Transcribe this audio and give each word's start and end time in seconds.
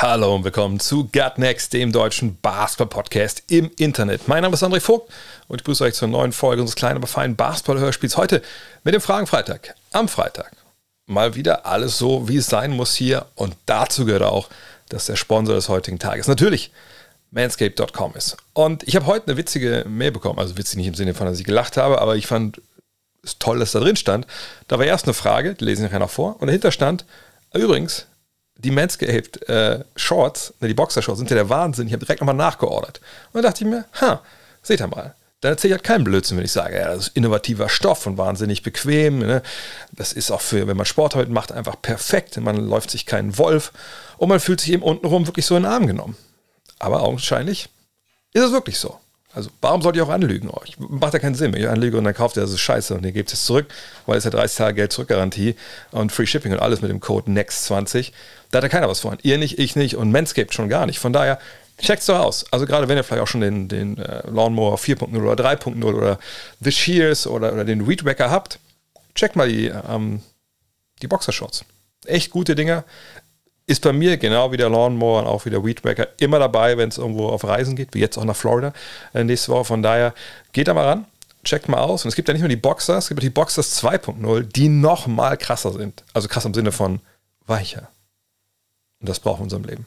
Hallo 0.00 0.36
und 0.36 0.44
willkommen 0.44 0.78
zu 0.78 1.08
Gut 1.08 1.38
Next, 1.38 1.72
dem 1.72 1.90
deutschen 1.90 2.38
Basketball-Podcast 2.40 3.42
im 3.48 3.68
Internet. 3.78 4.28
Mein 4.28 4.42
Name 4.42 4.54
ist 4.54 4.62
André 4.62 4.78
Vogt 4.78 5.12
und 5.48 5.56
ich 5.56 5.64
begrüße 5.64 5.82
euch 5.82 5.94
zur 5.94 6.06
neuen 6.06 6.30
Folge 6.30 6.62
unseres 6.62 6.76
kleinen, 6.76 6.98
aber 6.98 7.08
feinen 7.08 7.34
Basketball-Hörspiels. 7.34 8.16
Heute 8.16 8.40
mit 8.84 8.94
dem 8.94 9.00
Fragenfreitag. 9.00 9.74
Am 9.90 10.06
Freitag. 10.06 10.52
Mal 11.06 11.34
wieder 11.34 11.66
alles 11.66 11.98
so, 11.98 12.28
wie 12.28 12.36
es 12.36 12.46
sein 12.46 12.70
muss 12.70 12.94
hier. 12.94 13.26
Und 13.34 13.56
dazu 13.66 14.04
gehört 14.04 14.22
auch, 14.22 14.48
dass 14.88 15.06
der 15.06 15.16
Sponsor 15.16 15.56
des 15.56 15.68
heutigen 15.68 15.98
Tages 15.98 16.28
natürlich 16.28 16.70
manscape.com 17.32 18.14
ist. 18.14 18.36
Und 18.52 18.84
ich 18.86 18.94
habe 18.94 19.06
heute 19.06 19.26
eine 19.26 19.36
witzige 19.36 19.84
Mail 19.88 20.12
bekommen. 20.12 20.38
Also 20.38 20.56
witzig 20.56 20.76
nicht 20.76 20.86
im 20.86 20.94
Sinne 20.94 21.14
von, 21.14 21.26
dass 21.26 21.40
ich 21.40 21.44
gelacht 21.44 21.76
habe, 21.76 22.00
aber 22.00 22.14
ich 22.14 22.28
fand 22.28 22.62
es 23.24 23.40
toll, 23.40 23.58
dass 23.58 23.72
da 23.72 23.80
drin 23.80 23.96
stand. 23.96 24.28
Da 24.68 24.78
war 24.78 24.86
erst 24.86 25.06
eine 25.06 25.14
Frage, 25.14 25.56
die 25.56 25.64
lese 25.64 25.82
ich 25.82 25.88
nachher 25.88 25.98
noch 25.98 26.08
vor. 26.08 26.36
Und 26.40 26.46
dahinter 26.46 26.70
stand, 26.70 27.04
übrigens, 27.52 28.06
die 28.58 28.70
Manscaped 28.70 29.48
äh, 29.48 29.84
Shorts, 29.96 30.52
ne, 30.60 30.68
die 30.68 30.74
Boxershorts 30.74 31.18
sind 31.18 31.30
ja 31.30 31.36
der 31.36 31.48
Wahnsinn. 31.48 31.86
Ich 31.86 31.92
habe 31.92 32.04
direkt 32.04 32.20
nochmal 32.20 32.34
nachgeordert. 32.34 33.00
Und 33.32 33.34
dann 33.34 33.42
dachte 33.44 33.64
ich 33.64 33.70
mir, 33.70 33.84
ha, 34.00 34.20
seht 34.62 34.80
ihr 34.80 34.88
mal. 34.88 35.14
Dann 35.40 35.52
erzähle 35.52 35.74
ich 35.74 35.78
halt 35.78 35.84
keinen 35.84 36.02
Blödsinn, 36.02 36.36
wenn 36.36 36.44
ich 36.44 36.50
sage, 36.50 36.76
ja, 36.76 36.88
das 36.88 37.08
ist 37.08 37.16
innovativer 37.16 37.68
Stoff 37.68 38.06
und 38.08 38.18
wahnsinnig 38.18 38.64
bequem. 38.64 39.20
Ne? 39.20 39.42
Das 39.92 40.12
ist 40.12 40.32
auch 40.32 40.40
für, 40.40 40.66
wenn 40.66 40.76
man 40.76 40.86
Sport 40.86 41.14
heute 41.14 41.30
macht, 41.30 41.52
einfach 41.52 41.80
perfekt. 41.80 42.36
Man 42.40 42.56
läuft 42.56 42.90
sich 42.90 43.06
keinen 43.06 43.38
Wolf 43.38 43.72
und 44.16 44.28
man 44.28 44.40
fühlt 44.40 44.60
sich 44.60 44.72
eben 44.72 44.82
untenrum 44.82 45.28
wirklich 45.28 45.46
so 45.46 45.56
in 45.56 45.62
den 45.62 45.72
Arm 45.72 45.86
genommen. 45.86 46.16
Aber 46.80 47.02
augenscheinlich 47.02 47.68
ist 48.32 48.42
es 48.42 48.52
wirklich 48.52 48.80
so. 48.80 48.98
Also, 49.38 49.50
warum 49.60 49.82
sollte 49.82 50.00
ich 50.00 50.04
auch 50.04 50.08
anlügen 50.08 50.50
euch? 50.50 50.76
Macht 50.80 51.12
ja 51.12 51.20
keinen 51.20 51.36
Sinn. 51.36 51.52
Wenn 51.52 51.60
ich 51.60 51.68
anlüge 51.68 51.96
und 51.96 52.02
dann 52.02 52.12
kauft 52.12 52.36
ihr, 52.36 52.40
das 52.40 52.50
ist 52.50 52.58
scheiße 52.58 52.92
und 52.92 53.06
ihr 53.06 53.12
gebt 53.12 53.32
es 53.32 53.44
zurück, 53.44 53.68
weil 54.04 54.18
es 54.18 54.24
ja 54.24 54.30
30 54.30 54.58
Tage 54.58 54.74
Geld 54.74 54.92
zurückgarantie 54.92 55.54
und 55.92 56.10
Free 56.10 56.26
Shipping 56.26 56.50
und 56.50 56.58
alles 56.58 56.82
mit 56.82 56.90
dem 56.90 56.98
Code 56.98 57.30
NEXT20. 57.30 58.10
Da 58.50 58.58
hat 58.58 58.64
ja 58.64 58.68
keiner 58.68 58.88
was 58.88 58.98
von. 58.98 59.16
Ihr 59.22 59.38
nicht, 59.38 59.60
ich 59.60 59.76
nicht 59.76 59.94
und 59.94 60.10
Manscaped 60.10 60.52
schon 60.52 60.68
gar 60.68 60.86
nicht. 60.86 60.98
Von 60.98 61.12
daher, 61.12 61.38
checkt's 61.80 62.06
doch 62.06 62.18
aus. 62.18 62.52
Also, 62.52 62.66
gerade 62.66 62.88
wenn 62.88 62.96
ihr 62.96 63.04
vielleicht 63.04 63.22
auch 63.22 63.28
schon 63.28 63.40
den, 63.40 63.68
den 63.68 63.98
äh, 63.98 64.28
Lawnmower 64.28 64.76
4.0 64.76 65.16
oder 65.22 65.40
3.0 65.40 65.84
oder 65.84 66.18
The 66.58 66.72
Shears 66.72 67.28
oder, 67.28 67.52
oder 67.52 67.64
den 67.64 67.86
Weed 67.86 68.04
Wacker 68.04 68.32
habt, 68.32 68.58
checkt 69.14 69.36
mal 69.36 69.48
die, 69.48 69.66
ähm, 69.66 70.20
die 71.00 71.06
Boxershorts. 71.06 71.64
Echt 72.06 72.32
gute 72.32 72.56
Dinger. 72.56 72.82
Ist 73.68 73.82
bei 73.82 73.92
mir 73.92 74.16
genau 74.16 74.50
wie 74.50 74.56
der 74.56 74.70
Lawnmower 74.70 75.20
und 75.20 75.26
auch 75.26 75.44
wie 75.44 75.50
der 75.50 75.62
Weed 75.62 75.84
Wacker 75.84 76.08
immer 76.16 76.38
dabei, 76.38 76.78
wenn 76.78 76.88
es 76.88 76.96
irgendwo 76.96 77.28
auf 77.28 77.44
Reisen 77.44 77.76
geht, 77.76 77.92
wie 77.92 78.00
jetzt 78.00 78.16
auch 78.16 78.24
nach 78.24 78.34
Florida 78.34 78.72
äh, 79.12 79.22
nächste 79.22 79.52
Woche. 79.52 79.66
Von 79.66 79.82
daher 79.82 80.14
geht 80.52 80.68
da 80.68 80.74
mal 80.74 80.86
ran, 80.86 81.04
checkt 81.44 81.68
mal 81.68 81.80
aus. 81.80 82.02
Und 82.02 82.08
es 82.08 82.16
gibt 82.16 82.28
ja 82.28 82.32
nicht 82.32 82.40
nur 82.40 82.48
die 82.48 82.56
Boxers, 82.56 83.04
es 83.04 83.08
gibt 83.08 83.20
auch 83.20 83.24
die 83.24 83.28
Boxers 83.28 83.84
2.0, 83.84 84.42
die 84.44 84.70
noch 84.70 85.06
mal 85.06 85.36
krasser 85.36 85.70
sind. 85.74 86.02
Also 86.14 86.28
krass 86.28 86.46
im 86.46 86.54
Sinne 86.54 86.72
von 86.72 87.00
weicher. 87.46 87.90
Und 89.00 89.08
das 89.10 89.20
brauchen 89.20 89.40
wir 89.40 89.42
in 89.42 89.44
unserem 89.44 89.64
Leben. 89.64 89.86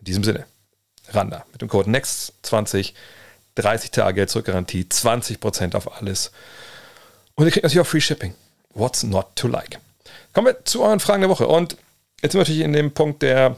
In 0.00 0.04
diesem 0.04 0.22
Sinne, 0.22 0.44
ran 1.08 1.30
da. 1.30 1.46
Mit 1.52 1.62
dem 1.62 1.68
Code 1.68 1.88
NEXT20, 1.90 2.92
30 3.54 3.90
Tage 3.90 4.16
Geld 4.16 4.28
zurückgarantie, 4.28 4.82
20% 4.82 5.74
auf 5.76 5.96
alles. 5.96 6.30
Und 7.36 7.46
ihr 7.46 7.52
kriegt 7.52 7.64
natürlich 7.64 7.80
auch 7.80 7.90
Free 7.90 8.02
Shipping. 8.02 8.34
What's 8.74 9.02
not 9.02 9.28
to 9.34 9.48
like? 9.48 9.78
Kommen 10.34 10.48
wir 10.48 10.64
zu 10.66 10.82
euren 10.82 11.00
Fragen 11.00 11.22
der 11.22 11.30
Woche. 11.30 11.48
Und 11.48 11.78
Jetzt 12.22 12.32
sind 12.32 12.40
wir 12.40 12.42
natürlich 12.42 12.62
in 12.62 12.72
dem 12.72 12.92
Punkt 12.92 13.22
der 13.22 13.56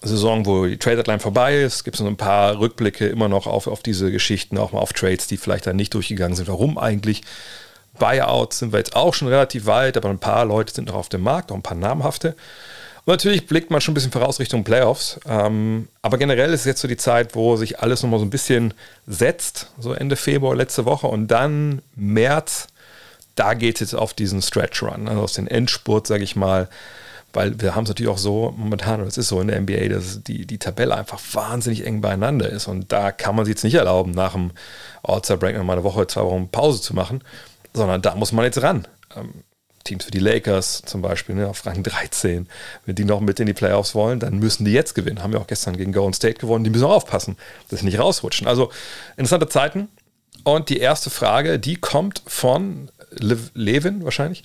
Saison, 0.00 0.46
wo 0.46 0.66
die 0.66 0.78
Trade 0.78 0.96
Deadline 0.96 1.18
vorbei 1.18 1.60
ist. 1.60 1.82
Gibt 1.82 1.96
es 1.96 2.00
noch 2.00 2.08
ein 2.08 2.16
paar 2.16 2.58
Rückblicke 2.60 3.08
immer 3.08 3.28
noch 3.28 3.46
auf, 3.46 3.66
auf 3.66 3.82
diese 3.82 4.12
Geschichten, 4.12 4.58
auch 4.58 4.72
mal 4.72 4.78
auf 4.78 4.92
Trades, 4.92 5.26
die 5.26 5.36
vielleicht 5.36 5.66
dann 5.66 5.76
nicht 5.76 5.92
durchgegangen 5.94 6.36
sind. 6.36 6.48
Warum 6.48 6.78
eigentlich? 6.78 7.22
Buyouts 7.98 8.60
sind 8.60 8.72
wir 8.72 8.78
jetzt 8.78 8.94
auch 8.94 9.12
schon 9.12 9.26
relativ 9.26 9.66
weit, 9.66 9.96
aber 9.96 10.08
ein 10.08 10.20
paar 10.20 10.44
Leute 10.44 10.72
sind 10.72 10.86
noch 10.86 10.94
auf 10.94 11.08
dem 11.08 11.22
Markt, 11.22 11.50
auch 11.50 11.56
ein 11.56 11.62
paar 11.62 11.76
namhafte. 11.76 12.36
Und 13.04 13.12
natürlich 13.12 13.46
blickt 13.46 13.72
man 13.72 13.80
schon 13.80 13.92
ein 13.92 13.94
bisschen 13.96 14.12
voraus 14.12 14.38
Richtung 14.38 14.62
Playoffs. 14.62 15.18
Ähm, 15.26 15.88
aber 16.00 16.16
generell 16.16 16.52
ist 16.52 16.60
es 16.60 16.66
jetzt 16.66 16.80
so 16.80 16.86
die 16.86 16.96
Zeit, 16.96 17.34
wo 17.34 17.56
sich 17.56 17.80
alles 17.80 18.04
nochmal 18.04 18.20
so 18.20 18.26
ein 18.26 18.30
bisschen 18.30 18.74
setzt. 19.08 19.72
So 19.80 19.94
Ende 19.94 20.14
Februar 20.14 20.54
letzte 20.54 20.84
Woche 20.84 21.08
und 21.08 21.26
dann 21.26 21.82
März, 21.96 22.68
da 23.34 23.54
geht 23.54 23.76
es 23.76 23.80
jetzt 23.80 23.94
auf 23.94 24.14
diesen 24.14 24.42
Stretch 24.42 24.80
Run, 24.82 25.08
also 25.08 25.22
aus 25.22 25.32
dem 25.32 25.48
Endspurt, 25.48 26.06
sage 26.06 26.22
ich 26.22 26.36
mal 26.36 26.68
weil 27.32 27.60
wir 27.60 27.74
haben 27.74 27.84
es 27.84 27.90
natürlich 27.90 28.10
auch 28.10 28.18
so 28.18 28.54
momentan, 28.56 29.00
und 29.00 29.06
es 29.06 29.18
ist 29.18 29.28
so 29.28 29.40
in 29.40 29.48
der 29.48 29.60
NBA, 29.60 29.88
dass 29.88 30.22
die, 30.22 30.46
die 30.46 30.58
Tabelle 30.58 30.96
einfach 30.96 31.20
wahnsinnig 31.32 31.86
eng 31.86 32.00
beieinander 32.00 32.48
ist. 32.48 32.68
Und 32.68 32.92
da 32.92 33.12
kann 33.12 33.36
man 33.36 33.44
sich 33.44 33.52
jetzt 33.52 33.64
nicht 33.64 33.74
erlauben, 33.74 34.12
nach 34.12 34.32
dem 34.32 34.52
All-Star-Break 35.02 35.62
mal 35.62 35.74
eine 35.74 35.84
Woche, 35.84 36.06
zwei 36.06 36.22
Wochen 36.22 36.48
Pause 36.48 36.80
zu 36.80 36.94
machen, 36.94 37.22
sondern 37.74 38.02
da 38.02 38.14
muss 38.14 38.32
man 38.32 38.44
jetzt 38.44 38.62
ran. 38.62 38.88
Ähm, 39.14 39.44
Teams 39.84 40.06
wie 40.06 40.10
die 40.10 40.18
Lakers 40.18 40.82
zum 40.84 41.00
Beispiel 41.00 41.34
ne, 41.34 41.48
auf 41.48 41.64
Rang 41.64 41.82
13, 41.82 42.46
wenn 42.84 42.94
die 42.94 43.04
noch 43.04 43.20
mit 43.20 43.40
in 43.40 43.46
die 43.46 43.54
Playoffs 43.54 43.94
wollen, 43.94 44.20
dann 44.20 44.38
müssen 44.38 44.64
die 44.64 44.72
jetzt 44.72 44.94
gewinnen. 44.94 45.22
Haben 45.22 45.32
wir 45.32 45.40
auch 45.40 45.46
gestern 45.46 45.76
gegen 45.76 45.92
Golden 45.92 46.12
State 46.12 46.34
gewonnen. 46.34 46.64
Die 46.64 46.70
müssen 46.70 46.84
auch 46.84 46.96
aufpassen, 46.96 47.36
dass 47.70 47.80
sie 47.80 47.86
nicht 47.86 47.98
rausrutschen. 47.98 48.46
Also 48.46 48.70
interessante 49.16 49.48
Zeiten. 49.48 49.88
Und 50.44 50.68
die 50.68 50.78
erste 50.78 51.10
Frage, 51.10 51.58
die 51.58 51.76
kommt 51.76 52.22
von 52.26 52.90
Le 53.10 53.38
Levin 53.54 54.04
wahrscheinlich. 54.04 54.44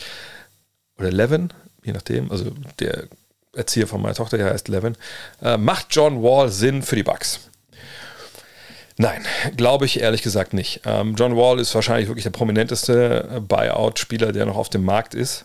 Oder 0.97 1.11
Levin, 1.11 1.49
je 1.83 1.93
nachdem, 1.93 2.31
also 2.31 2.51
der 2.79 3.07
Erzieher 3.55 3.87
von 3.87 4.01
meiner 4.01 4.15
Tochter, 4.15 4.37
der 4.37 4.51
heißt 4.51 4.67
Levin, 4.67 4.95
äh, 5.41 5.57
macht 5.57 5.87
John 5.91 6.23
Wall 6.23 6.49
Sinn 6.49 6.81
für 6.81 6.95
die 6.95 7.03
Bucks? 7.03 7.39
Nein, 8.97 9.25
glaube 9.57 9.85
ich 9.85 9.99
ehrlich 9.99 10.21
gesagt 10.21 10.53
nicht. 10.53 10.81
Ähm, 10.85 11.15
John 11.15 11.35
Wall 11.35 11.59
ist 11.59 11.73
wahrscheinlich 11.73 12.07
wirklich 12.07 12.23
der 12.23 12.31
prominenteste 12.31 13.41
Buyout-Spieler, 13.47 14.31
der 14.31 14.45
noch 14.45 14.57
auf 14.57 14.69
dem 14.69 14.85
Markt 14.85 15.15
ist. 15.15 15.43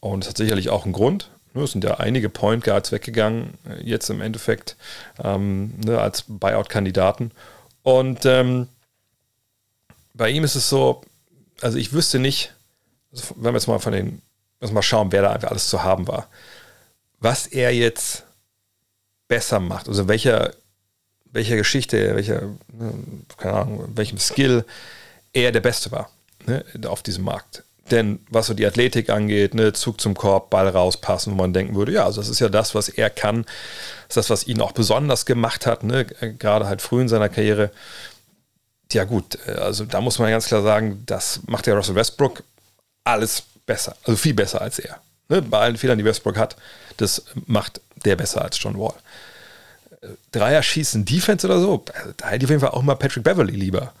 Und 0.00 0.24
es 0.24 0.30
hat 0.30 0.36
sicherlich 0.36 0.68
auch 0.68 0.84
einen 0.84 0.92
Grund. 0.92 1.30
Ne, 1.54 1.62
es 1.62 1.72
sind 1.72 1.84
ja 1.84 1.94
einige 1.94 2.28
Point 2.28 2.64
Guards 2.64 2.92
weggegangen, 2.92 3.54
äh, 3.68 3.82
jetzt 3.82 4.10
im 4.10 4.20
Endeffekt 4.20 4.76
ähm, 5.22 5.74
ne, 5.84 5.98
als 5.98 6.24
Buyout-Kandidaten. 6.28 7.32
Und 7.82 8.26
ähm, 8.26 8.68
bei 10.12 10.30
ihm 10.30 10.44
ist 10.44 10.54
es 10.54 10.68
so, 10.68 11.02
also 11.62 11.78
ich 11.78 11.92
wüsste 11.92 12.18
nicht, 12.18 12.52
also 13.12 13.34
wenn 13.36 13.52
wir 13.52 13.58
jetzt 13.58 13.66
mal 13.66 13.78
von 13.78 13.92
den 13.92 14.20
Müssen 14.60 14.74
mal 14.74 14.82
schauen, 14.82 15.12
wer 15.12 15.22
da 15.22 15.32
einfach 15.32 15.50
alles 15.50 15.68
zu 15.68 15.82
haben 15.82 16.08
war. 16.08 16.28
Was 17.20 17.46
er 17.46 17.72
jetzt 17.74 18.24
besser 19.28 19.60
macht, 19.60 19.88
also 19.88 20.08
welcher, 20.08 20.54
welcher 21.26 21.56
Geschichte, 21.56 22.14
welcher, 22.16 22.42
ne, 22.72 22.94
keine 23.36 23.54
Ahnung, 23.54 23.92
welchem 23.94 24.18
Skill 24.18 24.64
er 25.32 25.52
der 25.52 25.60
Beste 25.60 25.92
war 25.92 26.10
ne, 26.46 26.64
auf 26.86 27.02
diesem 27.02 27.24
Markt. 27.24 27.62
Denn 27.90 28.20
was 28.30 28.46
so 28.46 28.54
die 28.54 28.66
Athletik 28.66 29.10
angeht, 29.10 29.54
ne, 29.54 29.72
Zug 29.72 30.00
zum 30.00 30.14
Korb, 30.14 30.50
Ball 30.50 30.68
rauspassen, 30.68 31.32
wo 31.32 31.36
man 31.36 31.52
denken 31.52 31.74
würde, 31.74 31.92
ja, 31.92 32.04
also 32.04 32.20
das 32.20 32.28
ist 32.28 32.40
ja 32.40 32.48
das, 32.48 32.74
was 32.74 32.88
er 32.88 33.10
kann, 33.10 33.44
das 34.08 34.16
ist 34.16 34.16
das, 34.16 34.30
was 34.30 34.46
ihn 34.46 34.60
auch 34.60 34.72
besonders 34.72 35.26
gemacht 35.26 35.66
hat, 35.66 35.84
ne, 35.84 36.04
gerade 36.04 36.66
halt 36.66 36.82
früh 36.82 37.00
in 37.00 37.08
seiner 37.08 37.28
Karriere. 37.28 37.70
Ja 38.92 39.04
gut, 39.04 39.38
also 39.46 39.84
da 39.84 40.00
muss 40.00 40.18
man 40.18 40.30
ganz 40.30 40.46
klar 40.46 40.62
sagen, 40.62 41.02
das 41.06 41.40
macht 41.46 41.66
ja 41.66 41.74
Russell 41.74 41.94
Westbrook 41.94 42.42
alles 43.04 43.42
besser, 43.68 43.94
also 44.02 44.16
viel 44.16 44.34
besser 44.34 44.60
als 44.60 44.80
er. 44.80 44.98
Ne? 45.28 45.42
Bei 45.42 45.60
allen 45.60 45.76
Fehlern, 45.76 45.98
die 45.98 46.04
Westbrook 46.04 46.36
hat, 46.36 46.56
das 46.96 47.22
macht 47.46 47.80
der 48.04 48.16
besser 48.16 48.42
als 48.42 48.60
John 48.60 48.78
Wall. 48.78 48.94
Dreier 50.32 50.62
schießen 50.62 51.04
Defense 51.04 51.46
oder 51.46 51.60
so, 51.60 51.84
da 52.16 52.28
hätte 52.28 52.38
ich 52.38 52.44
auf 52.44 52.50
jeden 52.50 52.60
Fall 52.60 52.70
auch 52.70 52.82
mal 52.82 52.96
Patrick 52.96 53.22
Beverly 53.22 53.54
lieber. 53.54 53.92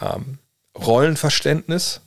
Ähm, 0.00 0.38
Rollenverständnis, 0.78 2.00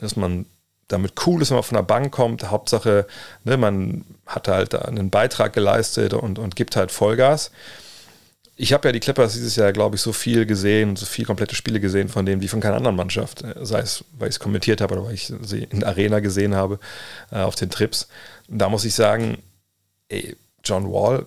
dass 0.00 0.14
man 0.16 0.46
damit 0.88 1.14
cool 1.26 1.42
ist, 1.42 1.50
wenn 1.50 1.56
man 1.56 1.64
von 1.64 1.76
der 1.76 1.82
Bank 1.82 2.12
kommt. 2.12 2.48
Hauptsache, 2.50 3.06
ne, 3.44 3.56
man 3.56 4.04
hat 4.26 4.48
halt 4.48 4.74
einen 4.74 5.10
Beitrag 5.10 5.52
geleistet 5.52 6.14
und, 6.14 6.38
und 6.38 6.54
gibt 6.54 6.76
halt 6.76 6.92
Vollgas 6.92 7.50
ich 8.58 8.72
habe 8.72 8.88
ja 8.88 8.92
die 8.92 9.00
Clippers 9.00 9.34
dieses 9.34 9.54
Jahr, 9.56 9.72
glaube 9.72 9.96
ich, 9.96 10.02
so 10.02 10.12
viel 10.12 10.46
gesehen 10.46 10.96
so 10.96 11.04
viele 11.04 11.26
komplette 11.26 11.54
Spiele 11.54 11.78
gesehen 11.78 12.08
von 12.08 12.24
denen 12.24 12.40
wie 12.40 12.48
von 12.48 12.60
keiner 12.60 12.76
anderen 12.76 12.96
Mannschaft. 12.96 13.42
Äh, 13.42 13.54
sei 13.64 13.80
es, 13.80 14.04
weil 14.18 14.28
ich 14.28 14.36
es 14.36 14.40
kommentiert 14.40 14.80
habe 14.80 14.94
oder 14.94 15.04
weil 15.04 15.14
ich 15.14 15.32
sie 15.42 15.64
in 15.64 15.80
der 15.80 15.90
Arena 15.90 16.20
gesehen 16.20 16.54
habe 16.54 16.78
äh, 17.30 17.36
auf 17.36 17.54
den 17.54 17.70
Trips. 17.70 18.08
da 18.48 18.68
muss 18.68 18.84
ich 18.84 18.94
sagen, 18.94 19.38
ey, 20.08 20.36
John 20.64 20.90
Wall, 20.90 21.26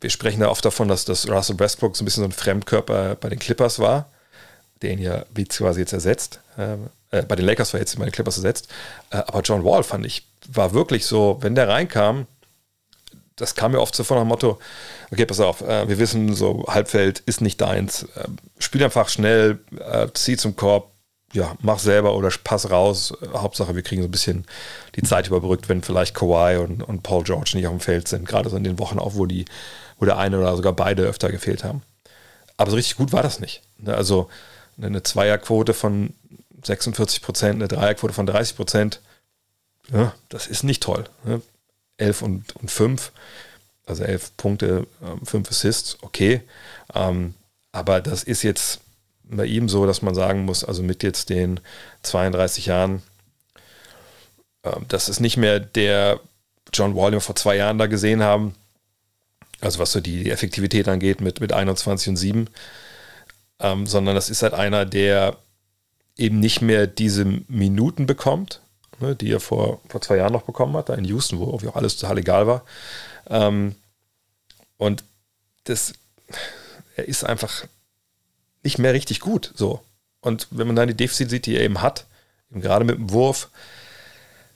wir 0.00 0.10
sprechen 0.10 0.40
da 0.40 0.48
oft 0.48 0.64
davon, 0.64 0.88
dass, 0.88 1.04
dass 1.04 1.28
Russell 1.28 1.58
Westbrook 1.58 1.96
so 1.96 2.02
ein 2.02 2.06
bisschen 2.06 2.22
so 2.22 2.28
ein 2.28 2.32
Fremdkörper 2.32 3.14
bei 3.16 3.28
den 3.28 3.38
Clippers 3.38 3.78
war, 3.78 4.10
den 4.82 4.98
ja 4.98 5.24
wie 5.34 5.44
quasi 5.44 5.80
jetzt 5.80 5.92
ersetzt. 5.92 6.40
Äh, 6.56 6.76
bei 7.22 7.36
den 7.36 7.44
Lakers 7.44 7.72
war 7.72 7.80
jetzt 7.80 7.96
bei 7.98 8.04
den 8.04 8.12
Clippers 8.12 8.36
ersetzt. 8.36 8.68
Äh, 9.10 9.18
aber 9.18 9.42
John 9.42 9.64
Wall 9.64 9.82
fand 9.82 10.04
ich, 10.06 10.26
war 10.48 10.72
wirklich 10.72 11.06
so, 11.06 11.38
wenn 11.40 11.54
der 11.54 11.68
reinkam, 11.68 12.26
das 13.36 13.54
kam 13.54 13.72
mir 13.72 13.80
oft 13.80 13.94
so 13.94 14.04
von 14.04 14.18
dem 14.18 14.28
Motto, 14.28 14.58
okay, 15.10 15.26
pass 15.26 15.40
auf, 15.40 15.60
äh, 15.60 15.88
wir 15.88 15.98
wissen, 15.98 16.34
so 16.34 16.64
Halbfeld 16.68 17.20
ist 17.20 17.40
nicht 17.40 17.60
deins. 17.60 18.04
Äh, 18.14 18.28
spiel 18.58 18.82
einfach 18.84 19.08
schnell, 19.08 19.58
äh, 19.78 20.08
zieh 20.14 20.36
zum 20.36 20.56
Korb, 20.56 20.92
ja, 21.32 21.56
mach 21.60 21.80
selber 21.80 22.14
oder 22.14 22.30
pass 22.44 22.70
raus. 22.70 23.12
Hauptsache, 23.32 23.74
wir 23.74 23.82
kriegen 23.82 24.02
so 24.02 24.08
ein 24.08 24.12
bisschen 24.12 24.46
die 24.94 25.02
Zeit 25.02 25.26
überbrückt, 25.26 25.68
wenn 25.68 25.82
vielleicht 25.82 26.14
Kawhi 26.14 26.58
und, 26.58 26.82
und 26.82 27.02
Paul 27.02 27.24
George 27.24 27.52
nicht 27.54 27.66
auf 27.66 27.72
dem 27.72 27.80
Feld 27.80 28.06
sind. 28.06 28.28
Gerade 28.28 28.48
so 28.50 28.56
in 28.56 28.62
den 28.62 28.78
Wochen 28.78 29.00
auch, 29.00 29.14
wo, 29.14 29.26
die, 29.26 29.44
wo 29.98 30.04
der 30.04 30.16
eine 30.16 30.38
oder 30.38 30.54
sogar 30.54 30.72
beide 30.72 31.02
öfter 31.02 31.32
gefehlt 31.32 31.64
haben. 31.64 31.82
Aber 32.56 32.70
so 32.70 32.76
richtig 32.76 32.96
gut 32.96 33.12
war 33.12 33.24
das 33.24 33.40
nicht. 33.40 33.62
Ne, 33.78 33.96
also 33.96 34.28
eine 34.80 35.02
Zweierquote 35.02 35.74
von 35.74 36.14
46 36.62 37.20
Prozent, 37.20 37.54
eine 37.56 37.68
Dreierquote 37.68 38.14
von 38.14 38.26
30 38.26 38.56
Prozent, 38.56 39.00
ja, 39.92 40.14
das 40.28 40.46
ist 40.46 40.62
nicht 40.62 40.82
toll. 40.82 41.04
11 41.98 42.20
ne? 42.20 42.26
und, 42.26 42.56
und 42.56 42.70
5, 42.70 43.12
also 43.86 44.04
11 44.04 44.36
Punkte, 44.36 44.86
5 45.24 45.34
ähm, 45.34 45.42
Assists, 45.48 45.98
okay. 46.02 46.40
Ähm, 46.94 47.34
aber 47.72 48.00
das 48.00 48.22
ist 48.22 48.42
jetzt 48.42 48.80
bei 49.24 49.46
ihm 49.46 49.68
so, 49.68 49.86
dass 49.86 50.02
man 50.02 50.14
sagen 50.14 50.44
muss, 50.44 50.64
also 50.64 50.82
mit 50.82 51.02
jetzt 51.02 51.30
den 51.30 51.60
32 52.02 52.66
Jahren, 52.66 53.02
ähm, 54.64 54.84
das 54.88 55.08
ist 55.08 55.20
nicht 55.20 55.36
mehr 55.36 55.60
der 55.60 56.20
John 56.72 56.94
Wall, 56.94 57.10
den 57.10 57.18
wir 57.18 57.20
vor 57.20 57.36
zwei 57.36 57.56
Jahren 57.56 57.78
da 57.78 57.86
gesehen 57.86 58.22
haben. 58.22 58.54
Also 59.60 59.78
was 59.78 59.92
so 59.92 60.00
die 60.00 60.30
Effektivität 60.30 60.88
angeht 60.88 61.20
mit, 61.20 61.40
mit 61.40 61.52
21 61.52 62.08
und 62.08 62.16
7. 62.16 62.48
Ähm, 63.60 63.86
sondern 63.86 64.14
das 64.14 64.30
ist 64.30 64.42
halt 64.42 64.52
einer, 64.52 64.84
der 64.84 65.36
eben 66.16 66.40
nicht 66.40 66.60
mehr 66.60 66.86
diese 66.86 67.24
Minuten 67.48 68.06
bekommt, 68.06 68.60
ne, 69.00 69.16
die 69.16 69.32
er 69.32 69.40
vor, 69.40 69.80
vor 69.88 70.00
zwei 70.00 70.16
Jahren 70.16 70.32
noch 70.32 70.42
bekommen 70.42 70.76
hat, 70.76 70.88
da 70.88 70.94
in 70.94 71.04
Houston, 71.04 71.38
wo 71.38 71.46
auch 71.46 71.76
alles 71.76 71.96
total 71.96 72.18
egal 72.18 72.46
war. 72.46 72.64
Ähm, 73.28 73.74
und 74.76 75.04
das, 75.64 75.94
er 76.96 77.08
ist 77.08 77.24
einfach 77.24 77.64
nicht 78.62 78.78
mehr 78.78 78.94
richtig 78.94 79.20
gut. 79.20 79.52
So. 79.54 79.80
Und 80.20 80.48
wenn 80.50 80.66
man 80.66 80.76
dann 80.76 80.88
die 80.88 80.96
Defizite 80.96 81.30
sieht, 81.30 81.46
die 81.46 81.56
er 81.56 81.62
eben 81.62 81.82
hat, 81.82 82.06
eben 82.50 82.60
gerade 82.60 82.84
mit 82.84 82.96
dem 82.96 83.10
Wurf, 83.10 83.50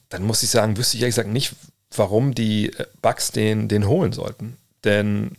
dann 0.08 0.23
muss 0.23 0.43
ich 0.43 0.50
sagen, 0.50 0.76
wüsste 0.76 0.96
ich 0.96 1.02
ehrlich 1.02 1.14
gesagt 1.14 1.32
nicht, 1.32 1.55
warum 1.94 2.35
die 2.35 2.70
Bugs 3.02 3.31
den, 3.31 3.69
den 3.69 3.87
holen 3.87 4.12
sollten. 4.12 4.56
Denn 4.85 5.32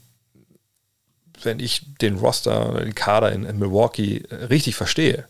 wenn 1.41 1.59
ich 1.59 1.85
den 2.01 2.17
Roster 2.17 2.81
den 2.83 2.95
Kader 2.95 3.31
in, 3.31 3.45
in 3.45 3.59
Milwaukee 3.59 4.23
richtig 4.31 4.75
verstehe, 4.75 5.25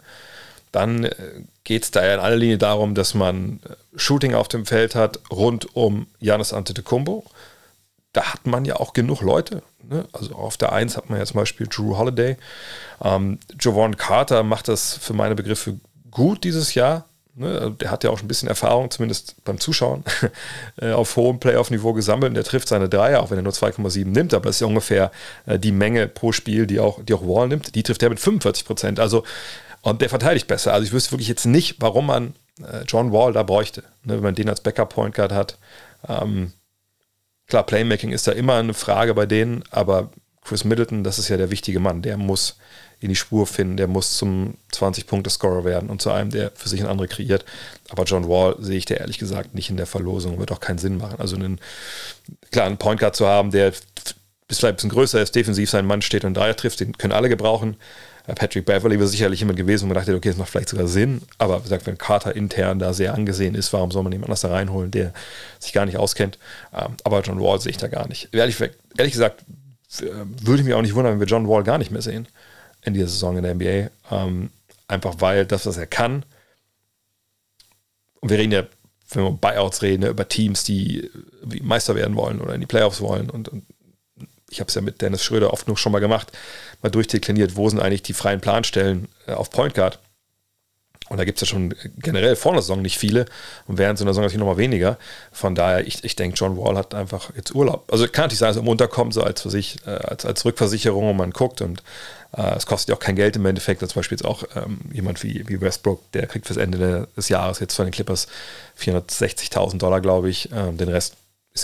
dann 0.72 1.06
äh, 1.06 1.16
geht 1.64 1.84
es 1.84 1.92
da 1.92 2.06
ja 2.06 2.14
in 2.14 2.20
aller 2.20 2.36
Linie 2.36 2.58
darum, 2.58 2.96
dass 2.96 3.14
man 3.14 3.60
äh, 3.68 3.76
Shooting 3.96 4.34
auf 4.34 4.48
dem 4.48 4.66
Feld 4.66 4.96
hat 4.96 5.20
rund 5.32 5.76
um 5.76 6.08
Janis 6.20 6.54
Antetokounmpo. 6.54 7.26
Da 8.14 8.34
hat 8.34 8.46
man 8.48 8.66
ja 8.66 8.76
auch 8.78 8.94
genug 8.94 9.22
Leute. 9.22 9.62
Ne? 9.88 10.06
Also 10.12 10.36
auf 10.36 10.58
der 10.58 10.72
1 10.72 10.98
hat 10.98 11.10
man 11.10 11.20
ja 11.20 11.26
zum 11.26 11.38
Beispiel 11.38 11.68
Drew 11.68 11.98
Holiday. 11.98 12.38
Ähm, 13.04 13.40
Javon 13.60 13.98
Carter 13.98 14.44
macht 14.44 14.68
das 14.68 14.98
für 14.98 15.14
meine 15.14 15.36
Begriffe 15.36 15.80
gut 16.12 16.44
dieses 16.44 16.74
Jahr. 16.74 17.06
Ne? 17.36 17.48
Also 17.60 17.70
der 17.72 17.90
hat 17.92 18.04
ja 18.04 18.10
auch 18.12 18.18
schon 18.18 18.26
ein 18.26 18.30
bisschen 18.30 18.50
Erfahrung, 18.50 18.92
zumindest 18.92 19.36
beim 19.44 19.60
Zuschauen, 19.60 20.04
äh, 20.82 20.92
auf 20.92 21.16
hohem 21.16 21.40
Playoff-Niveau 21.40 21.94
gesammelt 21.94 22.30
und 22.30 22.36
der 22.36 22.44
trifft 22.44 22.68
seine 22.68 22.90
Dreier, 22.90 23.22
auch 23.22 23.32
wenn 23.32 23.40
er 23.40 23.44
nur 23.44 23.54
2,7 23.54 24.06
nimmt, 24.06 24.34
aber 24.34 24.46
das 24.46 24.58
ist 24.58 24.62
ja 24.62 24.68
ungefähr 24.68 25.12
die 25.46 25.72
Menge 25.72 26.08
pro 26.08 26.32
Spiel, 26.32 26.68
die 26.68 26.80
auch, 26.80 27.04
die 27.04 27.14
auch 27.14 27.22
Wall 27.22 27.48
nimmt. 27.48 27.76
Die 27.76 27.84
trifft 27.84 28.04
er 28.04 28.10
mit 28.10 28.20
45 28.20 28.66
Prozent. 28.66 29.00
Also 29.00 29.24
und 29.82 30.02
der 30.02 30.10
verteidigt 30.10 30.48
besser. 30.48 30.74
Also 30.74 30.86
ich 30.86 30.94
wüsste 30.94 31.12
wirklich 31.12 31.28
jetzt 31.28 31.46
nicht, 31.46 31.78
warum 31.80 32.08
man 32.08 32.34
äh, 32.62 32.84
John 32.88 33.12
Wall 33.12 33.34
da 33.34 33.44
bräuchte, 33.44 33.84
ne, 34.04 34.16
wenn 34.16 34.24
man 34.24 34.36
den 34.36 34.50
als 34.50 34.62
Backup-Point 34.62 35.16
Guard 35.16 35.32
hat. 35.32 35.58
Ähm, 36.08 36.54
klar, 37.48 37.66
Playmaking 37.66 38.12
ist 38.12 38.28
da 38.28 38.32
immer 38.32 38.56
eine 38.56 38.74
Frage 38.74 39.14
bei 39.14 39.26
denen, 39.26 39.64
aber 39.72 40.10
Chris 40.44 40.64
Middleton, 40.64 41.04
das 41.04 41.20
ist 41.20 41.30
ja 41.30 41.38
der 41.38 41.52
wichtige 41.52 41.80
Mann, 41.80 42.02
der 42.02 42.18
muss 42.18 42.58
in 43.02 43.10
die 43.10 43.16
Spur 43.16 43.48
finden, 43.48 43.78
der 43.78 43.88
muss 43.88 44.18
zum 44.18 44.56
20-Punkte-Scorer 44.74 45.64
werden 45.64 45.90
und 45.90 46.02
zu 46.02 46.12
einem, 46.12 46.32
der 46.32 46.52
für 46.54 46.68
sich 46.68 46.82
ein 46.82 46.88
andere 46.88 47.08
kreiert. 47.08 47.46
Aber 47.90 48.04
John 48.04 48.28
Wall 48.28 48.56
sehe 48.60 48.78
ich 48.78 48.86
der 48.86 49.00
ehrlich 49.00 49.20
gesagt 49.20 49.56
nicht 49.56 49.70
in 49.70 49.78
der 49.78 49.86
Verlosung, 49.86 50.38
wird 50.38 50.52
auch 50.52 50.60
keinen 50.60 50.80
Sinn 50.80 50.98
machen. 50.98 51.20
Also 51.20 51.36
einen 51.36 51.60
klaren 52.52 52.78
Point 52.78 53.00
Guard 53.00 53.16
zu 53.16 53.26
haben, 53.26 53.52
der 53.52 53.72
bis 54.50 54.58
vielleicht 54.58 54.74
ein 54.74 54.76
bisschen 54.76 54.90
größer 54.90 55.22
ist, 55.22 55.36
defensiv 55.36 55.70
sein 55.70 55.86
Mann 55.86 56.02
steht 56.02 56.26
und 56.26 56.34
Dreier 56.34 56.56
trifft, 56.56 56.82
den 56.82 56.98
können 56.98 57.14
alle 57.14 57.30
gebrauchen. 57.30 57.78
Patrick 58.34 58.66
Beverly 58.66 58.98
wäre 58.98 59.08
sicherlich 59.08 59.40
jemand 59.40 59.58
gewesen, 59.58 59.84
wo 59.84 59.88
man 59.88 59.96
dachte, 59.96 60.16
okay, 60.16 60.30
das 60.30 60.38
macht 60.38 60.50
vielleicht 60.50 60.70
sogar 60.70 60.88
Sinn. 60.88 61.22
Aber 61.38 61.60
wie 61.60 61.64
gesagt, 61.64 61.86
wenn 61.86 61.98
Carter 61.98 62.36
intern 62.36 62.80
da 62.80 62.94
sehr 62.94 63.14
angesehen 63.14 63.56
ist, 63.56 63.72
warum 63.74 63.92
soll 63.92 64.04
man 64.04 64.12
jemand 64.12 64.30
anders 64.30 64.42
da 64.42 64.50
reinholen, 64.50 64.92
der 64.92 65.14
sich 65.60 65.74
gar 65.74 65.86
nicht 65.86 65.98
auskennt? 65.98 66.38
Ähm, 66.74 66.96
aber 67.04 67.22
John 67.22 67.40
Wall 67.40 67.60
sehe 67.62 67.72
ich 67.72 67.78
da 67.78 67.88
gar 67.88 68.08
nicht. 68.08 68.34
Ehrlich, 68.34 68.60
ehrlich 68.98 69.14
gesagt, 69.14 69.44
äh, 70.02 70.06
würde 70.42 70.62
ich 70.62 70.66
mich 70.66 70.74
auch 70.74 70.82
nicht 70.82 70.96
wundern, 70.96 71.14
wenn 71.14 71.20
wir 71.20 71.28
John 71.28 71.48
Wall 71.48 71.64
gar 71.64 71.78
nicht 71.78 71.92
mehr 71.92 72.02
sehen 72.02 72.28
in 72.84 72.94
dieser 72.94 73.08
Saison 73.08 73.38
in 73.38 73.44
der 73.44 73.56
NBA. 73.56 73.90
Ähm, 74.12 74.50
einfach 74.88 75.16
weil 75.20 75.46
das, 75.46 75.66
was 75.66 75.78
er 75.78 75.88
kann, 75.88 76.24
und 78.22 78.30
wir 78.30 78.38
reden 78.38 78.52
ja, 78.52 78.64
wenn 79.12 79.24
wir 79.24 79.30
um 79.30 79.40
Buyouts 79.40 79.82
reden, 79.82 80.08
über 80.08 80.28
Teams, 80.28 80.64
die 80.64 81.10
Meister 81.62 81.96
werden 81.96 82.16
wollen 82.16 82.42
oder 82.42 82.54
in 82.54 82.62
die 82.62 82.68
Playoffs 82.68 83.02
wollen 83.02 83.30
und, 83.30 83.50
und 83.50 83.64
ich 84.50 84.60
habe 84.60 84.68
es 84.68 84.76
ja 84.76 84.82
mit 84.82 85.02
Dennis 85.02 85.24
Schröder 85.24 85.54
oft 85.54 85.68
noch 85.68 85.78
schon 85.78 85.92
mal 85.92 86.00
gemacht, 86.00 86.32
mal 86.82 86.90
durchdekliniert, 86.90 87.56
wo 87.56 87.70
sind 87.70 87.80
eigentlich 87.80 88.04
die 88.04 88.14
freien 88.14 88.42
Planstellen 88.42 89.08
äh, 89.28 89.34
auf 89.34 89.50
Point 89.50 89.74
Guard. 89.74 90.00
Und 91.10 91.18
da 91.18 91.26
gibt 91.26 91.42
es 91.42 91.42
ja 91.42 91.52
schon 91.52 91.74
generell 91.98 92.36
vor 92.36 92.54
der 92.54 92.62
Saison 92.62 92.84
nicht 92.84 93.00
viele 93.00 93.26
und 93.66 93.80
während 93.80 93.98
so 93.98 94.06
einer 94.06 94.12
Saison 94.12 94.24
natürlich 94.24 94.40
nochmal 94.40 94.58
weniger. 94.58 95.00
Von 95.32 95.56
daher, 95.56 95.88
ich, 95.88 96.04
ich 96.04 96.16
denke, 96.16 96.38
John 96.38 96.56
Wall 96.56 96.78
hat 96.78 96.94
einfach 96.94 97.32
jetzt 97.36 97.56
Urlaub. 97.56 97.92
Also 97.92 98.08
kann 98.08 98.26
natürlich 98.26 98.40
sein, 98.40 98.50
dass 98.50 98.58
er 98.58 98.62
im 98.62 98.68
Unterkommen 98.68 99.12
so 99.12 99.24
als 99.24 99.42
für 99.42 99.50
sich, 99.50 99.78
äh, 99.88 99.90
als, 99.90 100.24
als 100.26 100.46
Rückversicherung 100.46 101.10
und 101.10 101.18
man 101.18 101.32
guckt 101.32 101.62
und 101.62 101.82
äh, 102.38 102.56
es 102.56 102.68
kostet 102.68 102.90
ja 102.90 102.96
auch 102.96 103.00
kein 103.00 103.16
Geld 103.16 103.36
im 103.36 103.46
Endeffekt. 103.48 103.80
Zum 103.82 104.00
Beispiel 104.00 104.18
jetzt 104.18 104.26
auch 104.26 104.44
ähm, 104.56 104.82
jemand 104.94 105.24
wie, 105.24 105.44
wie 105.48 105.60
Westbrook, 105.60 106.12
der 106.12 106.28
kriegt 106.28 106.46
fürs 106.46 106.58
Ende 106.58 107.08
des 107.18 107.30
Jahres 107.30 107.60
jetzt 107.60 107.76
von 107.76 107.88
den 107.88 107.92
Clippers 107.92 108.28
460.000 108.80 109.80
Dollar, 109.80 110.02
glaube 110.02 110.30
ich. 110.30 110.50
Ähm, 110.54 110.78
den 110.78 110.90
Rest 110.90 111.16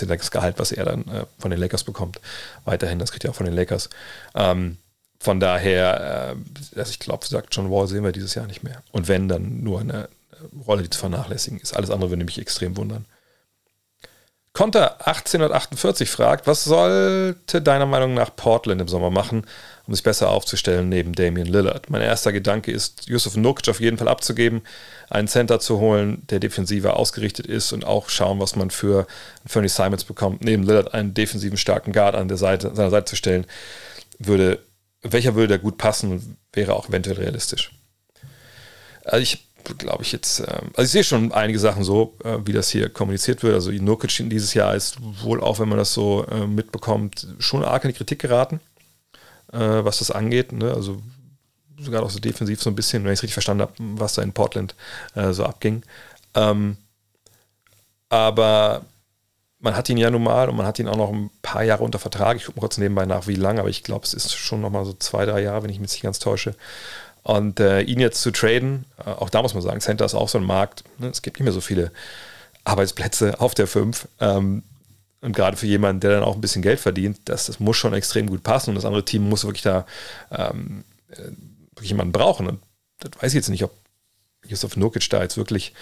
ist 0.02 0.08
ja 0.08 0.16
das 0.16 0.30
Gehalt, 0.30 0.58
was 0.58 0.72
er 0.72 0.84
dann 0.84 1.02
äh, 1.08 1.24
von 1.38 1.50
den 1.50 1.60
Lakers 1.60 1.84
bekommt. 1.84 2.20
Weiterhin, 2.64 2.98
das 2.98 3.10
kriegt 3.10 3.24
er 3.24 3.30
auch 3.30 3.34
von 3.34 3.46
den 3.46 3.54
Lakers. 3.54 3.90
Ähm, 4.34 4.78
von 5.18 5.40
daher, 5.40 6.36
äh, 6.74 6.78
also 6.78 6.90
ich 6.90 6.98
glaube, 6.98 7.26
sagt 7.26 7.54
John 7.54 7.70
Wall, 7.70 7.88
sehen 7.88 8.04
wir 8.04 8.12
dieses 8.12 8.34
Jahr 8.34 8.46
nicht 8.46 8.62
mehr. 8.62 8.82
Und 8.92 9.08
wenn, 9.08 9.28
dann 9.28 9.62
nur 9.62 9.80
eine 9.80 10.08
Rolle, 10.66 10.82
die 10.82 10.90
zu 10.90 10.98
vernachlässigen 10.98 11.60
ist. 11.60 11.76
Alles 11.76 11.90
andere 11.90 12.10
würde 12.10 12.24
mich 12.24 12.38
extrem 12.38 12.76
wundern. 12.76 13.06
Konter 14.52 15.06
1848 15.06 16.08
fragt, 16.08 16.46
was 16.46 16.64
sollte 16.64 17.60
deiner 17.60 17.84
Meinung 17.84 18.14
nach 18.14 18.34
Portland 18.34 18.80
im 18.80 18.88
Sommer 18.88 19.10
machen, 19.10 19.46
um 19.86 19.94
sich 19.94 20.02
besser 20.02 20.30
aufzustellen 20.30 20.88
neben 20.88 21.12
Damian 21.12 21.46
Lillard? 21.46 21.90
Mein 21.90 22.02
erster 22.02 22.32
Gedanke 22.32 22.72
ist, 22.72 23.08
Yusuf 23.08 23.36
Nurkic 23.36 23.68
auf 23.68 23.80
jeden 23.80 23.98
Fall 23.98 24.08
abzugeben, 24.08 24.62
einen 25.10 25.28
Center 25.28 25.60
zu 25.60 25.78
holen, 25.78 26.22
der 26.30 26.40
defensiver 26.40 26.96
ausgerichtet 26.96 27.46
ist 27.46 27.72
und 27.72 27.84
auch 27.84 28.08
schauen, 28.08 28.40
was 28.40 28.56
man 28.56 28.70
für 28.70 29.06
Fernie 29.46 29.68
Simons 29.68 30.04
bekommt, 30.04 30.42
neben 30.42 30.62
Lillard 30.62 30.94
einen 30.94 31.14
defensiven 31.14 31.58
starken 31.58 31.92
Guard 31.92 32.14
an 32.14 32.28
der 32.28 32.36
Seite, 32.36 32.74
seiner 32.74 32.90
Seite 32.90 33.06
zu 33.06 33.16
stellen, 33.16 33.46
würde, 34.18 34.60
welcher 35.02 35.34
würde 35.34 35.54
da 35.54 35.56
gut 35.56 35.78
passen 35.78 36.12
und 36.12 36.36
wäre 36.52 36.74
auch 36.74 36.88
eventuell 36.88 37.16
realistisch. 37.16 37.72
Also 39.04 39.18
ich 39.18 39.46
glaube 39.74 40.02
ich 40.02 40.12
jetzt, 40.12 40.40
ähm, 40.40 40.70
also 40.74 40.82
ich 40.82 40.90
sehe 40.90 41.04
schon 41.04 41.32
einige 41.32 41.58
Sachen 41.58 41.84
so, 41.84 42.16
äh, 42.24 42.38
wie 42.44 42.52
das 42.52 42.70
hier 42.70 42.88
kommuniziert 42.88 43.42
wird. 43.42 43.54
Also 43.54 43.70
Nurkic 43.70 44.28
dieses 44.30 44.54
Jahr 44.54 44.74
ist 44.74 44.98
wohl 45.22 45.40
auch, 45.40 45.58
wenn 45.58 45.68
man 45.68 45.78
das 45.78 45.92
so 45.92 46.24
äh, 46.26 46.46
mitbekommt, 46.46 47.26
schon 47.38 47.64
arg 47.64 47.84
in 47.84 47.90
die 47.90 47.96
Kritik 47.96 48.18
geraten, 48.18 48.60
äh, 49.56 49.84
was 49.84 49.98
das 49.98 50.10
angeht. 50.10 50.52
Ne? 50.52 50.72
Also 50.72 51.00
sogar 51.78 52.02
auch 52.02 52.10
so 52.10 52.20
defensiv 52.20 52.62
so 52.62 52.70
ein 52.70 52.76
bisschen, 52.76 53.04
wenn 53.04 53.12
ich 53.12 53.18
es 53.18 53.22
richtig 53.22 53.34
verstanden 53.34 53.62
habe, 53.62 53.72
was 53.78 54.14
da 54.14 54.22
in 54.22 54.32
Portland 54.32 54.74
so 55.14 55.44
abging. 55.44 55.82
Ähm, 56.34 56.78
aber 58.08 58.82
man 59.58 59.76
hat 59.76 59.88
ihn 59.88 59.96
ja 59.96 60.10
nun 60.10 60.22
mal 60.22 60.48
und 60.48 60.56
man 60.56 60.66
hat 60.66 60.78
ihn 60.78 60.88
auch 60.88 60.96
noch 60.96 61.12
ein 61.12 61.30
paar 61.42 61.64
Jahre 61.64 61.82
unter 61.82 61.98
Vertrag. 61.98 62.36
Ich 62.36 62.44
gucke 62.44 62.58
mal 62.58 62.60
kurz 62.60 62.78
nebenbei 62.78 63.06
nach, 63.06 63.26
wie 63.26 63.34
lange, 63.34 63.60
aber 63.60 63.68
ich 63.68 63.82
glaube, 63.82 64.04
es 64.04 64.14
ist 64.14 64.34
schon 64.34 64.60
noch 64.60 64.70
mal 64.70 64.84
so 64.84 64.92
zwei, 64.92 65.24
drei 65.24 65.42
Jahre, 65.42 65.62
wenn 65.62 65.70
ich 65.70 65.80
mich 65.80 65.90
nicht 65.92 66.02
ganz 66.02 66.18
täusche. 66.18 66.54
Und 67.22 67.58
äh, 67.58 67.80
ihn 67.80 67.98
jetzt 67.98 68.22
zu 68.22 68.30
traden, 68.30 68.84
äh, 69.04 69.10
auch 69.10 69.30
da 69.30 69.42
muss 69.42 69.54
man 69.54 69.62
sagen, 69.62 69.80
Center 69.80 70.04
ist 70.04 70.14
auch 70.14 70.28
so 70.28 70.38
ein 70.38 70.44
Markt. 70.44 70.84
Ne? 70.98 71.08
Es 71.08 71.22
gibt 71.22 71.38
nicht 71.38 71.44
mehr 71.44 71.52
so 71.52 71.60
viele 71.60 71.90
Arbeitsplätze 72.64 73.40
auf 73.40 73.54
der 73.54 73.66
5. 73.66 74.06
Ähm, 74.20 74.62
und 75.26 75.34
gerade 75.34 75.56
für 75.56 75.66
jemanden, 75.66 75.98
der 75.98 76.12
dann 76.12 76.22
auch 76.22 76.36
ein 76.36 76.40
bisschen 76.40 76.62
Geld 76.62 76.78
verdient, 76.78 77.18
das, 77.24 77.46
das 77.46 77.58
muss 77.58 77.76
schon 77.76 77.92
extrem 77.94 78.28
gut 78.28 78.44
passen. 78.44 78.70
Und 78.70 78.76
das 78.76 78.84
andere 78.84 79.04
Team 79.04 79.28
muss 79.28 79.44
wirklich 79.44 79.62
da 79.62 79.84
ähm, 80.30 80.84
äh, 81.10 81.82
jemanden 81.84 82.12
brauchen. 82.12 82.46
Und 82.46 82.60
das 83.00 83.10
weiß 83.20 83.32
ich 83.32 83.34
jetzt 83.34 83.48
nicht, 83.48 83.64
ob 83.64 83.72
Yusuf 84.46 84.76
Nurkic 84.76 85.10
da 85.10 85.22
jetzt 85.22 85.36
wirklich 85.36 85.74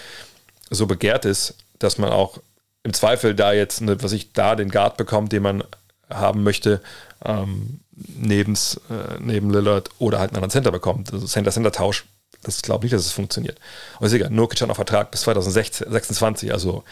so 0.71 0.87
begehrt 0.87 1.27
ist, 1.27 1.57
dass 1.79 1.99
man 1.99 2.09
auch 2.09 2.39
im 2.85 2.95
Zweifel 2.95 3.35
da 3.35 3.53
jetzt, 3.53 3.83
ne, 3.83 4.03
was 4.03 4.13
ich 4.13 4.33
da 4.33 4.57
den 4.57 4.71
Guard 4.71 4.97
bekommt, 4.97 5.31
den 5.33 5.43
man 5.43 5.63
haben 6.09 6.43
möchte, 6.43 6.81
ähm, 7.23 7.81
nebens, 7.93 8.81
äh, 8.89 9.19
neben 9.21 9.51
Lillard 9.51 9.91
oder 9.99 10.21
halt 10.21 10.31
einen 10.31 10.37
anderen 10.37 10.53
Center 10.53 10.73
bekommt. 10.73 11.13
Also 11.13 11.27
Center-Center-Tausch, 11.27 12.07
das 12.43 12.63
glaube 12.63 12.87
ich 12.87 12.93
nicht, 12.93 12.99
dass 12.99 13.07
es 13.07 13.13
funktioniert. 13.13 13.61
Aber 13.97 14.07
ist 14.07 14.15
egal, 14.15 14.31
Nurkic 14.31 14.63
hat 14.63 14.69
noch 14.69 14.77
Vertrag 14.77 15.11
bis 15.11 15.21
2026, 15.21 16.51
also 16.51 16.83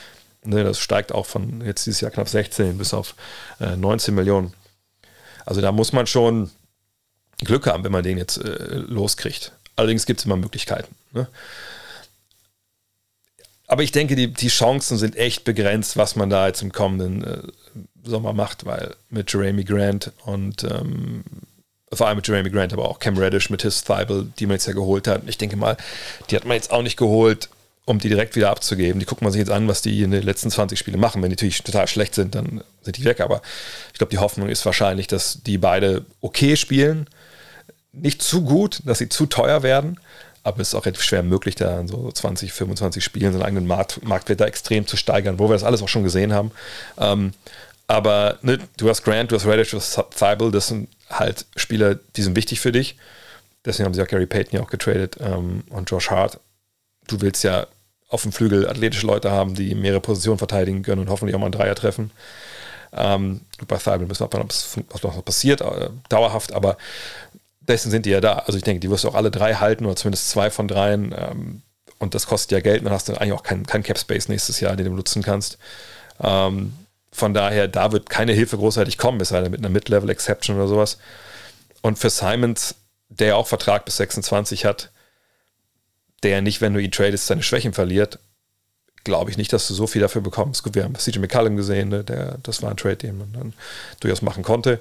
Ne, 0.45 0.65
das 0.65 0.81
steigt 0.81 1.13
auch 1.13 1.27
von 1.27 1.65
jetzt 1.65 1.87
dieses 1.87 2.01
Jahr 2.01 2.11
knapp 2.11 2.29
16 2.29 2.77
bis 2.77 2.93
auf 2.95 3.15
äh, 3.61 3.77
19 3.77 4.15
Millionen. 4.15 4.53
Also 5.47 5.61
da 5.61 5.71
muss 5.71 5.93
man 5.93 6.07
schon 6.07 6.51
Glück 7.39 7.67
haben, 7.67 7.85
wenn 7.85 7.93
man 7.93 8.03
den 8.03 8.19
jetzt 8.19 8.39
äh, 8.39 8.77
loskriegt. 8.77 9.53
Allerdings 9.77 10.05
gibt 10.05 10.21
es 10.21 10.27
immer 10.27 10.37
Möglichkeiten. 10.37 10.95
Ne? 11.13 11.29
Aber 13.67 13.83
ich 13.83 13.93
denke, 13.93 14.17
die, 14.17 14.33
die 14.33 14.49
Chancen 14.49 14.99
sind 14.99 15.17
echt 15.17 15.45
begrenzt, 15.45 15.97
was 15.97 16.17
man 16.17 16.29
da 16.29 16.47
jetzt 16.47 16.63
im 16.63 16.73
kommenden 16.73 17.25
äh, 17.25 17.43
Sommer 18.05 18.33
macht, 18.33 18.67
weil 18.67 18.97
mit 19.11 19.33
Jeremy 19.33 19.65
Grant 19.65 20.13
und 20.25 20.65
ähm, 20.65 21.25
vor 21.93 22.09
allem 22.09 22.17
mit 22.17 22.27
Jeremy 22.27 22.51
Grant, 22.51 22.73
aber 22.73 22.89
auch 22.89 22.99
Cam 22.99 23.17
Reddish 23.17 23.49
mit 23.49 23.63
His 23.63 23.85
Thibault, 23.85 24.39
die 24.39 24.47
man 24.47 24.55
jetzt 24.55 24.67
ja 24.67 24.73
geholt 24.73 25.07
hat. 25.07 25.23
Ich 25.27 25.39
denke 25.39 25.57
mal, 25.57 25.77
die 26.31 26.37
hat 26.37 26.45
man 26.45 26.57
jetzt 26.57 26.71
auch 26.71 26.83
nicht 26.83 26.97
geholt, 26.97 27.49
um 27.85 27.99
die 27.99 28.09
direkt 28.09 28.37
wieder 28.37 28.51
abzugeben. 28.51 29.01
Die 29.01 29.07
guckt 29.07 29.23
man 29.23 29.33
sich 29.33 29.41
jetzt 29.41 29.51
an, 29.51 29.67
was 29.67 29.83
die 29.83 30.03
in 30.03 30.13
den 30.13 30.23
letzten 30.23 30.51
20 30.51 30.79
Spielen 30.79 31.01
machen. 31.01 31.21
Wenn 31.23 31.31
die 31.31 31.37
natürlich 31.37 31.63
total 31.63 31.89
schlecht 31.89 32.15
sind, 32.15 32.35
dann 32.35 32.63
sind 32.83 32.97
die 32.97 33.05
weg. 33.05 33.21
Aber 33.21 33.43
ich 33.93 33.99
glaube, 33.99 34.11
die 34.11 34.19
Hoffnung 34.19 34.49
ist 34.49 34.65
wahrscheinlich, 34.65 35.09
dass 35.09 35.43
die 35.43 35.59
beide 35.59 36.05
okay 36.21 36.57
spielen. 36.57 37.09
Nicht 37.93 38.23
zu 38.23 38.43
gut, 38.43 38.81
dass 38.85 38.99
sie 38.99 39.09
zu 39.09 39.27
teuer 39.27 39.63
werden. 39.63 39.99
Aber 40.45 40.61
es 40.61 40.69
ist 40.69 40.75
auch 40.75 40.87
relativ 40.87 41.05
schwer 41.05 41.23
möglich, 41.23 41.55
da 41.55 41.81
in 41.81 41.89
so 41.89 42.11
20, 42.11 42.53
25 42.53 43.03
Spielen 43.03 43.33
seinen 43.33 43.43
eigenen 43.43 43.67
Markt, 43.67 44.03
Marktwert 44.05 44.41
da 44.41 44.47
extrem 44.47 44.87
zu 44.87 44.97
steigern, 44.97 45.39
wo 45.39 45.49
wir 45.49 45.55
das 45.55 45.63
alles 45.63 45.83
auch 45.83 45.89
schon 45.89 46.03
gesehen 46.03 46.33
haben. 46.33 46.51
Ähm, 46.99 47.33
aber 47.87 48.39
ne, 48.43 48.59
du 48.77 48.89
hast 48.89 49.05
Grant, 49.05 49.31
du 49.31 49.37
hast 49.37 49.47
Reddish, 49.47 49.71
du 49.71 49.77
hast 49.77 50.01
Thibault, 50.17 50.55
das 50.55 50.69
sind 50.69 50.89
halt 51.11 51.47
Spieler, 51.57 51.97
die 52.17 52.23
sind 52.23 52.35
wichtig 52.37 52.61
für 52.61 52.73
dich. 52.73 52.97
Deswegen 53.65 53.87
haben 53.87 53.95
sie 53.95 54.03
auch 54.03 54.09
Gary 54.09 54.27
Payton 54.27 54.59
ja 54.59 54.65
auch 54.65 54.71
getradet 54.71 55.17
ähm, 55.21 55.63
und 55.71 55.91
Josh 55.91 56.11
Hart. 56.11 56.41
Du 57.07 57.21
willst 57.21 57.45
ja 57.45 57.67
auf 58.09 58.23
dem 58.23 58.33
Flügel 58.33 58.69
athletische 58.69 59.07
Leute 59.07 59.31
haben, 59.31 59.55
die 59.55 59.75
mehrere 59.75 60.01
Positionen 60.01 60.39
verteidigen 60.39 60.83
können 60.83 61.01
und 61.01 61.09
hoffentlich 61.09 61.35
auch 61.35 61.41
mal 61.41 61.47
einen 61.47 61.53
Dreier 61.53 61.75
treffen. 61.75 62.11
Ähm, 62.93 63.41
bei 63.67 63.79
Thibault 63.79 64.07
müssen 64.07 64.21
wir 64.21 64.25
abwarten, 64.27 64.49
was 64.91 65.03
noch 65.03 65.25
passiert, 65.25 65.63
äh, 65.63 65.89
dauerhaft, 66.11 66.53
aber 66.53 66.77
dessen 67.61 67.91
sind 67.91 68.07
die 68.07 68.11
ja 68.11 68.21
da. 68.21 68.41
Also 68.41 68.59
ich 68.59 68.65
denke, 68.65 68.81
die 68.81 68.91
wirst 68.91 69.05
du 69.05 69.09
auch 69.09 69.15
alle 69.15 69.31
drei 69.31 69.55
halten 69.55 69.87
oder 69.87 69.97
zumindest 69.97 70.29
zwei 70.29 70.51
von 70.51 70.69
dreien. 70.69 71.15
Ähm, 71.17 71.63
und 71.99 72.15
das 72.15 72.27
kostet 72.27 72.53
ja 72.53 72.61
Geld. 72.61 72.85
Dann 72.85 72.93
hast 72.93 73.09
du 73.09 73.15
eigentlich 73.15 73.33
auch 73.33 73.45
keinen 73.45 73.65
kein 73.65 73.83
Cap 73.83 73.99
Space 73.99 74.29
nächstes 74.29 74.61
Jahr, 74.61 74.77
den 74.77 74.87
du 74.87 74.93
nutzen 74.93 75.23
kannst. 75.23 75.59
Ähm, 76.21 76.75
von 77.13 77.35
daher, 77.35 77.69
da 77.69 77.93
wird 77.93 78.11
keine 78.11 78.33
Hilfe 78.33 78.57
großartig 78.57 78.99
kommen, 78.99 79.21
es 79.21 79.29
sei 79.29 79.41
denn 79.41 79.51
mit 79.51 79.61
einer 79.61 79.69
Mid-Level 79.69 80.11
Exception 80.11 80.57
oder 80.57 80.67
sowas. 80.67 80.99
Und 81.83 81.99
für 81.99 82.11
Simons, 82.11 82.75
der 83.09 83.37
auch 83.37 83.47
Vertrag 83.47 83.85
bis 83.85 83.99
26 83.99 84.65
hat, 84.65 84.91
der 86.23 86.43
nicht, 86.43 86.61
wenn 86.61 86.75
du 86.75 86.81
ihn 86.81 86.91
tradest, 86.91 87.27
seine 87.27 87.43
Schwächen 87.43 87.73
verliert, 87.73 88.19
glaube 89.05 89.31
ich 89.31 89.37
nicht, 89.37 89.53
dass 89.53 89.67
du 89.69 89.75
so 89.75 89.87
viel 89.87 90.01
dafür 90.01 90.23
bekommst. 90.23 90.63
Wir 90.75 90.85
haben 90.85 90.95
CJ 90.95 91.19
McCallum 91.19 91.57
gesehen, 91.57 91.89
ne? 91.89 92.05
der, 92.05 92.39
das 92.43 92.63
war 92.63 92.71
ein 92.71 92.77
Trade, 92.77 92.97
den 92.97 93.19
man 93.19 93.33
dann 93.33 93.53
durchaus 94.01 94.23
machen 94.23 94.43
konnte. 94.43 94.81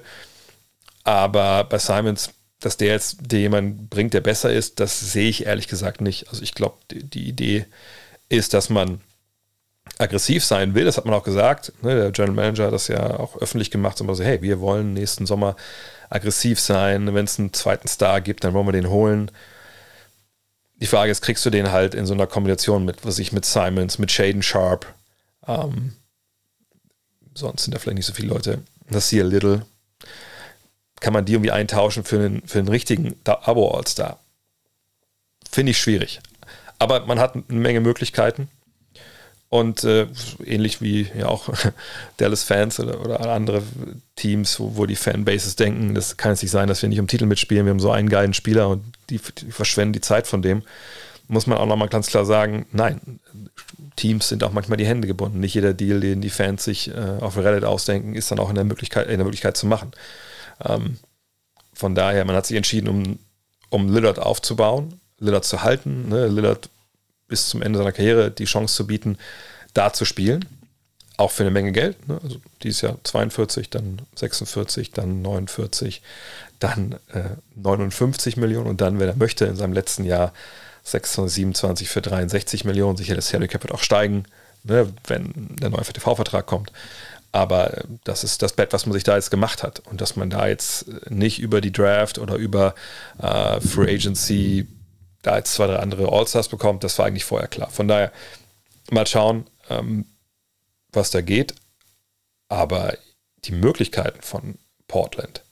Aber 1.04 1.64
bei 1.64 1.78
Simons, 1.78 2.30
dass 2.60 2.76
der 2.76 2.88
jetzt 2.88 3.18
dir 3.20 3.40
jemanden 3.40 3.88
bringt, 3.88 4.14
der 4.14 4.20
besser 4.20 4.52
ist, 4.52 4.78
das 4.78 5.00
sehe 5.00 5.28
ich 5.28 5.46
ehrlich 5.46 5.66
gesagt 5.66 6.00
nicht. 6.00 6.28
Also 6.28 6.42
ich 6.42 6.54
glaube, 6.54 6.76
die, 6.90 7.02
die 7.02 7.28
Idee 7.28 7.66
ist, 8.28 8.54
dass 8.54 8.70
man 8.70 9.00
aggressiv 9.98 10.44
sein 10.44 10.74
will, 10.74 10.84
das 10.84 10.96
hat 10.96 11.04
man 11.04 11.14
auch 11.14 11.24
gesagt. 11.24 11.72
Ne, 11.82 11.94
der 11.96 12.12
General 12.12 12.34
Manager 12.34 12.66
hat 12.66 12.72
das 12.72 12.86
ja 12.86 13.18
auch 13.18 13.36
öffentlich 13.36 13.72
gemacht, 13.72 13.98
so, 13.98 14.24
hey, 14.24 14.40
wir 14.42 14.60
wollen 14.60 14.94
nächsten 14.94 15.26
Sommer 15.26 15.56
aggressiv 16.08 16.60
sein. 16.60 17.12
Wenn 17.12 17.24
es 17.24 17.38
einen 17.38 17.52
zweiten 17.52 17.88
Star 17.88 18.20
gibt, 18.20 18.44
dann 18.44 18.54
wollen 18.54 18.66
wir 18.66 18.72
den 18.72 18.90
holen. 18.90 19.30
Die 20.82 20.88
Frage 20.88 21.12
ist, 21.12 21.22
kriegst 21.22 21.46
du 21.46 21.50
den 21.50 21.70
halt 21.70 21.94
in 21.94 22.06
so 22.06 22.12
einer 22.12 22.26
Kombination 22.26 22.84
mit, 22.84 23.06
was 23.06 23.20
ich 23.20 23.30
mit 23.30 23.44
Simons, 23.44 24.00
mit 24.00 24.10
Shaden 24.10 24.42
Sharp, 24.42 24.92
ähm, 25.46 25.92
sonst 27.34 27.62
sind 27.62 27.72
da 27.72 27.78
vielleicht 27.78 27.98
nicht 27.98 28.06
so 28.06 28.12
viele 28.12 28.30
Leute. 28.30 28.58
Das 28.90 29.08
hier 29.08 29.22
Little. 29.22 29.64
Kann 30.98 31.12
man 31.12 31.24
die 31.24 31.34
irgendwie 31.34 31.52
eintauschen 31.52 32.02
für 32.02 32.16
einen, 32.16 32.42
für 32.48 32.58
einen 32.58 32.66
richtigen 32.66 33.14
Abo-All-Star? 33.24 34.18
Finde 35.52 35.70
ich 35.70 35.78
schwierig. 35.78 36.18
Aber 36.80 37.06
man 37.06 37.20
hat 37.20 37.36
eine 37.36 37.44
Menge 37.46 37.78
Möglichkeiten. 37.78 38.48
Und 39.52 39.84
äh, 39.84 40.06
ähnlich 40.46 40.80
wie 40.80 41.08
ja 41.14 41.28
auch 41.28 41.50
Dallas-Fans 42.16 42.80
oder, 42.80 43.02
oder, 43.02 43.20
andere 43.28 43.62
Teams, 44.16 44.58
wo, 44.58 44.76
wo, 44.76 44.86
die 44.86 44.96
Fanbases 44.96 45.56
denken, 45.56 45.94
das 45.94 46.16
kann 46.16 46.32
es 46.32 46.40
nicht 46.40 46.50
sein, 46.50 46.68
dass 46.68 46.80
wir 46.80 46.88
nicht 46.88 47.00
um 47.00 47.06
Titel 47.06 47.26
mitspielen, 47.26 47.66
wir 47.66 47.70
haben 47.70 47.78
so 47.78 47.90
einen 47.90 48.08
geilen 48.08 48.32
Spieler 48.32 48.70
und 48.70 48.82
die, 49.10 49.20
die 49.42 49.52
verschwenden 49.52 49.92
die 49.92 50.00
Zeit 50.00 50.26
von 50.26 50.40
dem, 50.40 50.62
muss 51.28 51.46
man 51.46 51.58
auch 51.58 51.66
nochmal 51.66 51.90
ganz 51.90 52.06
klar 52.06 52.24
sagen, 52.24 52.64
nein, 52.72 53.20
Teams 53.96 54.26
sind 54.26 54.42
auch 54.42 54.52
manchmal 54.52 54.78
die 54.78 54.86
Hände 54.86 55.06
gebunden. 55.06 55.40
Nicht 55.40 55.52
jeder 55.52 55.74
Deal, 55.74 56.00
den 56.00 56.22
die 56.22 56.30
Fans 56.30 56.64
sich 56.64 56.88
äh, 56.88 57.18
auf 57.20 57.36
Reddit 57.36 57.64
ausdenken, 57.64 58.14
ist 58.14 58.30
dann 58.30 58.38
auch 58.38 58.48
in 58.48 58.54
der 58.54 58.64
Möglichkeit, 58.64 59.08
in 59.08 59.18
der 59.18 59.26
Möglichkeit 59.26 59.58
zu 59.58 59.66
machen. 59.66 59.92
Ähm, 60.64 60.96
von 61.74 61.94
daher, 61.94 62.24
man 62.24 62.36
hat 62.36 62.46
sich 62.46 62.56
entschieden, 62.56 62.88
um, 62.88 63.18
um 63.68 63.92
Lillard 63.92 64.18
aufzubauen, 64.18 64.98
Lillard 65.18 65.44
zu 65.44 65.62
halten. 65.62 66.08
Ne? 66.08 66.28
Lillard 66.28 66.70
bis 67.32 67.48
zum 67.48 67.62
Ende 67.62 67.78
seiner 67.78 67.92
Karriere 67.92 68.30
die 68.30 68.44
Chance 68.44 68.74
zu 68.74 68.86
bieten, 68.86 69.16
da 69.72 69.90
zu 69.90 70.04
spielen. 70.04 70.44
Auch 71.16 71.30
für 71.30 71.44
eine 71.44 71.50
Menge 71.50 71.72
Geld. 71.72 72.06
Ne? 72.06 72.20
Also 72.22 72.42
dieses 72.62 72.82
Jahr 72.82 72.98
42, 73.04 73.70
dann 73.70 74.02
46, 74.16 74.90
dann 74.90 75.22
49, 75.22 76.02
dann 76.58 76.96
äh, 77.14 77.36
59 77.54 78.36
Millionen 78.36 78.66
und 78.66 78.82
dann, 78.82 79.00
wenn 79.00 79.08
er 79.08 79.16
möchte, 79.16 79.46
in 79.46 79.56
seinem 79.56 79.72
letzten 79.72 80.04
Jahr 80.04 80.34
627 80.82 81.88
für 81.88 82.02
63 82.02 82.66
Millionen. 82.66 82.98
Sicher, 82.98 83.14
das 83.14 83.28
Salary 83.28 83.48
Cap 83.48 83.62
wird 83.62 83.72
auch 83.72 83.82
steigen, 83.82 84.24
ne, 84.64 84.92
wenn 85.06 85.56
der 85.58 85.70
neue 85.70 85.84
TV-Vertrag 85.84 86.44
kommt. 86.44 86.70
Aber 87.30 87.78
äh, 87.78 87.84
das 88.04 88.24
ist 88.24 88.42
das 88.42 88.52
Bett, 88.52 88.74
was 88.74 88.84
man 88.84 88.92
sich 88.92 89.04
da 89.04 89.16
jetzt 89.16 89.30
gemacht 89.30 89.62
hat. 89.62 89.80
Und 89.86 90.02
dass 90.02 90.16
man 90.16 90.28
da 90.28 90.48
jetzt 90.48 90.84
nicht 91.10 91.38
über 91.38 91.62
die 91.62 91.72
Draft 91.72 92.18
oder 92.18 92.34
über 92.34 92.74
äh, 93.22 93.58
Free 93.62 93.94
Agency 93.94 94.68
da 95.22 95.36
jetzt 95.36 95.54
zwei, 95.54 95.66
drei 95.66 95.76
andere 95.76 96.12
All-Stars 96.12 96.48
bekommt, 96.48 96.84
das 96.84 96.98
war 96.98 97.06
eigentlich 97.06 97.24
vorher 97.24 97.48
klar. 97.48 97.70
Von 97.70 97.88
daher 97.88 98.12
mal 98.90 99.06
schauen, 99.06 99.46
ähm, 99.70 100.06
was 100.92 101.10
da 101.10 101.20
geht. 101.20 101.54
Aber 102.48 102.96
die 103.44 103.52
Möglichkeiten 103.52 104.20
von 104.20 104.58
Portland 104.88 105.42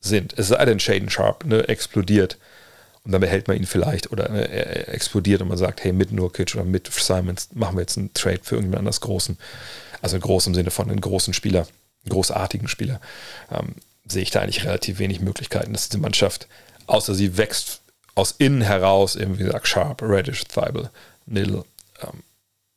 sind, 0.00 0.38
es 0.38 0.48
sei 0.48 0.64
denn, 0.64 0.80
Shaden 0.80 1.10
Sharp 1.10 1.44
ne, 1.44 1.68
explodiert 1.68 2.38
und 3.02 3.12
dann 3.12 3.20
behält 3.20 3.48
man 3.48 3.56
ihn 3.56 3.66
vielleicht 3.66 4.12
oder 4.12 4.28
ne, 4.28 4.46
er 4.46 4.88
explodiert 4.88 5.40
und 5.40 5.48
man 5.48 5.58
sagt, 5.58 5.82
hey, 5.84 5.92
mit 5.92 6.12
Nurkic 6.12 6.54
oder 6.54 6.64
mit 6.64 6.92
Simons 6.92 7.48
machen 7.54 7.76
wir 7.76 7.82
jetzt 7.82 7.96
einen 7.96 8.12
Trade 8.12 8.40
für 8.42 8.56
irgendjemand 8.56 8.80
anders 8.80 9.00
großen. 9.00 9.38
Also 10.02 10.18
groß 10.18 10.48
im 10.48 10.54
Sinne 10.54 10.70
von 10.70 10.90
einem 10.90 11.00
großen 11.00 11.34
Spieler, 11.34 11.66
einen 12.04 12.10
großartigen 12.10 12.68
Spieler. 12.68 13.00
Ähm, 13.50 13.74
sehe 14.06 14.22
ich 14.22 14.30
da 14.30 14.40
eigentlich 14.40 14.64
relativ 14.64 14.98
wenig 14.98 15.20
Möglichkeiten, 15.20 15.72
dass 15.72 15.88
diese 15.88 16.00
Mannschaft, 16.00 16.48
außer 16.86 17.14
sie 17.14 17.36
wächst 17.36 17.80
aus 18.20 18.34
innen 18.38 18.60
heraus, 18.60 19.16
eben 19.16 19.38
wie 19.38 19.44
gesagt, 19.44 19.66
Sharp, 19.66 20.02
Reddish, 20.02 20.44
Thibault, 20.44 20.90
Nil, 21.26 21.64
ähm, 22.02 22.22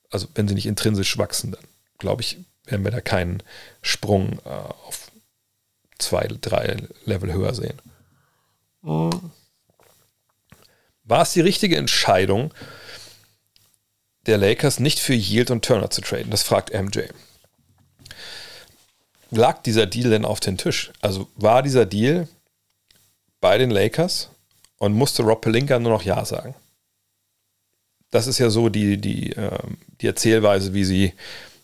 also 0.09 0.27
wenn 0.35 0.47
sie 0.47 0.55
nicht 0.55 0.65
intrinsisch 0.65 1.17
wachsen, 1.17 1.51
dann 1.51 1.63
glaube 1.97 2.21
ich, 2.21 2.37
werden 2.65 2.83
wir 2.83 2.91
da 2.91 3.01
keinen 3.01 3.43
Sprung 3.81 4.39
äh, 4.45 4.49
auf 4.49 5.11
zwei, 5.99 6.27
drei 6.41 6.77
Level 7.05 7.33
höher 7.33 7.53
sehen. 7.53 7.79
War 11.03 11.21
es 11.21 11.33
die 11.33 11.41
richtige 11.41 11.77
Entscheidung, 11.77 12.53
der 14.25 14.37
Lakers 14.37 14.79
nicht 14.79 14.99
für 14.99 15.13
Yield 15.13 15.51
und 15.51 15.65
Turner 15.65 15.89
zu 15.89 16.01
traden? 16.01 16.31
Das 16.31 16.43
fragt 16.43 16.73
MJ. 16.73 17.01
Lag 19.31 19.61
dieser 19.63 19.87
Deal 19.87 20.09
denn 20.09 20.25
auf 20.25 20.39
den 20.39 20.57
Tisch? 20.57 20.91
Also 21.01 21.27
war 21.35 21.63
dieser 21.63 21.85
Deal 21.85 22.27
bei 23.41 23.57
den 23.57 23.71
Lakers 23.71 24.29
und 24.83 24.93
musste 24.93 25.23
Rob 25.23 25.39
Pelinka 25.39 25.79
nur 25.79 25.93
noch 25.93 26.03
Ja 26.03 26.25
sagen. 26.25 26.55
Das 28.11 28.27
ist 28.27 28.37
ja 28.37 28.49
so 28.49 28.67
die, 28.67 28.97
die, 28.97 29.31
ähm, 29.31 29.77
die 30.01 30.07
Erzählweise, 30.07 30.73
wie 30.73 30.83
sie 30.83 31.13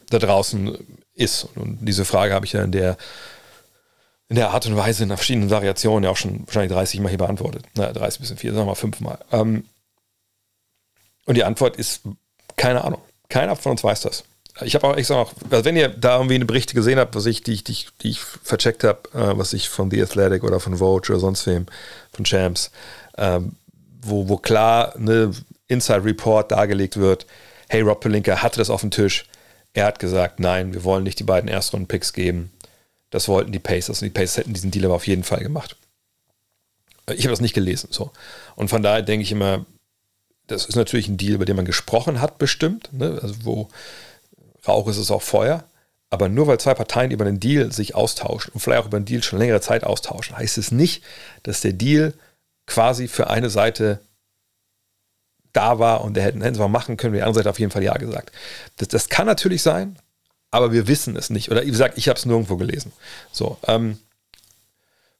da 0.10 0.20
draußen 0.20 0.78
ist. 1.16 1.50
Und 1.56 1.80
diese 1.82 2.06
Frage 2.06 2.34
habe 2.34 2.46
ich 2.46 2.54
ja 2.54 2.64
in 2.64 2.72
der, 2.72 2.98
in 4.30 4.38
der 4.38 4.52
Art 4.52 4.66
und 4.68 4.78
Weise, 4.78 5.04
in 5.04 5.10
verschiedenen 5.10 5.50
Variationen 5.50 6.06
ja 6.06 6.12
auch 6.12 6.18
schon 6.18 6.48
wahrscheinlich 6.48 6.72
30 6.72 7.02
Mal 7.02 7.10
hier 7.10 7.18
beantwortet. 7.18 7.66
Naja, 7.76 7.92
30 7.92 8.22
bis 8.22 8.32
4, 8.32 8.54
sagen 8.54 8.62
wir 8.62 8.72
mal 8.72 8.76
5 8.76 9.02
Mal. 9.02 9.20
Ähm, 9.34 9.66
und 11.26 11.36
die 11.36 11.44
Antwort 11.44 11.76
ist 11.76 12.04
keine 12.56 12.86
Ahnung. 12.86 13.02
Keiner 13.28 13.58
von 13.58 13.74
uns 13.74 13.84
weiß 13.84 14.00
das. 14.02 14.24
Ich 14.62 14.76
habe 14.76 14.88
auch 14.88 14.96
extra 14.96 15.16
noch, 15.16 15.34
also 15.50 15.66
wenn 15.66 15.76
ihr 15.76 15.90
da 15.90 16.16
irgendwie 16.16 16.36
eine 16.36 16.46
Berichte 16.46 16.74
gesehen 16.74 17.00
habt, 17.00 17.16
was 17.16 17.26
ich, 17.26 17.44
die, 17.44 17.64
die, 17.64 17.86
die 18.02 18.10
ich 18.10 18.20
vercheckt 18.20 18.84
habe, 18.84 19.02
äh, 19.14 19.38
was 19.38 19.54
ich 19.54 19.70
von 19.70 19.92
The 19.92 20.02
Athletic 20.02 20.44
oder 20.44 20.60
von 20.60 20.78
Vogue 20.78 21.10
oder 21.10 21.20
sonst 21.20 21.46
wem, 21.48 21.66
von 22.12 22.26
Champs, 22.26 22.72
ähm, 23.20 23.56
wo, 24.02 24.30
wo 24.30 24.38
klar 24.38 24.96
eine 24.96 25.32
Inside 25.68 26.04
Report 26.04 26.52
dargelegt 26.52 26.98
wird, 26.98 27.28
hey, 27.68 27.82
Rob 27.82 28.00
Pelinka 28.00 28.42
hatte 28.42 28.58
das 28.58 28.70
auf 28.70 28.82
dem 28.82 28.92
Tisch. 28.92 29.26
Er 29.74 29.86
hat 29.86 30.00
gesagt, 30.00 30.40
nein, 30.40 30.74
wir 30.74 30.84
wollen 30.84 31.04
nicht 31.04 31.20
die 31.20 31.24
beiden 31.24 31.50
Erstrunden-Picks 31.50 32.14
geben. 32.14 32.52
Das 33.12 33.28
wollten 33.28 33.52
die 33.52 33.60
Pacers 33.60 34.02
und 34.02 34.06
die 34.06 34.14
Pacers 34.14 34.38
hätten 34.38 34.54
diesen 34.54 34.72
Deal 34.72 34.86
aber 34.86 34.96
auf 34.96 35.08
jeden 35.08 35.24
Fall 35.24 35.42
gemacht. 35.42 35.76
Ich 37.12 37.26
habe 37.26 37.32
das 37.32 37.42
nicht 37.42 37.54
gelesen. 37.54 37.90
So. 37.92 38.12
Und 38.56 38.70
von 38.70 38.82
daher 38.82 39.02
denke 39.02 39.24
ich 39.24 39.32
immer, 39.32 39.66
das 40.48 40.66
ist 40.66 40.76
natürlich 40.76 41.08
ein 41.08 41.18
Deal, 41.18 41.36
über 41.36 41.46
den 41.46 41.56
man 41.56 41.66
gesprochen 41.66 42.22
hat, 42.22 42.38
bestimmt. 42.38 42.90
Ne? 42.92 43.20
Also 43.22 43.36
wo 43.44 43.70
Rauch 44.68 44.88
ist 44.88 44.98
es 44.98 45.12
auch 45.12 45.22
Feuer. 45.22 45.64
Aber 46.12 46.28
nur 46.28 46.48
weil 46.48 46.60
zwei 46.60 46.74
Parteien 46.74 47.12
über 47.12 47.26
einen 47.26 47.40
Deal 47.40 47.72
sich 47.72 47.94
austauschen 47.94 48.52
und 48.54 48.60
vielleicht 48.60 48.82
auch 48.82 48.88
über 48.88 48.98
einen 48.98 49.06
Deal 49.06 49.22
schon 49.22 49.38
längere 49.38 49.62
Zeit 49.62 49.84
austauschen, 49.84 50.36
heißt 50.38 50.58
es 50.58 50.72
nicht, 50.72 51.04
dass 51.44 51.62
der 51.62 51.74
Deal 51.74 52.14
quasi 52.70 53.08
für 53.08 53.30
eine 53.30 53.50
Seite 53.50 54.00
da 55.52 55.80
war 55.80 56.02
und 56.04 56.14
der 56.14 56.24
hätten, 56.24 56.42
sie 56.42 56.60
mal 56.60 56.68
machen 56.68 56.96
können, 56.96 57.14
die 57.14 57.22
andere 57.22 57.36
Seite 57.36 57.50
auf 57.50 57.60
jeden 57.60 57.72
Fall 57.72 57.84
Ja 57.84 57.98
gesagt. 57.98 58.32
Das, 58.78 58.88
das 58.88 59.10
kann 59.10 59.26
natürlich 59.26 59.62
sein, 59.62 59.98
aber 60.52 60.72
wir 60.72 60.88
wissen 60.88 61.16
es 61.16 61.30
nicht. 61.30 61.52
Oder 61.52 61.66
wie 61.66 61.72
gesagt, 61.72 61.98
ich 61.98 62.08
habe 62.08 62.18
es 62.18 62.26
nirgendwo 62.26 62.56
gelesen. 62.58 62.94
So, 63.32 63.58
ähm, 63.68 63.98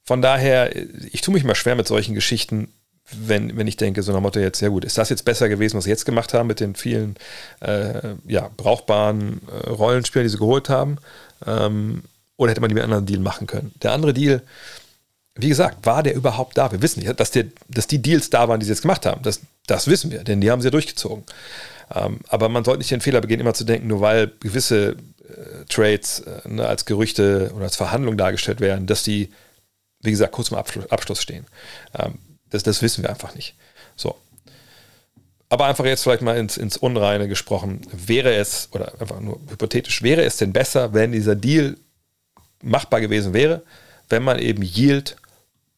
von 0.04 0.22
daher, 0.22 0.74
ich 1.12 1.20
tue 1.20 1.34
mich 1.34 1.44
mal 1.44 1.54
schwer 1.54 1.74
mit 1.74 1.88
solchen 1.88 2.14
Geschichten, 2.14 2.72
wenn, 3.12 3.56
wenn 3.56 3.66
ich 3.66 3.76
denke, 3.76 4.02
so 4.02 4.12
nach 4.12 4.20
Motto 4.20 4.38
jetzt, 4.38 4.60
sehr 4.60 4.70
gut, 4.70 4.84
ist 4.84 4.96
das 4.96 5.08
jetzt 5.08 5.24
besser 5.24 5.48
gewesen, 5.48 5.76
was 5.76 5.84
sie 5.84 5.90
jetzt 5.90 6.06
gemacht 6.06 6.32
haben 6.32 6.46
mit 6.46 6.60
den 6.60 6.76
vielen 6.76 7.16
äh, 7.60 8.14
ja, 8.26 8.50
brauchbaren 8.56 9.40
äh, 9.48 9.68
Rollenspielern, 9.68 10.24
die 10.24 10.30
sie 10.30 10.38
geholt 10.38 10.68
haben? 10.68 10.98
Ähm, 11.44 12.04
oder 12.36 12.52
hätte 12.52 12.60
man 12.60 12.68
die 12.68 12.74
mit 12.74 12.84
einem 12.84 12.92
anderen 12.92 13.06
Deal 13.06 13.20
machen 13.20 13.46
können? 13.48 13.72
Der 13.82 13.92
andere 13.92 14.14
Deal, 14.14 14.42
wie 15.42 15.48
gesagt, 15.48 15.86
war 15.86 16.02
der 16.02 16.14
überhaupt 16.14 16.58
da? 16.58 16.72
Wir 16.72 16.82
wissen 16.82 17.00
nicht, 17.00 17.18
dass, 17.18 17.30
der, 17.30 17.46
dass 17.68 17.86
die 17.86 18.02
Deals 18.02 18.30
da 18.30 18.48
waren, 18.48 18.60
die 18.60 18.66
sie 18.66 18.72
jetzt 18.72 18.82
gemacht 18.82 19.06
haben. 19.06 19.22
Das, 19.22 19.40
das 19.66 19.86
wissen 19.86 20.10
wir, 20.10 20.24
denn 20.24 20.40
die 20.40 20.50
haben 20.50 20.60
sie 20.60 20.66
ja 20.66 20.70
durchgezogen. 20.72 21.24
Ähm, 21.94 22.20
aber 22.28 22.48
man 22.48 22.64
sollte 22.64 22.78
nicht 22.78 22.90
den 22.90 23.00
Fehler 23.00 23.20
begehen, 23.20 23.40
immer 23.40 23.54
zu 23.54 23.64
denken, 23.64 23.88
nur 23.88 24.00
weil 24.00 24.32
gewisse 24.40 24.96
äh, 25.28 25.64
Trades 25.68 26.20
äh, 26.20 26.48
ne, 26.48 26.66
als 26.66 26.84
Gerüchte 26.84 27.52
oder 27.54 27.64
als 27.64 27.76
Verhandlung 27.76 28.16
dargestellt 28.16 28.60
werden, 28.60 28.86
dass 28.86 29.02
die, 29.02 29.30
wie 30.00 30.10
gesagt, 30.10 30.32
kurz 30.32 30.52
Abschluss, 30.52 30.90
Abschluss 30.90 31.22
stehen. 31.22 31.46
Ähm, 31.98 32.18
das, 32.50 32.62
das 32.62 32.82
wissen 32.82 33.02
wir 33.02 33.10
einfach 33.10 33.34
nicht. 33.34 33.54
So. 33.96 34.16
Aber 35.48 35.66
einfach 35.66 35.84
jetzt 35.84 36.04
vielleicht 36.04 36.22
mal 36.22 36.36
ins, 36.36 36.56
ins 36.56 36.76
Unreine 36.76 37.26
gesprochen, 37.26 37.80
wäre 37.92 38.34
es, 38.34 38.68
oder 38.72 39.00
einfach 39.00 39.20
nur 39.20 39.40
hypothetisch, 39.50 40.02
wäre 40.02 40.22
es 40.22 40.36
denn 40.36 40.52
besser, 40.52 40.94
wenn 40.94 41.10
dieser 41.10 41.34
Deal 41.34 41.76
machbar 42.62 43.00
gewesen 43.00 43.32
wäre, 43.34 43.62
wenn 44.08 44.22
man 44.22 44.38
eben 44.38 44.62
Yield 44.62 45.16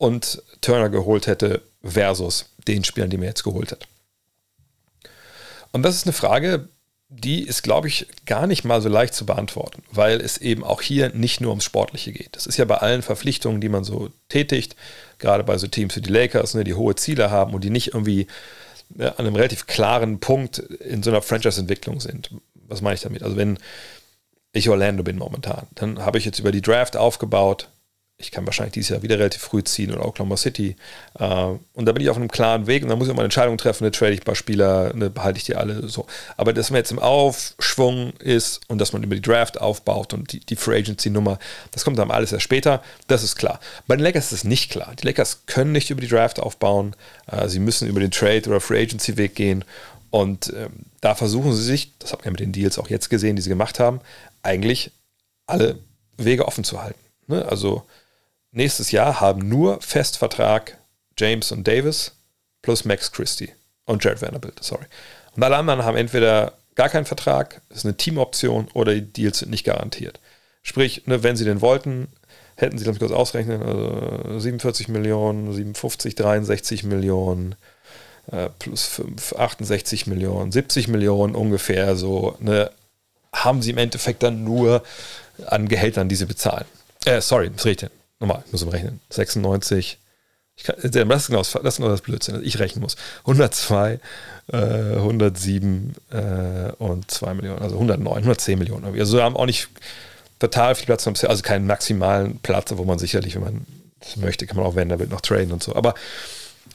und 0.03 0.43
Turner 0.61 0.89
geholt 0.89 1.29
hätte 1.29 1.63
versus 1.85 2.47
den 2.67 2.83
Spielern, 2.83 3.09
die 3.09 3.19
man 3.19 3.27
jetzt 3.27 3.45
geholt 3.45 3.71
hat? 3.71 3.87
Und 5.71 5.85
das 5.85 5.95
ist 5.95 6.07
eine 6.07 6.13
Frage, 6.13 6.69
die 7.09 7.43
ist, 7.43 7.63
glaube 7.63 7.87
ich, 7.87 8.09
gar 8.27 8.49
nicht 8.49 8.65
mal 8.65 8.83
so 8.83 8.89
leicht 8.89 9.15
zu 9.15 9.25
beantworten, 9.27 9.85
weil 9.93 10.21
es 10.21 10.39
eben 10.39 10.65
auch 10.65 10.83
hier 10.83 11.11
nicht 11.11 11.41
nur 11.41 11.51
ums 11.51 11.65
Sportliche 11.65 12.13
geht. 12.13 12.35
Das 12.35 12.47
ist 12.47 12.57
ja 12.57 12.65
bei 12.65 12.79
allen 12.79 13.03
Verpflichtungen, 13.03 13.61
die 13.61 13.69
man 13.69 13.85
so 13.85 14.11
tätigt, 14.29 14.75
gerade 15.21 15.45
bei 15.45 15.57
so 15.57 15.69
Teams 15.69 15.95
wie 15.95 16.01
die 16.01 16.13
Lakers, 16.13 16.55
ne, 16.55 16.65
die 16.65 16.75
hohe 16.75 16.97
Ziele 16.97 17.31
haben 17.31 17.55
und 17.55 17.63
die 17.63 17.71
nicht 17.71 17.89
irgendwie 17.95 18.27
ja, 18.97 19.11
an 19.11 19.27
einem 19.27 19.37
relativ 19.37 19.67
klaren 19.67 20.19
Punkt 20.19 20.59
in 20.59 21.05
so 21.05 21.11
einer 21.11 21.23
Franchise-Entwicklung 21.23 22.01
sind. 22.01 22.31
Was 22.55 22.81
meine 22.81 22.95
ich 22.95 23.03
damit? 23.03 23.23
Also 23.23 23.37
wenn 23.37 23.57
ich 24.53 24.69
Orlando 24.69 25.05
bin 25.05 25.17
momentan, 25.17 25.69
dann 25.77 26.05
habe 26.05 26.19
ich 26.19 26.25
jetzt 26.25 26.41
über 26.41 26.51
die 26.51 26.63
Draft 26.63 26.97
aufgebaut, 26.97 27.69
ich 28.23 28.31
kann 28.31 28.47
wahrscheinlich 28.47 28.75
dieses 28.75 28.91
Jahr 28.91 29.03
wieder 29.03 29.19
relativ 29.19 29.43
früh 29.43 29.63
ziehen 29.65 29.93
oder 29.93 30.07
Oklahoma 30.07 30.37
City. 30.37 30.77
Äh, 31.19 31.25
und 31.25 31.87
da 31.87 31.93
bin 31.93 32.03
ich 32.03 32.09
auf 32.09 32.17
einem 32.17 32.31
klaren 32.31 32.67
Weg 32.67 32.83
und 32.83 32.89
da 32.89 32.97
muss 32.97 33.07
ich 33.07 33.13
auch 33.13 33.17
mal 33.17 33.23
eine 33.23 33.27
Entscheidung 33.27 33.59
treffen, 33.59 33.85
eine 33.85 33.91
trade 33.91 34.13
ich 34.13 34.21
ein 34.21 34.25
paar 34.25 34.35
Spieler, 34.35 34.93
eine 34.95 35.11
behalte 35.11 35.39
ich 35.39 35.45
die 35.45 35.57
alle 35.57 35.89
so. 35.89 36.07
Aber 36.37 36.53
dass 36.53 36.71
man 36.71 36.79
jetzt 36.79 36.93
im 36.93 36.99
Aufschwung 36.99 38.13
ist 38.19 38.61
und 38.69 38.79
dass 38.79 38.93
man 38.93 39.03
über 39.03 39.15
die 39.15 39.23
Draft 39.23 39.61
aufbaut 39.61 40.15
und 40.15 40.33
die, 40.33 40.41
die 40.41 40.57
Free 40.57 40.79
Agency-Nummer, 40.79 41.39
das 41.73 41.85
kommt 41.85 41.99
dann 41.99 42.11
alles 42.11 42.33
erst 42.33 42.45
später, 42.45 42.83
das 43.09 43.23
ist 43.23 43.37
klar. 43.37 43.61
Bei 43.87 43.97
den 43.97 44.05
Lakers 44.05 44.27
ist 44.27 44.33
es 44.33 44.45
nicht 44.45 44.71
klar. 44.71 44.95
Die 45.01 45.07
Lakers 45.07 45.43
können 45.47 45.73
nicht 45.73 45.91
über 45.91 46.01
die 46.01 46.09
Draft 46.09 46.41
aufbauen, 46.41 46.95
äh, 47.27 47.49
sie 47.49 47.59
müssen 47.59 47.89
über 47.89 48.01
den 48.01 48.11
Trade- 48.11 48.49
oder 48.49 48.61
Free 48.61 48.83
Agency-Weg 48.83 49.35
gehen. 49.35 49.65
Und 50.11 50.53
ähm, 50.55 50.71
da 51.01 51.15
versuchen 51.15 51.55
sie 51.55 51.63
sich, 51.63 51.93
das 51.99 52.13
hat 52.13 52.25
man 52.25 52.33
mit 52.33 52.41
den 52.41 52.53
Deals 52.53 52.79
auch 52.79 52.89
jetzt 52.89 53.09
gesehen, 53.09 53.35
die 53.35 53.43
sie 53.43 53.49
gemacht 53.49 53.81
haben, 53.81 54.01
eigentlich 54.43 54.91
alle 55.47 55.79
Wege 56.19 56.47
offen 56.47 56.65
zu 56.65 56.83
halten. 56.83 56.99
Ne? 57.27 57.45
Also 57.47 57.85
nächstes 58.53 58.93
Jahr 58.93 59.21
haben 59.21 59.49
nur 59.49 59.81
Festvertrag 59.81 60.79
James 61.19 61.53
und 61.53 61.67
Davis 61.67 62.13
plus 62.63 62.85
Max 62.85 63.13
Christie 63.13 63.53
und 63.85 64.05
Jared 64.05 64.23
Vanderbilt, 64.23 64.63
sorry. 64.63 64.85
Und 65.35 65.43
alle 65.43 65.57
anderen 65.57 65.85
haben 65.85 65.97
entweder 65.97 66.53
gar 66.75 66.89
keinen 66.89 67.05
Vertrag, 67.05 67.61
ist 67.71 67.85
eine 67.85 67.97
Teamoption 67.97 68.69
oder 68.75 68.95
die 68.95 69.03
Deals 69.03 69.41
sind 69.41 69.51
nicht 69.51 69.65
garantiert. 69.65 70.21
Sprich, 70.63 71.07
ne, 71.07 71.23
wenn 71.23 71.37
sie 71.37 71.45
den 71.45 71.61
wollten, 71.61 72.09
hätten 72.57 72.79
sie, 72.79 72.85
lass 72.85 72.95
mich 72.95 73.01
kurz 73.01 73.13
ausrechnen, 73.13 73.63
also 73.63 74.39
47 74.39 74.89
Millionen, 74.89 75.53
57, 75.53 76.15
63 76.15 76.85
Millionen, 76.85 77.57
äh, 78.31 78.49
plus 78.59 78.87
5, 78.87 79.35
68 79.35 80.07
Millionen, 80.07 80.53
70 80.53 80.89
Millionen 80.89 81.35
ungefähr 81.35 81.97
so, 81.97 82.37
ne, 82.39 82.71
haben 83.35 83.63
sie 83.63 83.71
im 83.71 83.79
Endeffekt 83.79 84.23
dann 84.23 84.45
nur 84.45 84.83
an 85.47 85.69
Gehältern, 85.69 86.09
die 86.09 86.15
sie 86.15 86.27
bezahlen. 86.27 86.67
Äh, 87.05 87.21
sorry, 87.21 87.51
das 87.51 87.65
rede 87.65 87.91
nochmal, 88.23 88.43
ich 88.47 88.53
muss 88.53 88.73
rechnen, 88.73 89.01
96, 89.11 89.99
ich 90.57 90.65
kann, 90.65 90.77
das, 90.77 91.23
ist 91.23 91.27
genau, 91.29 91.39
das 91.39 91.55
ist 91.55 91.77
genau 91.77 91.89
das 91.89 92.03
Blödsinn, 92.03 92.41
ich 92.45 92.59
rechnen 92.59 92.83
muss. 92.83 92.97
102, 93.21 94.01
äh, 94.53 94.57
107 94.57 95.95
äh, 96.11 96.73
und 96.79 97.11
2 97.11 97.35
Millionen, 97.35 97.63
also 97.63 97.77
109, 97.77 98.19
110 98.19 98.59
Millionen. 98.59 98.85
Also 98.99 99.17
wir 99.17 99.25
haben 99.25 99.37
auch 99.37 99.47
nicht 99.47 99.69
total 100.39 100.75
viel 100.75 100.87
Platz, 100.87 101.07
also 101.07 101.43
keinen 101.43 101.67
maximalen 101.67 102.39
Platz, 102.41 102.73
wo 102.77 102.85
man 102.85 102.99
sicherlich, 102.99 103.35
wenn 103.35 103.43
man 103.43 103.67
möchte, 104.17 104.47
kann 104.47 104.57
man 104.57 104.67
auch, 104.67 104.75
wenn 104.75 104.89
der 104.89 104.99
will, 104.99 105.07
noch 105.07 105.21
traden 105.21 105.53
und 105.53 105.63
so. 105.63 105.75
Aber 105.75 105.95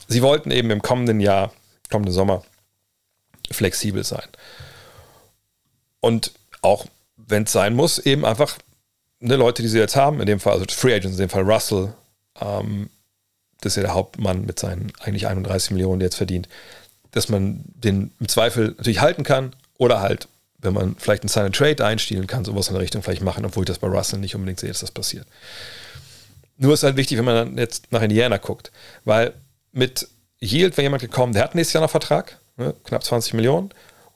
sie 0.08 0.22
wollten 0.22 0.50
eben 0.50 0.70
im 0.70 0.82
kommenden 0.82 1.20
Jahr, 1.20 1.52
kommenden 1.90 2.12
Sommer, 2.12 2.42
flexibel 3.50 4.04
sein. 4.04 4.26
Und 6.00 6.32
auch, 6.62 6.86
wenn 7.16 7.44
es 7.44 7.52
sein 7.52 7.74
muss, 7.74 7.98
eben 7.98 8.24
einfach 8.24 8.58
ne, 9.20 9.36
Leute, 9.36 9.62
die 9.62 9.68
sie 9.68 9.78
jetzt 9.78 9.96
haben, 9.96 10.20
in 10.20 10.26
dem 10.26 10.40
Fall, 10.40 10.54
also 10.54 10.64
Free 10.68 10.94
Agents, 10.94 11.16
in 11.16 11.24
dem 11.24 11.30
Fall 11.30 11.42
Russell, 11.42 11.92
ähm, 12.40 12.90
das 13.60 13.72
ist 13.72 13.76
ja 13.76 13.82
der 13.82 13.94
Hauptmann 13.94 14.44
mit 14.44 14.58
seinen 14.58 14.92
eigentlich 15.00 15.26
31 15.26 15.72
Millionen, 15.72 16.00
der 16.00 16.06
jetzt 16.06 16.16
verdient, 16.16 16.48
dass 17.10 17.28
man 17.28 17.64
den 17.66 18.12
im 18.20 18.28
Zweifel 18.28 18.74
natürlich 18.78 19.00
halten 19.00 19.24
kann 19.24 19.54
oder 19.78 20.00
halt, 20.00 20.28
wenn 20.58 20.74
man 20.74 20.96
vielleicht 20.96 21.22
einen 21.22 21.28
Sign 21.28 21.52
Trade 21.52 21.84
einstellen 21.84 22.26
kann, 22.26 22.44
sowas 22.44 22.68
in 22.68 22.74
der 22.74 22.82
Richtung 22.82 23.02
vielleicht 23.02 23.22
machen, 23.22 23.44
obwohl 23.44 23.64
ich 23.64 23.68
das 23.68 23.78
bei 23.78 23.88
Russell 23.88 24.18
nicht 24.18 24.34
unbedingt 24.34 24.60
sehe, 24.60 24.68
dass 24.68 24.80
das 24.80 24.90
passiert. 24.90 25.26
Nur 26.56 26.74
ist 26.74 26.82
halt 26.82 26.96
wichtig, 26.96 27.18
wenn 27.18 27.24
man 27.24 27.34
dann 27.34 27.58
jetzt 27.58 27.90
nach 27.90 28.02
Indiana 28.02 28.36
guckt, 28.36 28.72
weil 29.04 29.32
mit 29.72 30.08
Yield 30.40 30.76
wäre 30.76 30.84
jemand 30.84 31.02
gekommen, 31.02 31.32
der 31.32 31.44
hat 31.44 31.54
nächstes 31.54 31.74
Jahr 31.74 31.82
noch 31.82 31.90
Vertrag, 31.90 32.38
ne, 32.56 32.74
knapp 32.84 33.04
20 33.04 33.34
Millionen, 33.34 33.70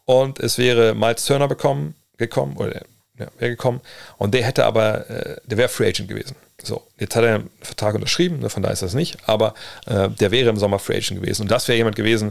und 0.05 0.41
es 0.41 0.59
wäre 0.59 0.95
Miles 0.95 1.25
Turner 1.25 1.49
bekommen, 1.49 1.95
gekommen, 2.19 2.57
oder 2.57 2.83
ja, 3.23 3.29
wäre 3.39 3.51
gekommen. 3.51 3.81
Und 4.19 4.35
der 4.35 4.45
hätte 4.45 4.65
aber, 4.65 5.09
äh, 5.11 5.37
der 5.45 5.59
wäre 5.59 5.69
Free 5.69 5.89
Agent 5.89 6.09
gewesen. 6.09 6.37
So, 6.63 6.87
jetzt 6.99 7.17
hat 7.17 7.25
er 7.25 7.37
einen 7.37 7.51
Vertrag 7.61 7.95
unterschrieben, 7.95 8.39
ne, 8.39 8.49
von 8.49 8.63
daher 8.63 8.75
ist 8.75 8.83
das 8.83 8.95
nicht, 8.95 9.19
aber 9.27 9.55
äh, 9.87 10.09
der 10.09 10.31
wäre 10.31 10.51
im 10.51 10.57
Sommer 10.57 10.79
Free 10.79 10.97
Agent 10.97 11.21
gewesen. 11.21 11.43
Und 11.43 11.51
das 11.51 11.67
wäre 11.69 11.77
jemand 11.77 11.97
gewesen, 11.97 12.31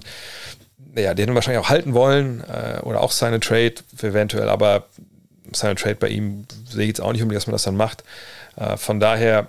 ja, 0.95 1.13
den 1.13 1.33
wahrscheinlich 1.35 1.63
auch 1.63 1.69
halten 1.69 1.93
wollen 1.93 2.43
äh, 2.43 2.79
oder 2.81 3.01
auch 3.01 3.11
seine 3.11 3.39
Trade 3.39 3.75
eventuell, 4.01 4.49
aber 4.49 4.87
seine 5.53 5.75
Trade 5.75 5.95
bei 5.95 6.09
ihm 6.09 6.45
sehe 6.69 6.83
ich 6.83 6.87
jetzt 6.89 7.01
auch 7.01 7.11
nicht 7.11 7.21
unbedingt, 7.21 7.41
dass 7.41 7.47
man 7.47 7.53
das 7.53 7.63
dann 7.63 7.75
macht. 7.75 8.03
Äh, 8.55 8.77
von 8.77 8.99
daher, 8.99 9.47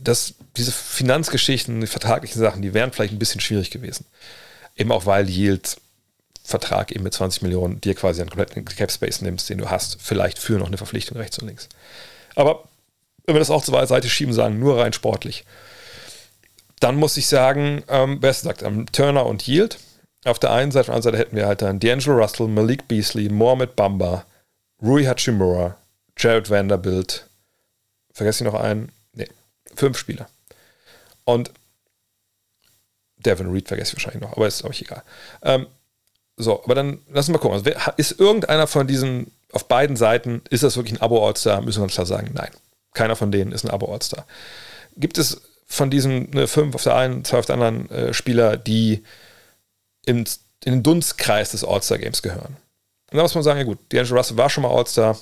das, 0.00 0.34
diese 0.56 0.72
Finanzgeschichten, 0.72 1.80
die 1.80 1.86
vertraglichen 1.86 2.40
Sachen, 2.40 2.62
die 2.62 2.74
wären 2.74 2.92
vielleicht 2.92 3.12
ein 3.12 3.18
bisschen 3.18 3.40
schwierig 3.40 3.70
gewesen. 3.70 4.04
Eben 4.76 4.90
auch 4.92 5.06
weil 5.06 5.28
Yield 5.28 5.76
Vertrag 6.46 6.92
eben 6.92 7.02
mit 7.02 7.12
20 7.12 7.42
Millionen 7.42 7.80
dir 7.80 7.94
quasi 7.94 8.20
einen 8.20 8.30
kompletten 8.30 8.64
Cap 8.64 8.92
Space 8.92 9.20
nimmst, 9.20 9.48
den 9.50 9.58
du 9.58 9.68
hast, 9.68 9.98
vielleicht 10.00 10.38
für 10.38 10.58
noch 10.58 10.68
eine 10.68 10.78
Verpflichtung 10.78 11.16
rechts 11.16 11.38
und 11.38 11.48
links. 11.48 11.68
Aber 12.36 12.64
wenn 13.24 13.34
wir 13.34 13.40
das 13.40 13.50
auch 13.50 13.64
zur 13.64 13.86
Seite 13.86 14.08
schieben, 14.08 14.32
sagen, 14.32 14.58
nur 14.60 14.78
rein 14.78 14.92
sportlich, 14.92 15.44
dann 16.78 16.96
muss 16.96 17.16
ich 17.16 17.26
sagen, 17.26 17.82
ähm, 17.88 18.18
wer 18.20 18.32
sagt, 18.32 18.62
ähm, 18.62 18.86
Turner 18.92 19.26
und 19.26 19.46
Yield. 19.48 19.78
Auf 20.24 20.38
der 20.38 20.52
einen 20.52 20.70
Seite, 20.70 20.82
auf 20.82 20.86
der 20.86 20.94
anderen 20.94 21.14
Seite 21.14 21.18
hätten 21.18 21.36
wir 21.36 21.46
halt 21.46 21.62
dann 21.62 21.80
D'Angelo 21.80 22.16
Russell, 22.16 22.48
Malik 22.48 22.86
Beasley, 22.86 23.28
Mohamed 23.28 23.74
Bamba, 23.74 24.24
Rui 24.82 25.04
Hachimura, 25.04 25.76
Jared 26.16 26.50
Vanderbilt. 26.50 27.26
Vergesse 28.12 28.44
ich 28.44 28.52
noch 28.52 28.58
einen? 28.58 28.92
Nee, 29.14 29.28
fünf 29.74 29.98
Spieler. 29.98 30.28
Und 31.24 31.50
Devin 33.18 33.50
Reed 33.50 33.68
vergesse 33.68 33.90
ich 33.90 33.96
wahrscheinlich 33.96 34.22
noch, 34.22 34.36
aber 34.36 34.46
ist 34.46 34.64
euch 34.64 34.82
egal. 34.82 35.02
Ähm, 35.42 35.66
so, 36.36 36.62
aber 36.62 36.74
dann 36.74 37.00
lassen 37.10 37.28
wir 37.28 37.38
mal 37.38 37.38
gucken. 37.38 37.58
Also, 37.58 37.92
ist 37.96 38.20
irgendeiner 38.20 38.66
von 38.66 38.86
diesen, 38.86 39.32
auf 39.52 39.68
beiden 39.68 39.96
Seiten, 39.96 40.42
ist 40.50 40.62
das 40.62 40.76
wirklich 40.76 40.98
ein 40.98 41.02
Abo-All-Star? 41.02 41.62
Müssen 41.62 41.80
wir 41.80 41.84
uns 41.84 41.94
klar 41.94 42.06
sagen, 42.06 42.30
nein. 42.34 42.50
Keiner 42.92 43.16
von 43.16 43.32
denen 43.32 43.52
ist 43.52 43.64
ein 43.64 43.70
Abo-All-Star. 43.70 44.26
Gibt 44.96 45.18
es 45.18 45.40
von 45.66 45.90
diesen 45.90 46.30
ne, 46.30 46.46
fünf 46.46 46.74
auf 46.74 46.82
der 46.82 46.96
einen, 46.96 47.24
zwei 47.24 47.38
auf 47.38 47.46
der 47.46 47.54
anderen 47.54 47.90
äh, 47.90 48.12
Spieler, 48.12 48.56
die 48.56 49.02
im, 50.04 50.24
in 50.64 50.72
den 50.72 50.82
Dunstkreis 50.82 51.52
des 51.52 51.64
All-Star-Games 51.64 52.22
gehören? 52.22 52.56
Und 53.10 53.16
da 53.16 53.22
muss 53.22 53.34
man 53.34 53.44
sagen, 53.44 53.58
ja 53.58 53.64
gut, 53.64 53.78
D'Angelo 53.90 54.16
Russell 54.16 54.36
war 54.36 54.50
schon 54.50 54.62
mal 54.62 54.76
All-Star. 54.76 55.18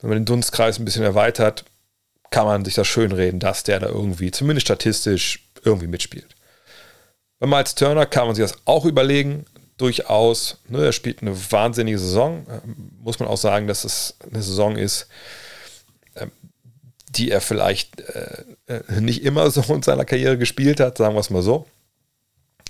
Wenn 0.00 0.10
man 0.10 0.18
den 0.18 0.26
Dunstkreis 0.26 0.78
ein 0.78 0.84
bisschen 0.84 1.04
erweitert, 1.04 1.64
kann 2.30 2.46
man 2.46 2.64
sich 2.64 2.74
das 2.74 2.88
schönreden, 2.88 3.38
dass 3.38 3.62
der 3.62 3.78
da 3.78 3.86
irgendwie, 3.86 4.32
zumindest 4.32 4.66
statistisch, 4.66 5.44
irgendwie 5.64 5.86
mitspielt. 5.86 6.34
Bei 7.38 7.46
Miles 7.46 7.74
Turner 7.74 8.06
kann 8.06 8.26
man 8.26 8.34
sich 8.34 8.44
das 8.44 8.58
auch 8.64 8.84
überlegen 8.84 9.46
durchaus, 9.76 10.58
ne, 10.68 10.86
er 10.86 10.92
spielt 10.92 11.22
eine 11.22 11.36
wahnsinnige 11.52 11.98
Saison. 11.98 12.46
Ähm, 12.48 12.90
muss 13.02 13.18
man 13.18 13.28
auch 13.28 13.36
sagen, 13.36 13.66
dass 13.66 13.84
es 13.84 14.16
eine 14.30 14.42
Saison 14.42 14.76
ist, 14.76 15.08
ähm, 16.16 16.30
die 17.10 17.30
er 17.30 17.40
vielleicht 17.40 18.00
äh, 18.00 18.44
äh, 18.66 19.00
nicht 19.00 19.22
immer 19.24 19.50
so 19.50 19.62
in 19.74 19.82
seiner 19.82 20.04
Karriere 20.04 20.38
gespielt 20.38 20.80
hat, 20.80 20.98
sagen 20.98 21.14
wir 21.14 21.20
es 21.20 21.30
mal 21.30 21.42
so. 21.42 21.66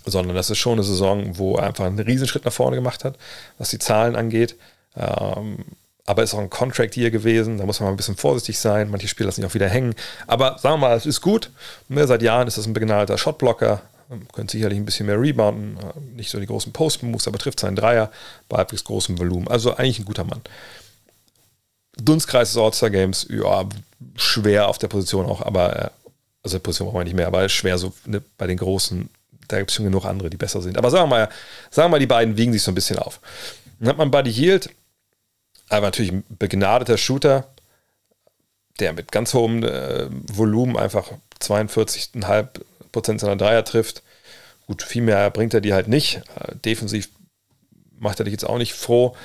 Sondern 0.05 0.37
das 0.37 0.51
ist 0.51 0.59
schon 0.59 0.75
eine 0.75 0.85
Saison, 0.85 1.37
wo 1.39 1.57
er 1.57 1.65
einfach 1.65 1.85
einen 1.85 1.99
Riesenschritt 1.99 2.45
nach 2.45 2.53
vorne 2.53 2.77
gemacht 2.77 3.05
hat, 3.05 3.17
was 3.59 3.71
die 3.71 3.79
Zahlen 3.79 4.15
angeht. 4.15 4.57
Ähm, 4.97 5.65
aber 6.07 6.23
ist 6.23 6.35
auch 6.35 6.39
ein 6.39 6.51
Contract 6.51 6.95
hier 6.95 7.11
gewesen, 7.11 7.59
da 7.59 7.67
muss 7.67 7.81
man 7.81 7.89
mal 7.89 7.95
ein 7.95 7.97
bisschen 7.97 8.17
vorsichtig 8.17 8.61
sein. 8.61 8.89
Manche 8.91 9.09
Spieler 9.09 9.27
lassen 9.27 9.43
sich 9.43 9.51
auch 9.51 9.55
wieder 9.55 9.69
hängen. 9.69 9.95
Aber 10.29 10.57
sagen 10.59 10.75
wir 10.75 10.89
mal, 10.89 10.97
es 10.97 11.05
ist 11.05 11.21
gut. 11.21 11.51
Ne, 11.89 12.07
seit 12.07 12.23
Jahren 12.23 12.47
ist 12.47 12.59
das 12.59 12.67
ein 12.67 12.73
begnadeter 12.73 13.19
Shotblocker. 13.19 13.83
Könnte 14.33 14.53
sicherlich 14.53 14.79
ein 14.79 14.85
bisschen 14.85 15.07
mehr 15.07 15.21
rebounden. 15.21 15.77
Äh, 15.79 16.17
nicht 16.17 16.31
so 16.31 16.39
die 16.39 16.47
großen 16.47 16.73
Post-Moves, 16.73 17.27
aber 17.27 17.39
trifft 17.39 17.61
seinen 17.61 17.77
Dreier 17.77 18.11
bei 18.49 18.59
halbwegs 18.59 18.85
großem 18.85 19.19
Volumen. 19.19 19.49
Also 19.49 19.75
eigentlich 19.75 19.99
ein 19.99 20.05
guter 20.05 20.25
Mann. 20.25 20.41
Dunstkreis 21.97 22.53
des 22.53 22.59
All-Star 22.59 22.91
Games, 22.91 23.27
ja, 23.31 23.65
schwer 24.17 24.69
auf 24.69 24.79
der 24.79 24.89
Position 24.89 25.27
auch, 25.27 25.43
aber, 25.43 25.77
äh, 25.77 25.91
also 26.43 26.61
Position 26.61 26.89
brauchen 26.89 27.01
wir 27.01 27.05
nicht 27.05 27.17
mehr, 27.17 27.27
aber 27.27 27.49
schwer 27.49 27.79
so 27.79 27.93
ne, 28.05 28.23
bei 28.37 28.47
den 28.47 28.59
Großen, 28.59 29.09
da 29.49 29.59
gibt 29.59 29.71
es 29.71 29.77
schon 29.77 29.87
genug 29.87 30.05
andere, 30.05 30.31
die 30.31 30.37
besser 30.37 30.61
sind. 30.61 30.77
Aber 30.77 30.91
sagen 30.91 31.05
wir 31.05 31.17
mal, 31.17 31.29
sagen 31.71 31.87
wir 31.87 31.91
mal, 31.93 31.99
die 31.99 32.07
beiden 32.07 32.37
wiegen 32.37 32.53
sich 32.53 32.63
so 32.63 32.71
ein 32.71 32.75
bisschen 32.75 32.99
auf. 32.99 33.21
Dann 33.79 33.89
hat 33.89 33.99
man 33.99 34.11
Buddy 34.11 34.31
Yield, 34.31 34.71
aber 35.69 35.87
natürlich 35.87 36.13
ein 36.13 36.25
begnadeter 36.29 36.99
Shooter, 36.99 37.49
der 38.79 38.93
mit 38.93 39.11
ganz 39.11 39.33
hohem 39.35 39.63
äh, 39.63 40.07
Volumen 40.11 40.77
einfach 40.77 41.11
42,5% 41.41 42.61
seiner 43.05 43.37
Dreier 43.37 43.65
trifft. 43.65 44.03
Gut, 44.67 44.83
viel 44.83 45.03
mehr 45.03 45.31
bringt 45.31 45.55
er 45.55 45.61
die 45.61 45.75
halt 45.75 45.89
nicht. 45.89 46.23
Äh, 46.41 46.57
defensiv 46.65 47.09
macht 47.99 48.21
er 48.21 48.25
dich 48.25 48.33
jetzt 48.33 48.45
auch 48.45 48.59
nicht 48.59 48.75
froh, 48.75 49.17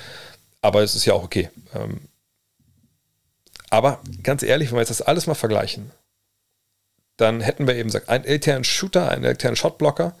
aber 0.60 0.82
es 0.82 0.94
ist 0.94 1.04
ja 1.04 1.14
auch 1.14 1.24
okay. 1.24 1.50
Ähm, 1.74 2.08
aber 3.70 4.00
ganz 4.22 4.42
ehrlich, 4.42 4.68
wenn 4.68 4.76
wir 4.76 4.82
jetzt 4.82 4.90
das 4.90 5.02
alles 5.02 5.26
mal 5.26 5.34
vergleichen, 5.34 5.90
dann 7.16 7.40
hätten 7.40 7.66
wir 7.66 7.74
eben 7.74 7.88
gesagt, 7.88 8.08
einen 8.08 8.24
elternen 8.24 8.64
Shooter, 8.64 9.10
einen 9.10 9.24
elternen 9.24 9.56
Shotblocker 9.56 10.14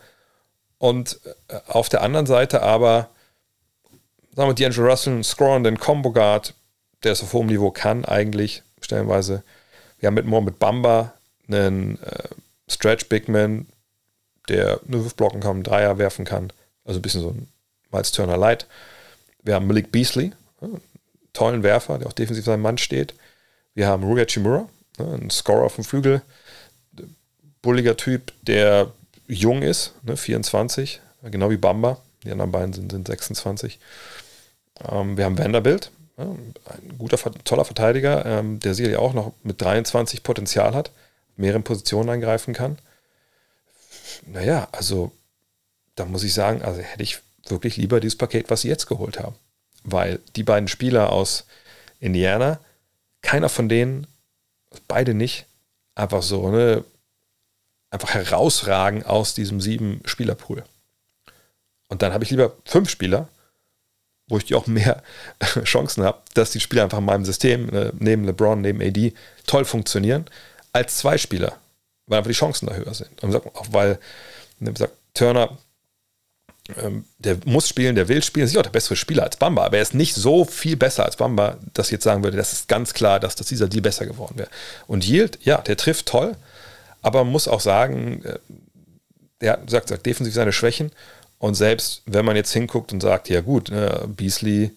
und 0.78 1.20
äh, 1.48 1.60
auf 1.66 1.88
der 1.88 2.02
anderen 2.02 2.26
Seite 2.26 2.62
aber, 2.62 3.10
sagen 4.34 4.48
wir, 4.48 4.54
D'Angelo 4.54 4.90
Russell, 4.90 5.12
einen 5.14 5.24
scorenden 5.24 5.78
Combo 5.78 6.12
Guard, 6.12 6.54
der 7.02 7.12
es 7.12 7.22
auf 7.22 7.32
hohem 7.32 7.46
Niveau 7.46 7.70
kann, 7.70 8.04
eigentlich, 8.04 8.62
stellenweise. 8.80 9.42
Wir 9.98 10.08
haben 10.08 10.14
mit 10.14 10.26
Mohamed 10.26 10.58
Bamba 10.58 11.14
einen 11.48 12.02
äh, 12.02 12.28
Stretch 12.74 13.08
Bigman, 13.08 13.66
der 14.48 14.80
nur 14.86 15.08
blocken 15.10 15.40
kann, 15.40 15.62
Dreier 15.62 15.98
werfen 15.98 16.24
kann. 16.24 16.52
Also 16.84 16.98
ein 16.98 17.02
bisschen 17.02 17.22
so 17.22 17.30
ein 17.30 17.48
Miles 17.90 18.12
Turner 18.12 18.36
Light. 18.36 18.66
Wir 19.42 19.54
haben 19.54 19.66
Malik 19.66 19.92
Beasley, 19.92 20.32
einen 20.60 20.80
tollen 21.32 21.62
Werfer, 21.62 21.98
der 21.98 22.08
auch 22.08 22.12
defensiv 22.12 22.44
seinem 22.44 22.62
Mann 22.62 22.78
steht. 22.78 23.14
Wir 23.74 23.88
haben 23.88 24.04
Ruya 24.04 24.24
Chimura, 24.24 24.68
ne, 24.98 25.18
ein 25.20 25.30
Scorer 25.30 25.70
vom 25.70 25.84
Flügel, 25.84 26.22
bulliger 27.60 27.96
Typ, 27.96 28.32
der 28.42 28.92
jung 29.26 29.62
ist, 29.62 29.94
ne, 30.02 30.16
24, 30.16 31.00
genau 31.30 31.50
wie 31.50 31.56
Bamba. 31.56 31.98
Die 32.24 32.30
anderen 32.30 32.52
beiden 32.52 32.72
sind, 32.72 32.92
sind 32.92 33.06
26. 33.08 33.78
Ähm, 34.88 35.16
wir 35.16 35.24
haben 35.24 35.38
Vanderbilt, 35.38 35.90
ein 36.16 36.54
guter, 36.98 37.18
toller 37.44 37.64
Verteidiger, 37.64 38.24
ähm, 38.26 38.60
der 38.60 38.74
sicherlich 38.74 38.98
auch 38.98 39.14
noch 39.14 39.32
mit 39.42 39.60
23 39.60 40.22
Potenzial 40.22 40.74
hat, 40.74 40.90
mehreren 41.36 41.64
Positionen 41.64 42.10
angreifen 42.10 42.54
kann. 42.54 42.78
Naja, 44.26 44.68
also 44.72 45.12
da 45.94 46.04
muss 46.04 46.24
ich 46.24 46.34
sagen, 46.34 46.62
also 46.62 46.80
hätte 46.80 47.02
ich 47.02 47.20
wirklich 47.48 47.76
lieber 47.76 48.00
dieses 48.00 48.16
Paket, 48.16 48.50
was 48.50 48.62
sie 48.62 48.68
jetzt 48.68 48.86
geholt 48.86 49.18
haben. 49.18 49.34
Weil 49.84 50.20
die 50.36 50.44
beiden 50.44 50.68
Spieler 50.68 51.12
aus 51.12 51.44
Indiana, 52.00 52.60
keiner 53.20 53.48
von 53.48 53.68
denen, 53.68 54.06
beide 54.88 55.14
nicht, 55.14 55.46
einfach 55.94 56.22
so, 56.22 56.48
ne, 56.50 56.84
einfach 57.90 58.14
herausragen 58.14 59.04
aus 59.04 59.34
diesem 59.34 59.60
sieben 59.60 60.00
Spielerpool. 60.04 60.64
Und 61.88 62.02
dann 62.02 62.12
habe 62.12 62.24
ich 62.24 62.30
lieber 62.30 62.56
fünf 62.64 62.88
Spieler, 62.88 63.28
wo 64.28 64.38
ich 64.38 64.44
die 64.44 64.54
auch 64.54 64.66
mehr 64.66 65.02
Chancen 65.64 66.04
habe, 66.04 66.22
dass 66.34 66.52
die 66.52 66.60
Spieler 66.60 66.84
einfach 66.84 66.98
in 66.98 67.04
meinem 67.04 67.24
System, 67.24 67.66
ne, 67.66 67.92
neben 67.98 68.24
LeBron, 68.24 68.60
neben 68.60 68.80
AD, 68.80 69.12
toll 69.46 69.64
funktionieren, 69.64 70.26
als 70.72 70.98
zwei 70.98 71.18
Spieler, 71.18 71.58
weil 72.06 72.18
einfach 72.18 72.30
die 72.30 72.36
Chancen 72.36 72.66
da 72.66 72.74
höher 72.74 72.94
sind. 72.94 73.22
Und 73.22 73.34
auch 73.34 73.66
weil, 73.70 73.98
ne, 74.58 74.72
sagt, 74.76 74.94
Turner 75.14 75.58
ähm, 76.80 77.04
der 77.18 77.38
muss 77.44 77.68
spielen, 77.68 77.96
der 77.96 78.08
will 78.08 78.22
spielen, 78.22 78.46
ist 78.46 78.56
auch 78.56 78.62
der 78.62 78.70
bessere 78.70 78.94
Spieler 78.94 79.24
als 79.24 79.36
Bamba, 79.36 79.64
aber 79.64 79.76
er 79.78 79.82
ist 79.82 79.94
nicht 79.94 80.14
so 80.14 80.44
viel 80.44 80.76
besser 80.76 81.04
als 81.04 81.16
Bamba, 81.16 81.58
dass 81.74 81.88
ich 81.88 81.92
jetzt 81.92 82.04
sagen 82.04 82.22
würde, 82.22 82.36
das 82.36 82.52
ist 82.52 82.68
ganz 82.68 82.94
klar, 82.94 83.18
dass, 83.18 83.34
dass 83.34 83.48
dieser 83.48 83.68
Deal 83.68 83.82
besser 83.82 84.06
geworden 84.06 84.38
wäre. 84.38 84.48
Und 84.86 85.04
Yield, 85.04 85.38
ja, 85.42 85.58
der 85.58 85.76
trifft 85.76 86.06
toll, 86.06 86.36
aber 87.02 87.24
man 87.24 87.32
muss 87.32 87.48
auch 87.48 87.60
sagen, 87.60 88.24
äh, 88.24 88.38
er 89.40 89.60
sagt, 89.66 89.88
sagt 89.88 90.06
defensiv 90.06 90.34
seine 90.34 90.52
Schwächen 90.52 90.92
und 91.38 91.54
selbst 91.54 92.02
wenn 92.06 92.24
man 92.24 92.36
jetzt 92.36 92.52
hinguckt 92.52 92.92
und 92.92 93.00
sagt, 93.00 93.28
ja 93.28 93.40
gut, 93.40 93.70
ne, 93.70 94.04
Beasley, 94.06 94.70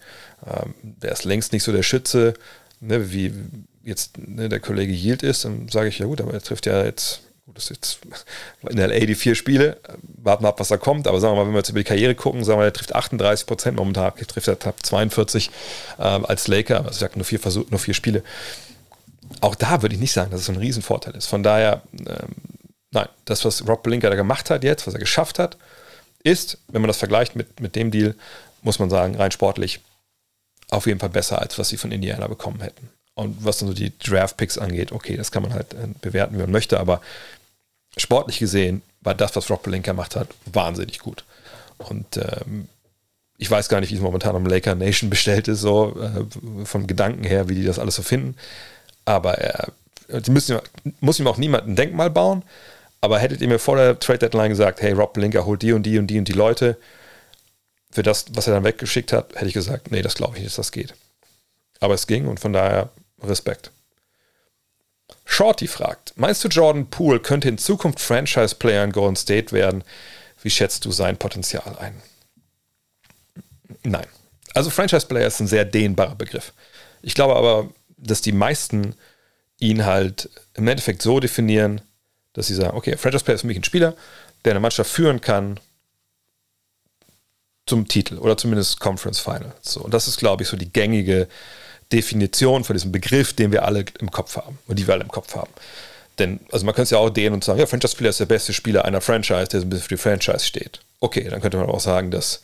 ähm, 0.44 0.74
der 0.82 1.12
ist 1.12 1.24
längst 1.24 1.52
nicht 1.52 1.62
so 1.62 1.70
der 1.70 1.84
Schütze, 1.84 2.34
ne, 2.80 3.12
wie 3.12 3.32
jetzt 3.86 4.18
ne, 4.18 4.48
der 4.48 4.60
Kollege 4.60 4.92
Yield 4.92 5.22
ist, 5.22 5.44
dann 5.44 5.68
sage 5.68 5.88
ich, 5.88 5.98
ja 5.98 6.06
gut, 6.06 6.20
aber 6.20 6.34
er 6.34 6.42
trifft 6.42 6.66
ja 6.66 6.84
jetzt 6.84 7.22
Gut, 7.46 7.58
das 7.58 7.70
ist 7.70 7.76
jetzt 7.76 7.98
in 8.68 8.78
LA 8.78 9.06
die 9.06 9.14
vier 9.14 9.36
Spiele. 9.36 9.78
Warten 10.02 10.44
wir 10.44 10.48
ab, 10.48 10.58
was 10.58 10.68
da 10.68 10.76
kommt. 10.76 11.06
Aber 11.06 11.20
sagen 11.20 11.34
wir 11.34 11.42
mal, 11.42 11.46
wenn 11.46 11.54
wir 11.54 11.58
jetzt 11.58 11.70
über 11.70 11.78
die 11.78 11.84
Karriere 11.84 12.16
gucken, 12.16 12.44
sagen 12.44 12.58
wir, 12.58 12.64
er 12.64 12.72
trifft 12.72 12.94
38 12.94 13.46
Prozent 13.46 13.76
momentan, 13.76 14.12
trifft 14.26 14.48
er 14.48 14.56
knapp 14.56 14.84
42 14.84 15.50
ähm, 16.00 16.26
als 16.26 16.48
Laker. 16.48 16.78
Also 16.78 16.90
ich 16.90 16.96
sage 16.96 17.16
nur 17.16 17.24
vier 17.24 17.38
Versuche, 17.38 17.66
nur 17.70 17.78
vier 17.78 17.94
Spiele. 17.94 18.24
Auch 19.40 19.54
da 19.54 19.82
würde 19.82 19.94
ich 19.94 20.00
nicht 20.00 20.12
sagen, 20.12 20.32
dass 20.32 20.40
es 20.40 20.46
so 20.46 20.52
ein 20.52 20.58
Riesenvorteil 20.58 21.14
ist. 21.14 21.26
Von 21.26 21.44
daher, 21.44 21.82
ähm, 21.92 22.34
nein, 22.90 23.08
das, 23.24 23.44
was 23.44 23.66
Rob 23.66 23.84
Blinker 23.84 24.10
da 24.10 24.16
gemacht 24.16 24.50
hat 24.50 24.64
jetzt, 24.64 24.86
was 24.88 24.94
er 24.94 25.00
geschafft 25.00 25.38
hat, 25.38 25.56
ist, 26.24 26.58
wenn 26.66 26.82
man 26.82 26.88
das 26.88 26.96
vergleicht 26.96 27.36
mit, 27.36 27.60
mit 27.60 27.76
dem 27.76 27.92
Deal, 27.92 28.16
muss 28.62 28.80
man 28.80 28.90
sagen, 28.90 29.14
rein 29.14 29.30
sportlich 29.30 29.80
auf 30.70 30.86
jeden 30.86 30.98
Fall 30.98 31.10
besser, 31.10 31.40
als 31.40 31.58
was 31.60 31.68
sie 31.68 31.76
von 31.76 31.92
Indiana 31.92 32.26
bekommen 32.26 32.60
hätten. 32.60 32.90
Und 33.16 33.44
was 33.44 33.58
dann 33.58 33.68
so 33.68 33.74
die 33.74 33.98
Draft-Picks 33.98 34.58
angeht, 34.58 34.92
okay, 34.92 35.16
das 35.16 35.32
kann 35.32 35.42
man 35.42 35.54
halt 35.54 35.72
äh, 35.72 35.88
bewerten, 36.02 36.34
wie 36.34 36.42
man 36.42 36.50
möchte, 36.50 36.78
aber 36.78 37.00
sportlich 37.96 38.38
gesehen 38.38 38.82
war 39.00 39.14
das, 39.14 39.34
was 39.34 39.48
Rob 39.48 39.62
Pelinka 39.62 39.92
gemacht 39.92 40.16
hat, 40.16 40.28
wahnsinnig 40.44 40.98
gut. 40.98 41.24
Und 41.78 42.18
ähm, 42.18 42.68
ich 43.38 43.50
weiß 43.50 43.70
gar 43.70 43.80
nicht, 43.80 43.90
wie 43.90 43.94
es 43.94 44.02
momentan 44.02 44.36
am 44.36 44.44
Laker 44.44 44.74
Nation 44.74 45.08
bestellt 45.10 45.48
ist, 45.48 45.62
so 45.62 45.98
äh, 45.98 46.64
vom 46.66 46.86
Gedanken 46.86 47.24
her, 47.24 47.48
wie 47.48 47.54
die 47.54 47.64
das 47.64 47.78
alles 47.78 47.94
so 47.94 48.02
finden. 48.02 48.36
Aber 49.06 49.38
äh, 49.42 49.70
die 50.20 50.30
müssen, 50.30 50.58
muss 51.00 51.18
ihm 51.18 51.26
auch 51.26 51.38
niemand 51.38 51.66
ein 51.66 51.76
Denkmal 51.76 52.10
bauen. 52.10 52.42
Aber 53.00 53.18
hättet 53.18 53.40
ihr 53.40 53.48
mir 53.48 53.58
vor 53.58 53.76
der 53.76 53.98
Trade 53.98 54.18
Deadline 54.18 54.50
gesagt, 54.50 54.82
hey, 54.82 54.92
Rob 54.92 55.14
Pelinka 55.14 55.44
holt 55.46 55.62
die 55.62 55.72
und 55.72 55.84
die 55.84 55.98
und 55.98 56.08
die 56.08 56.18
und 56.18 56.28
die 56.28 56.32
Leute, 56.32 56.76
für 57.90 58.02
das, 58.02 58.26
was 58.34 58.46
er 58.46 58.52
dann 58.52 58.64
weggeschickt 58.64 59.12
hat, 59.14 59.34
hätte 59.36 59.46
ich 59.46 59.54
gesagt, 59.54 59.90
nee, 59.90 60.02
das 60.02 60.16
glaube 60.16 60.36
ich 60.36 60.42
nicht, 60.42 60.50
dass 60.50 60.66
das 60.66 60.72
geht. 60.72 60.92
Aber 61.80 61.94
es 61.94 62.06
ging 62.06 62.26
und 62.26 62.40
von 62.40 62.52
daher 62.52 62.90
Respekt. 63.22 63.70
Shorty 65.24 65.66
fragt: 65.66 66.12
Meinst 66.16 66.44
du, 66.44 66.48
Jordan 66.48 66.88
Poole 66.88 67.20
könnte 67.20 67.48
in 67.48 67.58
Zukunft 67.58 68.00
Franchise-Player 68.00 68.84
in 68.84 68.92
Golden 68.92 69.16
State 69.16 69.52
werden? 69.52 69.84
Wie 70.42 70.50
schätzt 70.50 70.84
du 70.84 70.92
sein 70.92 71.16
Potenzial 71.16 71.76
ein? 71.78 72.00
Nein. 73.82 74.06
Also, 74.54 74.70
Franchise-Player 74.70 75.26
ist 75.26 75.40
ein 75.40 75.46
sehr 75.46 75.64
dehnbarer 75.64 76.14
Begriff. 76.14 76.52
Ich 77.02 77.14
glaube 77.14 77.36
aber, 77.36 77.68
dass 77.96 78.20
die 78.20 78.32
meisten 78.32 78.94
ihn 79.58 79.84
halt 79.84 80.30
im 80.54 80.68
Endeffekt 80.68 81.02
so 81.02 81.20
definieren, 81.20 81.80
dass 82.32 82.46
sie 82.46 82.54
sagen: 82.54 82.76
Okay, 82.76 82.96
Franchise-Player 82.96 83.34
ist 83.34 83.40
für 83.42 83.46
mich 83.46 83.58
ein 83.58 83.64
Spieler, 83.64 83.96
der 84.44 84.52
eine 84.52 84.60
Mannschaft 84.60 84.90
führen 84.90 85.20
kann 85.20 85.58
zum 87.66 87.88
Titel 87.88 88.18
oder 88.18 88.36
zumindest 88.36 88.78
Conference 88.78 89.18
Final. 89.18 89.52
So, 89.60 89.80
und 89.80 89.92
das 89.92 90.06
ist, 90.06 90.18
glaube 90.18 90.44
ich, 90.44 90.48
so 90.48 90.56
die 90.56 90.70
gängige 90.70 91.28
Definition 91.92 92.64
von 92.64 92.74
diesem 92.74 92.92
Begriff, 92.92 93.32
den 93.32 93.52
wir 93.52 93.64
alle 93.64 93.84
im 94.00 94.10
Kopf 94.10 94.36
haben 94.36 94.58
und 94.66 94.78
die 94.78 94.86
wir 94.86 94.94
alle 94.94 95.04
im 95.04 95.10
Kopf 95.10 95.34
haben. 95.34 95.52
Denn, 96.18 96.40
also 96.50 96.64
man 96.64 96.74
könnte 96.74 96.84
es 96.84 96.90
ja 96.90 96.98
auch 96.98 97.10
dehnen 97.10 97.34
und 97.34 97.44
sagen, 97.44 97.58
ja, 97.58 97.66
Franchise-Spieler 97.66 98.10
ist 98.10 98.20
der 98.20 98.26
beste 98.26 98.52
Spieler 98.52 98.84
einer 98.84 99.00
Franchise, 99.00 99.48
der 99.48 99.60
so 99.60 99.66
ein 99.66 99.70
bisschen 99.70 99.82
für 99.84 99.94
die 99.96 100.02
Franchise 100.02 100.46
steht. 100.46 100.80
Okay, 101.00 101.28
dann 101.28 101.40
könnte 101.40 101.58
man 101.58 101.68
auch 101.68 101.80
sagen, 101.80 102.10
dass 102.10 102.40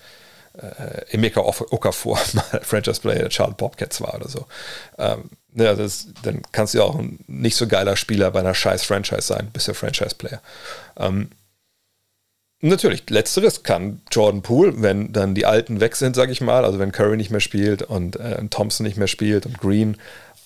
äh, 0.59 1.15
Emeka 1.15 1.41
Okafor 1.41 2.19
mal 2.35 2.61
Franchise-Player 2.63 3.21
der 3.21 3.31
Charlotte 3.31 3.57
Bobcats 3.57 4.01
war 4.01 4.15
oder 4.15 4.29
so. 4.29 4.47
Ähm, 4.99 5.31
ja, 5.55 5.75
das, 5.75 6.09
dann 6.23 6.43
kannst 6.53 6.75
du 6.75 6.79
ja 6.79 6.85
auch 6.85 6.99
ein 6.99 7.19
nicht 7.27 7.57
so 7.57 7.67
geiler 7.67 7.97
Spieler 7.97 8.31
bei 8.31 8.41
einer 8.41 8.55
scheiß 8.55 8.85
Franchise 8.85 9.23
sein, 9.23 9.51
bist 9.53 9.69
ja 9.69 9.75
Franchise-Player. 9.75 10.41
Ähm, 10.99 11.31
Natürlich, 12.65 13.11
letzteres 13.11 13.65
kann 13.65 14.01
Jordan 14.13 14.43
Poole, 14.43 14.75
wenn 14.77 15.13
dann 15.13 15.35
die 15.35 15.47
Alten 15.47 15.81
weg 15.81 15.97
sind, 15.97 16.15
sage 16.15 16.31
ich 16.31 16.41
mal, 16.41 16.65
also 16.65 16.79
wenn 16.79 16.93
Curry 16.93 17.17
nicht 17.17 17.33
mehr 17.33 17.41
spielt 17.41 17.83
und 17.83 18.15
äh, 18.17 18.41
Thompson 18.51 18.87
nicht 18.87 18.97
mehr 18.97 19.09
spielt 19.09 19.47
und 19.47 19.59
Green 19.59 19.97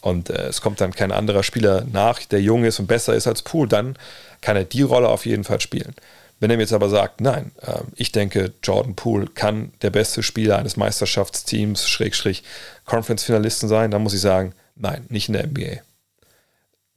und 0.00 0.30
äh, 0.30 0.46
es 0.46 0.62
kommt 0.62 0.80
dann 0.80 0.94
kein 0.94 1.12
anderer 1.12 1.42
Spieler 1.42 1.84
nach, 1.92 2.24
der 2.24 2.40
jung 2.40 2.64
ist 2.64 2.80
und 2.80 2.86
besser 2.86 3.14
ist 3.14 3.26
als 3.26 3.42
Poole, 3.42 3.68
dann 3.68 3.98
kann 4.40 4.56
er 4.56 4.64
die 4.64 4.80
Rolle 4.80 5.08
auf 5.08 5.26
jeden 5.26 5.44
Fall 5.44 5.60
spielen. 5.60 5.94
Wenn 6.40 6.50
er 6.50 6.56
mir 6.56 6.62
jetzt 6.62 6.72
aber 6.72 6.88
sagt, 6.88 7.20
nein, 7.20 7.52
äh, 7.60 7.80
ich 7.96 8.12
denke, 8.12 8.54
Jordan 8.62 8.94
Poole 8.94 9.26
kann 9.26 9.72
der 9.82 9.90
beste 9.90 10.22
Spieler 10.22 10.56
eines 10.56 10.78
Meisterschaftsteams, 10.78 11.86
Schrägstrich, 11.86 12.44
Conference-Finalisten 12.86 13.68
sein, 13.68 13.90
dann 13.90 14.02
muss 14.02 14.14
ich 14.14 14.22
sagen, 14.22 14.54
nein, 14.74 15.04
nicht 15.10 15.28
in 15.28 15.34
der 15.34 15.46
NBA. 15.46 15.82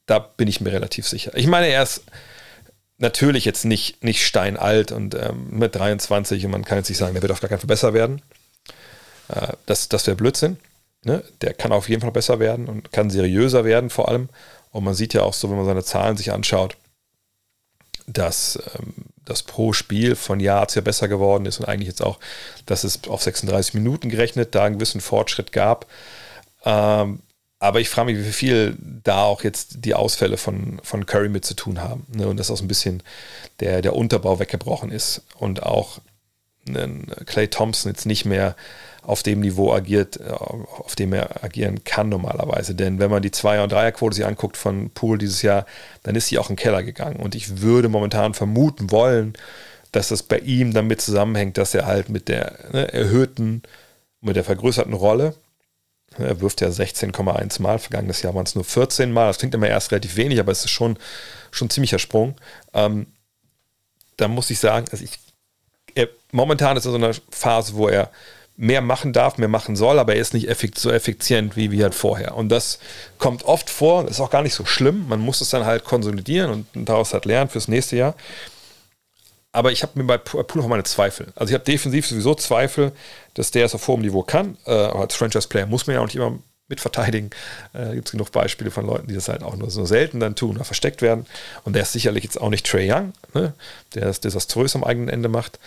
Da 0.06 0.20
bin 0.20 0.48
ich 0.48 0.62
mir 0.62 0.72
relativ 0.72 1.06
sicher. 1.10 1.34
Ich 1.36 1.48
meine, 1.48 1.68
er 1.68 1.84
ist 1.84 2.04
natürlich 3.00 3.46
jetzt 3.46 3.66
nicht, 3.66 4.04
nicht 4.04 4.26
steinalt 4.26 4.92
und 4.92 5.16
ähm, 5.16 5.48
mit 5.50 5.76
23 5.76 6.46
und 6.46 6.52
man 6.52 6.66
kann 6.66 6.78
jetzt 6.78 6.90
nicht 6.90 6.98
sagen, 6.98 7.14
der 7.14 7.22
wird 7.22 7.32
auf 7.32 7.40
gar 7.40 7.50
keinen 7.50 7.60
Fall 7.60 7.68
besser 7.68 7.94
werden. 7.94 8.22
Äh, 9.30 9.54
das 9.66 9.90
das 9.90 10.06
wäre 10.06 10.18
Blödsinn. 10.18 10.58
Ne? 11.04 11.24
Der 11.42 11.54
kann 11.54 11.72
auf 11.72 11.90
jeden 11.90 12.02
Fall 12.02 12.12
besser 12.12 12.40
werden 12.40 12.68
und 12.68 12.92
kann 12.92 13.10
seriöser 13.10 13.64
werden 13.66 13.90
vor 13.90 14.10
allem. 14.10 14.30
Und 14.72 14.84
man 14.84 14.94
sieht 14.94 15.14
ja 15.14 15.24
auch 15.24 15.34
so, 15.34 15.50
wenn 15.50 15.58
man 15.58 15.66
seine 15.66 15.84
Zahlen 15.84 16.18
sich 16.18 16.32
anschaut, 16.32 16.76
dass 18.06 18.60
ähm, 18.76 18.94
das 19.24 19.44
pro 19.44 19.74
Spiel 19.74 20.16
von 20.16 20.40
Jahr 20.40 20.68
zu 20.68 20.80
Jahr 20.80 20.84
besser 20.84 21.08
geworden 21.08 21.46
ist 21.46 21.60
und 21.60 21.66
eigentlich 21.66 21.88
jetzt 21.88 22.04
auch, 22.04 22.20
dass 22.66 22.84
es 22.84 23.08
auf 23.08 23.24
36 23.24 23.76
Minuten 23.76 24.10
gerechnet 24.10 24.56
da 24.56 24.66
einen 24.66 24.76
gewissen 24.76 25.02
Fortschritt 25.02 25.52
gab. 25.52 25.86
Ähm, 26.66 27.22
aber 27.60 27.82
ich 27.82 27.90
frage 27.90 28.14
mich, 28.14 28.26
wie 28.26 28.32
viel 28.32 28.78
da 28.80 29.24
auch 29.24 29.44
jetzt 29.44 29.86
die 29.86 29.94
Ausfälle 29.94 30.38
von, 30.38 30.80
von 30.84 31.06
Curry 31.06 31.30
mit 31.30 31.46
zu 31.46 31.56
tun 31.56 31.82
haben. 31.82 32.08
Ne? 32.14 32.28
Und 32.28 32.38
dass 32.38 32.50
auch 32.50 32.58
so 32.58 32.64
ein 32.64 32.70
bisschen 32.70 33.04
der, 33.60 33.82
der 33.82 33.96
Unterbau 33.96 34.40
weggebrochen 34.40 34.92
ist 34.92 35.24
und 35.38 35.64
auch 35.64 36.00
Clay 37.26 37.48
Thompson 37.48 37.92
jetzt 37.92 38.06
nicht 38.06 38.26
mehr 38.26 38.56
auf 39.02 39.24
dem 39.24 39.40
Niveau 39.40 39.74
agiert, 39.74 40.20
äh, 40.20 40.30
auf 40.30 40.96
dem 40.96 41.14
er 41.14 41.44
agieren 41.44 41.84
kann 41.84 42.10
normalerweise. 42.10 42.76
Denn 42.76 43.00
wenn 43.00 43.10
man 43.10 43.22
die 43.22 43.32
Zweier- 43.32 43.64
und 43.64 43.72
Dreierquote 43.72 44.16
sich 44.16 44.26
anguckt 44.26 44.56
von 44.56 44.92
Pool 44.92 45.18
dieses 45.18 45.42
Jahr, 45.42 45.66
dann 46.04 46.16
ist 46.16 46.28
sie 46.28 46.38
auch 46.38 46.50
im 46.50 46.56
Keller 46.56 46.84
gegangen. 46.84 47.18
Und 47.18 47.36
ich 47.36 47.62
würde 47.62 47.90
momentan 47.90 48.34
vermuten 48.34 48.92
wollen, 48.92 49.34
dass 49.92 50.10
das 50.10 50.24
bei 50.24 50.40
ihm 50.40 50.74
damit 50.74 51.02
zusammenhängt, 51.02 51.58
dass 51.58 51.74
er 51.74 51.86
halt 51.88 52.10
mit 52.10 52.28
der 52.28 52.60
ne, 52.72 52.94
erhöhten, 52.94 53.64
mit 54.22 54.36
der 54.36 54.44
vergrößerten 54.44 54.94
Rolle, 54.94 55.34
er 56.18 56.42
wirft 56.42 56.62
ja 56.62 56.68
16,1 56.68 57.62
Mal, 57.62 57.80
vergangenes 57.80 58.22
Jahr 58.22 58.36
waren 58.36 58.46
es 58.46 58.56
nur 58.56 58.64
14 58.64 59.12
Mal, 59.12 59.28
das 59.28 59.38
klingt 59.38 59.54
immer 59.54 59.68
erst 59.68 59.92
relativ 59.92 60.16
wenig, 60.16 60.40
aber 60.40 60.52
es 60.52 60.66
ist 60.66 60.72
schon, 60.72 60.98
schon 61.52 61.68
ein 61.68 61.72
ziemlicher 61.72 62.00
Sprung. 62.00 62.36
Ähm, 62.74 63.08
da 64.18 64.28
muss 64.28 64.50
ich 64.50 64.60
sagen, 64.60 64.88
also 64.92 65.04
ich, 65.04 65.20
er, 65.96 66.10
momentan 66.32 66.78
ist 66.78 66.86
er 66.86 66.92
so 66.92 66.98
eine 66.98 67.12
Phase, 67.30 67.76
wo 67.76 67.88
er 67.88 68.12
mehr 68.58 68.82
machen 68.82 69.14
darf, 69.14 69.38
mehr 69.38 69.48
machen 69.48 69.78
soll, 69.78 70.00
aber 70.00 70.16
er 70.16 70.22
ist 70.22 70.34
nicht 70.34 70.50
effekt, 70.50 70.78
so 70.78 70.92
effizient 70.92 71.56
wie, 71.56 71.72
wie 71.72 71.82
halt 71.82 71.96
vorher. 71.96 72.36
Und 72.36 72.50
das 72.50 72.80
kommt 73.18 73.46
oft 73.46 73.70
vor, 73.70 74.06
ist 74.06 74.20
auch 74.20 74.30
gar 74.30 74.42
nicht 74.42 74.54
so 74.54 74.66
schlimm. 74.66 75.08
Man 75.08 75.22
muss 75.22 75.40
es 75.40 75.50
dann 75.50 75.66
halt 75.66 75.86
konsolidieren 75.86 76.66
und 76.76 76.90
daraus 76.90 77.14
halt 77.14 77.24
lernen 77.24 77.50
fürs 77.50 77.70
nächste 77.70 77.96
Jahr. 77.96 78.16
Aber 79.52 79.72
ich 79.72 79.82
habe 79.82 79.94
mir 79.96 80.06
bei 80.06 80.18
Pool 80.18 80.62
auch 80.62 80.68
meine 80.68 80.84
Zweifel. 80.84 81.28
Also 81.36 81.52
ich 81.52 81.56
habe 81.56 81.64
defensiv 81.64 82.08
sowieso 82.08 82.36
Zweifel, 82.36 82.92
dass 83.34 83.52
der 83.52 83.66
es 83.66 83.74
auf 83.74 83.88
hohem 83.88 84.02
Niveau 84.02 84.22
kann. 84.22 84.58
Äh, 84.66 84.72
als 84.72 85.16
Franchise-Player 85.16 85.66
muss 85.66 85.88
man 85.88 85.96
ja 85.96 86.02
auch 86.02 86.06
nicht 86.06 86.16
immer 86.16 86.38
mit 86.68 86.80
verteidigen. 86.80 87.32
Äh, 87.74 87.96
Gibt 87.96 88.08
es 88.08 88.12
genug 88.12 88.32
Beispiele 88.32 88.70
von 88.70 88.86
Leuten, 88.86 89.08
die 89.08 89.16
das 89.16 89.28
halt 89.28 89.42
auch 89.42 89.56
nur 89.56 89.72
so 89.72 89.86
selten 89.86 90.20
dann 90.20 90.36
tun 90.36 90.56
oder 90.56 90.66
versteckt 90.66 91.02
werden. 91.02 91.26
Und 91.64 91.74
der 91.74 91.82
ist 91.82 91.94
sicherlich 91.94 92.24
jetzt 92.24 92.40
auch 92.40 92.50
nicht 92.50 92.66
Trey 92.66 92.92
Young, 92.92 93.14
ne? 93.34 93.54
der 93.96 94.08
es 94.08 94.22
desaströs 94.22 94.76
am 94.76 94.84
eigenen 94.84 95.10
Ende 95.10 95.30
macht. 95.30 95.60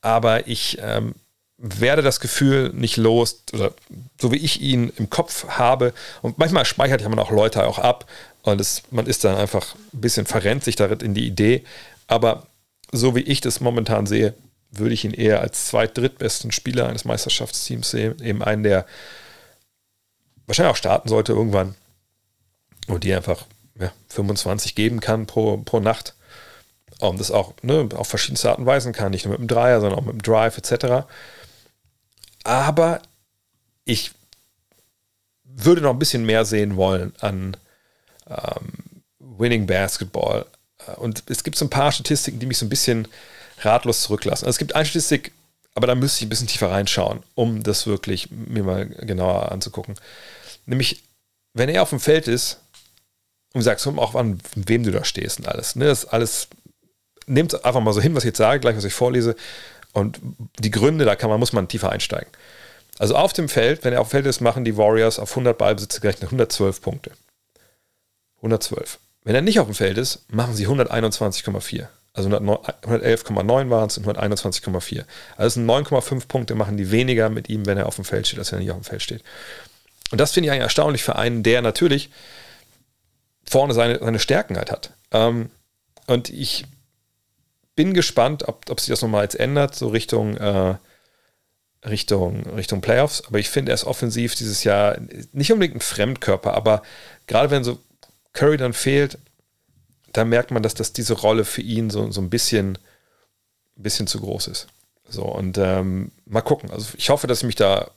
Aber 0.00 0.48
ich 0.48 0.78
ähm, 0.80 1.14
werde 1.56 2.02
das 2.02 2.20
Gefühl 2.20 2.70
nicht 2.74 2.96
los, 2.96 3.42
oder 3.52 3.72
so 4.20 4.32
wie 4.32 4.38
ich 4.38 4.60
ihn 4.60 4.92
im 4.96 5.08
Kopf 5.08 5.46
habe. 5.48 5.92
Und 6.22 6.38
manchmal 6.38 6.64
speichert 6.64 7.02
ja 7.02 7.08
man 7.08 7.18
auch 7.18 7.30
Leute 7.30 7.66
auch 7.66 7.78
ab 7.78 8.06
und 8.42 8.60
es, 8.60 8.82
man 8.90 9.06
ist 9.06 9.24
dann 9.24 9.36
einfach 9.36 9.74
ein 9.92 10.00
bisschen 10.00 10.26
verrennt 10.26 10.64
sich 10.64 10.74
darin 10.74 11.00
in 11.00 11.14
die 11.14 11.26
Idee. 11.26 11.64
Aber 12.06 12.46
so 12.92 13.14
wie 13.14 13.20
ich 13.20 13.40
das 13.40 13.60
momentan 13.60 14.06
sehe, 14.06 14.34
würde 14.70 14.94
ich 14.94 15.04
ihn 15.04 15.12
eher 15.12 15.40
als 15.40 15.66
zweit-, 15.66 15.96
drittbesten 15.96 16.52
Spieler 16.52 16.88
eines 16.88 17.04
Meisterschaftsteams 17.04 17.90
sehen. 17.90 18.20
Eben 18.22 18.42
einen, 18.42 18.62
der 18.62 18.86
wahrscheinlich 20.46 20.72
auch 20.72 20.76
starten 20.76 21.08
sollte 21.08 21.32
irgendwann 21.32 21.74
und 22.86 23.04
die 23.04 23.14
einfach 23.14 23.46
ja, 23.78 23.92
25 24.08 24.74
geben 24.74 25.00
kann 25.00 25.26
pro, 25.26 25.56
pro 25.58 25.80
Nacht. 25.80 26.14
Und 26.98 27.18
das 27.18 27.30
auch 27.30 27.54
ne, 27.62 27.88
auf 27.94 28.08
verschiedenste 28.08 28.50
Arten 28.50 28.66
Weisen 28.66 28.92
kann, 28.92 29.12
nicht 29.12 29.24
nur 29.24 29.32
mit 29.32 29.40
dem 29.40 29.48
Dreier, 29.48 29.80
sondern 29.80 29.98
auch 29.98 30.04
mit 30.04 30.12
dem 30.12 30.22
Drive 30.22 30.58
etc. 30.58 31.06
Aber 32.44 33.00
ich 33.84 34.12
würde 35.44 35.80
noch 35.80 35.90
ein 35.90 35.98
bisschen 35.98 36.26
mehr 36.26 36.44
sehen 36.44 36.76
wollen 36.76 37.14
an 37.20 37.56
ähm, 38.28 39.02
Winning 39.18 39.66
Basketball. 39.66 40.46
Äh, 40.86 40.92
und 40.92 41.24
es 41.26 41.44
gibt 41.44 41.56
so 41.56 41.64
ein 41.64 41.70
paar 41.70 41.92
Statistiken, 41.92 42.38
die 42.38 42.46
mich 42.46 42.58
so 42.58 42.66
ein 42.66 42.70
bisschen 42.70 43.08
ratlos 43.58 44.02
zurücklassen. 44.02 44.46
Also 44.46 44.54
es 44.54 44.58
gibt 44.58 44.74
eine 44.74 44.86
Statistik, 44.86 45.32
aber 45.74 45.86
da 45.86 45.94
müsste 45.94 46.18
ich 46.18 46.26
ein 46.26 46.30
bisschen 46.30 46.46
tiefer 46.46 46.70
reinschauen, 46.70 47.22
um 47.34 47.62
das 47.62 47.86
wirklich 47.86 48.30
mir 48.30 48.62
mal 48.62 48.86
genauer 48.86 49.52
anzugucken. 49.52 49.94
Nämlich, 50.66 51.02
wenn 51.54 51.68
er 51.68 51.82
auf 51.82 51.90
dem 51.90 52.00
Feld 52.00 52.28
ist 52.28 52.60
und 53.52 53.62
sagst 53.62 53.86
auch 53.86 54.14
an 54.14 54.40
wem 54.54 54.82
du 54.82 54.90
da 54.90 55.04
stehst 55.04 55.38
und 55.38 55.48
alles. 55.48 55.76
Ne, 55.76 55.86
das 55.86 56.06
alles, 56.06 56.48
nehmt 57.26 57.64
einfach 57.64 57.80
mal 57.80 57.92
so 57.92 58.00
hin, 58.00 58.14
was 58.14 58.24
ich 58.24 58.28
jetzt 58.28 58.38
sage, 58.38 58.60
gleich 58.60 58.76
was 58.76 58.84
ich 58.84 58.94
vorlese. 58.94 59.36
Und 59.92 60.20
die 60.58 60.70
Gründe, 60.70 61.04
da 61.04 61.16
kann 61.16 61.30
man, 61.30 61.40
muss 61.40 61.52
man 61.52 61.68
tiefer 61.68 61.90
einsteigen. 61.90 62.30
Also 62.98 63.16
auf 63.16 63.32
dem 63.32 63.48
Feld, 63.48 63.82
wenn 63.84 63.92
er 63.92 64.00
auf 64.00 64.08
dem 64.08 64.12
Feld 64.12 64.26
ist, 64.26 64.40
machen 64.40 64.64
die 64.64 64.76
Warriors 64.76 65.18
auf 65.18 65.30
100 65.30 65.56
Ballbesitze 65.56 66.00
gerechnet 66.00 66.24
112 66.24 66.80
Punkte. 66.80 67.12
112. 68.36 68.98
Wenn 69.24 69.34
er 69.34 69.42
nicht 69.42 69.60
auf 69.60 69.66
dem 69.66 69.74
Feld 69.74 69.98
ist, 69.98 70.24
machen 70.32 70.54
sie 70.54 70.66
121,4. 70.66 71.88
Also 72.12 72.28
111,9 72.28 73.70
waren 73.70 73.86
es 73.86 73.98
und 73.98 74.06
121,4. 74.06 75.04
Also 75.36 75.60
9,5 75.60 76.26
Punkte 76.26 76.54
machen 76.54 76.76
die 76.76 76.90
weniger 76.90 77.28
mit 77.28 77.48
ihm, 77.48 77.66
wenn 77.66 77.78
er 77.78 77.86
auf 77.86 77.96
dem 77.96 78.04
Feld 78.04 78.26
steht, 78.26 78.38
als 78.38 78.50
wenn 78.50 78.58
er 78.58 78.62
nicht 78.62 78.70
auf 78.72 78.78
dem 78.78 78.84
Feld 78.84 79.02
steht. 79.02 79.22
Und 80.10 80.20
das 80.20 80.32
finde 80.32 80.46
ich 80.46 80.50
eigentlich 80.50 80.64
erstaunlich 80.64 81.04
für 81.04 81.16
einen, 81.16 81.42
der 81.42 81.62
natürlich 81.62 82.10
vorne 83.48 83.74
seine, 83.74 83.98
seine 83.98 84.18
Stärken 84.18 84.56
halt 84.56 84.72
hat. 84.72 84.90
Ähm, 85.12 85.50
und 86.06 86.30
ich 86.30 86.64
bin 87.76 87.94
gespannt, 87.94 88.48
ob, 88.48 88.68
ob 88.68 88.80
sich 88.80 88.88
das 88.88 89.02
nochmal 89.02 89.22
jetzt 89.22 89.38
ändert, 89.38 89.76
so 89.76 89.88
Richtung, 89.88 90.36
äh, 90.36 90.74
Richtung, 91.86 92.44
Richtung 92.56 92.80
Playoffs. 92.80 93.22
Aber 93.26 93.38
ich 93.38 93.48
finde, 93.48 93.70
er 93.70 93.74
ist 93.74 93.84
offensiv 93.84 94.34
dieses 94.34 94.64
Jahr 94.64 94.98
nicht 95.32 95.52
unbedingt 95.52 95.76
ein 95.76 95.80
Fremdkörper, 95.80 96.54
aber 96.54 96.82
gerade 97.26 97.50
wenn 97.50 97.62
so 97.62 97.78
Curry 98.32 98.56
dann 98.56 98.72
fehlt, 98.72 99.18
da 100.12 100.24
merkt 100.24 100.50
man, 100.50 100.62
dass 100.62 100.74
das 100.74 100.92
diese 100.92 101.14
Rolle 101.14 101.44
für 101.44 101.62
ihn 101.62 101.90
so, 101.90 102.10
so 102.10 102.20
ein 102.20 102.30
bisschen, 102.30 102.78
bisschen 103.76 104.06
zu 104.06 104.20
groß 104.20 104.48
ist. 104.48 104.66
So, 105.08 105.24
und 105.24 105.58
ähm, 105.58 106.12
mal 106.24 106.40
gucken. 106.40 106.70
Also 106.70 106.94
ich 106.96 107.10
hoffe, 107.10 107.26
dass 107.26 107.38
ich 107.38 107.46
mich 107.46 107.56
da 107.56 107.90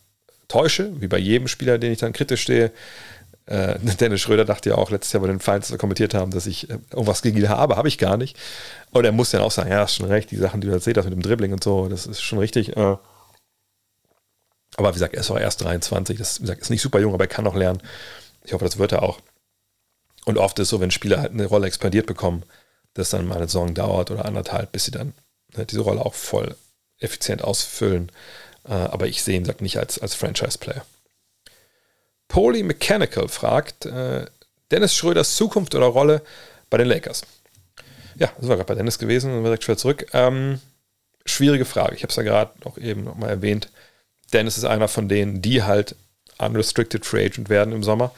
täusche, 0.48 1.00
wie 1.00 1.08
bei 1.08 1.18
jedem 1.18 1.48
Spieler, 1.48 1.78
den 1.78 1.92
ich 1.92 2.00
dann 2.00 2.14
kritisch 2.14 2.42
stehe. 2.42 2.72
Äh, 3.46 3.78
Dennis 4.00 4.22
Schröder 4.22 4.46
dachte 4.46 4.70
ja 4.70 4.76
auch 4.76 4.92
letztes 4.92 5.14
Jahr, 5.14 5.24
wir 5.24 5.28
den 5.28 5.40
Feinds 5.40 5.76
kommentiert 5.78 6.14
haben, 6.14 6.32
dass 6.32 6.46
ich 6.46 6.70
äh, 6.70 6.80
irgendwas 6.92 7.22
gegen 7.22 7.38
ihn 7.38 7.50
habe, 7.50 7.76
habe 7.76 7.88
ich 7.88 7.98
gar 7.98 8.18
nicht. 8.18 8.38
Und 8.92 9.06
er 9.06 9.12
muss 9.12 9.32
dann 9.32 9.42
auch 9.42 9.52
sagen, 9.52 9.70
ja, 9.70 9.84
ist 9.84 9.96
schon 9.96 10.08
recht, 10.08 10.32
die 10.32 10.38
Sachen, 10.38 10.62
die 10.62 10.68
du 10.68 10.74
erzählt 10.74 10.98
hast 10.98 11.06
mit 11.06 11.14
dem 11.14 11.22
Dribbling 11.22 11.54
und 11.54 11.64
so, 11.64 11.88
das 11.88 12.06
ist 12.06 12.22
schon 12.22 12.40
richtig. 12.40 12.76
Äh, 12.76 12.98
aber 14.76 14.90
wie 14.90 14.94
gesagt, 14.94 15.14
er 15.14 15.22
ist 15.22 15.30
auch 15.30 15.40
erst 15.40 15.62
23, 15.62 16.18
das 16.18 16.40
gesagt, 16.40 16.62
ist 16.62 16.70
nicht 16.70 16.82
super 16.82 17.00
jung, 17.00 17.14
aber 17.14 17.26
er 17.26 17.28
kann 17.30 17.46
noch 17.46 17.56
lernen. 17.56 17.82
Ich 18.44 18.54
hoffe, 18.54 18.66
das 18.66 18.78
wird 18.78 18.92
er 18.92 19.04
auch. 19.04 19.20
Und 20.26 20.38
oft 20.38 20.58
ist 20.60 20.64
es 20.64 20.70
so, 20.70 20.80
wenn 20.80 20.92
Spieler 20.92 21.20
halt 21.20 21.32
eine 21.32 21.46
Rolle 21.46 21.68
expandiert 21.68 22.06
bekommen, 22.06 22.44
dass 22.94 23.10
dann 23.10 23.28
mal 23.28 23.36
eine 23.36 23.48
Saison 23.48 23.74
dauert 23.74 24.12
oder 24.12 24.26
anderthalb, 24.26 24.72
bis 24.72 24.86
sie 24.86 24.92
dann 24.92 25.14
ne, 25.56 25.66
diese 25.66 25.82
Rolle 25.82 26.06
auch 26.06 26.14
voll 26.14 26.56
effizient 27.00 27.44
ausfüllen. 27.44 28.12
Äh, 28.66 28.74
aber 28.74 29.08
ich 29.08 29.24
sehe 29.24 29.36
ihn 29.36 29.46
sagt 29.46 29.62
nicht 29.62 29.78
als, 29.78 30.00
als 30.00 30.16
Franchise-Player. 30.16 30.86
Poly 32.28 32.64
Mechanical 32.64 33.28
fragt, 33.28 33.86
äh, 33.86 34.26
Dennis 34.72 34.96
Schröders 34.96 35.36
Zukunft 35.36 35.76
oder 35.76 35.88
Rolle 35.88 36.22
bei 36.70 36.78
den 36.78 36.88
Lakers? 36.88 37.24
Ja, 38.16 38.32
das 38.40 38.48
war 38.48 38.56
gerade 38.56 38.68
bei 38.68 38.76
Dennis 38.76 39.00
gewesen 39.00 39.36
und 39.36 39.44
direkt 39.44 39.68
wieder 39.68 39.78
zurück. 39.78 40.08
Ähm, 40.14 40.60
schwierige 41.26 41.66
Frage. 41.66 41.96
Ich 41.96 42.04
habe 42.04 42.10
es 42.10 42.16
ja 42.16 42.24
gerade 42.24 42.52
auch 42.64 42.78
eben 42.78 43.04
nochmal 43.04 43.30
erwähnt. 43.30 43.70
Dennis 44.32 44.58
ist 44.58 44.66
einer 44.66 44.88
von 44.88 45.10
denen, 45.10 45.42
die 45.42 45.64
halt 45.64 45.96
unrestricted 46.38 47.06
free 47.06 47.26
agent 47.26 47.50
werden 47.50 47.74
im 47.74 47.84
Sommer. 47.84 48.12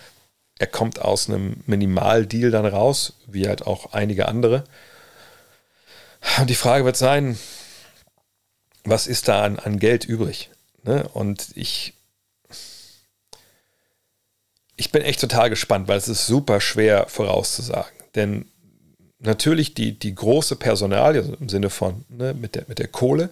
Er 0.58 0.68
kommt 0.68 1.00
aus 1.00 1.30
einem 1.30 1.64
Minimaldeal 1.66 2.52
dann 2.52 2.66
raus, 2.66 3.14
wie 3.28 3.48
halt 3.48 3.68
auch 3.68 3.94
einige 3.94 4.28
andere. 4.28 4.64
Und 6.40 6.50
die 6.50 6.56
Frage 6.56 6.86
wird 6.86 6.98
sein, 6.98 7.38
was 8.84 9.08
ist 9.08 9.28
da 9.28 9.44
an, 9.44 9.60
an 9.60 9.80
Geld 9.80 10.06
übrig? 10.06 10.50
Ne? 10.84 11.08
Und 11.14 11.50
ich, 11.56 11.94
ich 14.78 14.92
bin 14.92 15.02
echt 15.02 15.20
total 15.20 15.50
gespannt, 15.50 15.88
weil 15.88 15.98
es 15.98 16.08
ist 16.08 16.26
super 16.26 16.62
schwer 16.62 17.08
vorauszusagen. 17.08 17.92
Denn 18.16 18.46
natürlich 19.20 19.74
die, 19.74 19.98
die 19.98 20.16
große 20.16 20.56
Personalie, 20.56 21.22
also 21.22 21.36
im 21.36 21.50
Sinne 21.50 21.70
von 21.70 22.06
ne, 22.10 22.34
mit, 22.34 22.56
der, 22.56 22.66
mit 22.68 22.80
der 22.80 22.88
Kohle, 22.88 23.32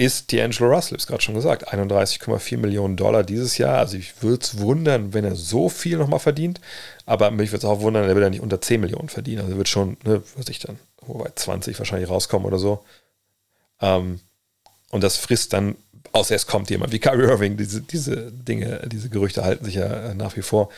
ist 0.00 0.32
D'Angelo 0.32 0.74
Russell, 0.74 0.96
ich 0.96 1.06
gerade 1.06 1.20
schon 1.20 1.34
gesagt, 1.34 1.74
31,4 1.74 2.56
Millionen 2.56 2.96
Dollar 2.96 3.22
dieses 3.22 3.58
Jahr. 3.58 3.76
Also 3.76 3.98
ich 3.98 4.22
würde 4.22 4.42
es 4.42 4.58
wundern, 4.58 5.12
wenn 5.12 5.26
er 5.26 5.36
so 5.36 5.68
viel 5.68 5.98
nochmal 5.98 6.20
verdient, 6.20 6.58
aber 7.04 7.30
mich 7.30 7.50
würde 7.50 7.58
es 7.58 7.70
auch 7.70 7.82
wundern, 7.82 8.04
er 8.04 8.14
wird 8.14 8.24
ja 8.24 8.30
nicht 8.30 8.40
unter 8.40 8.62
10 8.62 8.80
Millionen 8.80 9.10
verdienen. 9.10 9.40
Also 9.40 9.52
er 9.52 9.58
wird 9.58 9.68
schon, 9.68 9.98
ne, 10.04 10.22
was 10.36 10.48
ich 10.48 10.58
dann, 10.58 10.78
wobei 11.02 11.30
20 11.34 11.78
wahrscheinlich 11.78 12.08
rauskommen 12.08 12.46
oder 12.46 12.58
so. 12.58 12.82
Ähm, 13.82 14.20
und 14.88 15.04
das 15.04 15.18
frisst 15.18 15.52
dann, 15.52 15.76
außer 16.12 16.34
es 16.34 16.46
kommt 16.46 16.70
jemand 16.70 16.94
wie 16.94 16.98
Kyrie 16.98 17.28
Irving, 17.28 17.58
diese, 17.58 17.82
diese 17.82 18.32
Dinge, 18.32 18.88
diese 18.90 19.10
Gerüchte 19.10 19.44
halten 19.44 19.66
sich 19.66 19.74
ja 19.74 20.14
nach 20.14 20.34
wie 20.34 20.42
vor. 20.42 20.70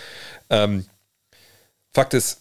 Ähm, 0.50 0.85
Fakt 1.92 2.12
ist, 2.14 2.40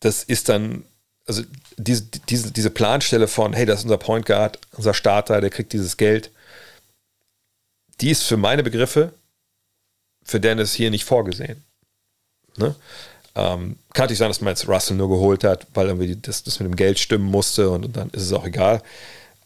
das 0.00 0.24
ist 0.24 0.48
dann, 0.48 0.84
also 1.28 1.42
diese, 1.76 2.04
diese, 2.28 2.50
diese 2.50 2.70
Planstelle 2.70 3.28
von, 3.28 3.52
hey, 3.52 3.66
das 3.66 3.80
ist 3.80 3.84
unser 3.84 3.98
Point 3.98 4.26
Guard, 4.26 4.58
unser 4.72 4.94
Starter, 4.94 5.40
der 5.40 5.50
kriegt 5.50 5.72
dieses 5.72 5.96
Geld, 5.96 6.30
die 8.00 8.10
ist 8.10 8.22
für 8.22 8.36
meine 8.36 8.62
Begriffe 8.62 9.12
für 10.24 10.40
Dennis 10.40 10.72
hier 10.72 10.90
nicht 10.90 11.04
vorgesehen. 11.04 11.62
Ne? 12.56 12.74
Ähm, 13.34 13.76
kann 13.92 14.04
natürlich 14.04 14.18
sein, 14.18 14.28
dass 14.28 14.40
man 14.40 14.52
jetzt 14.52 14.68
Russell 14.68 14.96
nur 14.96 15.08
geholt 15.08 15.44
hat, 15.44 15.66
weil 15.74 15.86
irgendwie 15.86 16.16
das, 16.16 16.42
das 16.42 16.58
mit 16.60 16.68
dem 16.68 16.76
Geld 16.76 16.98
stimmen 16.98 17.26
musste 17.26 17.70
und, 17.70 17.84
und 17.84 17.96
dann 17.96 18.10
ist 18.10 18.22
es 18.22 18.32
auch 18.32 18.44
egal. 18.44 18.82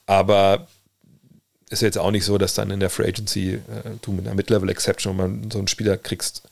Aber 0.07 0.66
ist 1.68 1.83
jetzt 1.83 1.99
auch 1.99 2.11
nicht 2.11 2.25
so, 2.25 2.38
dass 2.38 2.55
dann 2.55 2.71
in 2.71 2.81
der 2.81 2.90
Free 2.90 3.09
Agency 3.09 3.55
äh, 3.55 3.61
du 4.03 4.12
mit 4.12 4.27
einer 4.27 4.35
Mid-Level-Exception 4.35 5.16
man 5.16 5.51
so 5.51 5.59
einen 5.59 5.68
Spieler 5.68 5.97
kriegst 5.97 6.42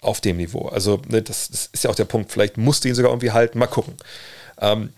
auf 0.00 0.20
dem 0.20 0.38
Niveau. 0.38 0.68
Also 0.68 1.00
ne, 1.08 1.22
das, 1.22 1.48
das, 1.48 1.66
ist 1.72 1.84
ja 1.84 1.90
auch 1.90 1.94
der 1.94 2.04
Punkt. 2.04 2.32
Vielleicht 2.32 2.56
musst 2.56 2.84
du 2.84 2.88
ihn 2.88 2.94
sogar 2.94 3.10
irgendwie 3.10 3.32
halten. 3.32 3.58
Mal 3.58 3.66
gucken. 3.66 3.94
Ähm, 4.58 4.92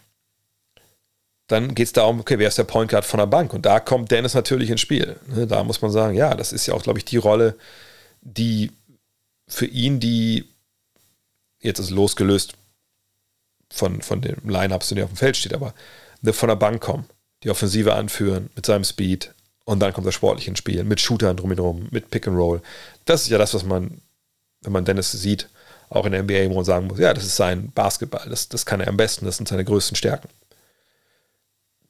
dann 1.49 1.75
geht 1.75 1.87
es 1.87 1.93
darum, 1.93 2.21
okay, 2.21 2.39
wer 2.39 2.49
ist 2.49 2.59
der 2.59 2.65
Point 2.65 2.91
Guard 2.91 3.05
von 3.05 3.19
der 3.19 3.27
Bank? 3.27 3.53
Und 3.53 3.67
da 3.67 3.81
kommt 3.81 4.11
Dennis 4.11 4.35
natürlich 4.35 4.71
ins 4.71 4.81
Spiel. 4.81 5.17
Ne, 5.27 5.47
da 5.47 5.65
muss 5.65 5.83
man 5.83 5.91
sagen, 5.91 6.15
ja, 6.15 6.35
das 6.35 6.53
ist 6.53 6.67
ja 6.67 6.75
auch, 6.75 6.83
glaube 6.83 6.99
ich, 6.99 7.05
die 7.05 7.17
Rolle, 7.17 7.57
die 8.21 8.71
für 9.49 9.67
ihn 9.67 10.01
die 10.01 10.49
jetzt 11.63 11.79
ist 11.79 11.91
losgelöst 11.91 12.55
von, 13.71 14.03
von 14.03 14.21
den 14.21 14.37
Lineups, 14.45 14.89
die 14.89 15.03
auf 15.03 15.11
dem 15.11 15.17
Feld 15.17 15.37
steht, 15.37 15.55
aber 15.55 15.75
von 16.33 16.49
der 16.49 16.57
Bank 16.57 16.83
kommen, 16.83 17.07
die 17.43 17.51
Offensive 17.51 17.95
anführen 17.95 18.51
mit 18.55 18.67
seinem 18.67 18.85
Speed 18.85 19.33
und 19.65 19.81
dann 19.81 19.93
kommt 19.93 20.07
das 20.07 20.15
sportliche 20.15 20.51
ins 20.51 20.59
Spiel 20.59 20.85
mit 20.85 21.01
Shootern 21.01 21.37
drumherum, 21.37 21.89
mit 21.91 22.11
Pick 22.11 22.27
and 22.29 22.37
Roll. 22.37 22.61
Das 23.05 23.23
ist 23.23 23.31
ja 23.31 23.39
das, 23.39 23.55
was 23.55 23.65
man, 23.65 24.01
wenn 24.63 24.73
man 24.73 24.85
Dennis 24.85 25.13
sieht, 25.13 25.49
auch 25.91 26.07
in 26.07 26.13
der 26.13 26.23
NBA, 26.23 26.49
wo 26.51 26.55
man 26.55 26.65
sagen 26.65 26.87
muss, 26.87 26.99
ja, 26.99 27.13
das 27.13 27.25
ist 27.25 27.37
sein 27.37 27.71
Basketball, 27.73 28.29
das, 28.29 28.49
das 28.49 28.65
kann 28.65 28.81
er 28.81 28.89
am 28.89 28.97
besten, 28.97 29.27
das 29.27 29.37
sind 29.37 29.49
seine 29.49 29.65
größten 29.65 29.97
Stärken. 29.97 30.29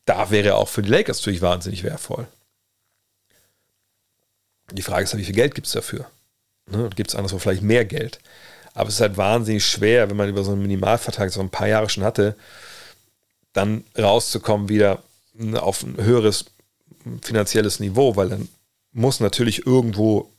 Da 0.04 0.30
wäre 0.30 0.48
er 0.48 0.56
auch 0.56 0.68
für 0.68 0.82
die 0.82 0.90
Lakers 0.90 1.18
natürlich 1.18 1.42
wahnsinnig 1.42 1.84
wertvoll. 1.84 2.26
Die 4.72 4.82
Frage 4.82 5.04
ist, 5.04 5.16
wie 5.16 5.24
viel 5.24 5.34
Geld 5.34 5.54
gibt 5.54 5.66
es 5.66 5.72
dafür? 5.72 6.06
Ne? 6.66 6.90
Gibt 6.94 7.10
es 7.10 7.16
anderswo 7.16 7.38
vielleicht 7.38 7.62
mehr 7.62 7.84
Geld? 7.84 8.18
Aber 8.74 8.88
es 8.88 8.96
ist 8.96 9.00
halt 9.00 9.16
wahnsinnig 9.16 9.64
schwer, 9.64 10.08
wenn 10.08 10.16
man 10.16 10.28
über 10.28 10.42
so 10.44 10.52
einen 10.52 10.62
Minimalvertrag 10.62 11.30
so 11.30 11.40
ein 11.40 11.50
paar 11.50 11.68
Jahre 11.68 11.88
schon 11.88 12.04
hatte, 12.04 12.36
dann 13.52 13.84
rauszukommen 13.98 14.68
wieder 14.68 15.02
auf 15.54 15.82
ein 15.82 15.96
höheres 16.02 16.46
finanzielles 17.22 17.80
Niveau, 17.80 18.16
weil 18.16 18.30
dann 18.30 18.48
muss 18.92 19.20
natürlich 19.20 19.66
irgendwo 19.66 20.30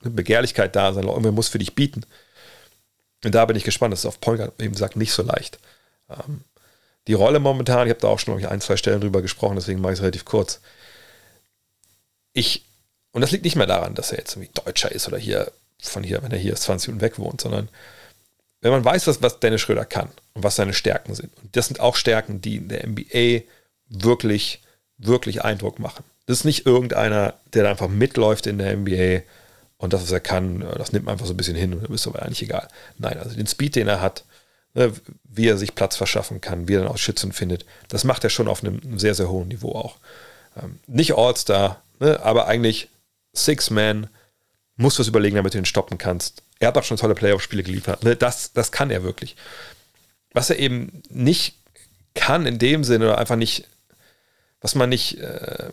eine 0.00 0.10
Begehrlichkeit 0.10 0.76
da 0.76 0.92
sein, 0.92 1.04
irgendwer 1.08 1.32
muss 1.32 1.48
für 1.48 1.58
dich 1.58 1.74
bieten. 1.74 2.04
Und 3.24 3.34
da 3.34 3.44
bin 3.46 3.56
ich 3.56 3.64
gespannt, 3.64 3.92
das 3.92 4.00
ist 4.00 4.06
auf 4.06 4.20
Polka 4.20 4.52
eben 4.58 4.72
gesagt 4.72 4.96
nicht 4.96 5.12
so 5.12 5.22
leicht. 5.22 5.58
Ähm, 6.08 6.44
die 7.06 7.14
Rolle 7.14 7.40
momentan, 7.40 7.86
ich 7.86 7.90
habe 7.90 8.00
da 8.00 8.08
auch 8.08 8.18
schon 8.18 8.38
ich, 8.38 8.48
ein, 8.48 8.60
zwei 8.60 8.76
Stellen 8.76 9.00
drüber 9.00 9.22
gesprochen, 9.22 9.56
deswegen 9.56 9.80
mache 9.80 9.92
ich 9.92 9.98
es 9.98 10.02
relativ 10.02 10.24
kurz. 10.24 10.60
Ich, 12.32 12.64
und 13.12 13.22
das 13.22 13.30
liegt 13.32 13.44
nicht 13.44 13.56
mehr 13.56 13.66
daran, 13.66 13.94
dass 13.94 14.12
er 14.12 14.18
jetzt 14.18 14.36
irgendwie 14.36 14.52
Deutscher 14.64 14.92
ist 14.92 15.08
oder 15.08 15.18
hier 15.18 15.50
von 15.80 16.02
hier, 16.02 16.22
wenn 16.22 16.32
er 16.32 16.38
hier 16.38 16.54
20 16.54 16.88
Minuten 16.88 17.02
weg 17.02 17.18
wohnt, 17.18 17.40
sondern 17.40 17.68
wenn 18.60 18.72
man 18.72 18.84
weiß, 18.84 19.06
was, 19.06 19.22
was 19.22 19.40
Dennis 19.40 19.60
Schröder 19.60 19.84
kann 19.84 20.10
und 20.34 20.42
was 20.42 20.56
seine 20.56 20.74
Stärken 20.74 21.14
sind. 21.14 21.30
Und 21.38 21.56
das 21.56 21.66
sind 21.66 21.80
auch 21.80 21.96
Stärken, 21.96 22.40
die 22.40 22.56
in 22.56 22.68
der 22.68 22.86
NBA 22.86 23.44
wirklich, 23.88 24.62
wirklich 24.98 25.44
Eindruck 25.44 25.78
machen. 25.78 26.04
Das 26.26 26.38
ist 26.38 26.44
nicht 26.44 26.66
irgendeiner, 26.66 27.34
der 27.54 27.64
da 27.64 27.70
einfach 27.70 27.88
mitläuft 27.88 28.46
in 28.46 28.58
der 28.58 28.76
NBA 28.76 29.22
und 29.78 29.92
das, 29.92 30.02
was 30.02 30.12
er 30.12 30.20
kann, 30.20 30.60
das 30.76 30.92
nimmt 30.92 31.06
man 31.06 31.12
einfach 31.12 31.26
so 31.26 31.32
ein 31.32 31.36
bisschen 31.36 31.56
hin 31.56 31.72
und 31.72 31.84
dann 31.84 31.94
ist 31.94 32.06
aber 32.06 32.22
eigentlich 32.22 32.42
egal. 32.42 32.68
Nein, 32.98 33.18
also 33.18 33.34
den 33.34 33.46
Speed, 33.46 33.76
den 33.76 33.88
er 33.88 34.00
hat, 34.00 34.24
ne, 34.74 34.92
wie 35.24 35.48
er 35.48 35.56
sich 35.56 35.74
Platz 35.74 35.96
verschaffen 35.96 36.40
kann, 36.40 36.68
wie 36.68 36.74
er 36.74 36.80
dann 36.80 36.88
auch 36.88 36.98
Schützen 36.98 37.32
findet, 37.32 37.64
das 37.88 38.04
macht 38.04 38.24
er 38.24 38.30
schon 38.30 38.48
auf 38.48 38.62
einem 38.62 38.98
sehr, 38.98 39.14
sehr 39.14 39.30
hohen 39.30 39.48
Niveau 39.48 39.72
auch. 39.72 39.96
Ähm, 40.60 40.80
nicht 40.86 41.16
All-Star, 41.16 41.82
ne, 42.00 42.20
aber 42.22 42.48
eigentlich 42.48 42.88
Six-Man, 43.34 44.08
musst 44.76 44.98
was 44.98 45.08
überlegen, 45.08 45.36
damit 45.36 45.54
du 45.54 45.58
ihn 45.58 45.64
stoppen 45.64 45.98
kannst. 45.98 46.42
Er 46.60 46.68
hat 46.68 46.78
auch 46.78 46.84
schon 46.84 46.96
tolle 46.96 47.14
Playoff-Spiele 47.14 47.62
geliefert. 47.62 48.04
Ne? 48.04 48.16
Das, 48.16 48.52
das 48.52 48.72
kann 48.72 48.90
er 48.90 49.02
wirklich. 49.02 49.36
Was 50.32 50.50
er 50.50 50.58
eben 50.58 51.02
nicht 51.08 51.56
kann 52.14 52.46
in 52.46 52.58
dem 52.58 52.84
Sinne 52.84 53.06
oder 53.06 53.18
einfach 53.18 53.36
nicht, 53.36 53.66
was 54.60 54.74
man 54.74 54.88
nicht, 54.88 55.18
äh, 55.18 55.70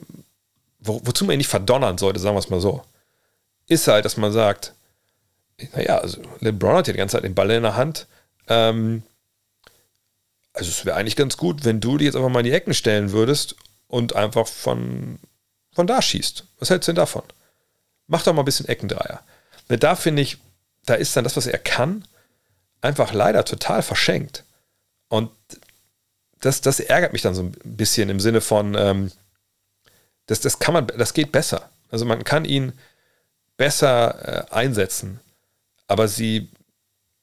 wo, 0.80 1.02
wozu 1.04 1.26
man 1.26 1.34
ihn 1.34 1.38
nicht 1.38 1.50
verdonnern 1.50 1.98
sollte, 1.98 2.20
sagen 2.20 2.36
wir 2.36 2.40
es 2.40 2.50
mal 2.50 2.60
so, 2.60 2.84
ist 3.68 3.88
halt, 3.88 4.06
dass 4.06 4.18
man 4.18 4.32
sagt, 4.32 4.74
naja, 5.74 5.98
also 5.98 6.22
LeBron 6.42 6.76
hat 6.76 6.88
ja 6.88 6.94
die 6.94 7.00
ganze 7.00 7.18
Zeit 7.18 7.24
den 7.24 7.36
Ball 7.36 7.52
in 7.52 7.64
der 7.64 7.76
Hand. 7.76 8.08
Ähm, 8.48 9.04
also 10.54 10.70
es 10.70 10.86
wäre 10.86 10.96
eigentlich 10.96 11.16
ganz 11.16 11.38
gut, 11.38 11.66
wenn 11.66 11.80
du 11.80 11.98
dich 11.98 12.06
jetzt 12.06 12.16
einfach 12.16 12.30
mal 12.30 12.40
in 12.40 12.46
die 12.46 12.52
Ecken 12.52 12.74
stellen 12.74 13.12
würdest 13.12 13.56
und 13.88 14.16
einfach 14.16 14.48
von, 14.48 15.20
von 15.74 15.88
da 15.88 16.02
schießt. 16.02 16.46
Was 16.60 16.70
hältst 16.70 16.88
du 16.88 16.92
denn 16.92 16.98
davon? 16.98 17.24
Mach 18.08 18.24
doch 18.24 18.34
mal 18.34 18.42
ein 18.42 18.46
bisschen 18.46 18.68
Eckendreier. 18.68 19.22
Weil 19.68 19.78
da 19.78 19.96
finde 19.96 20.22
ich, 20.22 20.38
da 20.86 20.94
ist 20.94 21.16
dann 21.16 21.24
das, 21.24 21.36
was 21.36 21.48
er 21.48 21.58
kann, 21.58 22.06
einfach 22.82 23.14
leider 23.14 23.44
total 23.46 23.82
verschenkt. 23.82 24.44
Und 25.10 25.32
das, 26.40 26.62
das 26.62 26.80
ärgert 26.80 27.14
mich 27.14 27.24
dann 27.24 27.36
so 27.36 27.44
ein 27.44 27.56
bisschen 27.64 28.10
im 28.10 28.20
Sinne 28.20 28.42
von, 28.42 28.76
ähm, 28.76 29.12
das, 30.28 30.40
das 30.40 30.60
kann 30.60 30.74
man, 30.74 30.88
das 30.88 31.14
geht 31.14 31.32
besser. 31.32 31.70
Also 31.90 32.06
man 32.06 32.24
kann 32.24 32.46
ihn 32.46 32.74
besser 33.58 34.48
äh, 34.50 34.54
einsetzen, 34.54 35.20
aber 35.88 36.08
sie 36.08 36.50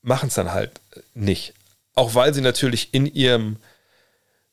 machen 0.02 0.28
es 0.28 0.34
dann 0.34 0.52
halt 0.52 0.80
nicht. 1.14 1.54
Auch 1.94 2.14
weil 2.14 2.32
sie 2.32 2.40
natürlich 2.40 2.94
in 2.94 3.06
ihrem 3.06 3.56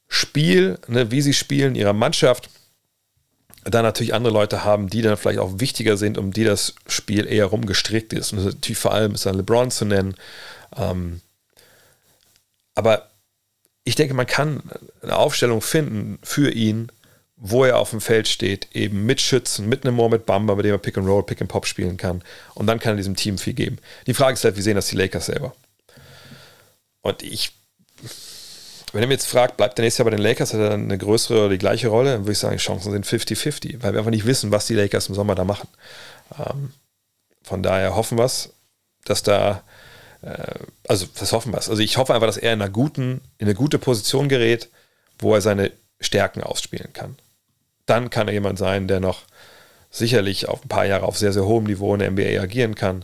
Spiel, 0.08 0.80
ne, 0.88 1.12
wie 1.12 1.22
sie 1.22 1.34
spielen, 1.34 1.76
ihrer 1.76 1.94
Mannschaft, 1.94 2.50
da 3.64 3.82
natürlich 3.82 4.14
andere 4.14 4.34
Leute 4.34 4.64
haben, 4.64 4.90
die 4.90 5.02
dann 5.02 5.18
vielleicht 5.18 5.40
auch 5.40 5.60
wichtiger 5.60 5.98
sind, 5.98 6.18
um 6.18 6.32
die 6.32 6.44
das 6.44 6.76
Spiel 6.88 7.28
eher 7.28 7.46
rumgestrickt 7.46 8.14
ist. 8.14 8.34
Und 8.34 8.44
natürlich 8.44 8.78
vor 8.78 8.94
allem 8.94 9.14
ist 9.14 9.26
dann 9.26 9.36
LeBron 9.36 9.70
zu 9.70 9.86
nennen. 9.86 10.16
Ähm, 10.76 11.22
aber 12.74 13.10
ich 13.84 13.96
denke, 13.96 14.14
man 14.14 14.28
kann 14.28 14.64
eine 15.02 15.18
Aufstellung 15.18 15.62
finden 15.62 16.20
für 16.24 16.52
ihn, 16.52 16.92
wo 17.40 17.64
er 17.64 17.78
auf 17.78 17.92
dem 17.92 18.02
Feld 18.02 18.28
steht, 18.28 18.68
eben 18.74 19.06
mit 19.06 19.22
Schützen, 19.22 19.68
mit 19.70 19.86
einem 19.86 19.96
Mohamed 19.96 20.26
Bamba, 20.26 20.56
bei 20.56 20.62
dem 20.62 20.74
er 20.74 20.78
Pick 20.78 20.98
and 20.98 21.08
Roll, 21.08 21.24
Pick 21.24 21.42
and 21.42 21.50
Pop 21.50 21.66
spielen 21.66 21.98
kann. 21.98 22.22
Und 22.54 22.68
dann 22.68 22.80
kann 22.80 22.94
er 22.94 22.98
diesem 22.98 23.16
Team 23.16 23.38
viel 23.38 23.54
geben. 23.54 23.78
Die 24.08 24.14
Frage 24.14 24.34
ist 24.34 24.44
halt, 24.44 24.58
wie 24.58 24.62
sehen 24.62 24.76
das 24.76 24.88
die 24.88 24.98
Lakers 24.98 25.28
selber? 25.28 25.56
Und 27.02 27.24
ich 27.24 27.54
wenn 28.94 29.02
er 29.02 29.08
mir 29.08 29.14
jetzt 29.14 29.28
fragt, 29.28 29.58
bleibt 29.58 29.78
der 29.78 29.86
nächste 29.86 30.02
Jahr 30.02 30.10
bei 30.10 30.16
den 30.16 30.24
Lakers, 30.24 30.54
hat 30.54 30.60
er 30.60 30.70
dann 30.70 30.86
eine 30.86 30.98
größere 30.98 31.40
oder 31.40 31.50
die 31.50 31.58
gleiche 31.58 31.90
Rolle, 31.90 32.14
dann 32.14 32.22
würde 32.22 32.32
ich 32.32 32.40
sagen, 32.40 32.58
die 32.58 32.64
Chancen 32.64 32.92
sind 32.92 33.06
50-50, 33.06 33.84
weil 33.84 33.94
wir 33.94 34.00
einfach 34.00 34.12
nicht 34.12 34.26
wissen, 34.26 34.52
was 34.52 34.68
die 34.68 34.74
Lakers 34.74 35.10
im 35.10 35.16
Sommer 35.16 35.36
da 35.36 35.44
machen. 35.44 35.68
Ähm, 36.40 36.74
von 37.44 37.62
daher 37.62 37.96
hoffen 37.96 38.18
wir 38.18 38.26
es, 38.26 38.54
dass 39.06 39.22
da, 39.24 39.64
äh, 40.22 40.56
also 40.88 41.06
das 41.20 41.32
hoffen 41.32 41.52
wir 41.52 41.60
es. 41.60 41.70
Also 41.70 41.82
ich 41.82 41.98
hoffe 41.98 42.14
einfach, 42.14 42.28
dass 42.28 42.38
er 42.38 42.54
in 42.54 42.62
einer 42.62 42.72
guten, 42.72 43.22
in 43.38 43.48
eine 43.48 43.56
gute 43.56 43.78
Position 43.78 44.28
gerät, 44.28 44.70
wo 45.20 45.36
er 45.36 45.42
seine 45.42 45.72
Stärken 46.00 46.42
ausspielen 46.42 46.92
kann. 46.94 47.16
Dann 47.90 48.12
kann 48.12 48.28
er 48.28 48.34
jemand 48.36 48.60
sein, 48.60 48.88
der 48.88 49.00
noch 49.00 49.24
sicherlich 49.90 50.48
auf 50.48 50.64
ein 50.64 50.70
paar 50.70 50.86
Jahre 50.86 51.06
auf 51.06 51.18
sehr, 51.18 51.34
sehr 51.34 51.46
hohem 51.46 51.64
Niveau 51.64 51.94
in 51.96 52.00
der 52.00 52.12
NBA 52.12 52.40
agieren 52.40 52.76
kann, 52.76 53.04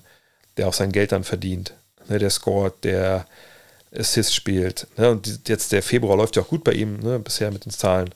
der 0.57 0.67
auch 0.67 0.73
sein 0.73 0.91
Geld 0.91 1.11
dann 1.11 1.23
verdient, 1.23 1.73
ne, 2.07 2.19
der 2.19 2.29
scoret, 2.29 2.83
der 2.83 3.25
Assist 3.97 4.35
spielt. 4.35 4.87
Ne? 4.97 5.09
Und 5.09 5.47
jetzt 5.47 5.71
der 5.71 5.81
Februar 5.81 6.17
läuft 6.17 6.35
ja 6.35 6.43
auch 6.43 6.49
gut 6.49 6.63
bei 6.63 6.73
ihm, 6.73 6.99
ne? 6.99 7.17
bisher 7.17 7.49
mit 7.49 7.65
den 7.65 7.71
Zahlen. 7.71 8.13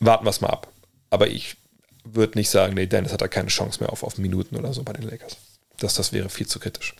Warten 0.00 0.26
wir 0.26 0.30
es 0.30 0.40
mal 0.40 0.50
ab. 0.50 0.68
Aber 1.10 1.28
ich 1.28 1.56
würde 2.04 2.36
nicht 2.36 2.50
sagen, 2.50 2.74
nee, 2.74 2.86
Dennis 2.86 3.12
hat 3.12 3.20
da 3.20 3.28
keine 3.28 3.48
Chance 3.48 3.80
mehr 3.80 3.92
auf, 3.92 4.02
auf 4.02 4.18
Minuten 4.18 4.56
oder 4.56 4.72
so 4.72 4.82
bei 4.82 4.92
den 4.92 5.08
Lakers. 5.08 5.36
Das, 5.78 5.94
das 5.94 6.12
wäre 6.12 6.28
viel 6.28 6.48
zu 6.48 6.58
kritisch. 6.58 6.96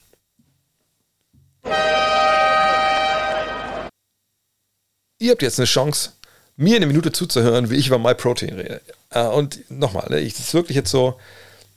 Ihr 5.19 5.33
habt 5.33 5.43
jetzt 5.43 5.59
eine 5.59 5.67
Chance, 5.67 6.13
mir 6.57 6.77
eine 6.77 6.87
Minute 6.87 7.13
zuzuhören, 7.13 7.71
wie 7.71 7.77
ich 7.77 7.89
über 7.89 7.99
MyProtein 7.99 8.55
rede. 8.55 8.81
Äh, 9.11 9.27
und 9.27 9.71
nochmal, 9.71 10.07
ne, 10.09 10.19
es 10.19 10.39
ist 10.39 10.55
wirklich 10.55 10.77
jetzt 10.77 10.91
so, 10.91 11.19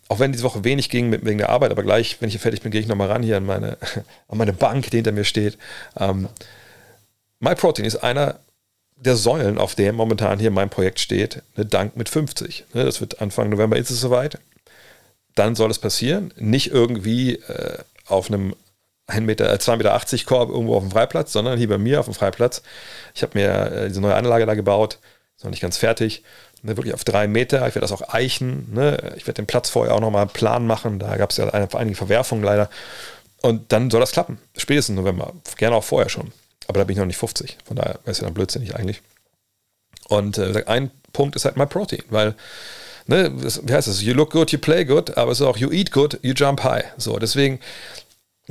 auch 0.08 0.20
wenn 0.20 0.32
diese 0.32 0.44
Woche 0.44 0.64
wenig 0.64 0.90
ging 0.90 1.12
wegen 1.12 1.38
der 1.38 1.50
Arbeit, 1.50 1.72
aber 1.72 1.84
gleich, 1.84 2.18
wenn 2.20 2.28
ich 2.28 2.34
hier 2.34 2.42
fertig 2.42 2.62
bin, 2.62 2.72
gehe 2.72 2.82
ich 2.82 2.88
nochmal 2.88 3.10
ran 3.10 3.22
hier 3.22 3.38
an 3.38 3.46
meine, 3.46 3.78
an 4.28 4.38
meine 4.38 4.54
Bank, 4.54 4.90
die 4.90 4.98
hinter 4.98 5.12
mir 5.12 5.26
steht. 5.26 5.58
Ähm, 5.98 6.28
MyProtein 7.40 7.86
ist 7.86 7.98
einer 7.98 8.40
der 8.96 9.16
Säulen, 9.16 9.58
auf 9.58 9.76
der 9.76 9.94
momentan 9.94 10.40
hier 10.40 10.52
mein 10.52 10.70
Projekt 10.70 11.00
steht, 11.00 11.42
eine 11.56 11.66
Dank 11.66 11.96
mit 11.96 12.10
50. 12.10 12.66
Ne, 12.74 12.86
das 12.86 13.02
wird 13.02 13.22
Anfang 13.22 13.50
November, 13.50 13.78
ist 13.78 13.92
es 13.92 14.02
soweit. 14.02 14.40
Dann 15.36 15.56
soll 15.56 15.72
es 15.72 15.80
passieren. 15.80 16.34
Nicht 16.38 16.72
irgendwie 16.72 17.36
äh, 17.36 17.78
auf 18.08 18.30
einem 18.30 18.56
1 19.10 19.26
Meter, 19.26 19.54
2,80 19.54 19.78
Meter 19.78 20.26
Korb 20.26 20.50
irgendwo 20.50 20.76
auf 20.76 20.84
dem 20.84 20.92
Freiplatz, 20.92 21.34
sondern 21.34 21.58
hier 21.58 21.68
bei 21.68 21.78
mir 21.78 22.00
auf 22.00 22.06
dem 22.06 22.14
Freiplatz. 22.14 22.62
Ich 23.14 23.24
habe 23.24 23.38
mir 23.38 23.72
äh, 23.72 23.88
diese 23.88 24.02
neue 24.02 24.16
Anlage 24.16 24.46
da 24.46 24.56
gebaut, 24.56 25.00
ist 25.36 25.44
noch 25.44 25.52
nicht 25.52 25.62
ganz 25.62 25.78
fertig. 25.78 26.24
Ne, 26.62 26.76
wirklich 26.76 26.94
auf 26.94 27.04
drei 27.04 27.28
Meter. 27.28 27.60
Ich 27.68 27.76
werde 27.76 27.82
das 27.82 27.92
auch 27.92 28.14
eichen. 28.14 28.68
Ne? 28.74 29.14
Ich 29.16 29.28
werde 29.28 29.42
den 29.42 29.48
Platz 29.48 29.70
vorher 29.70 29.96
auch 29.96 30.02
nochmal 30.02 30.24
einen 30.24 30.32
Plan 30.32 30.68
machen. 30.68 31.00
Da 31.00 31.16
gab 31.16 31.32
es 31.32 31.38
ja 31.38 31.48
einige 31.50 31.96
Verwerfungen 31.96 32.44
leider. 32.44 32.70
Und 33.42 33.72
dann 33.72 33.90
soll 33.90 34.02
das 34.02 34.12
klappen. 34.12 34.40
Spätestens 34.58 34.96
November. 34.96 35.34
Gerne 35.58 35.76
auch 35.78 35.84
vorher 35.84 36.10
schon. 36.10 36.34
Aber 36.68 36.80
da 36.80 36.84
bin 36.84 36.94
ich 36.94 37.00
noch 37.00 37.06
nicht 37.06 37.18
50. 37.18 37.58
Von 37.66 37.78
daher 37.78 37.96
wäre 38.04 38.12
es 38.12 38.20
ja 38.20 38.26
dann 38.26 38.34
blödsinnig 38.34 38.76
eigentlich. 38.76 39.02
Und 40.10 40.38
äh, 40.38 40.64
ein 40.68 40.92
Punkt 41.14 41.36
ist 41.36 41.46
halt 41.46 41.56
My 41.56 41.66
Protein, 41.66 42.04
weil, 42.10 42.36
ne, 43.08 43.32
wie 43.34 43.74
heißt 43.74 43.88
das? 43.88 44.02
You 44.02 44.14
look 44.14 44.32
good, 44.32 44.52
you 44.52 44.60
play 44.60 44.86
good, 44.86 45.18
aber 45.18 45.32
es 45.32 45.40
ist 45.40 45.46
auch 45.46 45.58
you 45.58 45.72
eat 45.72 45.92
good, 45.92 46.20
you 46.22 46.34
jump 46.34 46.64
high. 46.64 46.86
So, 46.98 47.18
deswegen, 47.18 47.60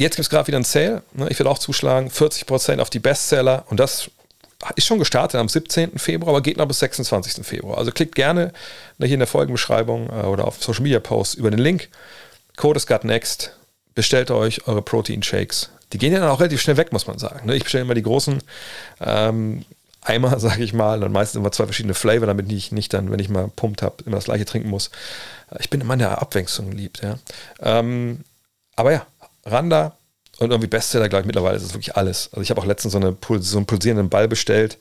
jetzt 0.03 0.17
gibt 0.17 0.25
es 0.25 0.31
gerade 0.31 0.47
wieder 0.47 0.57
einen 0.57 0.65
Sale. 0.65 1.03
Ne? 1.13 1.29
Ich 1.31 1.39
werde 1.39 1.51
auch 1.51 1.59
zuschlagen, 1.59 2.09
40% 2.09 2.81
auf 2.81 2.91
die 2.91 2.99
Bestseller 2.99 3.65
und 3.69 3.79
das 3.79 4.11
ist 4.75 4.87
schon 4.87 4.99
gestartet 4.99 5.41
am 5.41 5.49
17. 5.49 5.99
Februar, 5.99 6.31
aber 6.31 6.43
geht 6.43 6.57
noch 6.57 6.67
bis 6.67 6.81
26. 6.81 7.47
Februar. 7.47 7.79
Also 7.79 7.93
klickt 7.93 8.15
gerne 8.15 8.53
hier 8.99 9.13
in 9.13 9.21
der 9.21 9.29
Folgenbeschreibung 9.29 10.09
äh, 10.09 10.27
oder 10.27 10.47
auf 10.47 10.63
Social 10.63 10.83
Media 10.83 11.01
Posts 11.01 11.35
über 11.35 11.51
den 11.51 11.61
Link. 11.61 11.89
Code 12.57 12.77
ist 12.77 12.89
Gut 12.89 13.05
Next. 13.05 13.53
Bestellt 13.95 14.31
euch 14.31 14.67
eure 14.67 14.83
Protein 14.83 15.23
Shakes. 15.23 15.71
Die 15.93 15.99
gehen 15.99 16.13
ja 16.13 16.21
dann 16.21 16.29
auch 16.29 16.41
relativ 16.41 16.61
schnell 16.61 16.77
weg, 16.77 16.93
muss 16.93 17.07
man 17.07 17.19
sagen. 17.19 17.47
Ne? 17.47 17.57
Ich 17.57 17.65
bestelle 17.65 17.83
immer 17.83 17.95
die 17.95 18.03
großen 18.03 18.43
ähm, 19.01 19.65
Eimer, 20.03 20.39
sage 20.41 20.63
ich 20.63 20.73
mal, 20.73 21.01
dann 21.01 21.13
meistens 21.13 21.39
immer 21.39 21.53
zwei 21.53 21.65
verschiedene 21.65 21.95
Flavor, 21.95 22.27
damit 22.27 22.51
ich 22.51 22.73
nicht 22.73 22.93
dann, 22.93 23.11
wenn 23.11 23.21
ich 23.21 23.29
mal 23.29 23.49
pumpt 23.55 23.83
habe, 23.83 24.03
immer 24.07 24.17
das 24.17 24.25
gleiche 24.25 24.45
trinken 24.45 24.71
muss. 24.71 24.91
Ich 25.59 25.71
bin 25.71 25.81
immer 25.81 25.95
in 25.95 26.01
der 26.01 26.21
Abwechslung 26.21 26.73
liebt, 26.73 27.03
ja. 27.03 27.19
Ähm, 27.61 28.25
aber 28.77 28.93
ja, 28.93 29.07
Randa, 29.51 29.97
und 30.39 30.51
irgendwie 30.51 30.69
Bestseller, 30.69 31.09
glaube 31.09 31.23
ich, 31.23 31.27
mittlerweile 31.27 31.57
ist 31.57 31.65
es 31.65 31.75
wirklich 31.75 31.97
alles. 31.97 32.29
Also 32.33 32.43
ich 32.43 32.51
habe 32.51 32.61
auch 32.61 32.67
letztens 32.67 32.93
so, 32.93 32.99
eine, 32.99 33.17
so 33.41 33.57
einen 33.57 33.67
pulsierenden 33.67 34.09
Ball 34.09 34.29
bestellt. 34.29 34.79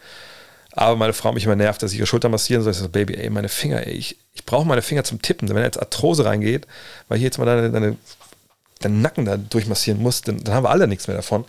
Aber 0.73 0.95
meine 0.95 1.13
Frau 1.13 1.31
mich 1.31 1.45
immer 1.45 1.55
nervt, 1.55 1.81
dass 1.81 1.91
ich 1.91 1.97
ihre 1.97 2.05
Schulter 2.05 2.29
massieren 2.29 2.61
soll. 2.61 2.71
Ich 2.71 2.77
so, 2.77 2.87
Baby, 2.87 3.15
ey, 3.15 3.31
meine 3.31 3.49
Finger, 3.49 3.85
ey, 3.87 3.93
ich, 3.93 4.17
ich 4.33 4.45
brauche 4.45 4.67
meine 4.67 4.83
Finger 4.83 5.03
zum 5.03 5.19
Tippen. 5.19 5.49
Wenn 5.49 5.63
jetzt 5.63 5.79
Arthrose 5.79 6.25
reingeht, 6.25 6.67
weil 7.07 7.17
hier 7.17 7.25
jetzt 7.25 7.39
mal 7.39 7.45
deine, 7.45 7.71
deine, 7.71 7.97
deinen 8.81 9.01
Nacken 9.01 9.25
da 9.25 9.37
durchmassieren 9.37 9.99
muss, 9.99 10.21
dann, 10.21 10.43
dann 10.43 10.53
haben 10.53 10.63
wir 10.63 10.69
alle 10.69 10.87
nichts 10.87 11.07
mehr 11.07 11.17
davon. 11.17 11.45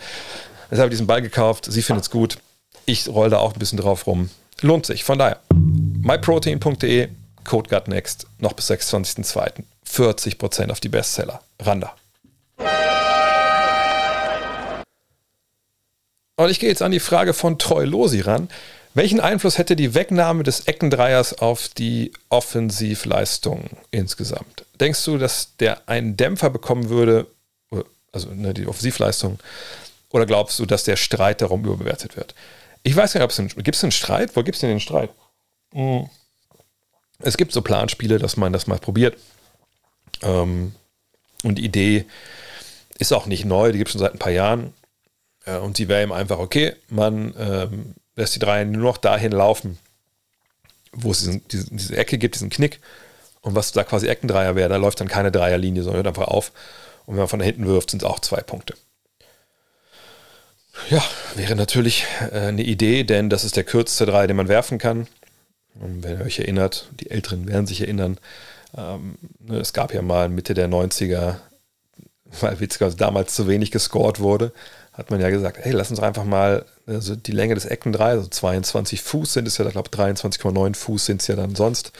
Deshalb 0.70 0.84
habe 0.84 0.88
ich 0.88 0.94
diesen 0.94 1.06
Ball 1.06 1.20
gekauft. 1.20 1.66
Sie 1.70 1.82
findet 1.82 2.04
es 2.04 2.10
gut. 2.10 2.38
Ich 2.86 3.06
roll 3.08 3.28
da 3.28 3.38
auch 3.38 3.52
ein 3.52 3.58
bisschen 3.58 3.78
drauf 3.78 4.06
rum. 4.06 4.30
Lohnt 4.62 4.86
sich. 4.86 5.04
Von 5.04 5.18
daher, 5.18 5.40
myprotein.de, 5.52 7.08
Code 7.44 7.68
GutNext, 7.68 8.26
noch 8.38 8.54
bis 8.54 8.70
26.02. 8.70 9.62
40% 9.86 10.70
auf 10.70 10.80
die 10.80 10.88
Bestseller. 10.88 11.42
Randa. 11.60 11.94
Und 16.38 16.50
ich 16.50 16.60
gehe 16.60 16.68
jetzt 16.68 16.82
an 16.82 16.92
die 16.92 17.00
Frage 17.00 17.34
von 17.34 17.58
Troy 17.58 17.84
Losi 17.84 18.20
ran. 18.20 18.48
Welchen 18.94 19.18
Einfluss 19.18 19.58
hätte 19.58 19.74
die 19.74 19.94
Wegnahme 19.94 20.44
des 20.44 20.68
Eckendreiers 20.68 21.40
auf 21.40 21.66
die 21.66 22.12
Offensivleistung 22.28 23.70
insgesamt? 23.90 24.64
Denkst 24.78 25.04
du, 25.04 25.18
dass 25.18 25.56
der 25.56 25.88
einen 25.88 26.16
Dämpfer 26.16 26.48
bekommen 26.50 26.90
würde, 26.90 27.26
also 28.12 28.30
ne, 28.30 28.54
die 28.54 28.68
Offensivleistung, 28.68 29.40
oder 30.10 30.26
glaubst 30.26 30.60
du, 30.60 30.64
dass 30.64 30.84
der 30.84 30.94
Streit 30.94 31.40
darum 31.40 31.64
überbewertet 31.64 32.16
wird? 32.16 32.36
Ich 32.84 32.94
weiß 32.94 33.14
nicht, 33.14 33.24
ob 33.24 33.30
es 33.30 33.40
einen, 33.40 33.48
gibt 33.48 33.74
es 33.74 33.82
einen 33.82 33.90
Streit? 33.90 34.36
Wo 34.36 34.44
gibt 34.44 34.54
es 34.54 34.60
denn 34.60 34.70
den 34.70 34.80
Streit? 34.80 35.10
Hm. 35.72 36.08
Es 37.18 37.36
gibt 37.36 37.50
so 37.50 37.62
Planspiele, 37.62 38.20
dass 38.20 38.36
man 38.36 38.52
das 38.52 38.68
mal 38.68 38.78
probiert. 38.78 39.18
Ähm, 40.22 40.72
und 41.42 41.56
die 41.56 41.64
Idee 41.64 42.06
ist 43.00 43.12
auch 43.12 43.26
nicht 43.26 43.44
neu, 43.44 43.72
die 43.72 43.78
gibt 43.78 43.88
es 43.88 43.92
schon 43.92 44.00
seit 44.00 44.12
ein 44.12 44.20
paar 44.20 44.30
Jahren. 44.30 44.72
Äh, 45.48 45.58
und 45.58 45.76
sie 45.76 45.88
wäre 45.88 46.02
ihm 46.02 46.12
einfach, 46.12 46.38
okay, 46.38 46.74
man 46.88 47.34
ähm, 47.38 47.94
lässt 48.16 48.34
die 48.34 48.40
drei 48.40 48.64
nur 48.64 48.82
noch 48.82 48.98
dahin 48.98 49.32
laufen, 49.32 49.78
wo 50.92 51.10
es 51.10 51.20
diesen, 51.20 51.46
diesen, 51.48 51.76
diese 51.76 51.96
Ecke 51.96 52.18
gibt, 52.18 52.34
diesen 52.34 52.50
Knick. 52.50 52.80
Und 53.40 53.54
was 53.54 53.72
da 53.72 53.84
quasi 53.84 54.08
Eckendreier 54.08 54.56
wäre, 54.56 54.68
da 54.68 54.76
läuft 54.76 55.00
dann 55.00 55.08
keine 55.08 55.30
Dreierlinie, 55.30 55.82
sondern 55.82 56.04
hört 56.04 56.08
einfach 56.08 56.28
auf. 56.28 56.52
Und 57.06 57.14
wenn 57.14 57.20
man 57.20 57.28
von 57.28 57.38
da 57.38 57.44
hinten 57.44 57.66
wirft, 57.66 57.90
sind 57.90 58.02
es 58.02 58.08
auch 58.08 58.18
zwei 58.18 58.40
Punkte. 58.40 58.74
Ja, 60.90 61.02
wäre 61.34 61.56
natürlich 61.56 62.04
äh, 62.32 62.38
eine 62.38 62.62
Idee, 62.62 63.04
denn 63.04 63.30
das 63.30 63.44
ist 63.44 63.56
der 63.56 63.64
kürzeste 63.64 64.06
Dreier, 64.06 64.26
den 64.26 64.36
man 64.36 64.48
werfen 64.48 64.78
kann. 64.78 65.06
Und 65.80 66.02
wenn 66.02 66.18
ihr 66.18 66.24
euch 66.24 66.40
erinnert, 66.40 66.88
die 67.00 67.10
Älteren 67.10 67.46
werden 67.46 67.66
sich 67.66 67.80
erinnern, 67.80 68.18
ähm, 68.76 69.16
ne, 69.38 69.58
es 69.58 69.72
gab 69.72 69.94
ja 69.94 70.02
mal 70.02 70.28
Mitte 70.28 70.54
der 70.54 70.68
90er, 70.68 71.36
weil 72.40 72.60
witzigerweise 72.60 72.96
damals 72.96 73.34
zu 73.34 73.48
wenig 73.48 73.70
gescored 73.70 74.20
wurde, 74.20 74.52
hat 74.98 75.10
man 75.10 75.20
ja 75.20 75.30
gesagt, 75.30 75.58
hey, 75.62 75.72
lass 75.72 75.90
uns 75.90 76.00
einfach 76.00 76.24
mal 76.24 76.66
also 76.86 77.14
die 77.14 77.32
Länge 77.32 77.54
des 77.54 77.64
Ecken 77.66 77.92
3, 77.92 78.04
also 78.04 78.28
22 78.28 79.00
Fuß 79.00 79.32
sind 79.32 79.46
es 79.46 79.56
ja, 79.56 79.66
ich 79.66 79.72
glaube 79.72 79.90
23,9 79.90 80.74
Fuß 80.74 81.06
sind 81.06 81.20
es 81.22 81.28
ja 81.28 81.36
dann 81.36 81.54
sonst. 81.54 81.92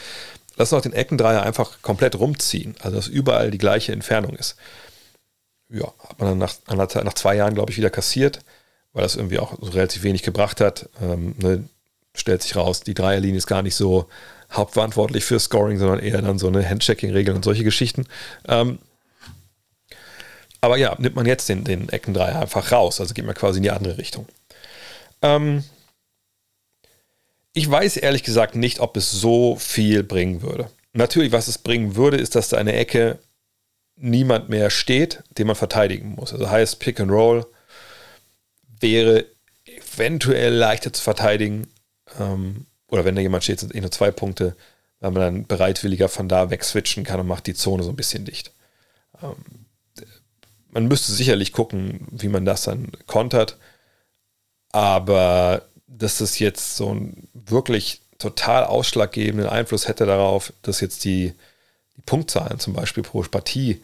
Lass 0.57 0.73
uns 0.73 0.79
auch 0.79 0.83
den 0.83 0.93
Eckendreier 0.93 1.41
einfach 1.41 1.81
komplett 1.81 2.19
rumziehen, 2.19 2.75
also 2.81 2.97
dass 2.97 3.07
überall 3.07 3.51
die 3.51 3.57
gleiche 3.57 3.93
Entfernung 3.93 4.35
ist. 4.35 4.57
Ja, 5.69 5.93
hat 6.07 6.19
man 6.19 6.29
dann 6.29 6.37
nach, 6.67 7.03
nach 7.03 7.13
zwei 7.13 7.35
Jahren, 7.35 7.53
glaube 7.53 7.71
ich, 7.71 7.77
wieder 7.77 7.89
kassiert, 7.89 8.39
weil 8.91 9.03
das 9.03 9.15
irgendwie 9.15 9.39
auch 9.39 9.57
so 9.61 9.71
relativ 9.71 10.03
wenig 10.03 10.23
gebracht 10.23 10.59
hat. 10.59 10.89
Ähm, 11.01 11.35
ne, 11.37 11.63
stellt 12.15 12.41
sich 12.41 12.55
raus, 12.55 12.81
die 12.81 12.95
Dreierlinie 12.95 13.37
ist 13.37 13.47
gar 13.47 13.61
nicht 13.61 13.75
so 13.75 14.07
hauptverantwortlich 14.51 15.23
für 15.23 15.39
Scoring, 15.39 15.77
sondern 15.77 15.99
eher 15.99 16.21
dann 16.21 16.39
so 16.39 16.47
eine 16.47 16.67
Handchecking-Regel 16.67 17.35
und 17.35 17.45
solche 17.45 17.63
Geschichten. 17.63 18.07
Ähm, 18.47 18.79
aber 20.61 20.77
ja, 20.77 20.95
nimmt 20.99 21.15
man 21.15 21.25
jetzt 21.25 21.49
den, 21.49 21.63
den 21.63 21.89
Eckendreier 21.89 22.41
einfach 22.41 22.71
raus, 22.71 22.99
also 22.99 23.13
geht 23.13 23.25
man 23.25 23.35
quasi 23.35 23.57
in 23.57 23.63
die 23.63 23.71
andere 23.71 23.97
Richtung. 23.97 24.27
Ähm, 25.21 25.63
ich 27.53 27.69
weiß 27.69 27.97
ehrlich 27.97 28.23
gesagt 28.23 28.55
nicht, 28.55 28.79
ob 28.79 28.95
es 28.97 29.11
so 29.11 29.55
viel 29.55 30.03
bringen 30.03 30.41
würde. 30.41 30.69
Natürlich, 30.93 31.31
was 31.31 31.47
es 31.47 31.57
bringen 31.57 31.95
würde, 31.95 32.17
ist, 32.17 32.35
dass 32.35 32.49
da 32.49 32.57
eine 32.57 32.73
Ecke 32.73 33.19
niemand 33.95 34.49
mehr 34.49 34.69
steht, 34.69 35.23
den 35.37 35.47
man 35.47 35.55
verteidigen 35.55 36.15
muss. 36.15 36.33
Also 36.33 36.49
heißt, 36.49 36.79
Pick 36.79 36.99
and 36.99 37.11
Roll 37.11 37.45
wäre 38.79 39.25
eventuell 39.65 40.53
leichter 40.53 40.93
zu 40.93 41.01
verteidigen. 41.03 41.67
Ähm, 42.19 42.65
oder 42.87 43.05
wenn 43.05 43.15
da 43.15 43.21
jemand 43.21 43.43
steht, 43.43 43.59
sind 43.59 43.75
eh 43.75 43.81
nur 43.81 43.91
zwei 43.91 44.11
Punkte, 44.11 44.55
weil 44.99 45.11
man 45.11 45.21
dann 45.21 45.47
bereitwilliger 45.47 46.09
von 46.09 46.29
da 46.29 46.49
weg 46.49 46.63
switchen 46.63 47.03
kann 47.03 47.19
und 47.19 47.27
macht 47.27 47.47
die 47.47 47.53
Zone 47.53 47.83
so 47.83 47.89
ein 47.89 47.95
bisschen 47.95 48.25
dicht. 48.25 48.51
Ähm, 49.21 49.35
man 50.71 50.87
müsste 50.87 51.11
sicherlich 51.11 51.51
gucken, 51.51 52.07
wie 52.11 52.27
man 52.27 52.45
das 52.45 52.63
dann 52.63 52.91
kontert. 53.07 53.57
Aber 54.71 55.63
dass 55.87 56.19
das 56.19 56.39
jetzt 56.39 56.75
so 56.77 56.89
einen 56.89 57.27
wirklich 57.33 58.01
total 58.19 58.65
ausschlaggebenden 58.65 59.49
Einfluss 59.49 59.87
hätte 59.87 60.05
darauf, 60.05 60.53
dass 60.61 60.81
jetzt 60.81 61.03
die, 61.05 61.33
die 61.95 62.01
Punktzahlen 62.01 62.59
zum 62.59 62.73
Beispiel 62.73 63.03
pro 63.03 63.21
Partie 63.23 63.81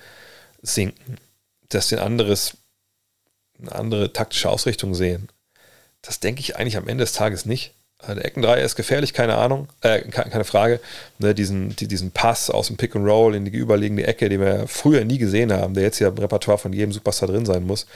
sinken, 0.62 1.18
dass 1.70 1.90
sie 1.90 1.98
ein 1.98 2.06
anderes, 2.06 2.58
eine 3.60 3.74
andere 3.74 4.14
taktische 4.14 4.50
Ausrichtung 4.50 4.94
sehen, 4.94 5.30
das 6.02 6.20
denke 6.20 6.42
ich 6.42 6.56
eigentlich 6.56 6.78
am 6.78 6.88
Ende 6.88 7.04
des 7.04 7.14
Tages 7.14 7.46
nicht. 7.46 7.74
Der 8.08 8.26
Eckendreier 8.26 8.64
ist 8.64 8.76
gefährlich, 8.76 9.14
keine 9.14 9.36
Ahnung, 9.36 9.68
äh, 9.82 10.01
keine 10.01 10.43
Frage. 10.43 10.80
Ne, 11.20 11.34
diesen, 11.34 11.76
die, 11.76 11.88
diesen 11.88 12.12
Pass 12.12 12.49
aus 12.49 12.68
dem 12.68 12.78
Pick 12.78 12.95
and 12.95 13.08
Roll 13.08 13.36
in 13.36 13.45
die 13.45 13.51
gegenüberliegende 13.51 14.06
Ecke, 14.06 14.30
den 14.30 14.41
wir 14.41 14.68
früher 14.68 15.03
nie 15.06 15.18
gesehen 15.18 15.51
haben, 15.51 15.74
der 15.74 15.84
jetzt 15.84 15.99
ja 15.99 16.10
im 16.10 16.18
Repertoire 16.18 16.58
von 16.58 16.74
jedem 16.74 16.91
Superstar 16.91 17.30
drin 17.30 17.45
sein 17.45 17.64
muss, 17.64 17.88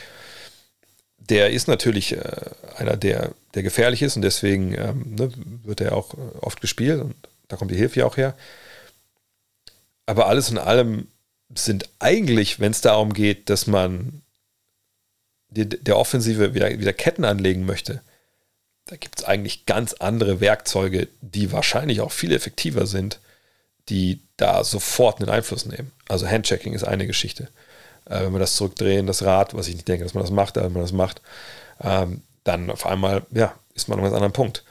der 1.17 1.51
ist 1.51 1.67
natürlich 1.67 2.13
äh, 2.13 2.21
einer, 2.77 2.97
der, 2.97 3.31
der 3.53 3.63
gefährlich 3.63 4.01
ist 4.01 4.15
und 4.15 4.23
deswegen 4.23 4.73
ähm, 4.73 5.15
ne, 5.15 5.31
wird 5.63 5.81
er 5.81 5.95
auch 5.95 6.13
äh, 6.13 6.37
oft 6.41 6.61
gespielt 6.61 7.01
und 7.01 7.15
da 7.47 7.55
kommt 7.55 7.71
die 7.71 7.77
Hilfe 7.77 7.99
ja 7.99 8.05
auch 8.05 8.17
her. 8.17 8.35
Aber 10.05 10.27
alles 10.27 10.49
in 10.49 10.57
allem 10.57 11.07
sind 11.53 11.89
eigentlich, 11.99 12.59
wenn 12.59 12.71
es 12.71 12.81
darum 12.81 13.13
geht, 13.13 13.49
dass 13.49 13.67
man 13.67 14.21
der 15.51 15.97
Offensive 15.97 16.53
wieder, 16.53 16.69
wieder 16.79 16.93
Ketten 16.93 17.25
anlegen 17.25 17.65
möchte, 17.65 18.01
da 18.89 18.95
gibt 18.95 19.19
es 19.19 19.25
eigentlich 19.25 19.67
ganz 19.67 19.93
andere 19.93 20.41
Werkzeuge, 20.41 21.09
die 21.21 21.51
wahrscheinlich 21.51 22.01
auch 22.01 22.11
viel 22.11 22.31
effektiver 22.31 22.87
sind, 22.87 23.19
die 23.87 24.19
da 24.35 24.63
sofort 24.63 25.19
einen 25.19 25.29
Einfluss 25.29 25.67
nehmen. 25.67 25.91
Also 26.07 26.27
Handchecking 26.27 26.73
ist 26.73 26.83
eine 26.83 27.05
Geschichte. 27.05 27.49
Äh, 28.05 28.21
wenn 28.21 28.33
wir 28.33 28.39
das 28.39 28.55
zurückdrehen, 28.55 29.05
das 29.05 29.23
Rad, 29.23 29.53
was 29.53 29.67
ich 29.67 29.75
nicht 29.75 29.87
denke, 29.87 30.03
dass 30.03 30.15
man 30.15 30.23
das 30.23 30.31
macht, 30.31 30.57
aber 30.57 30.65
wenn 30.65 30.73
man 30.73 30.81
das 30.81 30.91
macht, 30.91 31.21
ähm, 31.81 32.21
dann 32.43 32.71
auf 32.71 32.87
einmal, 32.87 33.21
ja, 33.31 33.53
ist 33.75 33.89
man 33.89 33.99
an 33.99 34.05
einem 34.05 34.15
anderen 34.15 34.33
Punkt. 34.33 34.63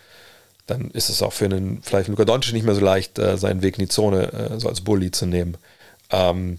Dann 0.67 0.91
ist 0.91 1.11
es 1.11 1.23
auch 1.23 1.33
für 1.33 1.45
einen, 1.45 1.81
vielleicht 1.83 2.09
Luka 2.09 2.25
Doncic 2.25 2.53
nicht 2.53 2.67
mehr 2.67 2.75
so 2.75 2.81
leicht, 2.81 3.21
äh, 3.21 3.39
seinen 3.39 3.63
Weg 3.63 3.79
in 3.79 3.85
die 3.85 3.89
Zone 3.89 4.33
äh, 4.33 4.59
so 4.59 4.69
als 4.69 4.81
Bully 4.81 5.13
zu 5.13 5.27
nehmen. 5.27 5.57
Ähm, 6.11 6.59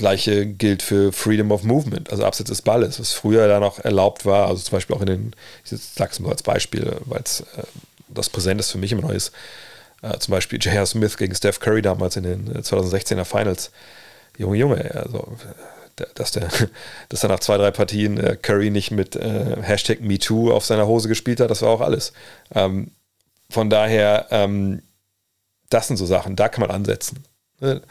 Gleiche 0.00 0.46
gilt 0.46 0.82
für 0.82 1.12
Freedom 1.12 1.52
of 1.52 1.62
Movement, 1.62 2.10
also 2.10 2.24
abseits 2.24 2.48
des 2.48 2.62
Balles, 2.62 2.98
was 2.98 3.12
früher 3.12 3.46
da 3.46 3.60
noch 3.60 3.78
erlaubt 3.78 4.26
war, 4.26 4.48
also 4.48 4.62
zum 4.62 4.72
Beispiel 4.72 4.96
auch 4.96 5.02
in 5.02 5.06
den, 5.06 5.32
ich 5.64 5.70
sage 5.70 6.10
es 6.10 6.20
mal 6.20 6.32
als 6.32 6.42
Beispiel, 6.42 6.96
weil 7.04 7.20
es 7.24 7.40
äh, 7.56 7.62
das 8.08 8.30
Präsentes 8.30 8.70
für 8.70 8.78
mich 8.78 8.92
immer 8.92 9.02
noch 9.02 9.12
ist, 9.12 9.32
äh, 10.02 10.18
zum 10.18 10.32
Beispiel 10.32 10.58
J.R. 10.62 10.86
Smith 10.86 11.16
gegen 11.16 11.34
Steph 11.34 11.60
Curry 11.60 11.82
damals 11.82 12.16
in 12.16 12.24
den 12.24 12.52
2016er 12.52 13.20
äh, 13.20 13.24
Finals. 13.24 13.70
Junge, 14.36 14.56
Junge, 14.56 14.94
also 14.94 15.36
dass, 16.14 16.32
der, 16.32 16.48
dass 17.08 17.22
er 17.22 17.28
nach 17.28 17.40
zwei, 17.40 17.56
drei 17.56 17.70
Partien 17.70 18.18
äh, 18.18 18.36
Curry 18.40 18.70
nicht 18.70 18.90
mit 18.90 19.16
äh, 19.16 19.56
Hashtag 19.62 20.00
MeToo 20.00 20.52
auf 20.52 20.64
seiner 20.64 20.86
Hose 20.86 21.08
gespielt 21.08 21.40
hat, 21.40 21.50
das 21.50 21.62
war 21.62 21.68
auch 21.70 21.80
alles. 21.80 22.12
Ähm, 22.54 22.92
von 23.50 23.68
daher, 23.68 24.26
ähm, 24.30 24.82
das 25.68 25.88
sind 25.88 25.96
so 25.96 26.06
Sachen, 26.06 26.36
da 26.36 26.48
kann 26.48 26.62
man 26.62 26.70
ansetzen. 26.70 27.24
Ne? 27.60 27.82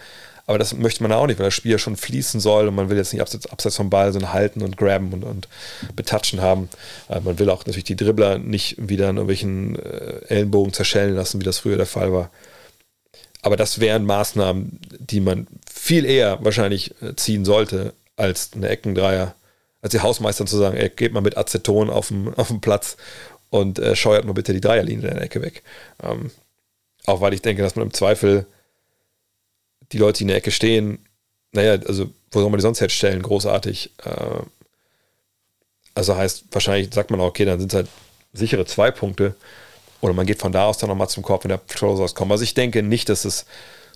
Aber 0.49 0.57
das 0.57 0.75
möchte 0.75 1.03
man 1.03 1.11
auch 1.11 1.27
nicht, 1.27 1.37
weil 1.37 1.45
das 1.45 1.53
Spiel 1.53 1.73
ja 1.73 1.77
schon 1.77 1.95
fließen 1.95 2.39
soll 2.39 2.67
und 2.67 2.73
man 2.73 2.89
will 2.89 2.97
jetzt 2.97 3.13
nicht 3.13 3.21
abseits, 3.21 3.45
abseits 3.45 3.75
vom 3.75 3.91
Ball 3.91 4.11
so 4.11 4.33
halten 4.33 4.63
und 4.63 4.77
grabben 4.77 5.13
und, 5.13 5.23
und 5.23 5.47
betatschen 5.95 6.41
haben. 6.41 6.69
Äh, 7.07 7.19
man 7.19 7.37
will 7.37 7.51
auch 7.51 7.59
natürlich 7.67 7.83
die 7.83 7.95
Dribbler 7.95 8.39
nicht 8.39 8.75
wieder 8.79 9.11
in 9.11 9.17
irgendwelchen 9.17 9.77
äh, 9.77 10.25
Ellenbogen 10.27 10.73
zerschellen 10.73 11.13
lassen, 11.13 11.39
wie 11.39 11.45
das 11.45 11.59
früher 11.59 11.77
der 11.77 11.85
Fall 11.85 12.11
war. 12.11 12.31
Aber 13.43 13.57
das 13.57 13.79
wären 13.79 14.05
Maßnahmen, 14.05 14.79
die 14.97 15.19
man 15.19 15.45
viel 15.71 16.03
eher 16.03 16.43
wahrscheinlich 16.43 16.95
äh, 17.03 17.15
ziehen 17.15 17.45
sollte, 17.45 17.93
als 18.15 18.49
eine 18.55 18.69
Eckendreier, 18.69 19.35
als 19.83 19.91
die 19.91 20.01
Hausmeister 20.01 20.47
zu 20.47 20.57
sagen, 20.57 20.77
ey, 20.77 20.89
geht 20.89 21.13
mal 21.13 21.21
mit 21.21 21.37
Aceton 21.37 21.91
auf 21.91 22.07
dem, 22.07 22.33
auf 22.37 22.47
dem 22.47 22.59
Platz 22.59 22.97
und 23.51 23.77
äh, 23.77 23.95
scheuert 23.95 24.25
mal 24.25 24.33
bitte 24.33 24.53
die 24.53 24.61
Dreierlinie 24.61 25.09
in 25.09 25.13
der 25.13 25.23
Ecke 25.25 25.43
weg. 25.43 25.61
Ähm, 26.01 26.31
auch 27.05 27.21
weil 27.21 27.35
ich 27.35 27.43
denke, 27.43 27.61
dass 27.61 27.75
man 27.75 27.85
im 27.85 27.93
Zweifel 27.93 28.47
die 29.91 29.97
Leute, 29.97 30.19
die 30.19 30.23
in 30.23 30.27
der 30.29 30.37
Ecke 30.37 30.51
stehen, 30.51 30.99
naja, 31.51 31.73
also 31.87 32.09
wo 32.31 32.39
soll 32.39 32.49
man 32.49 32.59
die 32.59 32.63
sonst 32.63 32.79
jetzt 32.79 32.93
stellen? 32.93 33.21
Großartig. 33.21 33.91
Äh, 34.03 34.43
also 35.95 36.15
heißt, 36.15 36.45
wahrscheinlich 36.51 36.93
sagt 36.93 37.11
man 37.11 37.19
auch, 37.19 37.27
okay, 37.27 37.45
dann 37.45 37.59
sind 37.59 37.71
es 37.71 37.75
halt 37.75 37.89
sichere 38.33 38.65
zwei 38.65 38.91
Punkte. 38.91 39.35
Oder 40.01 40.13
man 40.13 40.25
geht 40.25 40.39
von 40.39 40.51
da 40.51 40.65
aus 40.65 40.77
dann 40.77 40.89
nochmal 40.89 41.09
zum 41.09 41.23
Korb, 41.23 41.43
wenn 41.43 41.49
der 41.49 41.57
Patrols 41.57 41.99
rauskommt. 41.99 42.31
Also 42.31 42.43
ich 42.43 42.53
denke 42.53 42.83
nicht, 42.83 43.09
dass 43.09 43.25
es 43.25 43.45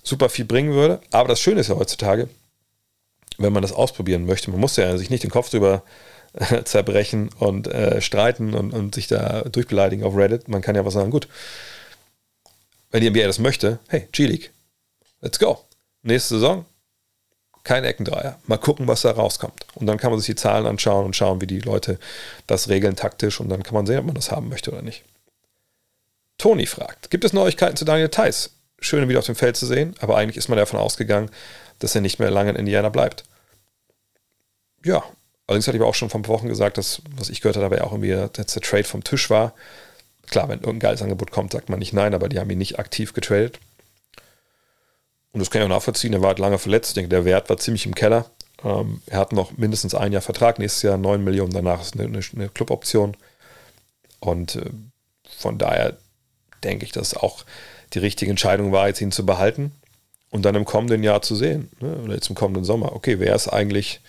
super 0.01 0.29
viel 0.29 0.45
bringen 0.45 0.73
würde. 0.73 0.99
Aber 1.11 1.29
das 1.29 1.39
Schöne 1.39 1.61
ist 1.61 1.69
ja 1.69 1.75
heutzutage, 1.75 2.27
wenn 3.37 3.53
man 3.53 3.61
das 3.61 3.71
ausprobieren 3.71 4.25
möchte, 4.25 4.51
man 4.51 4.59
muss 4.59 4.75
ja 4.75 4.97
sich 4.97 5.09
nicht 5.09 5.23
den 5.23 5.31
Kopf 5.31 5.49
drüber 5.49 5.83
äh, 6.33 6.63
zerbrechen 6.65 7.29
und 7.39 7.67
äh, 7.67 8.01
streiten 8.01 8.53
und, 8.53 8.73
und 8.73 8.95
sich 8.95 9.07
da 9.07 9.43
durchbeleidigen 9.43 10.05
auf 10.05 10.15
Reddit. 10.15 10.47
Man 10.47 10.61
kann 10.61 10.75
ja 10.75 10.85
was 10.85 10.93
sagen, 10.93 11.11
gut, 11.11 11.27
wenn 12.91 13.01
die 13.01 13.09
NBA 13.09 13.25
das 13.25 13.39
möchte, 13.39 13.79
hey, 13.87 14.07
G-League, 14.11 14.51
let's 15.21 15.39
go 15.39 15.63
nächste 16.03 16.35
Saison 16.35 16.65
kein 17.63 17.85
Eckendreier. 17.85 18.37
Mal 18.45 18.57
gucken, 18.57 18.87
was 18.87 19.01
da 19.01 19.11
rauskommt. 19.11 19.65
Und 19.75 19.87
dann 19.87 19.97
kann 19.97 20.11
man 20.11 20.19
sich 20.19 20.27
die 20.27 20.35
Zahlen 20.35 20.65
anschauen 20.65 21.05
und 21.05 21.15
schauen, 21.15 21.41
wie 21.41 21.47
die 21.47 21.61
Leute 21.61 21.97
das 22.45 22.69
regeln 22.69 22.95
taktisch. 22.95 23.39
Und 23.39 23.49
dann 23.49 23.63
kann 23.63 23.73
man 23.73 23.85
sehen, 23.85 23.99
ob 23.99 24.05
man 24.05 24.15
das 24.15 24.31
haben 24.31 24.49
möchte 24.49 24.71
oder 24.71 24.81
nicht. 24.81 25.03
Toni 26.37 26.65
fragt: 26.65 27.09
Gibt 27.09 27.23
es 27.23 27.33
Neuigkeiten 27.33 27.77
zu 27.77 27.85
Daniel 27.85 28.09
Theiss? 28.09 28.51
Schön, 28.79 29.01
ihn 29.01 29.09
wieder 29.09 29.19
auf 29.19 29.25
dem 29.25 29.35
Feld 29.35 29.55
zu 29.55 29.65
sehen, 29.65 29.95
aber 30.01 30.17
eigentlich 30.17 30.35
ist 30.35 30.49
man 30.49 30.57
davon 30.57 30.77
ausgegangen, 30.77 31.29
dass 31.79 31.95
er 31.95 32.01
nicht 32.01 32.19
mehr 32.19 32.31
lange 32.31 32.49
in 32.49 32.57
Indiana 32.57 32.89
bleibt. 32.89 33.23
Ja, 34.83 35.03
allerdings 35.47 35.67
hatte 35.67 35.77
ich 35.77 35.83
auch 35.83 35.95
schon 35.95 36.09
vor 36.09 36.19
ein 36.19 36.23
paar 36.23 36.35
Wochen 36.35 36.49
gesagt, 36.49 36.77
dass, 36.77 37.01
was 37.15 37.29
ich 37.29 37.39
gehört 37.39 37.55
habe, 37.55 37.77
ja 37.77 37.85
auch 37.85 37.93
irgendwie, 37.93 38.27
dass 38.33 38.47
der 38.47 38.61
Trade 38.61 38.83
vom 38.83 39.05
Tisch 39.05 39.29
war. 39.29 39.53
Klar, 40.27 40.49
wenn 40.49 40.59
irgendein 40.59 40.79
geiles 40.79 41.01
Angebot 41.01 41.31
kommt, 41.31 41.53
sagt 41.53 41.69
man 41.69 41.79
nicht 41.79 41.93
nein, 41.93 42.13
aber 42.13 42.27
die 42.27 42.39
haben 42.39 42.49
ihn 42.49 42.57
nicht 42.57 42.77
aktiv 42.77 43.13
getradet. 43.13 43.59
Und 45.33 45.39
das 45.39 45.49
kann 45.49 45.61
ich 45.61 45.65
auch 45.65 45.75
nachvollziehen. 45.75 46.13
Er 46.13 46.21
war 46.21 46.29
halt 46.29 46.39
lange 46.39 46.59
verletzt. 46.59 46.91
Ich 46.91 46.93
denke, 46.93 47.09
der 47.09 47.25
Wert 47.25 47.49
war 47.49 47.57
ziemlich 47.57 47.85
im 47.85 47.95
Keller. 47.95 48.27
Ähm, 48.63 49.01
er 49.07 49.19
hat 49.19 49.33
noch 49.33 49.57
mindestens 49.57 49.95
ein 49.95 50.13
Jahr 50.13 50.21
Vertrag. 50.21 50.59
Nächstes 50.59 50.83
Jahr 50.83 50.97
9 50.97 51.23
Millionen. 51.23 51.51
Danach 51.51 51.81
ist 51.81 51.99
eine, 51.99 52.05
eine, 52.05 52.49
Cluboption. 52.49 53.17
Und 54.19 54.55
äh, 54.55 54.69
von 55.37 55.57
daher 55.57 55.97
denke 56.63 56.85
ich, 56.85 56.91
dass 56.91 57.15
auch 57.15 57.43
die 57.93 57.99
richtige 57.99 58.31
Entscheidung 58.31 58.71
war, 58.71 58.87
jetzt 58.87 59.01
ihn 59.01 59.11
zu 59.11 59.25
behalten 59.25 59.71
und 60.29 60.45
dann 60.45 60.55
im 60.55 60.65
kommenden 60.65 61.03
Jahr 61.03 61.21
zu 61.21 61.35
sehen. 61.35 61.69
Ne? 61.79 61.95
Oder 61.97 62.13
jetzt 62.13 62.29
im 62.29 62.35
kommenden 62.35 62.63
Sommer. 62.63 62.93
Okay, 62.93 63.19
wer 63.19 63.35
ist 63.35 63.47
eigentlich 63.47 64.01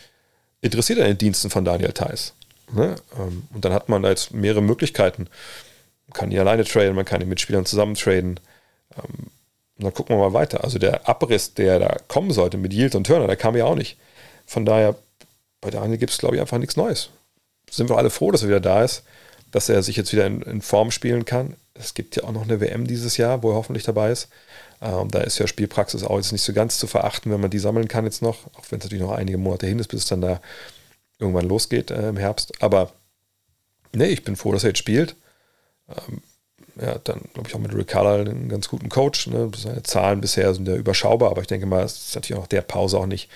interessiert 0.60 1.00
an 1.00 1.06
den 1.06 1.18
Diensten 1.18 1.50
von 1.50 1.64
Daniel 1.64 1.92
Theiss? 1.92 2.34
Ne? 2.72 2.96
Ähm, 3.18 3.48
und 3.52 3.64
dann 3.64 3.72
hat 3.72 3.88
man 3.88 4.02
da 4.02 4.10
jetzt 4.10 4.32
mehrere 4.32 4.62
Möglichkeiten. 4.62 5.28
Man 6.06 6.12
kann 6.12 6.30
ihn 6.30 6.38
alleine 6.38 6.64
traden, 6.64 6.94
man 6.94 7.04
kann 7.06 7.22
ihn 7.22 7.28
mit 7.28 7.40
Spielern 7.40 7.66
zusammen 7.66 7.94
traden. 7.94 8.40
Ähm, 8.96 9.30
und 9.76 9.84
dann 9.84 9.94
gucken 9.94 10.16
wir 10.16 10.20
mal 10.20 10.32
weiter. 10.32 10.62
Also 10.62 10.78
der 10.78 11.08
Abriss, 11.08 11.54
der 11.54 11.78
da 11.78 11.96
kommen 12.08 12.30
sollte 12.30 12.56
mit 12.56 12.72
Yield 12.72 12.94
und 12.94 13.06
Turner, 13.06 13.26
der 13.26 13.36
kam 13.36 13.56
ja 13.56 13.64
auch 13.64 13.74
nicht. 13.74 13.98
Von 14.46 14.64
daher, 14.64 14.94
bei 15.60 15.70
Daniel 15.70 15.98
gibt 15.98 16.12
es, 16.12 16.18
glaube 16.18 16.36
ich, 16.36 16.40
einfach 16.40 16.58
nichts 16.58 16.76
Neues. 16.76 17.10
Sind 17.70 17.88
wir 17.88 17.96
alle 17.96 18.10
froh, 18.10 18.30
dass 18.30 18.42
er 18.42 18.48
wieder 18.48 18.60
da 18.60 18.84
ist, 18.84 19.02
dass 19.50 19.68
er 19.68 19.82
sich 19.82 19.96
jetzt 19.96 20.12
wieder 20.12 20.26
in, 20.26 20.42
in 20.42 20.62
Form 20.62 20.90
spielen 20.90 21.24
kann. 21.24 21.56
Es 21.74 21.94
gibt 21.94 22.14
ja 22.14 22.24
auch 22.24 22.32
noch 22.32 22.42
eine 22.42 22.60
WM 22.60 22.86
dieses 22.86 23.16
Jahr, 23.16 23.42
wo 23.42 23.50
er 23.50 23.56
hoffentlich 23.56 23.84
dabei 23.84 24.12
ist. 24.12 24.28
Ähm, 24.80 25.10
da 25.10 25.20
ist 25.20 25.38
ja 25.38 25.46
Spielpraxis 25.46 26.04
auch 26.04 26.16
jetzt 26.16 26.30
nicht 26.30 26.42
so 26.42 26.52
ganz 26.52 26.78
zu 26.78 26.86
verachten, 26.86 27.32
wenn 27.32 27.40
man 27.40 27.50
die 27.50 27.58
sammeln 27.58 27.88
kann 27.88 28.04
jetzt 28.04 28.22
noch, 28.22 28.46
auch 28.54 28.70
wenn 28.70 28.78
es 28.78 28.84
natürlich 28.84 29.02
noch 29.02 29.12
einige 29.12 29.38
Monate 29.38 29.66
hin 29.66 29.78
ist, 29.78 29.88
bis 29.88 30.02
es 30.02 30.08
dann 30.08 30.20
da 30.20 30.40
irgendwann 31.18 31.48
losgeht 31.48 31.90
äh, 31.90 32.08
im 32.08 32.16
Herbst. 32.16 32.62
Aber 32.62 32.92
nee, 33.92 34.06
ich 34.06 34.22
bin 34.22 34.36
froh, 34.36 34.52
dass 34.52 34.62
er 34.62 34.70
jetzt 34.70 34.78
spielt. 34.78 35.16
Ähm, 35.88 36.22
er 36.76 36.94
hat 36.94 37.08
dann, 37.08 37.20
glaube 37.32 37.48
ich, 37.48 37.54
auch 37.54 37.60
mit 37.60 37.74
Rick 37.74 37.88
Carlisle 37.88 38.30
einen 38.30 38.48
ganz 38.48 38.68
guten 38.68 38.88
Coach. 38.88 39.28
Ne? 39.28 39.50
Seine 39.56 39.82
Zahlen 39.82 40.20
bisher 40.20 40.54
sind 40.54 40.66
ja 40.66 40.74
überschaubar, 40.74 41.30
aber 41.30 41.40
ich 41.40 41.46
denke 41.46 41.66
mal, 41.66 41.84
es 41.84 42.08
ist 42.08 42.14
natürlich 42.14 42.40
auch 42.40 42.46
der 42.46 42.62
Pause 42.62 42.98
auch 42.98 43.06
nicht, 43.06 43.30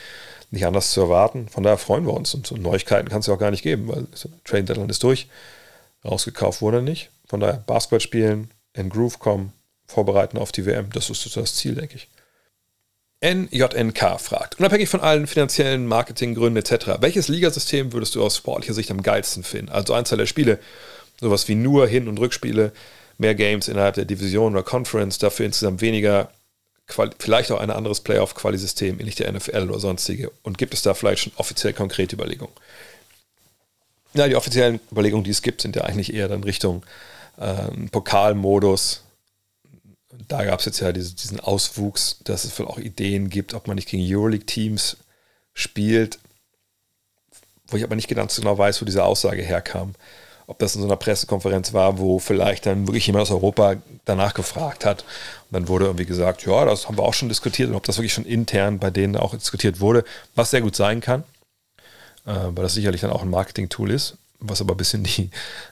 nicht 0.51 0.66
anders 0.66 0.93
zu 0.93 1.01
erwarten. 1.01 1.49
Von 1.49 1.62
daher 1.62 1.78
freuen 1.78 2.07
wir 2.07 2.14
uns. 2.14 2.34
Und 2.34 2.47
so 2.47 2.57
Neuigkeiten 2.57 3.09
kann 3.09 3.20
es 3.20 3.26
ja 3.26 3.34
auch 3.34 3.39
gar 3.39 3.51
nicht 3.51 3.62
geben, 3.62 3.89
weil 3.89 4.07
Train 4.45 4.66
Deadline 4.66 4.91
ist 4.91 5.03
durch. 5.03 5.28
Rausgekauft 6.05 6.62
wurde 6.62 6.78
er 6.78 6.82
nicht. 6.82 7.11
Von 7.26 7.41
daher 7.41 7.62
Basketball 7.66 8.01
spielen, 8.01 8.51
in 8.72 8.89
Groove 8.89 9.18
kommen, 9.18 9.53
vorbereiten 9.86 10.39
auf 10.39 10.53
die 10.53 10.66
WM. 10.66 10.91
Das 10.91 11.11
ist 11.11 11.36
das 11.36 11.55
Ziel, 11.55 11.74
denke 11.74 11.97
ich. 11.97 12.09
NJNK 13.20 14.20
fragt, 14.20 14.61
unabhängig 14.61 14.89
von 14.89 15.01
allen 15.01 15.26
finanziellen 15.26 15.86
Marketinggründen 15.86 16.62
etc., 16.62 17.01
welches 17.01 17.26
Ligasystem 17.26 17.93
würdest 17.93 18.14
du 18.14 18.22
aus 18.22 18.36
sportlicher 18.36 18.74
Sicht 18.74 18.93
am 18.93 19.03
geilsten 19.03 19.43
finden? 19.43 19.70
Also 19.70 19.95
Anzahl 19.95 20.18
der 20.18 20.26
Spiele, 20.26 20.61
sowas 21.20 21.49
wie 21.49 21.57
nur 21.57 21.89
Hin- 21.89 22.07
und 22.07 22.20
Rückspiele, 22.20 22.72
mehr 23.18 23.34
Games 23.34 23.68
innerhalb 23.68 23.96
der 23.96 24.04
Division 24.04 24.54
oder 24.54 24.62
Conference, 24.62 25.18
dafür 25.18 25.46
insgesamt 25.46 25.80
weniger, 25.80 26.30
vielleicht 27.18 27.52
auch 27.52 27.60
ein 27.60 27.70
anderes 27.70 28.00
Playoff-Quali-System, 28.00 28.98
ähnlich 28.98 29.16
der 29.16 29.30
NFL 29.30 29.68
oder 29.68 29.78
sonstige. 29.78 30.30
Und 30.42 30.56
gibt 30.56 30.72
es 30.72 30.82
da 30.82 30.94
vielleicht 30.94 31.22
schon 31.24 31.32
offiziell 31.36 31.74
konkrete 31.74 32.16
Überlegungen? 32.16 32.54
Ja, 34.14 34.26
die 34.26 34.36
offiziellen 34.36 34.80
Überlegungen, 34.90 35.24
die 35.24 35.30
es 35.30 35.42
gibt, 35.42 35.60
sind 35.60 35.76
ja 35.76 35.82
eigentlich 35.82 36.14
eher 36.14 36.28
dann 36.28 36.44
Richtung 36.44 36.84
ähm, 37.38 37.90
Pokalmodus. 37.90 39.02
Da 40.28 40.44
gab 40.44 40.60
es 40.60 40.66
jetzt 40.66 40.80
ja 40.80 40.92
diese, 40.92 41.14
diesen 41.14 41.40
Auswuchs, 41.40 42.20
dass 42.24 42.44
es 42.44 42.58
wohl 42.58 42.66
auch 42.66 42.78
Ideen 42.78 43.28
gibt, 43.28 43.52
ob 43.52 43.66
man 43.66 43.74
nicht 43.74 43.88
gegen 43.88 44.02
Euroleague-Teams 44.02 44.96
spielt, 45.52 46.18
wo 47.66 47.76
ich 47.76 47.84
aber 47.84 47.96
nicht 47.96 48.08
ganz 48.08 48.36
genau 48.36 48.56
weiß, 48.56 48.80
wo 48.80 48.86
diese 48.86 49.04
Aussage 49.04 49.42
herkam 49.42 49.94
ob 50.49 50.59
das 50.59 50.74
in 50.74 50.80
so 50.80 50.88
einer 50.88 50.96
Pressekonferenz 50.96 51.74
war, 51.74 51.99
wo 51.99 52.18
vielleicht 52.18 52.64
dann 52.64 52.86
wirklich 52.86 53.07
jemand 53.07 53.22
aus 53.22 53.30
Europa 53.30 53.76
danach 54.07 54.32
gefragt 54.32 54.86
hat. 54.86 55.03
Und 55.03 55.53
dann 55.53 55.68
wurde 55.68 55.84
irgendwie 55.84 56.07
gesagt, 56.07 56.44
ja, 56.46 56.64
das 56.64 56.88
haben 56.88 56.96
wir 56.96 57.03
auch 57.03 57.12
schon 57.12 57.28
diskutiert 57.28 57.68
und 57.68 57.76
ob 57.76 57.84
das 57.84 57.99
wirklich 57.99 58.14
schon 58.14 58.24
intern 58.24 58.78
bei 58.78 58.90
denen 58.90 59.16
auch 59.16 59.34
diskutiert 59.34 59.78
wurde, 59.80 60.05
was 60.34 60.51
sehr 60.51 60.62
gut 60.62 60.74
sein 60.74 61.03
kann, 61.03 61.22
äh, 62.26 62.32
weil 62.32 62.62
das 62.62 62.72
sicherlich 62.72 63.03
dann 63.03 63.11
auch 63.11 63.22
ein 63.22 63.30
Marketing-Tool 63.30 63.90
ist, 63.90 64.16
was 64.40 64.62
aber 64.62 64.72
ein 64.72 64.78
bisschen 64.78 65.03
die, 65.05 65.30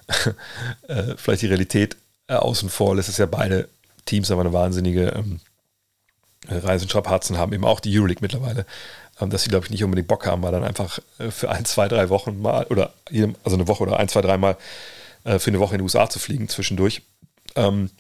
äh, 0.89 1.17
vielleicht 1.17 1.41
die 1.43 1.47
Realität 1.47 1.97
äh, 2.29 2.35
außen 2.35 2.69
vor 2.69 2.97
lässt, 2.97 3.09
ist 3.09 3.19
ja 3.19 3.27
beide 3.27 3.71
Teams 4.05 4.31
aber 4.31 4.43
eine 4.43 4.53
wahnsinnige 4.53 5.07
ähm, 5.09 5.41
Reisenstrapazen 6.49 7.39
haben, 7.39 7.53
eben 7.53 7.65
auch 7.65 7.81
die 7.81 7.97
Euroleague 7.97 8.23
mittlerweile 8.23 8.67
ähm, 9.21 9.31
dass 9.31 9.43
sie, 9.45 9.51
glaube 9.51 9.67
ich, 9.67 9.71
nicht 9.71 9.85
unbedingt 9.85 10.09
Bock 10.09 10.27
haben, 10.27 10.43
mal 10.43 10.53
dann 10.53 10.65
einfach 10.65 10.99
äh, 11.19 11.31
für 11.31 11.51
ein, 11.51 11.65
zwei, 11.65 11.89
drei 11.89 12.09
Wochen 12.09 12.41
mal 12.41 12.67
oder 12.67 12.93
also 13.45 13.57
eine 13.57 13.69
Woche 13.69 13.83
oder 13.83 13.99
ein, 13.99 14.09
zwei, 14.09 14.21
drei 14.21 14.37
Mal 14.37 14.57
äh, 15.25 15.39
für 15.39 15.51
eine 15.51 15.61
Woche 15.61 15.75
in 15.75 15.79
die 15.79 15.85
USA 15.85 16.09
zu 16.09 16.19
fliegen 16.19 16.49
zwischendurch. 16.49 17.03
Ähm, 17.55 17.91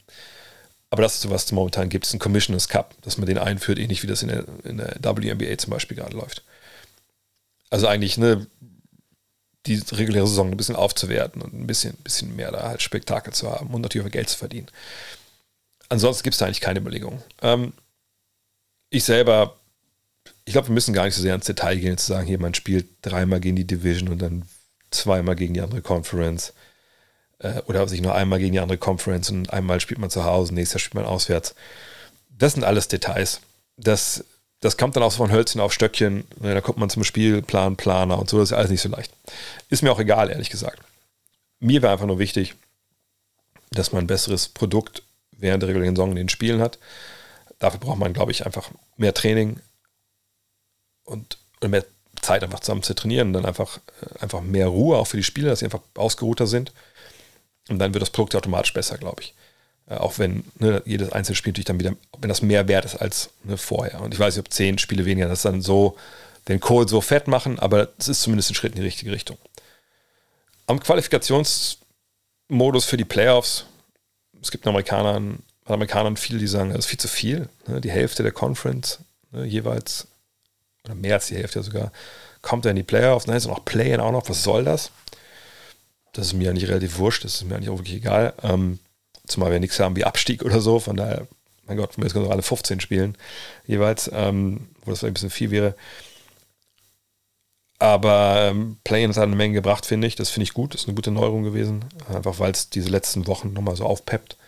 aber 0.91 1.03
das 1.03 1.15
ist 1.15 1.23
so, 1.23 1.31
was 1.31 1.47
es 1.47 1.53
momentan 1.53 1.89
gibt, 1.89 2.07
ist 2.07 2.15
ein 2.15 2.19
Commissioners 2.19 2.69
Cup, 2.69 2.95
dass 3.03 3.19
man 3.19 3.27
den 3.27 3.39
einführt, 3.39 3.79
ähnlich 3.79 4.03
wie 4.03 4.07
das 4.07 4.23
in 4.23 4.29
der, 4.29 4.45
in 4.65 4.77
der 4.77 4.97
WNBA 5.03 5.59
zum 5.59 5.71
Beispiel 5.71 5.97
gerade 5.97 6.17
läuft. 6.17 6.43
Also 7.71 7.89
eigentlich 7.89 8.19
ne, 8.19 8.47
die 9.67 9.83
reguläre 9.93 10.27
Saison 10.27 10.51
ein 10.51 10.57
bisschen 10.57 10.77
aufzuwerten 10.77 11.43
und 11.43 11.55
ein 11.55 11.67
bisschen, 11.67 11.95
bisschen 11.97 12.37
mehr 12.37 12.53
da 12.53 12.69
halt 12.69 12.83
Spektakel 12.83 13.33
zu 13.33 13.51
haben 13.51 13.75
und 13.75 13.81
natürlich 13.81 14.07
auch 14.07 14.13
Geld 14.13 14.29
zu 14.29 14.39
verdienen. 14.39 14.69
Ansonsten 15.89 16.23
gibt 16.23 16.35
es 16.35 16.39
da 16.39 16.47
eigentlich 16.47 16.61
keine 16.61 16.81
Überlegungen. 16.81 17.23
Ähm, 17.43 17.73
ich 18.91 19.05
selber 19.05 19.57
ich 20.47 20.53
glaube, 20.53 20.69
wir 20.69 20.75
müssen 20.75 20.95
gar 20.95 21.05
nicht 21.05 21.15
so 21.15 21.23
sehr 21.23 21.35
ins 21.35 21.47
Detail 21.47 21.77
gehen, 21.77 21.99
zu 21.99 22.07
sagen, 22.07 22.27
hier, 22.27 22.39
man 22.39 22.55
spielt 22.55 22.87
dreimal 23.03 23.41
gegen 23.41 23.57
die 23.57 23.67
Division 23.67 24.09
und 24.09 24.23
dann 24.23 24.45
zweimal 24.91 25.35
gegen 25.35 25.55
die 25.55 25.61
andere 25.61 25.83
Conference. 25.83 26.53
Äh, 27.41 27.61
oder 27.67 27.87
sich 27.89 28.01
nur 28.01 28.15
einmal 28.15 28.39
gegen 28.39 28.53
die 28.53 28.61
andere 28.61 28.79
Conference 28.79 29.29
und 29.29 29.53
einmal 29.53 29.81
spielt 29.81 29.99
man 29.99 30.09
zu 30.09 30.25
Hause, 30.25 30.55
nächstes 30.55 30.75
Jahr 30.75 30.81
spielt 30.81 30.95
man 30.95 31.05
auswärts. 31.05 31.57
Das 32.31 32.53
sind 32.53 32.63
alles 32.63 32.87
Details. 32.87 33.41
Das, 33.77 34.25
das 34.61 34.77
kommt 34.77 34.95
dann 34.95 35.03
auch 35.03 35.11
so 35.11 35.19
von 35.19 35.33
Hölzchen 35.33 35.61
auf 35.61 35.73
Stöckchen. 35.73 36.25
Ne, 36.39 36.55
da 36.55 36.61
kommt 36.61 36.79
man 36.79 36.91
zum 36.91 37.03
Spielplan, 37.03 37.77
Planer 37.77 38.17
und 38.19 38.31
so. 38.31 38.39
Das 38.39 38.51
ist 38.51 38.57
alles 38.57 38.71
nicht 38.71 38.83
so 38.83 38.89
leicht. 38.89 39.13
Ist 39.69 39.83
mir 39.83 39.91
auch 39.91 40.01
egal, 40.01 40.31
ehrlich 40.31 40.51
gesagt. 40.51 40.81
Mir 41.59 41.83
wäre 41.83 41.93
einfach 41.93 42.07
nur 42.07 42.21
wichtig, 42.21 42.55
dass 43.71 43.91
man 43.91 44.05
ein 44.05 44.07
besseres 44.07 44.49
Produkt 44.49 45.03
während 45.33 45.63
der 45.63 45.71
regulären 45.71 45.97
Saison 45.97 46.11
in 46.11 46.17
den 46.17 46.29
Spielen 46.29 46.61
hat. 46.61 46.79
Dafür 47.59 47.81
braucht 47.81 47.99
man, 47.99 48.13
glaube 48.13 48.33
ich, 48.33 48.45
einfach 48.45 48.71
mehr 48.97 49.15
Training, 49.15 49.61
und, 51.07 51.39
und 51.61 51.71
mehr 51.71 51.87
Zeit, 52.21 52.43
einfach 52.43 52.61
zusammen 52.61 52.83
zu 52.83 52.95
trainieren 52.95 53.29
und 53.29 53.33
dann 53.35 53.47
einfach, 53.47 53.79
äh, 54.03 54.19
einfach 54.21 54.43
mehr 54.43 54.67
Ruhe 54.67 54.99
auch 54.99 55.07
für 55.07 55.17
die 55.17 55.23
Spieler, 55.23 55.49
dass 55.51 55.61
sie 55.61 55.65
einfach 55.65 55.81
ausgeruhter 55.95 56.47
sind. 56.47 56.73
Und 57.69 57.79
dann 57.79 57.95
wird 57.95 58.03
das 58.03 58.11
Produkt 58.11 58.35
automatisch 58.35 58.75
besser, 58.75 58.99
glaube 58.99 59.23
ich. 59.23 59.33
Äh, 59.89 59.95
auch 59.95 60.19
wenn 60.19 60.45
ne, 60.59 60.83
jedes 60.85 61.13
einzelne 61.13 61.37
Spiel 61.37 61.53
natürlich 61.53 61.67
dann 61.67 61.81
wieder, 61.81 61.95
wenn 62.19 62.29
das 62.29 62.43
mehr 62.43 62.69
wert 62.69 62.85
ist 62.85 62.97
als 62.97 63.31
ne, 63.45 63.57
vorher. 63.57 64.03
Und 64.03 64.13
ich 64.13 64.21
weiß 64.21 64.35
nicht, 64.35 64.45
ob 64.45 64.53
zehn 64.53 64.77
Spiele 64.79 65.07
weniger 65.07 65.29
das 65.29 65.43
dann 65.43 65.63
so 65.63 65.97
den 66.49 66.61
Kohl 66.61 66.89
so 66.89 67.01
fett 67.01 67.29
machen, 67.29 67.59
aber 67.59 67.89
es 67.99 68.09
ist 68.09 68.23
zumindest 68.23 68.51
ein 68.51 68.55
Schritt 68.55 68.75
in 68.75 68.81
die 68.81 68.87
richtige 68.87 69.13
Richtung. 69.13 69.39
Am 70.67 70.81
Qualifikationsmodus 70.81 72.85
für 72.85 72.97
die 72.97 73.05
Playoffs, 73.05 73.67
es 74.41 74.51
gibt 74.51 74.67
Amerikanern, 74.67 75.43
Amerikanern 75.75 76.17
viele, 76.17 76.39
die 76.39 76.47
sagen, 76.47 76.71
das 76.71 76.81
ist 76.81 76.87
viel 76.87 76.99
zu 76.99 77.09
viel. 77.09 77.49
Ne, 77.67 77.81
die 77.81 77.91
Hälfte 77.91 78.23
der 78.23 78.33
Conference 78.33 79.01
ne, 79.33 79.45
jeweils, 79.45 80.07
oder 80.85 80.95
mehr 80.95 81.15
als 81.15 81.27
die 81.27 81.37
Hälfte 81.37 81.63
sogar, 81.63 81.93
kommt 82.43 82.65
er 82.65 82.71
in 82.71 82.77
die 82.77 82.83
Playoffs. 82.83 83.27
Dann 83.27 83.37
ist 83.37 83.47
noch 83.47 83.65
Play-In 83.65 84.01
auch 84.01 84.13
noch. 84.13 84.29
Was 84.29 84.43
soll 84.43 84.65
das? 84.65 84.91
Das 86.13 86.29
ist 86.29 86.33
mir 86.33 86.53
nicht 86.53 86.69
relativ 86.69 86.99
wurscht, 86.99 87.25
das 87.25 87.35
ist 87.35 87.45
mir 87.45 87.57
eigentlich 87.57 87.69
auch 87.69 87.79
wirklich 87.79 87.97
egal. 87.97 88.33
Ähm, 88.43 88.79
zumal 89.27 89.53
wir 89.53 89.61
nichts 89.61 89.79
haben 89.81 89.97
wie 89.97 90.05
Abstieg 90.05 90.43
oder 90.43 90.61
so, 90.61 90.81
von 90.81 90.97
daher, 90.97 91.27
mein 91.67 91.77
Gott, 91.77 91.99
wir 91.99 92.05
müssen 92.05 92.31
alle 92.31 92.43
15 92.43 92.81
spielen 92.81 93.19
jeweils, 93.67 94.11
ähm, 94.15 94.69
wo 94.85 94.91
das 94.91 95.01
vielleicht 95.01 95.11
ein 95.11 95.15
bisschen 95.15 95.31
viel 95.31 95.51
wäre. 95.51 95.75
Aber 97.79 98.49
ähm, 98.51 98.79
Play-In 98.85 99.11
hat 99.11 99.19
eine 99.19 99.37
Menge 99.37 99.55
gebracht, 99.55 99.85
finde 99.85 100.07
ich. 100.07 100.17
Das 100.17 100.31
finde 100.31 100.45
ich 100.45 100.55
gut. 100.55 100.75
Das 100.75 100.83
ist 100.83 100.89
eine 100.89 100.95
gute 100.95 101.11
Neuerung 101.11 101.43
gewesen. 101.43 101.85
Einfach 102.09 102.39
weil 102.39 102.53
es 102.53 102.71
diese 102.71 102.89
letzten 102.89 103.27
Wochen 103.27 103.53
nochmal 103.53 103.77
so 103.77 103.85
aufpeppt. 103.85 104.39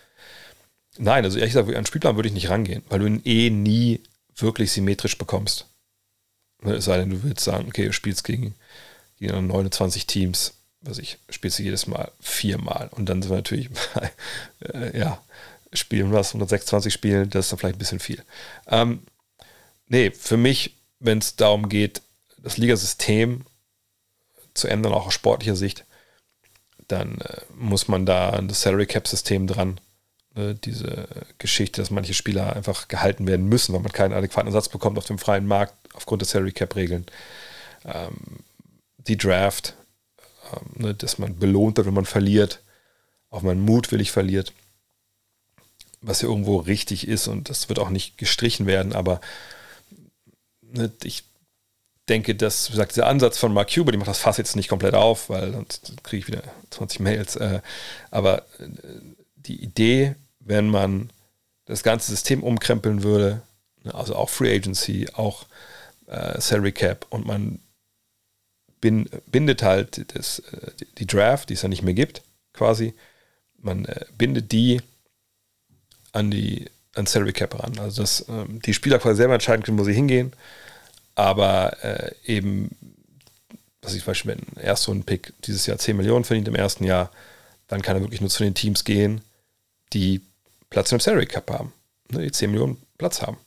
Nein, 1.01 1.23
also 1.23 1.39
ehrlich 1.39 1.53
gesagt, 1.53 1.73
an 1.73 1.85
Spielplan 1.85 2.17
würde 2.17 2.27
ich 2.27 2.35
nicht 2.35 2.49
rangehen, 2.49 2.83
weil 2.89 2.99
du 2.99 3.05
ihn 3.05 3.21
eh 3.23 3.49
nie 3.49 4.01
wirklich 4.35 4.73
symmetrisch 4.73 5.17
bekommst. 5.17 5.65
Es 6.61 6.85
sei 6.85 6.97
denn, 6.97 7.09
du 7.09 7.23
willst 7.23 7.45
sagen, 7.45 7.69
okay, 7.69 7.85
du 7.85 7.93
spielst 7.93 8.25
gegen, 8.25 8.53
gegen 9.17 9.47
29 9.47 10.07
Teams, 10.07 10.55
was 10.81 10.97
ich, 10.97 11.17
spielst 11.29 11.57
du 11.57 11.63
jedes 11.63 11.87
Mal 11.87 12.11
viermal. 12.19 12.89
Und 12.91 13.07
dann 13.07 13.21
sind 13.21 13.31
wir 13.31 13.37
natürlich, 13.37 13.69
äh, 14.73 14.97
ja, 14.97 15.23
spielen 15.71 16.11
was, 16.11 16.29
126 16.31 16.93
Spielen, 16.93 17.29
das 17.29 17.45
ist 17.45 17.51
dann 17.53 17.59
vielleicht 17.59 17.77
ein 17.77 17.79
bisschen 17.79 18.01
viel. 18.01 18.21
Ähm, 18.67 19.03
nee, 19.87 20.11
für 20.11 20.35
mich, 20.35 20.75
wenn 20.99 21.19
es 21.19 21.37
darum 21.37 21.69
geht, 21.69 22.01
das 22.39 22.57
Ligasystem 22.57 23.45
zu 24.53 24.67
ändern, 24.67 24.91
auch 24.91 25.07
aus 25.07 25.13
sportlicher 25.13 25.55
Sicht, 25.55 25.85
dann 26.89 27.21
äh, 27.21 27.41
muss 27.55 27.87
man 27.87 28.05
da 28.05 28.31
an 28.31 28.49
das 28.49 28.61
Salary 28.63 28.85
Cap 28.85 29.07
System 29.07 29.47
dran. 29.47 29.79
Ne, 30.35 30.53
diese 30.53 31.07
Geschichte, 31.39 31.81
dass 31.81 31.89
manche 31.89 32.13
Spieler 32.13 32.55
einfach 32.55 32.87
gehalten 32.87 33.25
werden 33.25 33.47
müssen, 33.47 33.73
weil 33.73 33.81
man 33.81 33.91
keinen 33.91 34.13
adäquaten 34.13 34.47
Ersatz 34.47 34.69
bekommt 34.69 34.97
auf 34.99 35.05
dem 35.05 35.17
freien 35.17 35.47
Markt 35.47 35.73
aufgrund 35.93 36.21
der 36.21 36.27
Salary 36.27 36.51
Cap 36.51 36.75
Regeln. 36.75 37.07
Ähm, 37.83 38.43
die 38.97 39.17
Draft, 39.17 39.73
ähm, 40.53 40.83
ne, 40.83 40.93
dass 40.93 41.17
man 41.17 41.39
belohnt 41.39 41.77
wird, 41.77 41.87
wenn 41.87 41.95
man 41.95 42.05
verliert, 42.05 42.61
auch 43.31 43.41
man 43.41 43.59
mutwillig 43.59 44.11
verliert, 44.11 44.53
was 46.01 46.21
ja 46.21 46.29
irgendwo 46.29 46.57
richtig 46.57 47.07
ist 47.07 47.27
und 47.27 47.49
das 47.49 47.67
wird 47.67 47.79
auch 47.79 47.89
nicht 47.89 48.17
gestrichen 48.19 48.67
werden, 48.67 48.93
aber 48.93 49.21
ne, 50.61 50.91
ich 51.03 51.23
denke, 52.07 52.35
dass, 52.35 52.69
wie 52.69 52.73
gesagt, 52.73 52.91
dieser 52.91 53.07
Ansatz 53.07 53.37
von 53.37 53.53
Mark 53.53 53.73
Cuban, 53.73 53.93
ich 53.93 53.99
mache 53.99 54.09
das 54.09 54.19
Fass 54.19 54.37
jetzt 54.37 54.55
nicht 54.55 54.69
komplett 54.69 54.93
auf, 54.93 55.29
weil 55.29 55.53
sonst 55.53 55.93
kriege 56.03 56.19
ich 56.19 56.27
wieder 56.27 56.43
20 56.71 56.99
Mails, 56.99 57.35
äh, 57.35 57.61
aber 58.11 58.43
äh, 58.59 58.67
die 59.49 59.61
Idee, 59.61 60.15
wenn 60.39 60.69
man 60.69 61.11
das 61.65 61.83
ganze 61.83 62.11
System 62.11 62.43
umkrempeln 62.43 63.03
würde, 63.03 63.41
ne, 63.83 63.93
also 63.93 64.15
auch 64.15 64.29
Free 64.29 64.55
Agency, 64.55 65.07
auch 65.13 65.45
äh, 66.07 66.39
Salary 66.39 66.71
Cap 66.71 67.05
und 67.09 67.25
man 67.25 67.59
bin, 68.81 69.09
bindet 69.27 69.61
halt 69.61 70.15
das, 70.15 70.39
äh, 70.39 70.71
die 70.97 71.07
Draft, 71.07 71.49
die 71.49 71.55
es 71.55 71.61
ja 71.61 71.69
nicht 71.69 71.83
mehr 71.83 71.93
gibt, 71.93 72.21
quasi, 72.53 72.93
man 73.57 73.85
äh, 73.85 74.05
bindet 74.17 74.51
die 74.51 74.81
an 76.11 76.31
die 76.31 76.65
an 76.95 77.05
Salary 77.05 77.33
Cap 77.33 77.61
ran. 77.61 77.77
Also 77.77 78.01
dass 78.01 78.25
ähm, 78.29 78.61
die 78.63 78.73
Spieler 78.73 78.97
quasi 78.99 79.17
selber 79.17 79.35
entscheiden 79.35 79.63
können, 79.63 79.77
wo 79.77 79.83
sie 79.83 79.93
hingehen 79.93 80.33
aber 81.19 81.83
äh, 81.83 82.11
eben, 82.25 82.69
was 83.81 83.93
ich 83.93 84.03
zum 84.03 84.11
Beispiel, 84.11 84.31
wenn 84.31 84.39
ein 84.55 84.63
Erstrunden-Pick 84.63 85.33
dieses 85.43 85.65
Jahr 85.65 85.77
10 85.77 85.97
Millionen 85.97 86.23
verdient 86.23 86.47
im 86.47 86.55
ersten 86.55 86.85
Jahr, 86.85 87.11
dann 87.67 87.81
kann 87.81 87.97
er 87.97 88.01
wirklich 88.01 88.21
nur 88.21 88.29
zu 88.29 88.41
den 88.41 88.53
Teams 88.53 88.85
gehen, 88.85 89.19
die 89.93 90.21
Platz 90.69 90.91
im 90.91 90.99
Salary 90.99 91.25
Cup 91.25 91.49
haben, 91.51 91.73
ne, 92.09 92.23
die 92.23 92.31
10 92.31 92.51
Millionen 92.51 92.81
Platz 92.97 93.21
haben. 93.21 93.37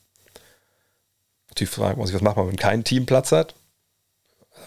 Natürlich 1.48 1.70
fragen 1.70 1.98
muss 1.98 2.08
ich, 2.10 2.14
was 2.14 2.22
macht 2.22 2.36
man, 2.36 2.48
wenn 2.48 2.56
kein 2.56 2.84
Team 2.84 3.06
Platz 3.06 3.32
hat? 3.32 3.54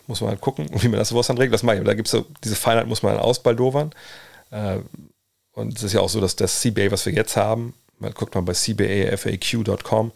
Muss 0.07 0.21
man 0.21 0.29
halt 0.29 0.41
gucken, 0.41 0.67
wie 0.71 0.87
man 0.87 0.99
das 0.99 1.09
sowas 1.09 1.27
dann 1.27 1.37
regelt. 1.37 1.53
Das 1.53 1.63
mache 1.63 1.77
ich. 1.77 1.83
Da 1.83 1.93
gibt 1.93 2.07
es 2.07 2.11
so, 2.11 2.25
diese 2.43 2.55
Feinheit 2.55 2.87
muss 2.87 3.01
man 3.01 3.13
dann 3.13 3.23
ausbaldowern. 3.23 3.91
Äh, 4.51 4.79
und 5.53 5.77
es 5.77 5.83
ist 5.83 5.93
ja 5.93 6.01
auch 6.01 6.09
so, 6.09 6.21
dass 6.21 6.35
das 6.35 6.61
CBA, 6.61 6.91
was 6.91 7.05
wir 7.05 7.13
jetzt 7.13 7.37
haben, 7.37 7.73
man 7.99 8.13
guckt 8.13 8.35
mal 8.35 8.41
bei 8.41 8.53
cbafaq.com, 8.53 10.11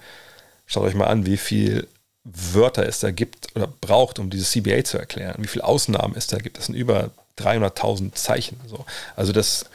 schaut 0.66 0.84
euch 0.84 0.96
mal 0.96 1.08
an, 1.08 1.26
wie 1.26 1.38
viel 1.38 1.88
Wörter 2.24 2.86
es 2.86 3.00
da 3.00 3.12
gibt 3.12 3.56
oder 3.56 3.68
braucht, 3.68 4.20
um 4.20 4.30
dieses 4.30 4.52
CBA 4.52 4.84
zu 4.84 4.98
erklären, 4.98 5.36
wie 5.40 5.48
viele 5.48 5.64
Ausnahmen 5.64 6.14
es 6.16 6.28
da 6.28 6.38
gibt. 6.38 6.58
Das 6.58 6.66
sind 6.66 6.76
über 6.76 7.12
300.000 7.38 8.14
Zeichen. 8.14 8.60
So. 8.68 8.86
Also 9.16 9.32
das, 9.32 9.66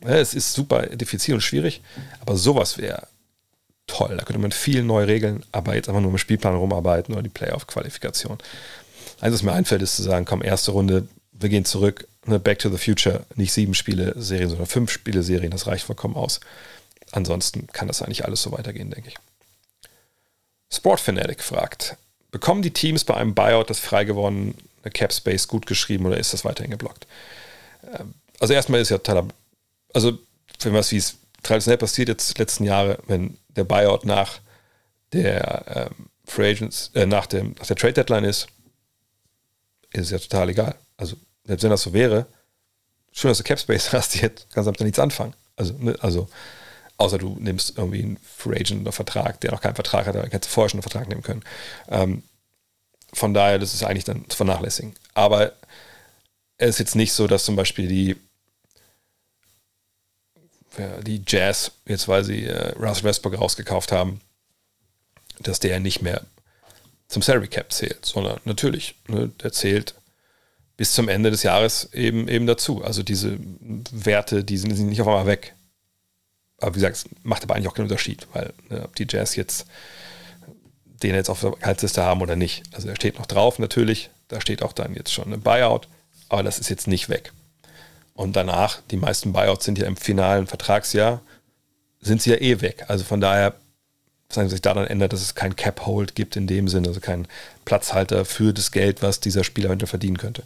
es 0.00 0.34
ist 0.34 0.52
super 0.52 0.86
diffizil 0.86 1.34
und 1.34 1.40
schwierig, 1.40 1.82
aber 2.20 2.36
sowas 2.36 2.78
wäre 2.78 3.08
toll. 3.86 4.16
Da 4.16 4.24
könnte 4.24 4.40
man 4.40 4.52
viel 4.52 4.82
neu 4.82 5.04
regeln, 5.04 5.44
aber 5.50 5.74
jetzt 5.74 5.88
einfach 5.88 6.00
nur 6.00 6.10
im 6.10 6.18
Spielplan 6.18 6.54
rumarbeiten 6.54 7.14
oder 7.14 7.22
die 7.22 7.28
Playoff-Qualifikation. 7.30 8.38
Eins, 9.20 9.34
was 9.34 9.42
mir 9.42 9.52
einfällt, 9.52 9.82
ist 9.82 9.96
zu 9.96 10.02
sagen, 10.02 10.24
komm, 10.24 10.44
erste 10.44 10.70
Runde, 10.70 11.08
wir 11.32 11.48
gehen 11.48 11.64
zurück, 11.64 12.06
ne, 12.26 12.38
Back 12.38 12.60
to 12.60 12.70
the 12.70 12.78
Future, 12.78 13.24
nicht 13.34 13.52
sieben 13.52 13.74
Spiele-Serien, 13.74 14.48
sondern 14.48 14.66
fünf 14.66 14.90
Spiele-Serien, 14.90 15.50
das 15.50 15.66
reicht 15.66 15.84
vollkommen 15.84 16.14
aus. 16.14 16.40
Ansonsten 17.10 17.66
kann 17.68 17.88
das 17.88 18.02
eigentlich 18.02 18.24
alles 18.24 18.42
so 18.42 18.52
weitergehen, 18.52 18.90
denke 18.90 19.08
ich. 19.08 19.16
Sport 20.70 21.00
Fanatic 21.00 21.42
fragt, 21.42 21.96
bekommen 22.30 22.62
die 22.62 22.72
Teams 22.72 23.04
bei 23.04 23.14
einem 23.14 23.34
Buyout 23.34 23.70
das 23.70 23.78
frei 23.78 24.04
gewordene 24.04 24.54
Cap 24.92 25.12
Space 25.12 25.48
gut 25.48 25.66
geschrieben 25.66 26.06
oder 26.06 26.18
ist 26.18 26.32
das 26.32 26.44
weiterhin 26.44 26.70
geblockt? 26.70 27.06
Ähm, 27.98 28.14
also 28.38 28.54
erstmal 28.54 28.80
ist 28.80 28.90
ja 28.90 28.98
total, 28.98 29.28
also 29.92 30.18
wenn 30.60 30.74
was 30.74 30.92
wie 30.92 30.96
es 30.96 31.16
traditionell 31.42 31.78
passiert 31.78 32.08
jetzt 32.08 32.38
letzten 32.38 32.64
Jahre, 32.64 32.98
wenn 33.06 33.38
der 33.48 33.64
Buyout 33.64 34.04
nach 34.04 34.40
der 35.12 35.90
ähm, 35.90 36.08
Free 36.24 36.50
Agents, 36.50 36.90
äh, 36.94 37.06
nach, 37.06 37.26
dem, 37.26 37.54
nach 37.58 37.66
der 37.66 37.76
Trade 37.76 37.94
Deadline 37.94 38.24
ist, 38.24 38.48
ist 39.92 40.06
es 40.06 40.10
ja 40.10 40.18
total 40.18 40.50
egal. 40.50 40.74
Also 40.96 41.16
selbst 41.44 41.62
wenn 41.62 41.70
das 41.70 41.82
so 41.82 41.92
wäre, 41.92 42.26
schön, 43.12 43.30
dass 43.30 43.38
du 43.38 43.44
Cap 43.44 43.58
Space 43.58 43.92
hast, 43.92 44.16
jetzt 44.16 44.46
kannst 44.52 44.66
du 44.66 44.72
damit 44.72 44.80
nichts 44.80 44.98
anfangen. 44.98 45.34
Also, 45.56 45.74
ne, 45.78 45.96
also 46.00 46.28
Außer 46.98 47.18
du 47.18 47.36
nimmst 47.38 47.78
irgendwie 47.78 48.02
einen 48.02 48.18
Free 48.18 48.58
Agent 48.58 48.80
oder 48.80 48.90
Vertrag, 48.90 49.40
der 49.40 49.52
noch 49.52 49.60
keinen 49.60 49.76
Vertrag 49.76 50.06
hat, 50.06 50.16
dann 50.16 50.28
hättest 50.30 50.50
du 50.50 50.54
vorher 50.54 50.68
schon 50.68 50.78
einen 50.78 50.82
Vertrag 50.82 51.08
nehmen 51.08 51.22
können. 51.22 51.44
Ähm, 51.88 52.24
von 53.12 53.32
daher, 53.32 53.60
das 53.60 53.72
ist 53.72 53.84
eigentlich 53.84 54.04
dann 54.04 54.28
zu 54.28 54.36
vernachlässigen. 54.36 54.94
Aber 55.14 55.52
es 56.56 56.70
ist 56.70 56.78
jetzt 56.80 56.96
nicht 56.96 57.12
so, 57.12 57.28
dass 57.28 57.44
zum 57.44 57.54
Beispiel 57.54 57.86
die, 57.86 58.16
die 61.02 61.22
Jazz, 61.26 61.72
jetzt 61.86 62.08
weil 62.08 62.24
sie 62.24 62.44
äh, 62.44 62.72
Russell 62.78 63.04
Westbrook 63.04 63.38
rausgekauft 63.38 63.92
haben, 63.92 64.20
dass 65.40 65.60
der 65.60 65.80
nicht 65.80 66.02
mehr 66.02 66.22
zum 67.08 67.22
Salary 67.22 67.48
Cap 67.48 67.72
zählt, 67.72 68.04
sondern 68.04 68.40
natürlich, 68.44 68.94
ne, 69.06 69.30
der 69.42 69.52
zählt 69.52 69.94
bis 70.76 70.92
zum 70.92 71.08
Ende 71.08 71.30
des 71.30 71.42
Jahres 71.42 71.92
eben, 71.92 72.28
eben 72.28 72.46
dazu. 72.46 72.84
Also 72.84 73.02
diese 73.02 73.38
Werte, 73.90 74.44
die 74.44 74.58
sind 74.58 74.78
nicht 74.78 75.00
auf 75.00 75.08
einmal 75.08 75.26
weg 75.26 75.54
aber 76.58 76.74
wie 76.74 76.80
gesagt, 76.80 77.06
macht 77.22 77.44
aber 77.44 77.54
eigentlich 77.54 77.68
auch 77.68 77.74
keinen 77.74 77.84
Unterschied, 77.86 78.26
weil 78.32 78.52
ne, 78.68 78.84
ob 78.84 78.94
die 78.96 79.06
Jazz 79.08 79.36
jetzt 79.36 79.66
den 80.84 81.14
jetzt 81.14 81.30
auf 81.30 81.40
der 81.40 81.52
Gehaltsliste 81.52 82.02
haben 82.02 82.20
oder 82.20 82.34
nicht. 82.34 82.64
Also 82.72 82.88
er 82.88 82.96
steht 82.96 83.18
noch 83.18 83.26
drauf 83.26 83.60
natürlich, 83.60 84.10
da 84.26 84.40
steht 84.40 84.62
auch 84.62 84.72
dann 84.72 84.94
jetzt 84.94 85.12
schon 85.12 85.32
ein 85.32 85.40
Buyout, 85.40 85.86
aber 86.28 86.42
das 86.42 86.58
ist 86.58 86.68
jetzt 86.68 86.88
nicht 86.88 87.08
weg. 87.08 87.32
Und 88.18 88.34
danach, 88.34 88.80
die 88.90 88.96
meisten 88.96 89.32
Buyouts 89.32 89.64
sind 89.64 89.78
ja 89.78 89.86
im 89.86 89.96
finalen 89.96 90.48
Vertragsjahr, 90.48 91.20
sind 92.00 92.20
sie 92.20 92.30
ja 92.30 92.36
eh 92.40 92.60
weg. 92.60 92.84
Also 92.88 93.04
von 93.04 93.20
daher, 93.20 93.54
was 94.34 94.50
sich 94.50 94.60
daran 94.60 94.88
ändert, 94.88 95.12
dass 95.12 95.22
es 95.22 95.36
kein 95.36 95.54
Cap-Hold 95.54 96.16
gibt 96.16 96.34
in 96.34 96.48
dem 96.48 96.66
Sinne, 96.66 96.88
also 96.88 96.98
kein 96.98 97.28
Platzhalter 97.64 98.24
für 98.24 98.52
das 98.52 98.72
Geld, 98.72 99.02
was 99.02 99.20
dieser 99.20 99.44
Spieler 99.44 99.70
hinter 99.70 99.86
verdienen 99.86 100.18
könnte. 100.18 100.42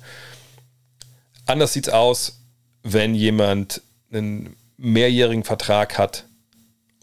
Anders 1.47 1.73
sieht 1.73 1.89
es 1.89 1.95
aus, 1.95 2.41
wenn 2.83 3.14
jemand 3.14 3.81
einen 4.12 4.55
mehrjährigen 4.77 5.43
Vertrag 5.43 5.97
hat 5.97 6.27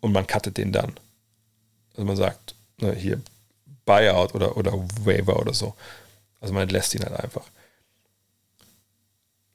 und 0.02 0.12
man 0.12 0.28
cuttet 0.28 0.58
den 0.58 0.72
dann. 0.72 0.94
Also 1.94 2.06
man 2.06 2.16
sagt, 2.16 2.54
ne, 2.78 2.94
hier 2.94 3.20
Buyout 3.86 4.36
oder, 4.36 4.56
oder 4.56 4.74
Waiver 5.04 5.40
oder 5.40 5.56
so. 5.56 5.74
Also 6.40 6.54
man 6.54 6.62
entlässt 6.62 6.94
ihn 6.94 7.02
halt 7.02 7.20
einfach. 7.20 7.48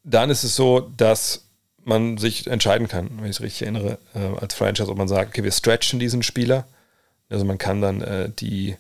Dann 0.05 0.31
ist 0.31 0.45
es 0.45 0.55
so, 0.55 0.81
dass 0.81 1.45
man 1.85 2.17
sich 2.19 2.47
entscheiden 2.47 2.89
kann, 2.89 3.11
wenn 3.17 3.25
ich 3.25 3.37
es 3.37 3.43
richtig 3.43 3.63
erinnere, 3.63 3.99
äh, 4.15 4.41
als 4.41 4.55
Franchise, 4.55 4.91
ob 4.91 4.97
man 4.97 5.09
sagt, 5.09 5.31
okay, 5.31 5.45
wir 5.45 5.53
stretchen 5.53 5.99
diesen 5.99 6.23
Spieler. 6.23 6.67
Also 7.29 7.45
man 7.45 7.59
kann 7.59 7.81
dann 7.81 8.01
äh, 8.01 8.31
die, 8.31 8.77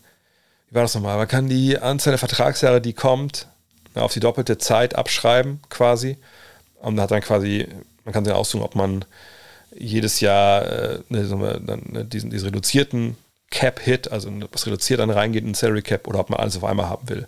wie 0.68 0.75
war 0.75 0.83
das 0.83 0.95
nochmal? 0.95 1.16
Man 1.16 1.29
kann 1.29 1.49
die 1.49 1.79
Anzahl 1.79 2.12
der 2.12 2.18
Vertragsjahre, 2.18 2.81
die 2.81 2.93
kommt, 2.93 3.49
auf 3.95 4.12
die 4.12 4.20
doppelte 4.20 4.59
Zeit 4.59 4.95
abschreiben, 4.95 5.61
quasi. 5.68 6.18
Und 6.77 7.01
hat 7.01 7.11
dann 7.11 7.20
quasi, 7.20 7.66
man 8.05 8.12
kann 8.12 8.25
sich 8.25 8.35
aussuchen, 8.35 8.62
ob 8.62 8.75
man 8.75 9.05
jedes 9.75 10.20
Jahr 10.20 10.66
äh, 10.66 10.99
ne, 11.09 11.22
ne, 11.22 12.05
diesen, 12.05 12.31
diesen 12.31 12.47
reduzierten 12.47 13.16
Cap-Hit, 13.51 14.11
also 14.11 14.31
was 14.53 14.66
reduziert 14.66 15.01
dann 15.01 15.11
reingeht 15.11 15.45
in 15.45 15.55
Salary 15.55 15.83
Cap, 15.83 16.07
oder 16.07 16.20
ob 16.20 16.31
man 16.31 16.41
alles 16.41 16.57
auf 16.57 16.64
einmal 16.64 16.89
haben 16.89 17.09
will. 17.09 17.27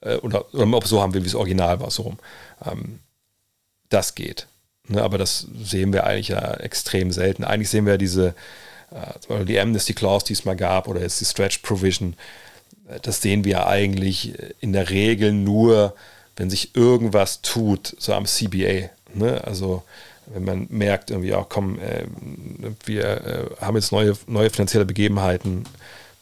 Äh, 0.00 0.16
oder, 0.16 0.52
oder 0.54 0.76
ob 0.76 0.84
es 0.84 0.90
so 0.90 1.02
haben 1.02 1.14
will, 1.14 1.22
wie 1.22 1.28
es 1.28 1.34
original 1.34 1.80
war, 1.80 1.90
so 1.90 2.02
rum. 2.02 2.18
Ähm, 2.64 3.00
das 3.88 4.14
geht. 4.14 4.46
Ne, 4.88 5.02
aber 5.02 5.16
das 5.16 5.46
sehen 5.62 5.92
wir 5.92 6.04
eigentlich 6.04 6.28
ja 6.28 6.54
extrem 6.54 7.10
selten. 7.10 7.44
Eigentlich 7.44 7.70
sehen 7.70 7.86
wir 7.86 7.96
diese, 7.96 8.34
äh, 8.90 9.44
die 9.44 9.58
Amnesty 9.58 9.94
Clause, 9.94 10.26
die 10.26 10.34
es 10.34 10.44
mal 10.44 10.56
gab, 10.56 10.88
oder 10.88 11.00
jetzt 11.00 11.20
die 11.20 11.24
Stretch 11.24 11.58
Provision, 11.58 12.14
äh, 12.88 13.00
das 13.00 13.22
sehen 13.22 13.44
wir 13.44 13.66
eigentlich 13.66 14.34
in 14.60 14.72
der 14.72 14.90
Regel 14.90 15.32
nur, 15.32 15.94
wenn 16.36 16.50
sich 16.50 16.76
irgendwas 16.76 17.40
tut, 17.40 17.96
so 17.98 18.12
am 18.12 18.26
CBA. 18.26 18.90
Ne? 19.14 19.42
Also 19.44 19.82
wenn 20.26 20.44
man 20.44 20.66
merkt, 20.70 21.10
irgendwie 21.10 21.34
auch, 21.34 21.48
komm, 21.48 21.78
äh, 21.78 22.04
wir 22.84 23.04
äh, 23.04 23.64
haben 23.64 23.76
jetzt 23.76 23.92
neue, 23.92 24.16
neue 24.26 24.50
finanzielle 24.50 24.84
Begebenheiten, 24.84 25.64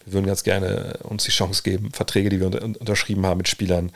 wir 0.04 0.14
würden 0.14 0.26
ganz 0.26 0.42
gerne 0.42 0.98
uns 1.02 1.24
die 1.24 1.30
Chance 1.30 1.62
geben, 1.62 1.92
Verträge, 1.92 2.28
die 2.28 2.40
wir 2.40 2.46
unter, 2.46 2.62
unterschrieben 2.62 3.24
haben 3.26 3.38
mit 3.38 3.48
Spielern. 3.48 3.92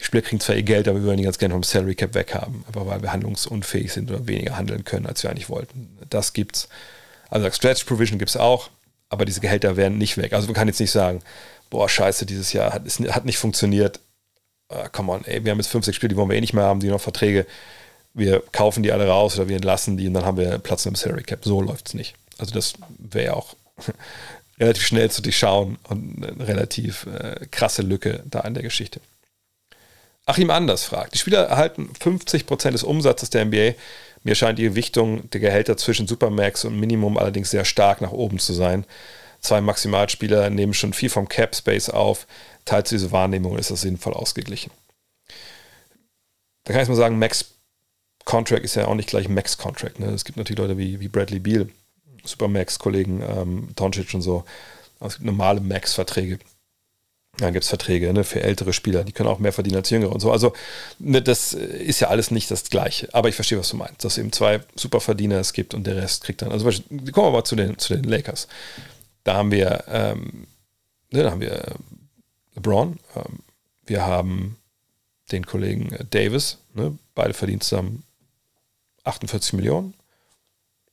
Die 0.00 0.04
Spieler 0.04 0.22
kriegen 0.22 0.40
zwar 0.40 0.54
ihr 0.54 0.62
Geld, 0.62 0.86
aber 0.86 0.98
wir 0.98 1.04
würden 1.04 1.18
die 1.18 1.24
ganz 1.24 1.38
gerne 1.38 1.54
vom 1.54 1.64
Salary 1.64 1.94
Cap 1.94 2.14
weghaben, 2.14 2.64
aber 2.68 2.86
weil 2.86 3.02
wir 3.02 3.12
handlungsunfähig 3.12 3.92
sind 3.92 4.10
oder 4.10 4.26
weniger 4.28 4.56
handeln 4.56 4.84
können, 4.84 5.06
als 5.06 5.22
wir 5.22 5.30
eigentlich 5.30 5.48
wollten. 5.48 5.98
Das 6.08 6.32
gibt's. 6.32 6.68
Also 7.30 7.50
Stretch 7.50 7.84
Provision 7.84 8.18
gibt 8.18 8.30
es 8.30 8.36
auch, 8.36 8.70
aber 9.08 9.24
diese 9.24 9.40
Gehälter 9.40 9.76
werden 9.76 9.98
nicht 9.98 10.16
weg. 10.16 10.32
Also 10.32 10.46
man 10.46 10.54
kann 10.54 10.68
jetzt 10.68 10.80
nicht 10.80 10.92
sagen, 10.92 11.20
boah, 11.70 11.88
scheiße, 11.88 12.26
dieses 12.26 12.52
Jahr 12.52 12.72
hat, 12.72 12.86
es 12.86 13.00
hat 13.00 13.24
nicht 13.24 13.38
funktioniert. 13.38 14.00
Uh, 14.70 14.88
come 14.92 15.12
on, 15.12 15.24
ey, 15.24 15.44
wir 15.44 15.50
haben 15.50 15.58
jetzt 15.58 15.68
fünf, 15.70 15.84
sechs 15.84 15.96
Spiele, 15.96 16.10
die 16.10 16.16
wollen 16.16 16.28
wir 16.28 16.36
eh 16.36 16.40
nicht 16.40 16.52
mehr 16.52 16.64
haben, 16.64 16.80
die 16.80 16.88
noch 16.88 17.00
Verträge. 17.00 17.46
Wir 18.14 18.42
kaufen 18.52 18.82
die 18.82 18.92
alle 18.92 19.06
raus 19.06 19.36
oder 19.36 19.48
wir 19.48 19.56
entlassen 19.56 19.96
die 19.96 20.06
und 20.06 20.14
dann 20.14 20.24
haben 20.24 20.36
wir 20.36 20.58
Platz 20.58 20.84
im 20.86 20.94
Salary 20.94 21.22
Cap. 21.22 21.44
So 21.44 21.60
läuft 21.60 21.88
es 21.88 21.94
nicht. 21.94 22.14
Also 22.36 22.52
das 22.54 22.74
wäre 22.98 23.26
ja 23.26 23.34
auch 23.34 23.56
relativ 24.60 24.86
schnell 24.86 25.10
zu 25.10 25.22
durchschauen 25.22 25.78
und 25.88 26.22
eine 26.22 26.46
relativ 26.48 27.06
äh, 27.06 27.46
krasse 27.50 27.82
Lücke 27.82 28.22
da 28.26 28.40
in 28.40 28.54
der 28.54 28.62
Geschichte. 28.62 29.00
Achim 30.28 30.50
Anders 30.50 30.84
fragt, 30.84 31.14
die 31.14 31.18
Spieler 31.18 31.44
erhalten 31.44 31.90
50% 31.98 32.72
des 32.72 32.82
Umsatzes 32.82 33.30
der 33.30 33.46
NBA. 33.46 33.72
Mir 34.24 34.34
scheint 34.34 34.58
die 34.58 34.64
Gewichtung 34.64 35.30
der 35.30 35.40
Gehälter 35.40 35.78
zwischen 35.78 36.06
Supermax 36.06 36.66
und 36.66 36.78
Minimum 36.78 37.16
allerdings 37.16 37.50
sehr 37.50 37.64
stark 37.64 38.02
nach 38.02 38.12
oben 38.12 38.38
zu 38.38 38.52
sein. 38.52 38.84
Zwei 39.40 39.62
Maximalspieler 39.62 40.50
nehmen 40.50 40.74
schon 40.74 40.92
viel 40.92 41.08
vom 41.08 41.30
Cap 41.30 41.56
Space 41.56 41.88
auf. 41.88 42.26
Teilt 42.66 42.90
diese 42.90 43.10
Wahrnehmung 43.10 43.56
ist 43.56 43.70
das 43.70 43.80
sinnvoll 43.80 44.12
ausgeglichen. 44.12 44.70
Da 46.64 46.74
kann 46.74 46.82
ich 46.82 46.88
mal 46.90 46.94
sagen, 46.94 47.18
Max 47.18 47.54
Contract 48.26 48.64
ist 48.64 48.74
ja 48.74 48.86
auch 48.86 48.94
nicht 48.94 49.08
gleich 49.08 49.30
Max 49.30 49.56
Contract. 49.56 49.98
Ne? 49.98 50.08
Es 50.08 50.26
gibt 50.26 50.36
natürlich 50.36 50.58
Leute 50.58 50.76
wie, 50.76 51.00
wie 51.00 51.08
Bradley 51.08 51.38
Beal, 51.38 51.70
Supermax-Kollegen, 52.24 53.22
ähm, 53.22 53.68
Doncic 53.76 54.12
und 54.12 54.20
so. 54.20 54.44
es 55.00 55.14
gibt 55.14 55.24
normale 55.24 55.62
Max-Verträge. 55.62 56.38
Dann 57.38 57.52
gibt 57.52 57.62
es 57.62 57.68
Verträge 57.68 58.12
ne, 58.12 58.24
für 58.24 58.42
ältere 58.42 58.72
Spieler, 58.72 59.04
die 59.04 59.12
können 59.12 59.28
auch 59.28 59.38
mehr 59.38 59.52
verdienen 59.52 59.76
als 59.76 59.90
jüngere 59.90 60.12
und 60.12 60.20
so. 60.20 60.32
Also 60.32 60.52
ne, 60.98 61.22
das 61.22 61.52
ist 61.52 62.00
ja 62.00 62.08
alles 62.08 62.30
nicht 62.30 62.50
das 62.50 62.64
Gleiche. 62.68 63.08
Aber 63.12 63.28
ich 63.28 63.36
verstehe, 63.36 63.58
was 63.58 63.68
du 63.68 63.76
meinst, 63.76 64.04
dass 64.04 64.12
es 64.12 64.18
eben 64.18 64.32
zwei 64.32 64.60
Superverdiener 64.74 65.36
es 65.38 65.52
gibt 65.52 65.72
und 65.72 65.86
der 65.86 65.96
Rest 65.96 66.24
kriegt 66.24 66.42
dann. 66.42 66.50
Also 66.50 66.64
kommen 67.12 67.28
wir 67.28 67.30
mal 67.30 67.44
zu 67.44 67.54
den, 67.54 67.78
zu 67.78 67.94
den 67.94 68.04
Lakers. 68.04 68.48
Da 69.22 69.34
haben 69.34 69.52
wir, 69.52 69.84
ähm, 69.88 70.48
ne, 71.10 71.22
da 71.22 71.30
haben 71.30 71.40
wir 71.40 71.74
LeBron, 72.56 72.98
ähm, 73.14 73.38
wir 73.86 74.04
haben 74.04 74.56
den 75.30 75.46
Kollegen 75.46 75.96
Davis, 76.10 76.58
ne, 76.74 76.98
beide 77.14 77.34
verdienen 77.34 77.60
zusammen 77.60 78.02
48 79.04 79.52
Millionen. 79.52 79.94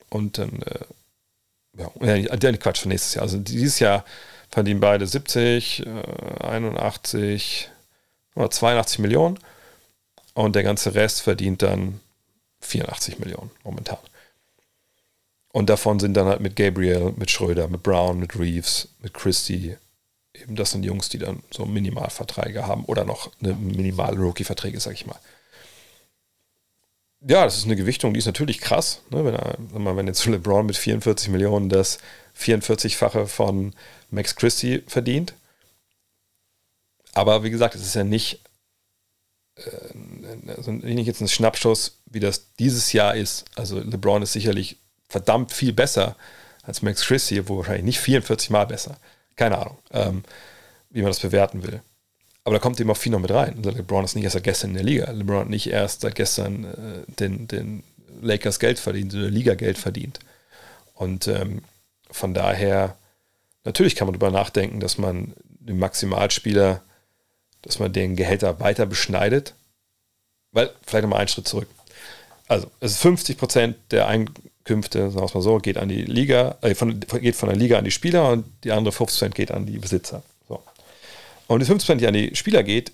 Und 0.10 0.38
dann, 0.38 0.62
äh, 0.62 2.20
ja, 2.28 2.36
der 2.36 2.58
Quatsch 2.58 2.82
für 2.82 2.88
nächstes 2.88 3.16
Jahr. 3.16 3.24
Also 3.24 3.38
dieses 3.38 3.80
Jahr 3.80 4.06
verdienen 4.56 4.80
beide 4.80 5.06
70, 5.06 5.86
äh, 5.86 6.46
81 6.46 7.70
oder 8.36 8.50
82 8.50 9.00
Millionen. 9.00 9.38
Und 10.34 10.56
der 10.56 10.64
ganze 10.64 10.96
Rest 10.96 11.24
verdient 11.24 11.62
dann 11.62 12.00
84 12.62 13.20
Millionen 13.20 13.52
momentan. 13.66 13.98
Und 15.50 15.70
davon 15.70 16.00
sind 16.00 16.14
dann 16.14 16.28
halt 16.28 16.40
mit 16.40 16.56
Gabriel, 16.56 17.14
mit 17.18 17.32
Schröder, 17.32 17.68
mit 17.68 17.84
Brown, 17.84 18.18
mit 18.18 18.40
Reeves, 18.40 18.88
mit 19.02 19.14
Christie, 19.14 19.76
eben 20.34 20.56
das 20.56 20.72
sind 20.72 20.84
Jungs, 20.84 21.10
die 21.10 21.18
dann 21.18 21.44
so 21.52 21.66
Minimalverträge 21.66 22.66
haben 22.66 22.86
oder 22.86 23.04
noch 23.04 23.32
eine 23.42 23.56
minimale 23.56 24.18
Rookie-Verträge, 24.18 24.80
sag 24.80 24.94
ich 24.94 25.06
mal. 25.06 25.20
Ja, 27.28 27.44
das 27.44 27.58
ist 27.58 27.66
eine 27.66 27.76
Gewichtung, 27.76 28.14
die 28.14 28.20
ist 28.20 28.26
natürlich 28.26 28.62
krass. 28.62 29.02
Ne? 29.10 29.26
Wenn, 29.26 29.98
wenn 29.98 30.08
jetzt 30.08 30.26
LeBron 30.26 30.66
mit 30.66 30.78
44 30.78 31.28
Millionen 31.30 31.68
das 31.68 31.98
44-fache 32.40 33.26
von 33.26 33.74
Max 34.16 34.36
Christie 34.36 34.84
verdient. 34.88 35.34
Aber 37.14 37.44
wie 37.44 37.50
gesagt, 37.50 37.76
es 37.76 37.82
ist 37.82 37.96
ja 37.96 38.04
nicht, 38.04 38.40
äh, 39.56 40.52
also 40.56 40.72
nicht 40.72 41.08
jetzt 41.08 41.22
ein 41.22 41.28
Schnappschuss, 41.28 42.00
wie 42.06 42.20
das 42.20 42.54
dieses 42.60 42.92
Jahr 42.94 43.16
ist. 43.16 43.46
Also 43.56 43.80
LeBron 43.80 44.24
ist 44.24 44.34
sicherlich 44.34 44.78
verdammt 45.08 45.52
viel 45.52 45.74
besser 45.74 46.16
als 46.64 46.82
Max 46.82 47.06
Christie, 47.06 47.48
wo 47.48 47.58
wahrscheinlich 47.58 47.86
nicht 47.86 48.00
44 48.00 48.50
Mal 48.50 48.66
besser. 48.66 48.98
Keine 49.36 49.58
Ahnung, 49.60 49.78
ähm, 49.92 50.24
wie 50.90 51.02
man 51.02 51.12
das 51.12 51.20
bewerten 51.20 51.64
will. 51.64 51.82
Aber 52.44 52.56
da 52.56 52.60
kommt 52.60 52.80
eben 52.80 52.92
auch 52.92 52.98
viel 52.98 53.12
noch 53.12 53.20
mit 53.20 53.32
rein. 53.32 53.56
Also 53.58 53.72
LeBron 53.72 54.06
ist 54.06 54.16
nicht 54.16 54.24
erst 54.24 54.34
seit 54.34 54.44
gestern 54.44 54.72
in 54.72 54.76
der 54.76 54.84
Liga. 54.84 55.12
LeBron 55.12 55.42
hat 55.42 55.50
nicht 55.50 55.68
erst 55.68 56.02
seit 56.02 56.16
gestern 56.16 56.64
äh, 56.64 57.12
den, 57.20 57.48
den 57.48 57.84
Lakers 58.22 58.60
Geld 58.60 58.80
verdient, 58.80 59.12
sondern 59.12 59.34
Liga 59.34 59.56
Geld 59.56 59.78
verdient. 59.78 60.20
Und 60.94 61.28
ähm, 61.28 61.64
von 62.12 62.34
daher, 62.34 62.98
natürlich 63.66 63.96
kann 63.96 64.08
man 64.08 64.14
darüber 64.18 64.32
nachdenken, 64.32 64.80
dass 64.80 64.98
man 64.98 65.34
den 65.60 65.78
Maximalspieler, 65.80 66.82
dass 67.62 67.80
man 67.80 67.92
den 67.92 68.16
Gehälter 68.16 68.60
weiter 68.60 68.86
beschneidet. 68.86 69.56
Weil, 70.52 70.72
vielleicht 70.86 71.04
nochmal 71.04 71.20
einen 71.20 71.28
Schritt 71.28 71.48
zurück. 71.48 71.68
Also, 72.48 72.70
es 72.80 72.94
ist 72.94 73.02
50 73.02 73.38
Prozent 73.38 73.76
der 73.92 74.08
Einkünfte, 74.08 75.10
sagen 75.10 75.16
wir 75.16 75.26
es 75.26 75.34
mal 75.34 75.42
so, 75.42 75.58
geht 75.58 75.78
an 75.78 75.90
die 75.90 76.04
Liga, 76.04 76.58
äh, 76.62 76.76
von, 76.76 77.00
geht 77.00 77.36
von 77.36 77.50
der 77.50 77.58
Liga 77.58 77.78
an 77.78 77.84
die 77.84 77.92
Spieler 77.92 78.32
und 78.32 78.46
die 78.64 78.72
andere 78.72 78.92
50 78.92 79.20
Prozent 79.20 79.36
geht 79.36 79.52
an 79.52 79.66
die 79.66 79.80
Besitzer. 79.80 80.22
So. 80.48 80.64
Und 81.48 81.60
die 81.60 81.66
50 81.66 81.86
Prozent, 81.88 82.02
die 82.02 82.08
an 82.08 82.14
die 82.14 82.36
Spieler 82.36 82.64
geht, 82.64 82.92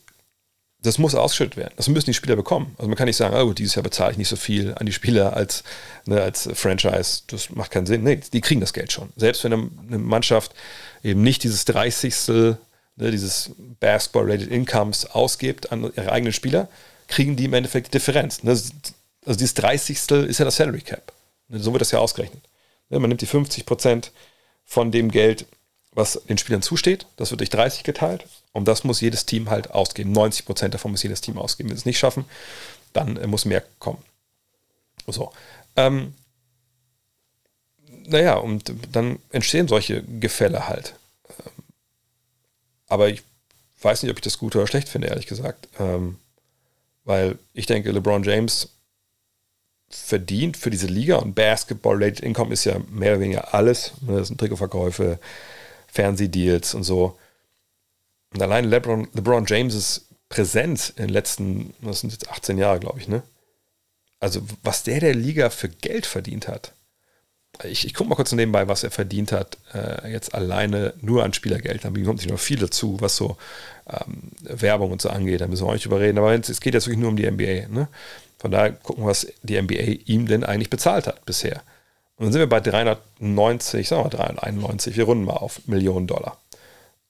das 0.84 0.98
muss 0.98 1.14
ausgeschüttet 1.14 1.58
werden. 1.58 1.74
Das 1.78 1.88
müssen 1.90 2.08
die 2.08 2.14
Spieler 2.14 2.36
bekommen. 2.36 2.74
Also 2.78 2.88
man 2.88 2.98
kann 2.98 3.06
nicht 3.06 3.18
sagen, 3.18 3.36
oh, 3.36 3.54
dieses 3.54 3.76
Jahr 3.76 3.84
bezahle 3.84 4.14
ich 4.14 4.18
nicht 4.18 4.30
so 4.30 4.36
viel 4.36 4.74
an 4.76 4.86
die 4.86 4.94
Spieler 4.94 5.36
als, 5.36 5.64
ne, 6.06 6.22
als 6.22 6.50
Franchise. 6.54 7.22
Das 7.28 7.52
macht 7.52 7.72
keinen 7.72 7.86
Sinn. 7.86 8.04
Nee, 8.04 8.20
die 8.34 8.42
kriegen 8.42 8.62
das 8.62 8.74
Geld 8.74 8.92
schon. 8.92 9.10
Selbst 9.16 9.44
wenn 9.44 9.54
eine 9.54 10.00
Mannschaft 10.00 10.54
eben 11.04 11.22
nicht 11.22 11.44
dieses 11.44 11.66
30. 11.66 12.16
Ne, 12.98 13.10
dieses 13.12 13.52
Basketball-Rated 13.80 14.50
Incomes 14.50 15.06
ausgibt 15.06 15.72
an 15.72 15.92
ihre 15.96 16.12
eigenen 16.12 16.34
Spieler, 16.34 16.68
kriegen 17.08 17.36
die 17.36 17.46
im 17.46 17.54
Endeffekt 17.54 17.88
die 17.88 17.92
Differenz. 17.92 18.44
Ne, 18.44 18.52
also 18.52 18.72
dieses 19.26 19.54
30. 19.54 19.98
ist 19.98 20.40
ja 20.40 20.46
das 20.46 20.56
Salary 20.56 20.82
Cap. 20.82 21.14
Ne, 21.48 21.60
so 21.60 21.72
wird 21.74 21.82
das 21.82 21.92
ja 21.92 22.00
ausgerechnet. 22.00 22.42
Man 22.90 23.04
nimmt 23.04 23.22
die 23.22 23.28
50 23.28 23.66
Prozent 23.66 24.12
von 24.66 24.92
dem 24.92 25.12
Geld, 25.12 25.46
was 25.94 26.22
den 26.28 26.38
Spielern 26.38 26.62
zusteht. 26.62 27.06
Das 27.18 27.32
wird 27.32 27.42
durch 27.42 27.50
30 27.50 27.84
geteilt. 27.84 28.26
Und 28.54 28.68
das 28.68 28.84
muss 28.84 29.02
jedes 29.02 29.26
Team 29.26 29.50
halt 29.50 29.72
ausgeben. 29.72 30.12
90 30.12 30.46
Prozent 30.46 30.74
davon 30.74 30.92
muss 30.92 31.04
jedes 31.04 31.22
Team 31.22 31.38
ausgeben. 31.38 31.70
Wenn 31.70 31.78
sie 31.78 31.82
es 31.82 31.86
nicht 31.86 32.00
schaffen, 32.00 32.26
dann 32.94 33.18
äh, 33.18 33.28
muss 33.28 33.46
mehr 33.46 33.64
kommen. 33.80 34.04
So. 35.08 35.32
Ähm, 35.76 36.14
naja, 38.08 38.36
und 38.36 38.74
dann 38.92 39.20
entstehen 39.30 39.68
solche 39.68 40.04
Gefälle 40.04 40.68
halt. 40.68 40.96
Ähm, 41.30 41.64
aber 42.88 43.10
ich 43.10 43.24
weiß 43.82 44.04
nicht, 44.04 44.12
ob 44.12 44.18
ich 44.18 44.24
das 44.24 44.38
gut 44.38 44.56
oder 44.56 44.68
schlecht 44.68 44.90
finde, 44.90 45.08
ehrlich 45.08 45.28
gesagt. 45.28 45.68
Ähm, 45.80 46.18
weil 47.04 47.38
ich 47.54 47.66
denke, 47.66 47.92
LeBron 47.92 48.24
James 48.24 48.70
verdient 49.90 50.56
für 50.56 50.70
diese 50.70 50.88
Liga 50.88 51.18
und 51.18 51.36
Basketball-Rated 51.36 52.22
Income 52.22 52.54
ist 52.54 52.66
ja 52.66 52.80
mehr 52.90 53.14
oder 53.14 53.22
weniger 53.22 53.54
alles. 53.54 53.94
Ne, 54.02 54.18
das 54.18 54.28
sind 54.30 54.40
Trikotverkäufe, 54.40 55.20
Fernsehdeals 55.92 56.74
und 56.74 56.84
so. 56.84 57.18
Und 58.34 58.42
allein 58.42 58.66
LeBron, 58.66 59.10
LeBron 59.14 59.46
James' 59.46 60.08
Präsenz 60.30 60.90
in 60.90 61.08
den 61.08 61.10
letzten, 61.10 61.74
das 61.82 62.00
sind 62.00 62.12
jetzt 62.12 62.30
18 62.30 62.58
Jahre, 62.58 62.80
glaube 62.80 63.00
ich, 63.00 63.08
ne? 63.08 63.22
Also, 64.20 64.42
was 64.64 64.84
der 64.84 65.00
der 65.00 65.16
Liga 65.16 65.50
für 65.50 65.68
Geld 65.68 66.06
verdient 66.06 66.48
hat. 66.48 66.74
Ich, 67.64 67.86
ich 67.86 67.94
gucke 67.94 68.10
mal 68.10 68.16
kurz 68.16 68.32
nebenbei, 68.32 68.68
was 68.68 68.84
er 68.84 68.92
verdient 68.92 69.32
hat, 69.32 69.58
äh, 69.74 70.10
jetzt 70.10 70.34
alleine 70.34 70.94
nur 71.02 71.24
an 71.24 71.34
Spielergeld. 71.34 71.84
Da 71.84 71.90
kommt 71.90 72.20
sich 72.20 72.30
noch 72.30 72.40
viel 72.40 72.60
dazu, 72.60 72.98
was 73.02 73.18
so 73.18 73.36
ähm, 73.90 74.32
Werbung 74.42 74.92
und 74.92 75.02
so 75.02 75.10
angeht. 75.10 75.42
Da 75.42 75.48
müssen 75.48 75.66
wir 75.66 75.70
auch 75.70 75.74
nicht 75.74 75.86
überreden. 75.86 76.18
Aber 76.20 76.34
es 76.34 76.62
geht 76.62 76.74
jetzt 76.74 76.86
wirklich 76.86 77.00
nur 77.00 77.10
um 77.10 77.18
die 77.18 77.30
NBA. 77.30 77.68
Ne? 77.68 77.88
Von 78.38 78.52
daher 78.52 78.72
gucken 78.72 79.04
wir, 79.04 79.10
was 79.10 79.28
die 79.44 79.62
NBA 79.62 80.06
ihm 80.06 80.28
denn 80.28 80.44
eigentlich 80.44 80.70
bezahlt 80.70 81.08
hat 81.08 81.26
bisher. 81.26 81.62
Und 82.22 82.26
dann 82.26 82.34
sind 82.34 82.42
wir 82.42 82.50
bei 82.50 82.60
390, 82.60 83.88
sagen 83.88 84.02
wir 84.02 84.04
mal 84.04 84.10
391, 84.16 84.96
wir 84.96 85.06
runden 85.06 85.24
mal 85.24 85.38
auf 85.38 85.60
Millionen 85.66 86.06
Dollar. 86.06 86.38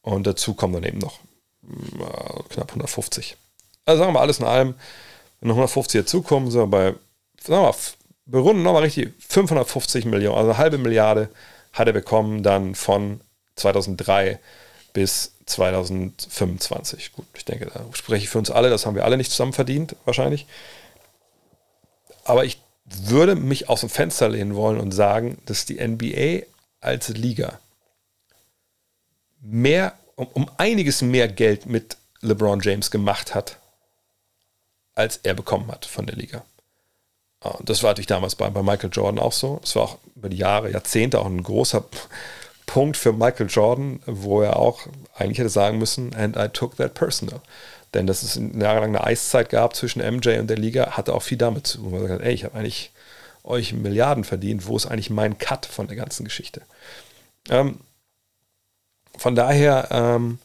Und 0.01 0.25
dazu 0.25 0.53
kommen 0.53 0.71
dann 0.71 0.85
eben 0.85 0.99
noch 0.99 1.19
äh, 1.65 2.43
knapp 2.47 2.69
150. 2.69 3.35
Also 3.83 3.99
sagen 3.99 4.07
wir 4.07 4.13
mal 4.13 4.21
alles 4.21 4.39
in 4.39 4.45
allem, 4.45 4.73
wenn 5.41 5.49
noch 5.49 5.55
150 5.55 5.99
dazukommen, 5.99 6.49
sind 6.49 6.61
wir 6.61 6.67
bei, 6.67 6.85
sagen 7.43 7.61
wir 7.61 7.71
mal, 7.71 7.75
berunden 8.25 8.63
nochmal 8.63 8.83
richtig 8.83 9.11
550 9.27 10.05
Millionen, 10.05 10.37
also 10.37 10.51
eine 10.51 10.57
halbe 10.57 10.77
Milliarde 10.77 11.27
hat 11.73 11.87
er 11.87 11.93
bekommen 11.93 12.41
dann 12.41 12.73
von 12.73 13.19
2003 13.57 14.39
bis 14.93 15.33
2025. 15.45 17.11
Gut, 17.11 17.25
ich 17.35 17.43
denke, 17.43 17.65
da 17.65 17.83
spreche 17.91 18.23
ich 18.23 18.29
für 18.29 18.37
uns 18.37 18.49
alle, 18.49 18.69
das 18.69 18.85
haben 18.85 18.95
wir 18.95 19.03
alle 19.03 19.17
nicht 19.17 19.31
zusammen 19.31 19.51
verdient, 19.51 19.93
wahrscheinlich. 20.05 20.47
Aber 22.23 22.45
ich 22.45 22.60
würde 23.03 23.35
mich 23.35 23.69
aus 23.69 23.81
dem 23.81 23.89
Fenster 23.89 24.29
lehnen 24.29 24.55
wollen 24.55 24.79
und 24.79 24.91
sagen, 24.91 25.37
dass 25.45 25.65
die 25.65 25.85
NBA 25.85 26.45
als 26.79 27.09
Liga 27.09 27.59
mehr, 29.41 29.93
um, 30.15 30.27
um 30.27 30.51
einiges 30.57 31.01
mehr 31.01 31.27
Geld 31.27 31.65
mit 31.65 31.97
LeBron 32.21 32.61
James 32.61 32.91
gemacht 32.91 33.33
hat, 33.33 33.57
als 34.93 35.17
er 35.23 35.33
bekommen 35.33 35.71
hat 35.71 35.85
von 35.85 36.05
der 36.05 36.15
Liga. 36.15 36.43
Und 37.39 37.69
das 37.69 37.81
war 37.81 37.91
natürlich 37.91 38.07
damals 38.07 38.35
bei, 38.35 38.49
bei 38.49 38.61
Michael 38.61 38.91
Jordan 38.91 39.19
auch 39.19 39.31
so. 39.31 39.59
Es 39.63 39.75
war 39.75 39.83
auch 39.83 39.97
über 40.15 40.29
die 40.29 40.37
Jahre, 40.37 40.71
Jahrzehnte 40.71 41.19
auch 41.19 41.25
ein 41.25 41.41
großer 41.41 41.83
Punkt 42.67 42.97
für 42.97 43.13
Michael 43.13 43.47
Jordan, 43.49 44.01
wo 44.05 44.41
er 44.41 44.57
auch 44.57 44.87
eigentlich 45.15 45.39
hätte 45.39 45.49
sagen 45.49 45.77
müssen, 45.77 46.15
and 46.15 46.37
I 46.37 46.47
took 46.47 46.77
that 46.77 46.93
personal. 46.93 47.41
Denn 47.93 48.07
dass 48.07 48.23
es 48.23 48.35
jahrelang 48.35 48.95
eine 48.95 49.03
Eiszeit 49.03 49.49
gab 49.49 49.75
zwischen 49.75 49.99
MJ 50.01 50.39
und 50.39 50.47
der 50.47 50.57
Liga, 50.57 50.91
hatte 50.91 51.13
auch 51.13 51.23
viel 51.23 51.37
damit 51.37 51.67
zu 51.67 51.79
tun. 51.79 51.93
Er 51.93 52.01
gesagt, 52.01 52.23
ey, 52.23 52.33
ich 52.33 52.45
habe 52.45 52.55
eigentlich 52.55 52.91
euch 53.43 53.73
Milliarden 53.73 54.23
verdient, 54.23 54.67
wo 54.67 54.77
ist 54.77 54.85
eigentlich 54.85 55.09
mein 55.09 55.37
Cut 55.37 55.65
von 55.65 55.87
der 55.87 55.97
ganzen 55.97 56.23
Geschichte? 56.23 56.61
Ähm, 57.49 57.79
von 59.17 59.35
daher, 59.35 59.87
ähm, 59.91 60.39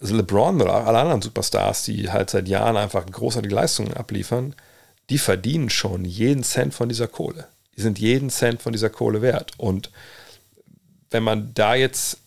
also 0.00 0.14
LeBron 0.16 0.62
oder 0.62 0.86
alle 0.86 0.98
anderen 0.98 1.20
Superstars, 1.20 1.84
die 1.84 2.10
halt 2.10 2.30
seit 2.30 2.48
Jahren 2.48 2.76
einfach 2.76 3.04
großartige 3.04 3.54
Leistungen 3.54 3.92
abliefern, 3.92 4.54
die 5.10 5.18
verdienen 5.18 5.68
schon 5.68 6.04
jeden 6.04 6.44
Cent 6.44 6.72
von 6.72 6.88
dieser 6.88 7.08
Kohle. 7.08 7.48
Die 7.76 7.82
sind 7.82 7.98
jeden 7.98 8.30
Cent 8.30 8.62
von 8.62 8.72
dieser 8.72 8.88
Kohle 8.88 9.20
wert. 9.20 9.52
Und 9.58 9.90
wenn 11.10 11.22
man 11.22 11.52
da 11.52 11.74
jetzt 11.74 12.20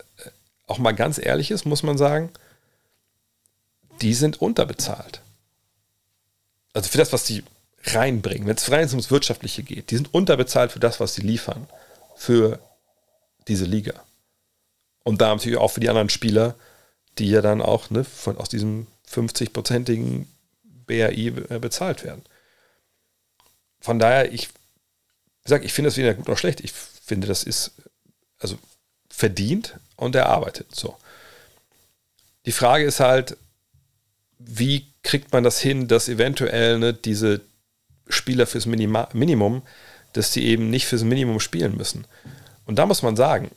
auch 0.67 0.77
mal 0.77 0.91
ganz 0.91 1.17
ehrlich 1.17 1.49
ist, 1.49 1.65
muss 1.65 1.81
man 1.81 1.97
sagen, 1.97 2.29
die 4.01 4.13
sind 4.13 4.41
unterbezahlt. 4.41 5.21
Also 6.73 6.89
für 6.89 6.97
das, 6.97 7.13
was 7.13 7.25
die 7.25 7.43
reinbringen, 7.85 8.47
wenn 8.47 8.55
es 8.55 8.71
rein 8.71 8.87
ums 8.89 9.11
Wirtschaftliche 9.11 9.63
geht, 9.63 9.91
die 9.91 9.95
sind 9.95 10.13
unterbezahlt 10.13 10.71
für 10.71 10.79
das, 10.79 10.99
was 10.99 11.15
sie 11.15 11.21
liefern, 11.21 11.67
für 12.15 12.59
diese 13.47 13.65
Liga. 13.65 13.93
Und 15.03 15.21
da 15.21 15.29
natürlich 15.29 15.57
auch 15.57 15.71
für 15.71 15.81
die 15.81 15.89
anderen 15.89 16.09
Spieler, 16.09 16.55
die 17.17 17.29
ja 17.29 17.41
dann 17.41 17.61
auch 17.61 17.89
ne, 17.89 18.03
von, 18.03 18.37
aus 18.37 18.49
diesem 18.49 18.87
50-prozentigen 19.09 20.27
BRI 20.85 21.27
äh, 21.27 21.59
bezahlt 21.59 22.03
werden. 22.03 22.23
Von 23.79 23.99
daher, 23.99 24.31
ich 24.31 24.49
sage, 25.43 25.65
ich 25.65 25.73
finde 25.73 25.89
das 25.89 25.97
weder 25.97 26.13
gut 26.13 26.27
noch 26.27 26.37
schlecht. 26.37 26.61
Ich 26.61 26.71
finde, 26.71 27.27
das 27.27 27.43
ist 27.43 27.73
also 28.39 28.57
verdient 29.09 29.77
und 29.95 30.15
erarbeitet. 30.15 30.73
So. 30.73 30.97
Die 32.45 32.51
Frage 32.51 32.85
ist 32.85 32.99
halt, 32.99 33.37
wie 34.45 34.93
kriegt 35.03 35.31
man 35.33 35.43
das 35.43 35.59
hin, 35.59 35.87
dass 35.87 36.09
eventuell 36.09 36.79
ne, 36.79 36.93
diese 36.93 37.41
Spieler 38.07 38.47
fürs 38.47 38.65
Minima 38.65 39.09
Minimum, 39.13 39.63
dass 40.13 40.31
die 40.31 40.45
eben 40.45 40.69
nicht 40.69 40.85
fürs 40.85 41.03
Minimum 41.03 41.39
spielen 41.39 41.75
müssen. 41.75 42.05
Und 42.65 42.77
da 42.77 42.85
muss 42.85 43.01
man 43.01 43.15
sagen, 43.15 43.51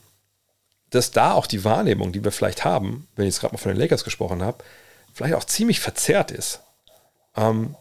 dass 0.90 1.10
da 1.10 1.32
auch 1.32 1.46
die 1.46 1.64
Wahrnehmung, 1.64 2.12
die 2.12 2.24
wir 2.24 2.32
vielleicht 2.32 2.64
haben, 2.64 3.08
wenn 3.16 3.26
ich 3.26 3.34
jetzt 3.34 3.40
gerade 3.40 3.54
mal 3.54 3.58
von 3.58 3.72
den 3.72 3.80
Lakers 3.80 4.04
gesprochen 4.04 4.42
habe, 4.42 4.64
vielleicht 5.12 5.34
auch 5.34 5.44
ziemlich 5.44 5.80
verzerrt 5.80 6.30
ist. 6.30 6.60
Ähm, 7.36 7.76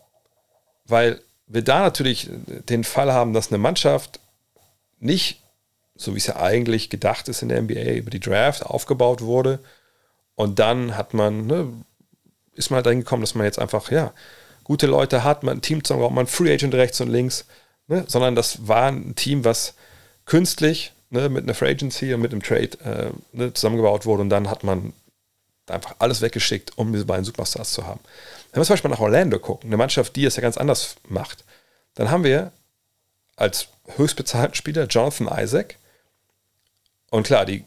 weil 0.86 1.22
wir 1.47 1.64
da 1.64 1.80
natürlich 1.80 2.30
den 2.70 2.84
Fall 2.84 3.14
haben, 3.14 3.34
dass 3.34 3.49
eine 3.49 3.58
Mannschaft 3.58 4.20
nicht, 4.99 5.41
so 5.95 6.14
wie 6.14 6.18
es 6.18 6.28
ja 6.28 6.38
eigentlich 6.38 6.89
gedacht 6.89 7.28
ist 7.30 7.41
in 7.41 7.49
der 7.49 7.62
NBA, 7.62 7.93
über 7.93 8.10
die 8.10 8.20
Draft 8.20 8.66
aufgebaut 8.66 9.22
wurde. 9.22 9.60
Und 10.36 10.60
dann 10.60 10.97
hat 10.97 11.14
man, 11.14 11.45
ne, 11.47 11.72
ist 12.56 12.70
man 12.70 12.78
halt 12.78 12.86
dahin 12.86 12.99
gekommen, 12.99 13.22
dass 13.22 13.36
man 13.36 13.45
jetzt 13.45 13.60
einfach, 13.60 13.91
ja, 13.91 14.14
gute 14.64 14.88
Leute 14.88 15.24
hat, 15.24 15.43
man 15.43 15.58
ein 15.58 15.62
Team 15.62 15.84
zusammengebaut, 15.84 16.16
man 16.16 16.28
Free 16.28 16.53
Agent 16.53 16.74
rechts 16.74 16.99
und 16.99 17.10
links, 17.10 17.45
ne, 17.88 18.03
sondern 18.08 18.36
das 18.36 18.68
war 18.68 18.88
ein 18.88 19.16
Team, 19.16 19.45
was 19.45 19.76
künstlich 20.26 20.91
ne, 21.10 21.30
mit 21.30 21.43
einer 21.43 21.53
Free 21.53 21.70
Agency 21.70 22.14
und 22.14 22.22
mit 22.22 22.32
einem 22.32 22.41
Trade 22.41 22.72
äh, 22.84 23.12
ne, 23.32 23.53
zusammengebaut 23.53 24.06
wurde 24.06 24.24
und 24.24 24.30
dann 24.30 24.49
hat 24.49 24.64
man 24.64 24.93
einfach 25.68 25.95
alles 25.99 26.22
weggeschickt, 26.22 26.78
um 26.78 26.91
diese 26.91 27.06
beiden 27.06 27.26
Superstars 27.26 27.72
zu 27.72 27.86
haben. 27.86 27.99
Wenn 28.51 28.62
wir 28.62 28.66
zum 28.66 28.74
Beispiel 28.74 28.91
nach 28.91 28.99
Orlando 28.99 29.39
gucken, 29.39 29.70
eine 29.70 29.78
Mannschaft, 29.78 30.16
die 30.16 30.26
es 30.26 30.36
ja 30.36 30.41
ganz 30.41 30.58
anders 30.58 30.95
macht, 31.08 31.43
dann 31.95 32.12
haben 32.12 32.24
wir 32.24 32.51
als 33.36 33.68
höchstbezahlten 33.97 34.56
Spieler 34.56 34.86
Jonathan 34.86 35.28
Isaac 35.28 35.76
und 37.10 37.26
klar, 37.26 37.45
die 37.45 37.64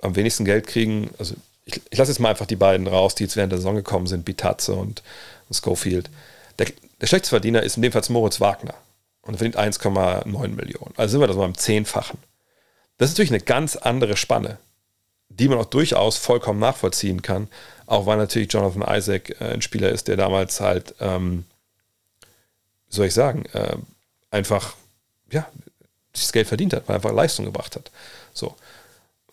am 0.00 0.16
wenigsten 0.16 0.44
Geld 0.44 0.66
kriegen, 0.66 1.10
also 1.18 1.34
ich, 1.64 1.80
ich 1.90 1.98
lasse 1.98 2.10
jetzt 2.10 2.18
mal 2.18 2.30
einfach 2.30 2.46
die 2.46 2.56
beiden 2.56 2.86
raus, 2.86 3.14
die 3.14 3.24
jetzt 3.24 3.36
während 3.36 3.52
der 3.52 3.58
Saison 3.58 3.76
gekommen 3.76 4.06
sind, 4.06 4.24
Bitazze 4.24 4.74
und 4.74 5.02
Schofield. 5.50 6.10
Der, 6.58 6.66
der 7.00 7.06
schlechteste 7.06 7.30
Verdiener 7.30 7.62
ist 7.62 7.76
in 7.76 7.82
dem 7.82 7.92
Fall 7.92 8.02
Moritz 8.08 8.40
Wagner 8.40 8.74
und 9.22 9.36
verdient 9.36 9.58
1,9 9.58 10.48
Millionen. 10.48 10.94
Also 10.96 11.12
sind 11.12 11.20
wir 11.20 11.26
das 11.26 11.36
mal 11.36 11.46
im 11.46 11.56
Zehnfachen. 11.56 12.18
Das 12.98 13.10
ist 13.10 13.14
natürlich 13.14 13.32
eine 13.32 13.40
ganz 13.40 13.76
andere 13.76 14.16
Spanne, 14.16 14.58
die 15.28 15.48
man 15.48 15.58
auch 15.58 15.66
durchaus 15.66 16.16
vollkommen 16.16 16.60
nachvollziehen 16.60 17.22
kann, 17.22 17.48
auch 17.86 18.06
weil 18.06 18.16
natürlich 18.16 18.52
Jonathan 18.52 18.96
Isaac 18.96 19.40
äh, 19.40 19.52
ein 19.52 19.62
Spieler 19.62 19.90
ist, 19.90 20.08
der 20.08 20.16
damals 20.16 20.60
halt, 20.60 20.94
ähm, 21.00 21.44
wie 22.88 22.96
soll 22.96 23.06
ich 23.06 23.14
sagen, 23.14 23.46
äh, 23.52 23.76
einfach, 24.30 24.74
ja, 25.30 25.46
das 26.12 26.32
Geld 26.32 26.48
verdient 26.48 26.74
hat, 26.74 26.88
weil 26.88 26.94
er 26.94 26.96
einfach 26.96 27.12
Leistung 27.12 27.46
gebracht 27.46 27.76
hat. 27.76 27.90
So. 28.34 28.54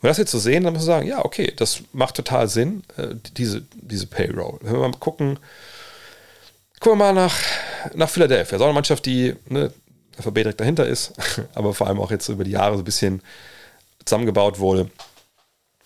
Wir 0.02 0.10
das 0.10 0.18
jetzt 0.18 0.32
so 0.32 0.40
sehen, 0.40 0.64
dann 0.64 0.74
muss 0.74 0.84
man 0.84 0.98
sagen, 0.98 1.08
ja, 1.08 1.26
okay, 1.26 1.54
das 1.56 1.82
macht 1.92 2.16
total 2.16 2.48
Sinn, 2.48 2.84
äh, 2.98 3.16
diese, 3.36 3.64
diese 3.74 4.08
Payroll. 4.08 4.60
Wenn 4.62 4.74
wir 4.74 4.80
mal 4.80 4.92
gucken, 4.98 5.40
Gucken 6.80 7.00
wir 7.00 7.12
mal 7.12 7.14
nach, 7.14 7.38
nach 7.94 8.10
Philadelphia. 8.10 8.58
So 8.58 8.64
eine 8.64 8.74
Mannschaft, 8.74 9.06
die 9.06 9.36
ne, 9.50 9.72
FAB 10.18 10.36
direkt 10.36 10.62
dahinter 10.62 10.88
ist, 10.88 11.14
aber 11.54 11.74
vor 11.74 11.88
allem 11.88 12.00
auch 12.00 12.12
jetzt 12.12 12.30
über 12.30 12.44
die 12.44 12.52
Jahre 12.52 12.76
so 12.76 12.82
ein 12.82 12.86
bisschen 12.86 13.22
zusammengebaut 14.06 14.60
wurde. 14.60 14.90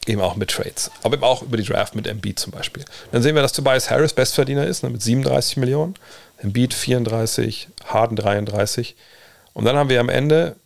Eben 0.06 0.22
auch 0.22 0.36
mit 0.36 0.52
Trades. 0.52 0.92
Aber 1.02 1.16
eben 1.16 1.24
auch 1.24 1.42
über 1.42 1.58
die 1.58 1.64
Draft 1.64 1.96
mit 1.96 2.08
Embiid 2.08 2.38
zum 2.38 2.52
Beispiel. 2.52 2.84
Dann 3.12 3.24
sehen 3.24 3.36
wir, 3.36 3.42
dass 3.42 3.54
Tobias 3.54 3.90
Harris 3.90 4.14
Bestverdiener 4.14 4.68
ist, 4.68 4.84
ne, 4.84 4.90
mit 4.90 5.02
37 5.02 5.58
Millionen. 5.58 5.96
Embiid 6.38 6.74
34, 6.74 7.70
Harden 7.86 8.18
33. 8.18 8.96
Und 9.54 9.66
dann 9.66 9.78
haben 9.78 9.90
wir 9.90 10.00
am 10.00 10.10
Ende 10.10 10.58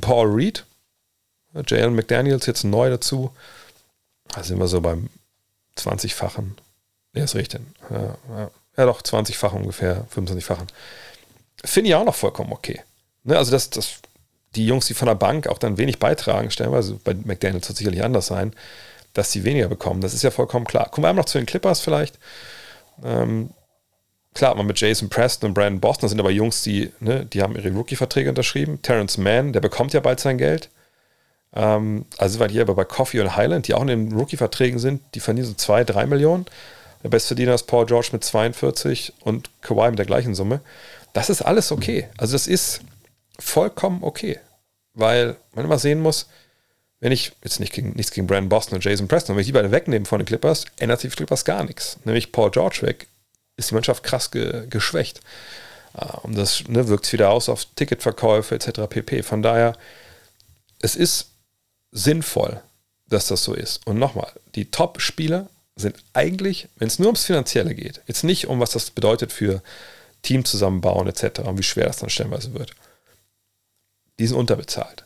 Paul 0.00 0.28
Reed, 0.28 0.64
Jalen 1.66 1.94
McDaniels 1.94 2.46
jetzt 2.46 2.64
neu 2.64 2.90
dazu. 2.90 3.30
Da 4.34 4.42
sind 4.42 4.58
wir 4.58 4.68
so 4.68 4.80
beim 4.80 5.10
20-fachen. 5.76 6.56
Ja, 7.14 7.24
ist 7.24 7.34
richtig. 7.34 7.60
Ja, 7.90 8.16
ja 8.36 8.50
ja 8.80 8.86
doch, 8.86 9.02
20-fach 9.02 9.52
ungefähr, 9.52 10.06
25-fachen. 10.14 10.66
Finde 11.64 11.90
ich 11.90 11.94
auch 11.94 12.04
noch 12.04 12.14
vollkommen 12.14 12.52
okay. 12.52 12.80
Ne, 13.24 13.36
also, 13.36 13.50
dass, 13.50 13.70
dass 13.70 13.96
die 14.56 14.66
Jungs, 14.66 14.86
die 14.86 14.94
von 14.94 15.06
der 15.06 15.14
Bank 15.14 15.46
auch 15.46 15.58
dann 15.58 15.78
wenig 15.78 15.98
beitragen, 15.98 16.50
stellenweise 16.50 16.94
bei 17.04 17.14
McDaniels 17.14 17.68
wird 17.68 17.76
sicherlich 17.76 18.02
anders 18.02 18.26
sein, 18.26 18.54
dass 19.12 19.32
sie 19.32 19.44
weniger 19.44 19.68
bekommen. 19.68 20.00
Das 20.00 20.14
ist 20.14 20.22
ja 20.22 20.30
vollkommen 20.30 20.64
klar. 20.64 20.88
Kommen 20.90 21.04
wir 21.04 21.08
einmal 21.10 21.22
noch 21.22 21.28
zu 21.30 21.38
den 21.38 21.46
Clippers 21.46 21.80
vielleicht. 21.80 22.18
Ähm, 23.04 23.50
klar, 24.34 24.54
man 24.54 24.66
mit 24.66 24.80
Jason 24.80 25.10
Preston 25.10 25.50
und 25.50 25.54
Brandon 25.54 25.80
Boston, 25.80 26.02
das 26.02 26.10
sind 26.12 26.20
aber 26.20 26.30
Jungs, 26.30 26.62
die, 26.62 26.90
ne, 27.00 27.26
die 27.26 27.42
haben 27.42 27.56
ihre 27.56 27.70
Rookie-Verträge 27.70 28.30
unterschrieben. 28.30 28.80
Terrence 28.82 29.18
Mann, 29.18 29.52
der 29.52 29.60
bekommt 29.60 29.92
ja 29.92 30.00
bald 30.00 30.20
sein 30.20 30.38
Geld. 30.38 30.70
Ähm, 31.54 32.04
also 32.18 32.32
sind 32.32 32.40
wir 32.40 32.52
hier 32.52 32.62
aber 32.62 32.74
bei 32.74 32.84
Coffee 32.84 33.20
und 33.20 33.36
Highland, 33.36 33.68
die 33.68 33.74
auch 33.74 33.82
in 33.82 33.88
den 33.88 34.12
Rookie-Verträgen 34.12 34.78
sind, 34.78 35.02
die 35.14 35.20
verdienen 35.20 35.46
so 35.46 35.54
2, 35.54 35.84
3 35.84 36.06
Millionen. 36.06 36.46
Der 37.02 37.08
Bestverdiener 37.08 37.54
ist 37.54 37.64
Paul 37.64 37.86
George 37.86 38.10
mit 38.12 38.24
42 38.24 39.14
und 39.20 39.50
Kawhi 39.62 39.90
mit 39.90 39.98
der 39.98 40.06
gleichen 40.06 40.34
Summe. 40.34 40.60
Das 41.12 41.30
ist 41.30 41.42
alles 41.42 41.72
okay. 41.72 42.08
Also 42.18 42.34
das 42.34 42.46
ist 42.46 42.80
vollkommen 43.38 44.02
okay. 44.02 44.38
Weil 44.94 45.36
man 45.54 45.64
immer 45.64 45.78
sehen 45.78 46.00
muss, 46.00 46.26
wenn 47.00 47.12
ich 47.12 47.32
jetzt 47.42 47.60
nicht 47.60 47.72
gegen, 47.72 47.92
nichts 47.92 48.12
gegen 48.12 48.26
Brandon 48.26 48.50
Boston 48.50 48.76
und 48.76 48.84
Jason 48.84 49.08
Preston, 49.08 49.34
wenn 49.34 49.40
ich 49.40 49.46
die 49.46 49.52
beide 49.52 49.70
wegnehme 49.70 50.04
von 50.04 50.18
den 50.18 50.26
Clippers, 50.26 50.66
ändert 50.78 51.00
sich 51.00 51.16
Clippers 51.16 51.44
gar 51.44 51.64
nichts. 51.64 51.98
Nämlich 52.04 52.30
Paul 52.30 52.50
George 52.50 52.80
weg, 52.82 53.06
ist 53.56 53.70
die 53.70 53.74
Mannschaft 53.74 54.02
krass 54.02 54.30
ge, 54.30 54.66
geschwächt. 54.68 55.20
Ah, 55.94 56.18
und 56.18 56.36
das 56.36 56.64
ne, 56.68 56.88
wirkt 56.88 57.10
wieder 57.12 57.30
aus 57.30 57.48
auf 57.48 57.64
Ticketverkäufe 57.64 58.54
etc. 58.54 58.82
pp. 58.88 59.22
Von 59.22 59.42
daher, 59.42 59.76
es 60.82 60.94
ist 60.94 61.30
sinnvoll, 61.92 62.62
dass 63.08 63.26
das 63.26 63.44
so 63.44 63.54
ist. 63.54 63.86
Und 63.86 63.98
nochmal, 63.98 64.32
die 64.54 64.70
Top-Spieler 64.70 65.48
sind 65.76 65.96
eigentlich, 66.12 66.68
wenn 66.76 66.88
es 66.88 66.98
nur 66.98 67.08
ums 67.08 67.24
Finanzielle 67.24 67.74
geht, 67.74 68.00
jetzt 68.06 68.24
nicht 68.24 68.46
um 68.46 68.60
was 68.60 68.70
das 68.70 68.90
bedeutet 68.90 69.32
für 69.32 69.62
Team 70.22 70.44
zusammenbauen 70.44 71.08
etc. 71.08 71.40
und 71.40 71.58
wie 71.58 71.62
schwer 71.62 71.86
das 71.86 71.98
dann 71.98 72.10
stellenweise 72.10 72.54
wird, 72.54 72.74
die 74.18 74.26
sind 74.26 74.36
unterbezahlt. 74.36 75.04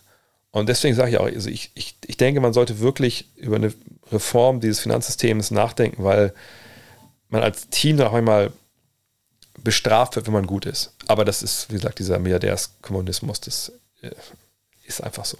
Und 0.51 0.69
deswegen 0.69 0.95
sage 0.95 1.11
ich 1.11 1.19
auch, 1.19 1.27
also 1.27 1.49
ich, 1.49 1.71
ich, 1.75 1.97
ich 2.07 2.17
denke, 2.17 2.41
man 2.41 2.53
sollte 2.53 2.79
wirklich 2.81 3.29
über 3.37 3.57
eine 3.57 3.73
Reform 4.13 4.61
dieses 4.61 4.81
Finanzsystems 4.81 5.51
nachdenken, 5.51 6.05
weil 6.05 6.33
man 7.29 7.43
als 7.43 7.69
Team 7.69 8.01
auch 8.01 8.13
einmal 8.13 8.53
bestraft 9.59 10.17
wird, 10.17 10.27
wenn 10.27 10.33
man 10.35 10.47
gut 10.47 10.67
ist. 10.67 10.93
Aber 11.07 11.25
das 11.25 11.43
ist, 11.43 11.71
wie 11.71 11.75
gesagt, 11.75 11.99
dieser 11.99 12.19
Milliardärskommunismus, 12.19 13.41
das 13.41 13.73
äh, 14.03 14.11
ist 14.85 15.03
einfach 15.03 15.25
so. 15.25 15.39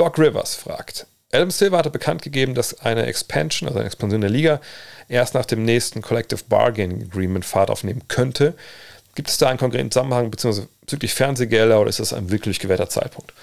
Doc 0.00 0.18
Rivers 0.18 0.54
fragt, 0.54 1.06
Adam 1.30 1.50
Silver 1.50 1.76
hatte 1.76 1.90
bekannt 1.90 2.22
gegeben, 2.22 2.54
dass 2.54 2.80
eine 2.80 3.04
Expansion, 3.04 3.68
also 3.68 3.80
eine 3.80 3.86
Expansion 3.86 4.22
der 4.22 4.30
Liga, 4.30 4.58
erst 5.10 5.34
nach 5.34 5.44
dem 5.44 5.62
nächsten 5.62 6.00
Collective 6.00 6.40
Bargaining 6.48 7.02
Agreement 7.02 7.44
Fahrt 7.44 7.68
aufnehmen 7.68 8.08
könnte. 8.08 8.54
Gibt 9.14 9.28
es 9.28 9.36
da 9.36 9.50
einen 9.50 9.58
konkreten 9.58 9.90
Zusammenhang 9.90 10.30
bezüglich 10.30 11.12
Fernsehgelder 11.12 11.78
oder 11.78 11.90
ist 11.90 12.00
das 12.00 12.14
ein 12.14 12.30
wirklich 12.30 12.60
gewährter 12.60 12.88
Zeitpunkt? 12.88 13.34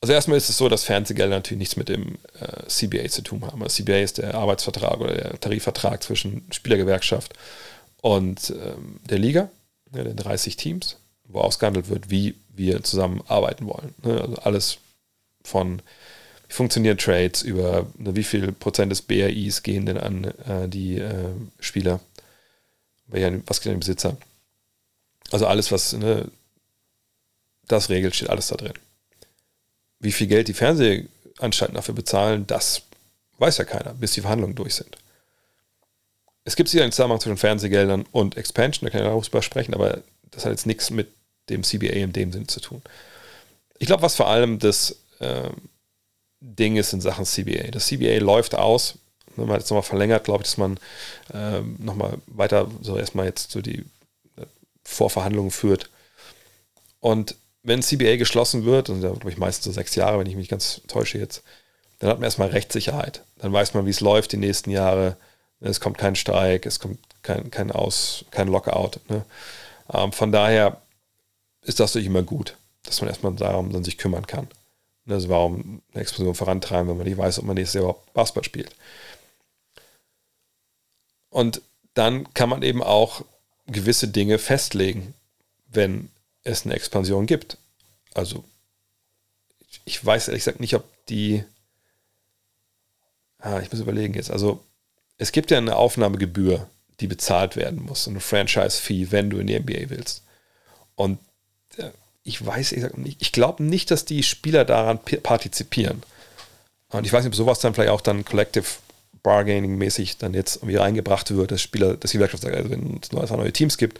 Also 0.00 0.14
erstmal 0.14 0.38
ist 0.38 0.48
es 0.48 0.56
so, 0.56 0.70
dass 0.70 0.84
Fernsehgelder 0.84 1.36
natürlich 1.36 1.58
nichts 1.58 1.76
mit 1.76 1.90
dem 1.90 2.16
äh, 2.40 2.66
CBA 2.68 3.10
zu 3.10 3.20
tun 3.20 3.44
haben. 3.44 3.62
Also 3.62 3.82
CBA 3.82 3.98
ist 3.98 4.16
der 4.16 4.34
Arbeitsvertrag 4.34 5.00
oder 5.00 5.12
der 5.12 5.38
Tarifvertrag 5.38 6.02
zwischen 6.02 6.46
Spielergewerkschaft 6.50 7.34
und 8.00 8.48
ähm, 8.48 9.00
der 9.04 9.18
Liga, 9.18 9.50
ja, 9.94 10.02
den 10.02 10.16
30 10.16 10.56
Teams, 10.56 10.96
wo 11.24 11.40
ausgehandelt 11.40 11.90
wird, 11.90 12.08
wie 12.08 12.36
wir 12.48 12.82
zusammenarbeiten 12.82 13.66
wollen. 13.66 13.94
Ne? 14.02 14.18
Also 14.18 14.36
alles 14.36 14.78
von 15.44 15.82
wie 16.48 16.54
funktionieren 16.54 16.98
Trades 16.98 17.42
über 17.42 17.86
wie 17.96 18.24
viel 18.24 18.52
Prozent 18.52 18.92
des 18.92 19.02
BRIs 19.02 19.62
gehen 19.62 19.86
denn 19.86 19.98
an 19.98 20.24
äh, 20.24 20.68
die 20.68 20.98
äh, 20.98 21.30
Spieler, 21.60 22.00
was 23.06 23.60
geht 23.60 23.68
an 23.68 23.74
den 23.74 23.80
Besitzer. 23.80 24.16
Also 25.30 25.46
alles, 25.46 25.72
was 25.72 25.94
ne, 25.94 26.30
das 27.66 27.88
regelt, 27.88 28.14
steht 28.14 28.30
alles 28.30 28.48
da 28.48 28.56
drin. 28.56 28.74
Wie 29.98 30.12
viel 30.12 30.26
Geld 30.26 30.48
die 30.48 30.54
Fernsehanstalten 30.54 31.74
dafür 31.74 31.94
bezahlen, 31.94 32.46
das 32.46 32.82
weiß 33.38 33.58
ja 33.58 33.64
keiner, 33.64 33.94
bis 33.94 34.12
die 34.12 34.20
Verhandlungen 34.20 34.54
durch 34.54 34.74
sind. 34.74 34.98
Es 36.44 36.56
gibt 36.56 36.68
sicher 36.68 36.82
einen 36.82 36.92
Zusammenhang 36.92 37.20
zwischen 37.20 37.36
Fernsehgeldern 37.36 38.04
und 38.10 38.36
Expansion, 38.36 38.86
da 38.86 38.90
kann 38.90 39.06
ich 39.06 39.10
auch 39.10 39.24
drüber 39.24 39.42
sprechen, 39.42 39.74
aber 39.74 40.02
das 40.30 40.44
hat 40.44 40.52
jetzt 40.52 40.66
nichts 40.66 40.90
mit 40.90 41.08
dem 41.48 41.62
CBA 41.62 41.92
in 41.92 42.12
dem 42.12 42.32
Sinn 42.32 42.48
zu 42.48 42.60
tun. 42.60 42.82
Ich 43.78 43.86
glaube, 43.86 44.02
was 44.02 44.16
vor 44.16 44.28
allem 44.28 44.58
das 44.58 44.96
äh, 45.22 45.50
Ding 46.40 46.76
ist 46.76 46.92
in 46.92 47.00
Sachen 47.00 47.24
CBA. 47.24 47.70
Das 47.70 47.86
CBA 47.86 48.18
läuft 48.18 48.54
aus. 48.54 48.98
Wenn 49.36 49.46
man 49.46 49.58
jetzt 49.58 49.70
nochmal 49.70 49.82
verlängert, 49.82 50.24
glaube 50.24 50.42
ich, 50.42 50.50
dass 50.50 50.58
man 50.58 50.78
äh, 51.32 51.60
nochmal 51.78 52.18
weiter 52.26 52.70
so 52.82 52.98
erstmal 52.98 53.26
jetzt 53.26 53.50
so 53.52 53.62
die 53.62 53.78
äh, 54.36 54.46
Vorverhandlungen 54.84 55.50
führt. 55.50 55.88
Und 57.00 57.36
wenn 57.62 57.82
CBA 57.82 58.16
geschlossen 58.16 58.64
wird, 58.64 58.90
und 58.90 59.00
da 59.00 59.08
glaube 59.10 59.30
ich 59.30 59.38
meistens 59.38 59.64
so 59.64 59.72
sechs 59.72 59.94
Jahre, 59.94 60.18
wenn 60.18 60.26
ich 60.26 60.36
mich 60.36 60.48
ganz 60.48 60.82
täusche 60.88 61.18
jetzt, 61.18 61.42
dann 62.00 62.10
hat 62.10 62.18
man 62.18 62.24
erstmal 62.24 62.48
Rechtssicherheit. 62.48 63.22
Dann 63.38 63.52
weiß 63.52 63.74
man, 63.74 63.86
wie 63.86 63.90
es 63.90 64.00
läuft 64.00 64.32
die 64.32 64.36
nächsten 64.36 64.70
Jahre. 64.70 65.16
Es 65.60 65.80
kommt 65.80 65.98
kein 65.98 66.16
Streik, 66.16 66.66
es 66.66 66.80
kommt 66.80 66.98
kein, 67.22 67.50
kein 67.52 67.70
Aus, 67.70 68.24
kein 68.32 68.48
Lockout. 68.48 68.98
Ne? 69.08 69.24
Ähm, 69.92 70.12
von 70.12 70.32
daher 70.32 70.82
ist 71.62 71.78
das 71.78 71.90
natürlich 71.90 72.08
immer 72.08 72.22
gut, 72.22 72.56
dass 72.82 73.00
man 73.00 73.08
erstmal 73.08 73.32
darum 73.34 73.72
dann 73.72 73.84
sich 73.84 73.96
kümmern 73.96 74.26
kann. 74.26 74.48
Also 75.06 75.28
warum 75.28 75.82
eine 75.92 76.02
Explosion 76.02 76.34
vorantreiben, 76.34 76.88
wenn 76.88 76.96
man 76.96 77.06
nicht 77.06 77.18
weiß, 77.18 77.38
ob 77.38 77.44
man 77.44 77.54
nächstes 77.54 77.74
Jahr 77.74 77.84
überhaupt 77.84 78.12
Basketball 78.12 78.44
spielt. 78.44 78.74
Und 81.30 81.62
dann 81.94 82.32
kann 82.34 82.48
man 82.48 82.62
eben 82.62 82.82
auch 82.82 83.24
gewisse 83.66 84.08
Dinge 84.08 84.38
festlegen, 84.38 85.14
wenn 85.66 86.10
es 86.44 86.64
eine 86.64 86.74
Expansion 86.74 87.26
gibt. 87.26 87.56
Also 88.14 88.44
ich 89.84 90.04
weiß 90.04 90.28
ehrlich 90.28 90.42
gesagt 90.42 90.60
nicht, 90.60 90.74
ob 90.74 90.84
die. 91.06 91.44
Ah, 93.38 93.60
ich 93.60 93.72
muss 93.72 93.80
überlegen 93.80 94.14
jetzt. 94.14 94.30
Also 94.30 94.62
es 95.18 95.32
gibt 95.32 95.50
ja 95.50 95.58
eine 95.58 95.76
Aufnahmegebühr, 95.76 96.68
die 97.00 97.06
bezahlt 97.06 97.56
werden 97.56 97.82
muss, 97.82 98.06
eine 98.06 98.20
Franchise-Fee, 98.20 99.10
wenn 99.10 99.30
du 99.30 99.38
in 99.38 99.48
die 99.48 99.58
NBA 99.58 99.90
willst. 99.90 100.22
Und 100.94 101.18
äh, 101.76 101.90
ich 102.24 102.44
weiß 102.44 102.72
nicht, 102.72 103.20
ich 103.20 103.32
glaube 103.32 103.62
nicht, 103.62 103.90
dass 103.90 104.04
die 104.04 104.22
Spieler 104.22 104.64
daran 104.64 105.00
partizipieren. 105.22 106.02
Und 106.90 107.06
ich 107.06 107.12
weiß 107.12 107.24
nicht, 107.24 107.32
ob 107.32 107.36
sowas 107.36 107.58
dann 107.60 107.74
vielleicht 107.74 107.90
auch 107.90 108.00
dann 108.00 108.24
Collective 108.24 108.66
Bargaining-mäßig 109.22 110.18
dann 110.18 110.34
jetzt 110.34 110.56
irgendwie 110.56 110.76
reingebracht 110.76 111.30
wird, 111.34 111.50
dass 111.50 111.62
Spieler, 111.62 111.96
dass 111.96 112.10
die 112.10 112.18
Gewerkschaft 112.18 112.42
sagt, 112.42 112.54
also 112.54 112.70
wenn 112.70 113.00
es 113.00 113.12
neue 113.12 113.52
Teams 113.52 113.78
gibt, 113.78 113.98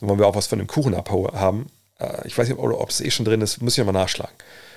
dann 0.00 0.08
wollen 0.08 0.18
wir 0.18 0.26
auch 0.26 0.34
was 0.34 0.46
von 0.46 0.58
dem 0.58 0.66
Kuchen 0.66 0.94
abhaben. 0.94 1.66
Äh, 1.98 2.26
ich 2.26 2.36
weiß 2.36 2.48
nicht, 2.48 2.58
ob 2.58 2.90
es 2.90 3.00
eh 3.00 3.10
schon 3.10 3.24
drin 3.24 3.40
ist, 3.40 3.62
muss 3.62 3.78
ich 3.78 3.84
mal 3.84 3.92
nachschlagen. 3.92 4.34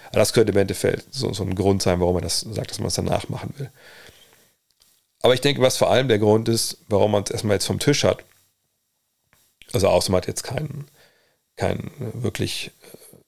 Aber 0.09 0.19
das 0.19 0.33
könnte 0.33 0.51
im 0.51 0.57
Endeffekt 0.57 1.13
so, 1.13 1.33
so 1.33 1.43
ein 1.43 1.55
Grund 1.55 1.81
sein, 1.81 1.99
warum 1.99 2.15
man 2.15 2.23
das 2.23 2.41
sagt, 2.41 2.71
dass 2.71 2.79
man 2.79 2.87
es 2.87 2.95
danach 2.95 3.27
machen 3.29 3.53
will. 3.57 3.69
Aber 5.21 5.33
ich 5.33 5.41
denke, 5.41 5.61
was 5.61 5.77
vor 5.77 5.89
allem 5.89 6.07
der 6.07 6.19
Grund 6.19 6.47
ist, 6.47 6.77
warum 6.87 7.11
man 7.11 7.23
es 7.23 7.31
erstmal 7.31 7.55
jetzt 7.55 7.65
vom 7.65 7.79
Tisch 7.79 8.03
hat, 8.03 8.23
also 9.73 9.87
außer 9.87 10.11
man 10.11 10.21
hat 10.21 10.27
jetzt 10.27 10.43
keinen, 10.43 10.87
keinen 11.57 11.91
wirklich 12.13 12.71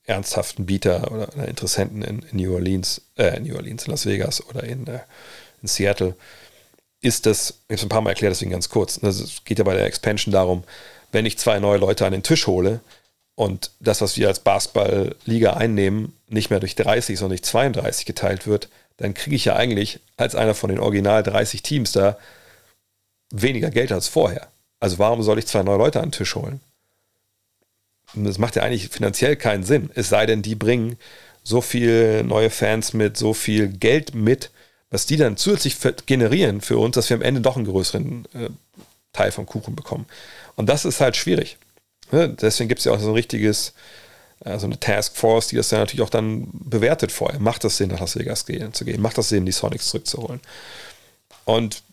äh, 0.06 0.12
ernsthaften 0.12 0.66
Bieter 0.66 1.12
oder, 1.12 1.48
Interessenten 1.48 2.02
in, 2.02 2.20
in, 2.32 2.38
New 2.38 2.54
Orleans, 2.54 3.02
äh, 3.18 3.38
in 3.38 3.44
New 3.44 3.56
Orleans, 3.56 3.88
Las 3.88 4.06
Vegas 4.06 4.46
oder 4.48 4.64
in, 4.64 4.88
äh, 4.88 5.00
in 5.62 5.68
Seattle, 5.68 6.16
ist 7.02 7.26
das, 7.26 7.50
ich 7.50 7.74
habe 7.74 7.76
es 7.76 7.84
ein 7.84 7.90
paar 7.90 8.02
Mal 8.02 8.12
erklärt, 8.12 8.32
deswegen 8.32 8.52
ganz 8.52 8.70
kurz, 8.70 9.02
ne, 9.02 9.10
es 9.10 9.44
geht 9.46 9.60
ja 9.60 9.64
bei 9.64 9.76
der 9.76 9.86
Expansion 9.86 10.32
darum, 10.32 10.64
wenn 11.12 11.26
ich 11.26 11.38
zwei 11.38 11.60
neue 11.60 11.78
Leute 11.78 12.06
an 12.06 12.12
den 12.12 12.24
Tisch 12.24 12.48
hole, 12.48 12.82
und 13.40 13.72
das, 13.80 14.02
was 14.02 14.18
wir 14.18 14.28
als 14.28 14.42
Basketball-Liga 14.42 15.54
einnehmen, 15.54 16.12
nicht 16.28 16.50
mehr 16.50 16.60
durch 16.60 16.76
30, 16.76 17.18
sondern 17.18 17.38
durch 17.38 17.44
32 17.44 18.06
geteilt 18.06 18.48
wird, 18.48 18.68
dann 18.98 19.14
kriege 19.14 19.34
ich 19.34 19.46
ja 19.46 19.56
eigentlich 19.56 20.02
als 20.18 20.36
einer 20.36 20.54
von 20.54 20.70
den 20.70 20.80
original 20.80 21.24
30 21.24 21.64
Teams 21.64 21.94
da 21.94 22.18
weniger 23.32 23.70
Geld 23.70 23.94
als 23.94 24.10
vorher. 24.10 24.50
Also 24.82 25.00
warum 25.00 25.24
soll 25.24 25.40
ich 25.40 25.48
zwei 25.48 25.64
neue 25.64 25.78
Leute 25.78 26.02
an 26.02 26.08
den 26.08 26.12
Tisch 26.12 26.36
holen? 26.36 26.60
Das 28.16 28.38
macht 28.38 28.56
ja 28.56 28.64
eigentlich 28.64 28.90
finanziell 28.90 29.36
keinen 29.36 29.64
Sinn. 29.64 29.90
Es 29.94 30.10
sei 30.10 30.26
denn, 30.26 30.42
die 30.42 30.56
bringen 30.56 30.98
so 31.44 31.62
viel 31.62 32.24
neue 32.24 32.50
Fans 32.50 32.94
mit, 32.94 33.18
so 33.18 33.34
viel 33.34 33.68
Geld 33.68 34.14
mit, 34.14 34.52
was 34.90 35.06
die 35.06 35.18
dann 35.18 35.38
zusätzlich 35.38 35.78
generieren 36.06 36.62
für 36.62 36.78
uns, 36.78 36.96
dass 36.96 37.10
wir 37.10 37.18
am 37.18 37.22
Ende 37.22 37.42
doch 37.42 37.56
einen 37.56 37.66
größeren 37.66 38.26
äh, 38.34 38.50
Teil 39.14 39.32
vom 39.32 39.46
Kuchen 39.46 39.76
bekommen. 39.76 40.06
Und 40.56 40.68
das 40.68 40.86
ist 40.86 41.02
halt 41.02 41.16
schwierig. 41.16 41.58
Ne? 42.12 42.30
Deswegen 42.30 42.70
gibt 42.70 42.80
es 42.80 42.86
ja 42.86 42.92
auch 42.92 43.00
so 43.00 43.10
ein 43.10 43.14
richtiges, 43.14 43.74
äh, 44.44 44.58
so 44.58 44.66
eine 44.66 44.80
Taskforce, 44.80 45.48
die 45.48 45.56
das 45.56 45.70
dann 45.70 45.80
natürlich 45.80 46.02
auch 46.02 46.10
dann 46.10 46.50
bewertet 46.52 47.12
vorher. 47.12 47.40
Macht 47.40 47.64
das 47.64 47.78
Sinn, 47.78 47.90
nach 47.90 48.00
Las 48.00 48.18
Vegas 48.18 48.46
zu 48.46 48.86
gehen? 48.86 49.02
Macht 49.02 49.18
das 49.18 49.30
Sinn, 49.30 49.46
die 49.46 49.52
Sonics 49.52 49.90
zurückzuholen? 49.90 50.40
Und 51.46 51.84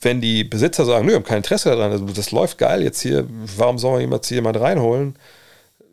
wenn 0.00 0.20
die 0.20 0.44
Besitzer 0.44 0.84
sagen, 0.84 1.06
nö, 1.06 1.14
haben 1.14 1.24
kein 1.24 1.38
Interesse 1.38 1.70
daran, 1.70 1.92
also 1.92 2.04
das 2.06 2.30
läuft 2.30 2.58
geil 2.58 2.82
jetzt 2.82 3.00
hier, 3.00 3.26
warum 3.28 3.78
soll 3.78 3.92
man 3.92 4.00
jemand 4.00 4.30
jemand 4.30 4.58
reinholen? 4.58 5.16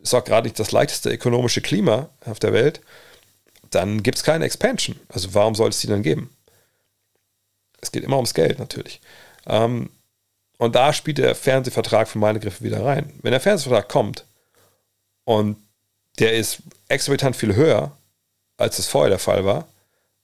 Ist 0.02 0.14
auch 0.14 0.24
gerade 0.24 0.46
nicht 0.46 0.58
das 0.58 0.72
leichteste 0.72 1.10
ökonomische 1.10 1.60
Klima 1.60 2.08
auf 2.24 2.38
der 2.38 2.52
Welt, 2.52 2.80
dann 3.70 4.02
gibt 4.02 4.16
es 4.16 4.24
keine 4.24 4.46
Expansion. 4.46 4.98
Also 5.08 5.34
warum 5.34 5.54
soll 5.54 5.68
es 5.68 5.80
die 5.80 5.88
dann 5.88 6.02
geben? 6.02 6.30
Es 7.80 7.92
geht 7.92 8.02
immer 8.02 8.16
ums 8.16 8.34
Geld 8.34 8.58
natürlich. 8.58 9.00
Ähm, 9.46 9.90
und 10.56 10.74
da 10.74 10.92
spielt 10.92 11.18
der 11.18 11.34
Fernsehvertrag 11.34 12.08
für 12.08 12.18
meine 12.18 12.40
Griffe 12.40 12.64
wieder 12.64 12.84
rein. 12.84 13.12
Wenn 13.22 13.32
der 13.32 13.40
Fernsehvertrag 13.40 13.88
kommt 13.88 14.24
und 15.24 15.56
der 16.18 16.34
ist 16.34 16.58
exorbitant 16.88 17.36
viel 17.36 17.54
höher, 17.54 17.92
als 18.56 18.78
es 18.78 18.88
vorher 18.88 19.10
der 19.10 19.20
Fall 19.20 19.44
war, 19.44 19.68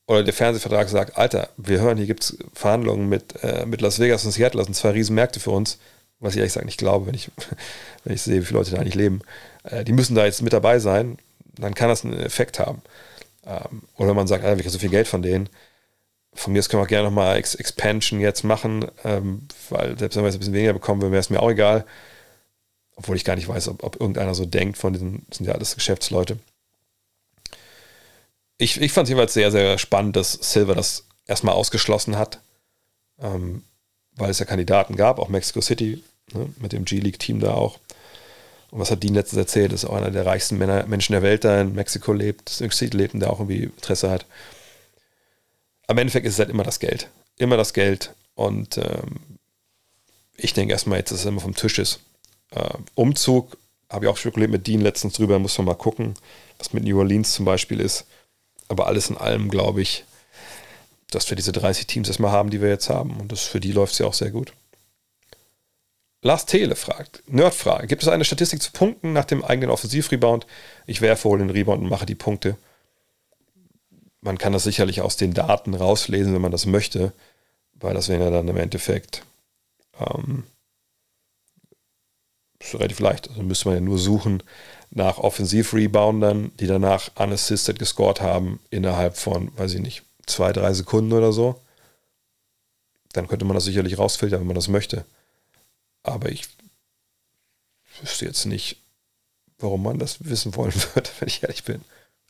oder 0.07 0.23
der 0.23 0.35
Fernsehvertrag 0.35 0.89
sagt, 0.89 1.17
Alter, 1.17 1.49
wir 1.57 1.81
hören, 1.81 1.97
hier 1.97 2.07
gibt 2.07 2.25
es 2.25 2.39
Verhandlungen 2.53 3.09
mit, 3.09 3.43
äh, 3.43 3.65
mit 3.67 3.81
Las 3.81 3.99
Vegas 3.99 4.25
und 4.25 4.33
Seattle, 4.33 4.59
das 4.59 4.67
sind 4.67 4.75
zwei 4.75 4.91
Riesenmärkte 4.91 5.41
für 5.41 5.51
uns, 5.51 5.79
was 6.21 6.35
ich 6.35 6.39
ehrlich 6.39 6.53
gesagt 6.53 6.67
nicht 6.67 6.79
glaube, 6.79 7.07
wenn 7.07 7.15
ich, 7.15 7.31
wenn 8.05 8.15
ich 8.15 8.23
sehe, 8.23 8.41
wie 8.41 8.45
viele 8.45 8.59
Leute 8.59 8.73
da 8.73 8.79
eigentlich 8.79 8.95
leben. 8.95 9.23
Äh, 9.65 9.85
die 9.85 9.93
müssen 9.93 10.15
da 10.15 10.25
jetzt 10.25 10.43
mit 10.43 10.53
dabei 10.53 10.79
sein, 10.79 11.19
dann 11.57 11.75
kann 11.75 11.89
das 11.89 12.05
einen 12.05 12.21
Effekt 12.21 12.59
haben. 12.59 12.83
Ähm, 13.47 13.83
oder 13.97 14.15
man 14.15 14.27
sagt, 14.27 14.45
Alter, 14.45 14.57
wir 14.57 14.63
kriegen 14.63 14.73
so 14.73 14.79
viel 14.79 14.91
Geld 14.91 15.09
von 15.09 15.23
denen, 15.23 15.49
von 16.35 16.53
mir 16.53 16.59
aus 16.59 16.69
können 16.69 16.83
wir 16.83 16.87
gerne 16.87 17.05
nochmal 17.05 17.37
Ex 17.37 17.55
Expansion 17.55 18.21
jetzt 18.21 18.43
machen, 18.43 18.87
ähm, 19.05 19.47
weil 19.71 19.97
selbst 19.99 20.17
wenn 20.17 20.25
wir 20.25 20.29
jetzt 20.29 20.37
ein 20.37 20.41
bisschen 20.41 20.55
weniger 20.55 20.73
bekommen 20.73 21.01
wäre 21.01 21.17
es 21.17 21.31
mir 21.31 21.41
auch 21.41 21.51
egal. 21.51 21.87
Obwohl 22.97 23.17
ich 23.17 23.25
gar 23.25 23.37
nicht 23.37 23.49
weiß, 23.49 23.69
ob, 23.69 23.83
ob 23.83 24.01
irgendeiner 24.01 24.35
so 24.35 24.45
denkt 24.45 24.79
von 24.79 24.93
diesen, 24.93 25.27
sind 25.33 25.47
ja 25.47 25.55
alles 25.55 25.75
Geschäftsleute. 25.75 26.39
Ich, 28.59 28.81
ich 28.81 28.93
fand 28.93 29.07
es 29.07 29.11
jeweils 29.11 29.35
sehr, 29.35 29.51
sehr 29.51 29.79
spannend, 29.79 30.17
dass 30.17 30.33
Silver 30.33 30.75
das 30.75 31.05
erstmal 31.27 31.55
ausgeschlossen 31.55 32.17
hat, 32.17 32.41
ähm, 33.19 33.65
weil 34.17 34.31
es 34.31 34.39
ja 34.39 34.45
Kandidaten 34.45 34.97
gab, 34.97 35.19
auch 35.19 35.29
Mexico 35.29 35.61
City, 35.61 36.03
ne, 36.33 36.49
mit 36.59 36.73
dem 36.73 36.85
G-League-Team 36.85 37.41
da 37.41 37.55
auch. 37.55 37.79
Und 38.71 38.81
was 38.81 38.91
hat 38.91 39.03
Dean 39.03 39.15
letztens 39.15 39.39
erzählt, 39.39 39.73
dass 39.73 39.85
auch 39.85 39.95
einer 39.95 40.11
der 40.11 40.27
reichsten 40.27 40.59
Männer, 40.59 40.87
Menschen 40.87 41.13
der 41.13 41.23
Welt 41.23 41.45
da 41.45 41.61
in 41.61 41.75
Mexiko 41.75 42.13
lebt, 42.13 42.49
City 42.49 42.97
lebt 42.97 43.15
und 43.15 43.21
der 43.21 43.31
auch 43.31 43.41
irgendwie 43.41 43.65
Interesse 43.65 44.11
hat 44.11 44.27
am 45.87 45.99
Endeffekt 45.99 46.27
ist 46.27 46.35
es 46.35 46.39
halt 46.39 46.51
immer 46.51 46.63
das 46.63 46.81
Geld. 46.81 47.09
Immer 47.37 47.57
das 47.57 47.73
Geld. 47.73 48.15
Und 48.35 48.79
ähm, 48.79 49.39
ich 50.37 50.55
denke 50.55 50.73
erstmal 50.73 50.99
jetzt, 50.99 51.11
dass 51.11 51.21
es 51.21 51.27
immer 51.27 51.41
vom 51.41 51.55
Tisch 51.55 51.79
ist. 51.79 52.01
Äh, 52.51 52.75
Umzug 52.95 53.57
Habe 53.91 54.07
ich 54.07 54.11
auch 54.11 54.17
spekuliert 54.17 54.51
mit 54.51 54.67
Dean 54.67 54.81
letztens 54.81 55.15
drüber, 55.15 55.39
muss 55.39 55.59
man 55.59 55.67
mal 55.67 55.75
gucken, 55.75 56.15
was 56.59 56.73
mit 56.73 56.85
New 56.85 56.99
Orleans 56.99 57.33
zum 57.33 57.45
Beispiel 57.45 57.81
ist. 57.81 58.07
Aber 58.69 58.87
alles 58.87 59.11
in 59.11 59.17
allem 59.17 59.51
glaube 59.51 59.83
ich, 59.83 60.05
dass 61.11 61.29
wir 61.31 61.37
diese 61.37 61.53
30 61.53 61.87
Teams 61.87 62.09
erstmal 62.09 62.33
haben, 62.33 62.51
die 62.51 62.61
wir 62.61 62.69
jetzt 62.69 62.91
haben. 62.91 63.21
Und 63.21 63.31
das, 63.31 63.43
für 63.43 63.61
die 63.61 63.73
läuft 63.73 63.93
es 63.93 63.99
ja 63.99 64.07
auch 64.07 64.15
sehr 64.15 64.31
gut. 64.31 64.53
Lars 66.23 66.47
Tele 66.47 66.75
fragt, 66.75 67.23
Nerdfrage, 67.27 67.87
gibt 67.87 68.03
es 68.03 68.09
eine 68.09 68.25
Statistik 68.25 68.63
zu 68.63 68.73
Punkten 68.73 69.13
nach 69.13 69.27
dem 69.27 69.45
eigenen 69.45 69.71
Offensivrebound? 69.71 70.47
Ich 70.87 71.03
werfe 71.03 71.29
wohl 71.29 71.39
den 71.39 71.51
Rebound 71.51 71.83
und 71.83 71.91
mache 71.91 72.07
die 72.07 72.15
Punkte. 72.15 72.57
Man 74.23 74.39
kann 74.39 74.55
das 74.55 74.65
sicherlich 74.65 75.03
aus 75.03 75.19
den 75.19 75.35
Daten 75.35 75.75
rauslesen, 75.75 76.33
wenn 76.33 76.41
man 76.41 76.51
das 76.51 76.65
möchte, 76.65 77.13
weil 77.75 77.93
das 77.93 78.09
wäre 78.09 78.25
ja 78.25 78.31
dann 78.31 78.49
im 78.49 78.57
Endeffekt 78.57 79.23
ähm, 80.01 80.45
relativ 82.73 83.01
leicht. 83.01 83.29
Also 83.29 83.43
müsste 83.43 83.69
man 83.69 83.77
ja 83.77 83.81
nur 83.81 83.99
suchen 83.99 84.43
nach 84.91 85.19
Offensivreboundern, 85.19 86.53
die 86.59 86.67
danach 86.67 87.11
unassisted 87.17 87.79
gescored 87.79 88.21
haben 88.21 88.61
innerhalb 88.71 89.17
von, 89.17 89.57
weiß 89.59 89.75
ich 89.75 89.81
nicht, 89.81 90.03
zwei, 90.27 90.53
drei 90.53 90.73
Sekunden 90.73 91.13
oder 91.13 91.33
so. 91.33 91.61
Dann 93.13 93.29
könnte 93.29 93.45
man 93.45 93.55
das 93.55 93.65
sicherlich 93.65 93.99
rausfiltern, 93.99 94.41
wenn 94.41 94.47
man 94.47 94.55
das 94.57 94.69
möchte. 94.69 95.05
Aber 96.03 96.31
ich 96.31 96.49
wüsste 98.01 98.25
jetzt 98.25 98.47
nicht, 98.47 98.77
warum 99.59 99.83
man 99.83 99.99
das 99.99 100.25
wissen 100.25 100.55
wollen 100.55 100.75
würde, 100.95 101.11
wenn 101.19 101.29
ich 101.29 101.43
ehrlich 101.43 101.65
bin. 101.65 101.83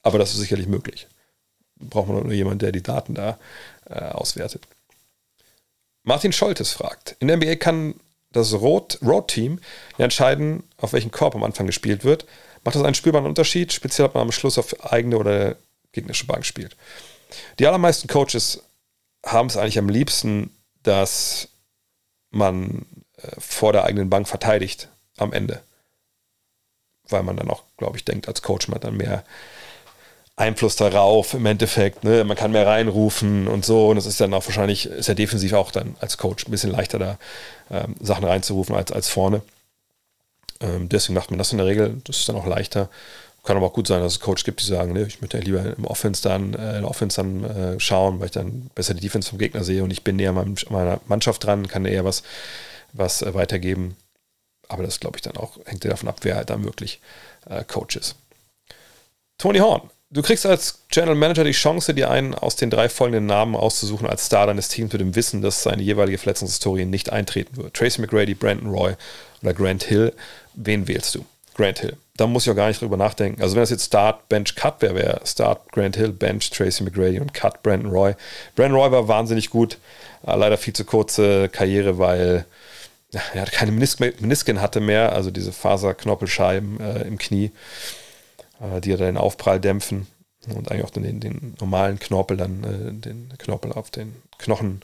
Aber 0.02 0.18
das 0.18 0.32
ist 0.32 0.40
sicherlich 0.40 0.66
möglich. 0.66 1.06
Braucht 1.76 2.08
man 2.08 2.22
nur 2.22 2.32
jemanden, 2.32 2.60
der 2.60 2.72
die 2.72 2.82
Daten 2.82 3.14
da 3.14 3.38
äh, 3.86 4.00
auswertet. 4.00 4.66
Martin 6.02 6.32
Scholtes 6.32 6.72
fragt: 6.72 7.16
In 7.18 7.28
der 7.28 7.38
NBA 7.38 7.56
kann 7.56 7.94
das 8.34 8.52
Road-Team 8.52 9.60
ja 9.96 10.04
entscheiden, 10.04 10.64
auf 10.76 10.92
welchen 10.92 11.10
Korb 11.10 11.34
am 11.34 11.44
Anfang 11.44 11.66
gespielt 11.66 12.04
wird. 12.04 12.26
Macht 12.64 12.76
das 12.76 12.82
einen 12.82 12.94
spürbaren 12.94 13.26
Unterschied, 13.26 13.72
speziell 13.72 14.06
ob 14.06 14.14
man 14.14 14.24
am 14.24 14.32
Schluss 14.32 14.58
auf 14.58 14.84
eigene 14.92 15.18
oder 15.18 15.56
gegnerische 15.92 16.26
Bank 16.26 16.44
spielt? 16.44 16.76
Die 17.58 17.66
allermeisten 17.66 18.08
Coaches 18.08 18.62
haben 19.24 19.48
es 19.48 19.56
eigentlich 19.56 19.78
am 19.78 19.88
liebsten, 19.88 20.54
dass 20.82 21.48
man 22.30 22.86
vor 23.38 23.72
der 23.72 23.84
eigenen 23.84 24.10
Bank 24.10 24.28
verteidigt 24.28 24.88
am 25.16 25.32
Ende. 25.32 25.62
Weil 27.08 27.22
man 27.22 27.36
dann 27.36 27.50
auch, 27.50 27.62
glaube 27.76 27.96
ich, 27.96 28.04
denkt, 28.04 28.28
als 28.28 28.42
Coach 28.42 28.68
man 28.68 28.76
hat 28.76 28.84
dann 28.84 28.96
mehr 28.96 29.24
Einfluss 30.36 30.76
darauf 30.76 31.34
im 31.34 31.46
Endeffekt. 31.46 32.04
Ne? 32.04 32.24
Man 32.24 32.36
kann 32.36 32.52
mehr 32.52 32.66
reinrufen 32.66 33.46
und 33.46 33.64
so. 33.64 33.88
Und 33.88 33.96
es 33.96 34.06
ist 34.06 34.20
dann 34.20 34.34
auch 34.34 34.44
wahrscheinlich, 34.46 34.86
ist 34.86 35.08
ja 35.08 35.14
defensiv 35.14 35.52
auch 35.52 35.70
dann 35.70 35.96
als 36.00 36.18
Coach 36.18 36.46
ein 36.46 36.50
bisschen 36.50 36.70
leichter 36.72 36.98
da 36.98 37.18
ähm, 37.70 37.94
Sachen 38.00 38.24
reinzurufen 38.24 38.74
als, 38.74 38.90
als 38.90 39.08
vorne. 39.08 39.42
Ähm, 40.60 40.88
deswegen 40.88 41.14
macht 41.14 41.30
man 41.30 41.38
das 41.38 41.52
in 41.52 41.58
der 41.58 41.66
Regel. 41.66 42.00
Das 42.04 42.18
ist 42.18 42.28
dann 42.28 42.36
auch 42.36 42.46
leichter. 42.46 42.88
Kann 43.44 43.58
aber 43.58 43.66
auch 43.66 43.74
gut 43.74 43.86
sein, 43.86 44.00
dass 44.00 44.14
es 44.14 44.20
Coach 44.20 44.44
gibt, 44.44 44.62
die 44.62 44.64
sagen, 44.64 44.94
ne, 44.94 45.02
ich 45.02 45.20
möchte 45.20 45.36
ja 45.36 45.44
lieber 45.44 45.76
im 45.76 45.84
Offense 45.84 46.22
dann, 46.22 46.54
äh, 46.54 46.78
in 46.78 46.84
Offense 46.84 47.16
dann 47.16 47.44
äh, 47.44 47.80
schauen, 47.80 48.18
weil 48.18 48.26
ich 48.26 48.32
dann 48.32 48.70
besser 48.74 48.94
die 48.94 49.02
Defense 49.02 49.28
vom 49.28 49.38
Gegner 49.38 49.62
sehe 49.62 49.84
und 49.84 49.90
ich 49.90 50.02
bin 50.02 50.16
näher 50.16 50.34
an 50.34 50.54
meiner 50.70 51.00
Mannschaft 51.06 51.44
dran, 51.44 51.68
kann 51.68 51.84
eher 51.84 52.06
was 52.06 52.22
was 52.94 53.22
äh, 53.22 53.34
weitergeben. 53.34 53.96
Aber 54.68 54.82
das 54.82 54.98
glaube 54.98 55.18
ich 55.18 55.22
dann 55.22 55.36
auch, 55.36 55.58
hängt 55.66 55.84
ja 55.84 55.90
davon 55.90 56.08
ab, 56.08 56.20
wer 56.22 56.36
halt 56.36 56.48
dann 56.48 56.64
wirklich 56.64 57.00
äh, 57.46 57.64
Coach 57.64 57.96
ist. 57.96 58.16
Tony 59.36 59.58
Horn, 59.58 59.90
du 60.14 60.22
kriegst 60.22 60.46
als 60.46 60.78
General 60.88 61.16
Manager 61.16 61.44
die 61.44 61.52
Chance, 61.52 61.92
dir 61.92 62.10
einen 62.10 62.34
aus 62.34 62.56
den 62.56 62.70
drei 62.70 62.88
folgenden 62.88 63.26
Namen 63.26 63.54
auszusuchen 63.54 64.08
als 64.08 64.26
Star 64.26 64.46
deines 64.46 64.68
Teams 64.68 64.92
mit 64.92 65.00
dem 65.00 65.14
Wissen, 65.14 65.42
dass 65.42 65.62
seine 65.62 65.82
jeweilige 65.82 66.18
Verletzungshistorie 66.18 66.86
nicht 66.86 67.12
eintreten 67.12 67.56
wird. 67.56 67.74
Tracy 67.74 68.00
McGrady, 68.00 68.34
Brandon 68.34 68.70
Roy 68.70 68.94
oder 69.42 69.52
Grant 69.52 69.84
Hill. 69.84 70.12
Wen 70.54 70.88
wählst 70.88 71.14
du? 71.14 71.24
Grant 71.54 71.80
Hill. 71.80 71.96
Da 72.16 72.26
muss 72.26 72.46
ich 72.46 72.52
auch 72.52 72.56
gar 72.56 72.68
nicht 72.68 72.80
drüber 72.80 72.96
nachdenken. 72.96 73.42
Also 73.42 73.56
wenn 73.56 73.62
das 73.62 73.70
jetzt 73.70 73.86
Start, 73.86 74.28
Bench, 74.28 74.54
Cut 74.54 74.80
wäre, 74.80 74.94
wäre 74.94 75.20
Start 75.24 75.72
Grant 75.72 75.96
Hill, 75.96 76.12
Bench 76.12 76.48
Tracy 76.50 76.84
McGrady 76.84 77.18
und 77.18 77.34
Cut 77.34 77.62
Brandon 77.62 77.90
Roy. 77.90 78.14
Brandon 78.54 78.80
Roy 78.80 78.90
war 78.92 79.08
wahnsinnig 79.08 79.50
gut. 79.50 79.78
Äh, 80.26 80.36
leider 80.36 80.56
viel 80.56 80.72
zu 80.72 80.84
kurze 80.84 81.48
Karriere, 81.48 81.98
weil 81.98 82.46
er 83.32 83.46
keine 83.46 83.72
Menis 83.72 83.98
Menisken 83.98 84.60
hatte 84.60 84.80
mehr, 84.80 85.12
also 85.12 85.30
diese 85.30 85.52
Faserknoppelscheiben 85.52 86.80
äh, 86.80 87.02
im 87.02 87.18
Knie, 87.18 87.52
die 88.80 88.90
ja 88.90 88.96
den 88.96 89.16
Aufprall 89.16 89.60
dämpfen 89.60 90.06
und 90.48 90.70
eigentlich 90.70 90.84
auch 90.84 90.90
den, 90.90 91.20
den 91.20 91.54
normalen 91.60 91.98
Knorpel 91.98 92.36
dann, 92.36 92.64
äh, 92.64 92.92
den 92.92 93.32
Knorpel 93.38 93.72
auf 93.72 93.90
den 93.90 94.14
Knochen 94.38 94.82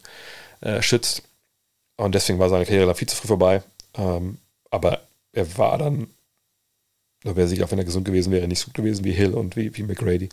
äh, 0.60 0.82
schützt. 0.82 1.22
Und 1.96 2.14
deswegen 2.14 2.38
war 2.38 2.48
seine 2.48 2.64
Karriere 2.64 2.86
da 2.86 2.94
viel 2.94 3.08
zu 3.08 3.16
früh 3.16 3.28
vorbei. 3.28 3.62
Ähm, 3.94 4.38
aber 4.70 5.00
er 5.32 5.58
war 5.58 5.78
dann, 5.78 6.08
da 7.22 7.36
wäre 7.36 7.48
sicher, 7.48 7.64
auch 7.64 7.70
wenn 7.70 7.78
er 7.78 7.84
gesund 7.84 8.06
gewesen 8.06 8.32
wäre, 8.32 8.48
nicht 8.48 8.60
so 8.60 8.66
gut 8.66 8.74
gewesen 8.74 9.04
wie 9.04 9.12
Hill 9.12 9.34
und 9.34 9.56
wie, 9.56 9.76
wie 9.76 9.82
McGrady, 9.82 10.30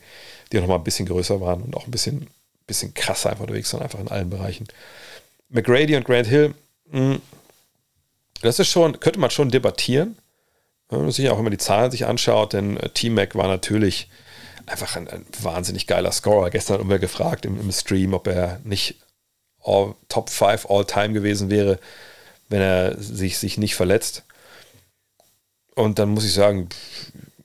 die 0.51 0.59
noch 0.59 0.67
mal 0.67 0.75
ein 0.75 0.83
bisschen 0.83 1.07
größer 1.07 1.41
waren 1.41 1.61
und 1.61 1.75
auch 1.75 1.85
ein 1.85 1.91
bisschen, 1.91 2.27
bisschen 2.65 2.93
krasser 2.93 3.29
einfach 3.29 3.43
unterwegs 3.43 3.73
waren, 3.73 3.83
einfach 3.83 3.99
in 3.99 4.07
allen 4.07 4.29
Bereichen. 4.29 4.67
McGrady 5.49 5.95
und 5.95 6.05
Grant 6.05 6.27
Hill, 6.27 6.53
mh, 6.91 6.99
hm, 7.15 7.21
das 8.41 8.59
ist 8.59 8.69
schon, 8.69 8.99
könnte 8.99 9.19
man 9.19 9.31
schon 9.31 9.49
debattieren. 9.49 10.15
Wenn 10.89 11.01
man 11.01 11.11
sich 11.11 11.29
auch 11.29 11.39
immer 11.39 11.49
die 11.49 11.57
Zahlen 11.57 11.91
sich 11.91 12.05
anschaut, 12.05 12.53
denn 12.53 12.77
äh, 12.77 12.89
T-Mac 12.89 13.35
war 13.35 13.47
natürlich 13.47 14.09
einfach 14.65 14.95
ein, 14.95 15.07
ein, 15.07 15.25
wahnsinnig 15.41 15.87
geiler 15.87 16.11
Scorer. 16.11 16.49
Gestern 16.49 16.79
haben 16.79 16.89
wir 16.89 16.99
gefragt 16.99 17.45
im, 17.45 17.59
im 17.59 17.71
Stream, 17.71 18.13
ob 18.13 18.27
er 18.27 18.59
nicht 18.63 18.95
all, 19.63 19.95
Top 20.09 20.29
5 20.29 20.69
All-Time 20.69 21.13
gewesen 21.13 21.49
wäre, 21.49 21.79
wenn 22.49 22.61
er 22.61 22.97
sich, 22.97 23.37
sich 23.37 23.57
nicht 23.57 23.75
verletzt. 23.75 24.23
Und 25.75 25.99
dann 25.99 26.09
muss 26.09 26.25
ich 26.25 26.33
sagen, 26.33 26.69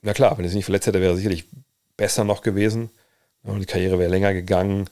na 0.02 0.14
klar, 0.14 0.36
wenn 0.36 0.44
er 0.44 0.48
sich 0.48 0.56
nicht 0.56 0.64
verletzt 0.64 0.86
hätte, 0.86 1.00
wäre 1.00 1.12
er 1.12 1.16
sicherlich 1.16 1.46
besser 1.96 2.24
noch 2.24 2.42
gewesen. 2.42 2.90
Und 3.42 3.60
die 3.60 3.66
Karriere 3.66 3.98
wäre 3.98 4.10
länger 4.10 4.32
gegangen, 4.32 4.88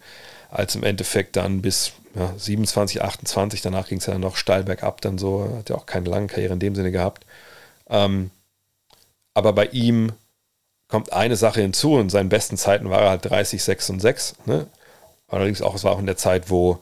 als 0.50 0.74
im 0.74 0.82
Endeffekt 0.82 1.36
dann 1.36 1.62
bis 1.62 1.92
ja, 2.14 2.34
27, 2.36 3.02
28, 3.02 3.62
danach 3.62 3.88
ging 3.88 3.98
es 3.98 4.06
ja 4.06 4.18
noch 4.18 4.36
steil 4.36 4.64
bergab, 4.64 5.00
dann 5.00 5.18
so, 5.18 5.48
hat 5.58 5.70
ja 5.70 5.76
auch 5.76 5.86
keine 5.86 6.10
lange 6.10 6.26
Karriere 6.26 6.52
in 6.52 6.58
dem 6.58 6.74
Sinne 6.74 6.90
gehabt. 6.90 7.24
Ähm, 7.88 8.30
aber 9.34 9.52
bei 9.52 9.66
ihm 9.66 10.12
kommt 10.88 11.12
eine 11.12 11.36
Sache 11.36 11.60
hinzu, 11.60 11.98
in 11.98 12.10
seinen 12.10 12.28
besten 12.28 12.56
Zeiten 12.56 12.90
war 12.90 13.02
er 13.02 13.10
halt 13.10 13.24
30, 13.24 13.62
6 13.62 13.90
und 13.90 14.00
6. 14.00 14.34
Ne? 14.46 14.66
Allerdings 15.28 15.62
auch, 15.62 15.74
es 15.74 15.84
war 15.84 15.92
auch 15.92 16.00
in 16.00 16.06
der 16.06 16.16
Zeit, 16.16 16.50
wo 16.50 16.80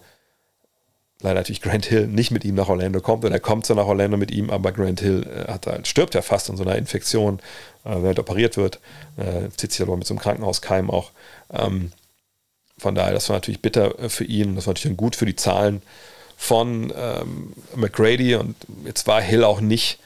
leider 1.21 1.41
natürlich 1.41 1.61
Grant 1.61 1.87
Hill 1.87 2.07
nicht 2.07 2.31
mit 2.31 2.45
ihm 2.45 2.55
nach 2.55 2.69
Orlando 2.69 3.01
kommt 3.01 3.25
und 3.25 3.33
er 3.33 3.41
kommt 3.41 3.67
zwar 3.67 3.77
nach 3.77 3.87
Orlando 3.87 4.17
mit 4.17 4.31
ihm, 4.31 4.51
aber 4.51 4.73
Grant 4.73 5.01
Hill 5.01 5.27
äh, 5.27 5.53
hat 5.53 5.67
halt, 5.67 5.87
stirbt 5.87 6.15
ja 6.15 6.23
fast 6.23 6.49
an 6.49 6.57
so 6.57 6.63
einer 6.63 6.77
Infektion, 6.77 7.41
äh, 7.85 7.91
wenn 7.91 8.17
er 8.17 8.19
operiert 8.19 8.57
wird, 8.57 8.81
äh, 9.17 9.49
zieht 9.57 9.73
sich 9.73 9.83
aber 9.83 9.97
mit 9.97 10.07
so 10.07 10.15
einem 10.15 10.21
Krankenhauskeim 10.21 10.91
auch. 10.91 11.11
Ähm, 11.53 11.93
von 12.79 12.95
daher, 12.95 13.13
das 13.13 13.29
war 13.29 13.37
natürlich 13.37 13.61
bitter 13.61 13.99
äh, 13.99 14.09
für 14.09 14.25
ihn. 14.25 14.55
Das 14.55 14.67
war 14.67 14.75
natürlich 14.75 14.97
gut 14.97 15.17
für 15.17 15.27
die 15.27 15.37
Zahlen 15.37 15.83
von 16.37 16.93
ähm, 16.97 17.53
McGrady. 17.75 18.37
Und 18.37 18.55
jetzt 18.85 19.07
war 19.07 19.21
Hill 19.21 19.45
auch 19.45 19.61
nicht, 19.61 19.99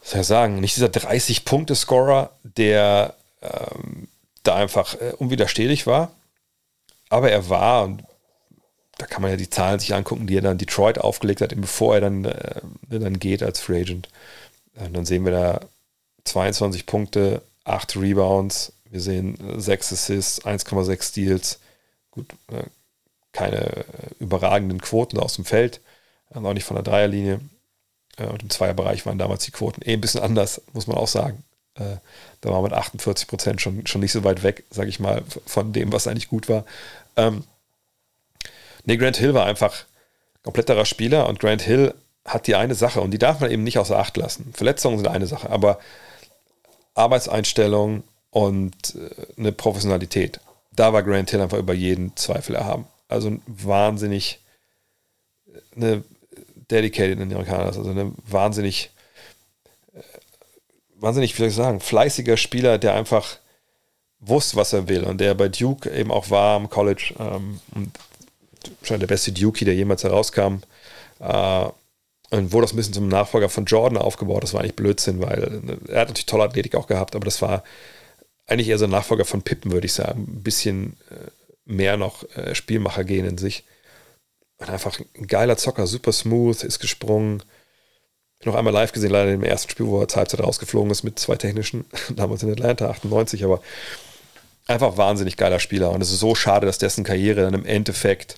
was 0.00 0.10
soll 0.10 0.20
ich 0.20 0.26
sagen, 0.26 0.60
nicht 0.60 0.76
dieser 0.76 0.88
30-Punkte-Scorer, 0.88 2.30
der 2.42 3.14
ähm, 3.42 4.08
da 4.42 4.56
einfach 4.56 4.94
äh, 4.94 5.12
unwiderstehlich 5.18 5.86
war. 5.86 6.12
Aber 7.08 7.30
er 7.30 7.48
war, 7.48 7.84
und 7.84 8.04
da 8.98 9.06
kann 9.06 9.22
man 9.22 9.30
ja 9.30 9.36
die 9.36 9.50
Zahlen 9.50 9.80
sich 9.80 9.94
angucken, 9.94 10.26
die 10.26 10.36
er 10.36 10.42
dann 10.42 10.58
Detroit 10.58 10.98
aufgelegt 10.98 11.40
hat, 11.40 11.52
bevor 11.56 11.94
er 11.94 12.00
dann, 12.00 12.24
äh, 12.24 12.60
dann 12.88 13.18
geht 13.18 13.42
als 13.42 13.60
Free 13.60 13.80
Agent. 13.80 14.08
Und 14.74 14.94
dann 14.94 15.04
sehen 15.04 15.24
wir 15.24 15.32
da 15.32 15.60
22 16.24 16.86
Punkte, 16.86 17.42
8 17.64 17.96
Rebounds, 17.96 18.72
wir 18.90 19.00
sehen 19.00 19.38
6 19.60 19.92
Assists, 19.92 20.44
1,6 20.44 21.02
Steals. 21.02 21.60
Gut, 22.10 22.26
äh, 22.48 22.64
keine 23.32 23.60
äh, 23.60 23.84
überragenden 24.18 24.80
Quoten 24.80 25.18
aus 25.18 25.34
dem 25.34 25.44
Feld, 25.44 25.80
äh, 26.34 26.38
auch 26.38 26.52
nicht 26.54 26.64
von 26.64 26.74
der 26.74 26.84
Dreierlinie. 26.84 27.40
Und 28.28 28.42
im 28.42 28.50
Zweierbereich 28.50 29.06
waren 29.06 29.18
damals 29.18 29.44
die 29.44 29.50
Quoten 29.50 29.82
eh 29.82 29.94
ein 29.94 30.00
bisschen 30.00 30.22
anders, 30.22 30.60
muss 30.72 30.86
man 30.86 30.96
auch 30.96 31.08
sagen. 31.08 31.44
Da 31.74 32.50
war 32.50 32.60
man 32.60 32.64
mit 32.64 32.72
48 32.74 33.26
Prozent 33.26 33.60
schon, 33.62 33.86
schon 33.86 34.02
nicht 34.02 34.12
so 34.12 34.22
weit 34.22 34.42
weg, 34.42 34.64
sage 34.70 34.90
ich 34.90 35.00
mal, 35.00 35.22
von 35.46 35.72
dem, 35.72 35.92
was 35.92 36.06
eigentlich 36.06 36.28
gut 36.28 36.48
war. 36.48 36.66
Ähm, 37.16 37.44
nee, 38.84 38.98
Grant 38.98 39.16
Hill 39.16 39.32
war 39.32 39.46
einfach 39.46 39.84
kompletterer 40.42 40.84
Spieler 40.84 41.26
und 41.26 41.40
Grant 41.40 41.62
Hill 41.62 41.94
hat 42.26 42.46
die 42.48 42.54
eine 42.54 42.74
Sache 42.74 43.00
und 43.00 43.12
die 43.12 43.18
darf 43.18 43.40
man 43.40 43.50
eben 43.50 43.64
nicht 43.64 43.78
außer 43.78 43.98
Acht 43.98 44.16
lassen. 44.18 44.52
Verletzungen 44.52 44.98
sind 44.98 45.08
eine 45.08 45.26
Sache, 45.26 45.48
aber 45.48 45.78
Arbeitseinstellung, 46.94 48.02
und 48.30 48.94
äh, 48.94 49.10
eine 49.36 49.52
Professionalität. 49.52 50.40
Da 50.72 50.92
war 50.92 51.02
Grant 51.02 51.30
Hill 51.30 51.40
einfach 51.40 51.58
über 51.58 51.74
jeden 51.74 52.16
Zweifel 52.16 52.54
erhaben. 52.54 52.86
Also 53.08 53.38
wahnsinnig 53.46 54.38
eine 55.76 56.04
dedicated 56.70 57.20
Amerikaner, 57.20 57.66
also 57.66 57.88
eine 57.88 58.12
wahnsinnig, 58.26 58.90
äh, 59.92 60.00
wahnsinnig, 60.96 61.34
wie 61.34 61.38
soll 61.38 61.48
ich 61.48 61.54
sagen, 61.54 61.80
fleißiger 61.80 62.36
Spieler, 62.36 62.78
der 62.78 62.94
einfach 62.94 63.38
wusste, 64.20 64.56
was 64.56 64.72
er 64.72 64.88
will 64.88 65.04
und 65.04 65.20
der 65.20 65.34
bei 65.34 65.48
Duke 65.48 65.90
eben 65.90 66.10
auch 66.10 66.30
war 66.30 66.56
am 66.56 66.68
College 66.68 67.14
ähm, 67.18 67.60
und 67.74 67.90
wahrscheinlich 68.80 69.08
der 69.08 69.14
beste 69.14 69.32
Dukey, 69.32 69.64
der 69.64 69.74
jemals 69.74 70.04
herauskam. 70.04 70.58
Äh, 71.18 71.68
und 72.32 72.52
wurde 72.52 72.66
das 72.66 72.72
ein 72.72 72.76
bisschen 72.76 72.92
zum 72.92 73.08
Nachfolger 73.08 73.48
von 73.48 73.64
Jordan 73.64 73.98
aufgebaut. 73.98 74.44
Das 74.44 74.54
war 74.54 74.60
eigentlich 74.60 74.76
Blödsinn, 74.76 75.20
weil 75.20 75.42
äh, 75.88 75.92
er 75.92 76.02
hat 76.02 76.08
natürlich 76.08 76.26
tolle 76.26 76.44
Athletik 76.44 76.74
auch 76.76 76.86
gehabt, 76.86 77.16
aber 77.16 77.24
das 77.24 77.42
war 77.42 77.64
eigentlich 78.46 78.68
eher 78.68 78.78
so 78.78 78.84
ein 78.84 78.90
Nachfolger 78.90 79.24
von 79.24 79.42
Pippen, 79.42 79.72
würde 79.72 79.86
ich 79.86 79.92
sagen. 79.92 80.26
Ein 80.28 80.42
bisschen 80.42 80.96
äh, 81.10 81.30
mehr 81.64 81.96
noch 81.96 82.24
Spielmacher 82.52 83.04
gehen 83.04 83.24
in 83.24 83.38
sich. 83.38 83.64
Und 84.60 84.70
einfach 84.70 85.00
ein 85.18 85.26
geiler 85.26 85.56
Zocker, 85.56 85.86
super 85.86 86.12
smooth, 86.12 86.62
ist 86.62 86.78
gesprungen. 86.78 87.42
Noch 88.44 88.54
einmal 88.54 88.72
live 88.72 88.92
gesehen, 88.92 89.10
leider 89.10 89.32
im 89.32 89.42
ersten 89.42 89.70
Spiel, 89.70 89.86
wo 89.86 90.00
er 90.00 90.08
zur 90.08 90.18
Halbzeit 90.18 90.40
rausgeflogen 90.40 90.90
ist 90.90 91.02
mit 91.02 91.18
zwei 91.18 91.36
technischen, 91.36 91.84
damals 92.16 92.42
in 92.42 92.52
Atlanta 92.52 92.88
98, 92.88 93.44
aber 93.44 93.60
einfach 94.66 94.96
wahnsinnig 94.96 95.36
geiler 95.36 95.60
Spieler. 95.60 95.90
Und 95.90 96.00
es 96.02 96.12
ist 96.12 96.20
so 96.20 96.34
schade, 96.34 96.66
dass 96.66 96.78
dessen 96.78 97.04
Karriere 97.04 97.42
dann 97.42 97.54
im 97.54 97.66
Endeffekt 97.66 98.36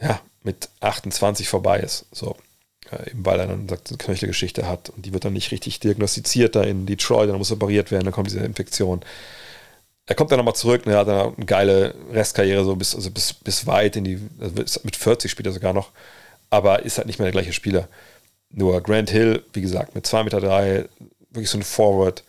ja, 0.00 0.20
mit 0.42 0.68
28 0.80 1.48
vorbei 1.48 1.80
ist. 1.80 2.06
So. 2.12 2.36
Ja, 2.90 3.04
eben 3.06 3.24
weil 3.24 3.40
er 3.40 3.46
dann 3.46 3.68
sagt, 3.68 3.88
eine 3.88 3.98
Knöchelgeschichte 3.98 4.68
hat 4.68 4.90
und 4.90 5.06
die 5.06 5.12
wird 5.12 5.24
dann 5.24 5.32
nicht 5.32 5.50
richtig 5.50 5.80
diagnostiziert 5.80 6.54
da 6.54 6.62
in 6.62 6.86
Detroit, 6.86 7.28
dann 7.28 7.38
muss 7.38 7.50
operiert 7.50 7.90
werden, 7.90 8.04
dann 8.04 8.12
kommt 8.12 8.28
diese 8.28 8.40
Infektion. 8.40 9.00
Er 10.06 10.14
kommt 10.14 10.30
dann 10.30 10.38
nochmal 10.38 10.54
zurück, 10.54 10.86
ne, 10.86 10.96
hat 10.96 11.08
dann 11.08 11.34
eine 11.34 11.46
geile 11.46 11.94
Restkarriere, 12.12 12.64
so 12.64 12.76
bis, 12.76 12.94
also 12.94 13.10
bis, 13.10 13.32
bis 13.32 13.66
weit 13.66 13.96
in 13.96 14.04
die, 14.04 14.20
also 14.40 14.80
mit 14.84 14.96
40 14.96 15.30
spielt 15.30 15.46
er 15.46 15.52
sogar 15.52 15.72
noch, 15.72 15.90
aber 16.48 16.84
ist 16.84 16.98
halt 16.98 17.08
nicht 17.08 17.18
mehr 17.18 17.26
der 17.26 17.32
gleiche 17.32 17.52
Spieler. 17.52 17.88
Nur 18.50 18.80
Grant 18.82 19.10
Hill, 19.10 19.44
wie 19.52 19.62
gesagt, 19.62 19.94
mit 19.94 20.06
2,3 20.06 20.24
Meter, 20.24 20.40
drei, 20.40 20.88
wirklich 21.30 21.50
so 21.50 21.58
ein 21.58 21.64
Forward, 21.64 22.22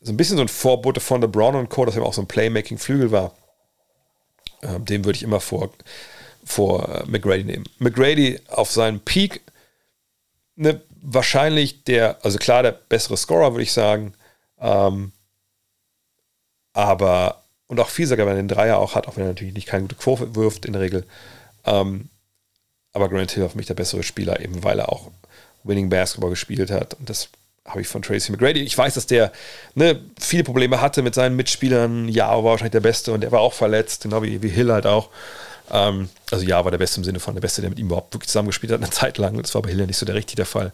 so 0.00 0.12
ein 0.12 0.16
bisschen 0.16 0.36
so 0.36 0.42
ein 0.42 0.48
Vorbote 0.48 1.00
von 1.00 1.20
LeBron 1.20 1.56
und 1.56 1.68
Co., 1.68 1.84
dass 1.84 1.96
er 1.96 2.04
auch 2.04 2.14
so 2.14 2.22
ein 2.22 2.28
Playmaking-Flügel 2.28 3.10
war. 3.10 3.34
Ähm, 4.62 4.84
dem 4.84 5.04
würde 5.04 5.16
ich 5.16 5.22
immer 5.22 5.40
vor 5.40 5.70
vor 6.44 6.88
äh, 6.88 7.04
McGrady 7.06 7.44
nehmen. 7.44 7.64
McGrady 7.78 8.40
auf 8.48 8.70
seinem 8.70 9.00
Peak 9.00 9.42
ne, 10.56 10.80
wahrscheinlich 11.00 11.84
der, 11.84 12.24
also 12.24 12.38
klar 12.38 12.62
der 12.62 12.72
bessere 12.72 13.16
Scorer, 13.16 13.52
würde 13.52 13.62
ich 13.62 13.72
sagen. 13.72 14.14
Ähm, 14.60 15.12
aber, 16.72 17.42
und 17.66 17.80
auch 17.80 17.88
Fiesager, 17.88 18.26
wenn 18.26 18.36
er 18.36 18.42
den 18.42 18.48
Dreier 18.48 18.78
auch 18.78 18.94
hat, 18.94 19.08
auch 19.08 19.16
wenn 19.16 19.24
er 19.24 19.28
natürlich 19.28 19.54
nicht 19.54 19.68
keine 19.68 19.82
gute 19.82 19.96
Quote 19.96 20.34
wirft 20.34 20.64
in 20.64 20.72
der 20.72 20.82
Regel. 20.82 21.04
Ähm, 21.64 22.08
aber 22.92 23.08
Grant 23.08 23.32
Hill 23.32 23.44
auf 23.44 23.54
mich 23.54 23.66
der 23.66 23.74
bessere 23.74 24.02
Spieler, 24.02 24.40
eben 24.40 24.62
weil 24.64 24.78
er 24.78 24.90
auch 24.90 25.10
Winning 25.64 25.88
Basketball 25.88 26.30
gespielt 26.30 26.70
hat. 26.70 26.94
Und 26.94 27.08
das 27.08 27.28
habe 27.64 27.80
ich 27.80 27.88
von 27.88 28.02
Tracy 28.02 28.32
McGrady. 28.32 28.60
Ich 28.60 28.76
weiß, 28.76 28.94
dass 28.94 29.06
der 29.06 29.32
ne, 29.74 30.00
viele 30.18 30.44
Probleme 30.44 30.80
hatte 30.80 31.02
mit 31.02 31.14
seinen 31.14 31.36
Mitspielern. 31.36 32.08
Ja, 32.08 32.28
war 32.28 32.44
wahrscheinlich 32.44 32.72
der 32.72 32.80
Beste 32.80 33.12
und 33.12 33.20
der 33.20 33.32
war 33.32 33.40
auch 33.40 33.54
verletzt, 33.54 34.02
genau 34.02 34.22
wie, 34.22 34.42
wie 34.42 34.48
Hill 34.48 34.72
halt 34.72 34.86
auch. 34.86 35.10
Ähm, 35.70 36.08
also 36.30 36.44
ja, 36.44 36.64
war 36.64 36.70
der 36.70 36.78
Beste 36.78 37.00
im 37.00 37.04
Sinne 37.04 37.20
von 37.20 37.34
der 37.34 37.40
Beste, 37.40 37.60
der 37.60 37.70
mit 37.70 37.78
ihm 37.78 37.86
überhaupt 37.86 38.14
wirklich 38.14 38.28
zusammengespielt 38.28 38.72
hat, 38.72 38.80
eine 38.80 38.90
Zeit 38.90 39.18
lang. 39.18 39.40
Das 39.40 39.54
war 39.54 39.62
bei 39.62 39.70
Hill 39.70 39.80
ja 39.80 39.86
nicht 39.86 39.96
so 39.96 40.06
der 40.06 40.16
richtige 40.16 40.36
der 40.36 40.46
Fall. 40.46 40.72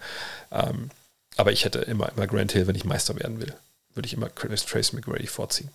Ähm, 0.50 0.90
aber 1.36 1.52
ich 1.52 1.64
hätte 1.64 1.80
immer, 1.80 2.10
immer 2.16 2.26
Grant 2.26 2.52
Hill, 2.52 2.66
wenn 2.66 2.74
ich 2.74 2.84
Meister 2.84 3.14
werden 3.16 3.40
will. 3.40 3.54
Würde 3.94 4.06
ich 4.06 4.14
immer 4.14 4.34
Trace 4.34 4.92
McGrady 4.92 5.26
vorziehen. 5.26 5.70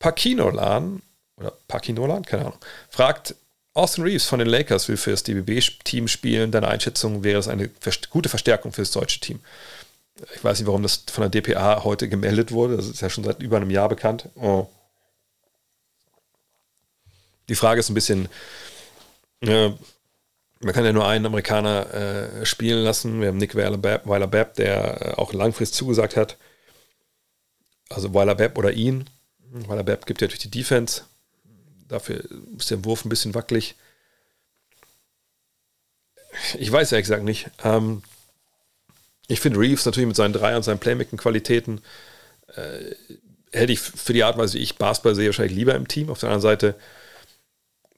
Pakinolan, 0.00 1.02
oder 1.36 1.52
Pakinolan, 1.68 2.24
keine 2.24 2.46
Ahnung, 2.46 2.58
fragt, 2.88 3.36
Austin 3.72 4.02
Reeves 4.02 4.26
von 4.26 4.40
den 4.40 4.48
Lakers 4.48 4.88
will 4.88 4.96
für 4.96 5.12
das 5.12 5.22
DBB-Team 5.22 6.08
spielen. 6.08 6.50
Deine 6.50 6.66
Einschätzung 6.66 7.22
wäre 7.22 7.38
es 7.38 7.46
eine 7.46 7.70
gute 8.10 8.28
Verstärkung 8.28 8.72
für 8.72 8.82
das 8.82 8.90
deutsche 8.90 9.20
Team. 9.20 9.40
Ich 10.34 10.42
weiß 10.42 10.58
nicht, 10.58 10.66
warum 10.66 10.82
das 10.82 11.04
von 11.10 11.22
der 11.22 11.30
DPA 11.30 11.84
heute 11.84 12.08
gemeldet 12.08 12.50
wurde. 12.50 12.76
Das 12.76 12.88
ist 12.88 13.00
ja 13.00 13.08
schon 13.08 13.24
seit 13.24 13.40
über 13.40 13.58
einem 13.58 13.70
Jahr 13.70 13.88
bekannt. 13.88 14.28
Oh. 14.34 14.66
Die 17.48 17.54
Frage 17.54 17.80
ist 17.80 17.90
ein 17.90 17.94
bisschen, 17.94 18.28
äh, 19.40 19.70
man 20.60 20.74
kann 20.74 20.84
ja 20.84 20.92
nur 20.92 21.06
einen 21.06 21.26
Amerikaner 21.26 21.94
äh, 21.94 22.46
spielen 22.46 22.82
lassen. 22.84 23.20
Wir 23.20 23.28
haben 23.28 23.38
Nick 23.38 23.54
Weiler-Babb, 23.54 24.54
der 24.54 25.00
äh, 25.00 25.14
auch 25.14 25.32
langfristig 25.32 25.76
zugesagt 25.76 26.16
hat. 26.16 26.36
Also 27.88 28.12
Weiler-Babb 28.12 28.58
oder 28.58 28.72
ihn. 28.72 29.08
Weiler-Babb 29.50 30.06
gibt 30.06 30.20
ja 30.20 30.28
durch 30.28 30.38
die 30.38 30.50
Defense. 30.50 31.02
Dafür 31.88 32.24
ist 32.56 32.70
der 32.70 32.84
Wurf 32.84 33.04
ein 33.04 33.08
bisschen 33.08 33.34
wackelig. 33.34 33.74
Ich 36.58 36.70
weiß 36.70 36.92
ehrlich 36.92 37.06
gesagt 37.06 37.24
nicht. 37.24 37.50
Ähm, 37.64 38.02
ich 39.26 39.40
finde 39.40 39.58
Reeves 39.58 39.86
natürlich 39.86 40.06
mit 40.06 40.16
seinen 40.16 40.32
drei 40.32 40.56
und 40.56 40.62
seinen 40.62 40.78
Playmaking-Qualitäten 40.78 41.80
äh, 42.54 42.94
hätte 43.52 43.72
ich 43.72 43.80
für 43.80 44.12
die 44.12 44.24
Art, 44.24 44.38
weil 44.38 44.54
ich 44.54 44.76
Basketball 44.76 45.14
sehe, 45.14 45.26
wahrscheinlich 45.26 45.56
lieber 45.56 45.74
im 45.74 45.88
Team. 45.88 46.10
Auf 46.10 46.20
der 46.20 46.28
anderen 46.28 46.42
Seite 46.42 46.76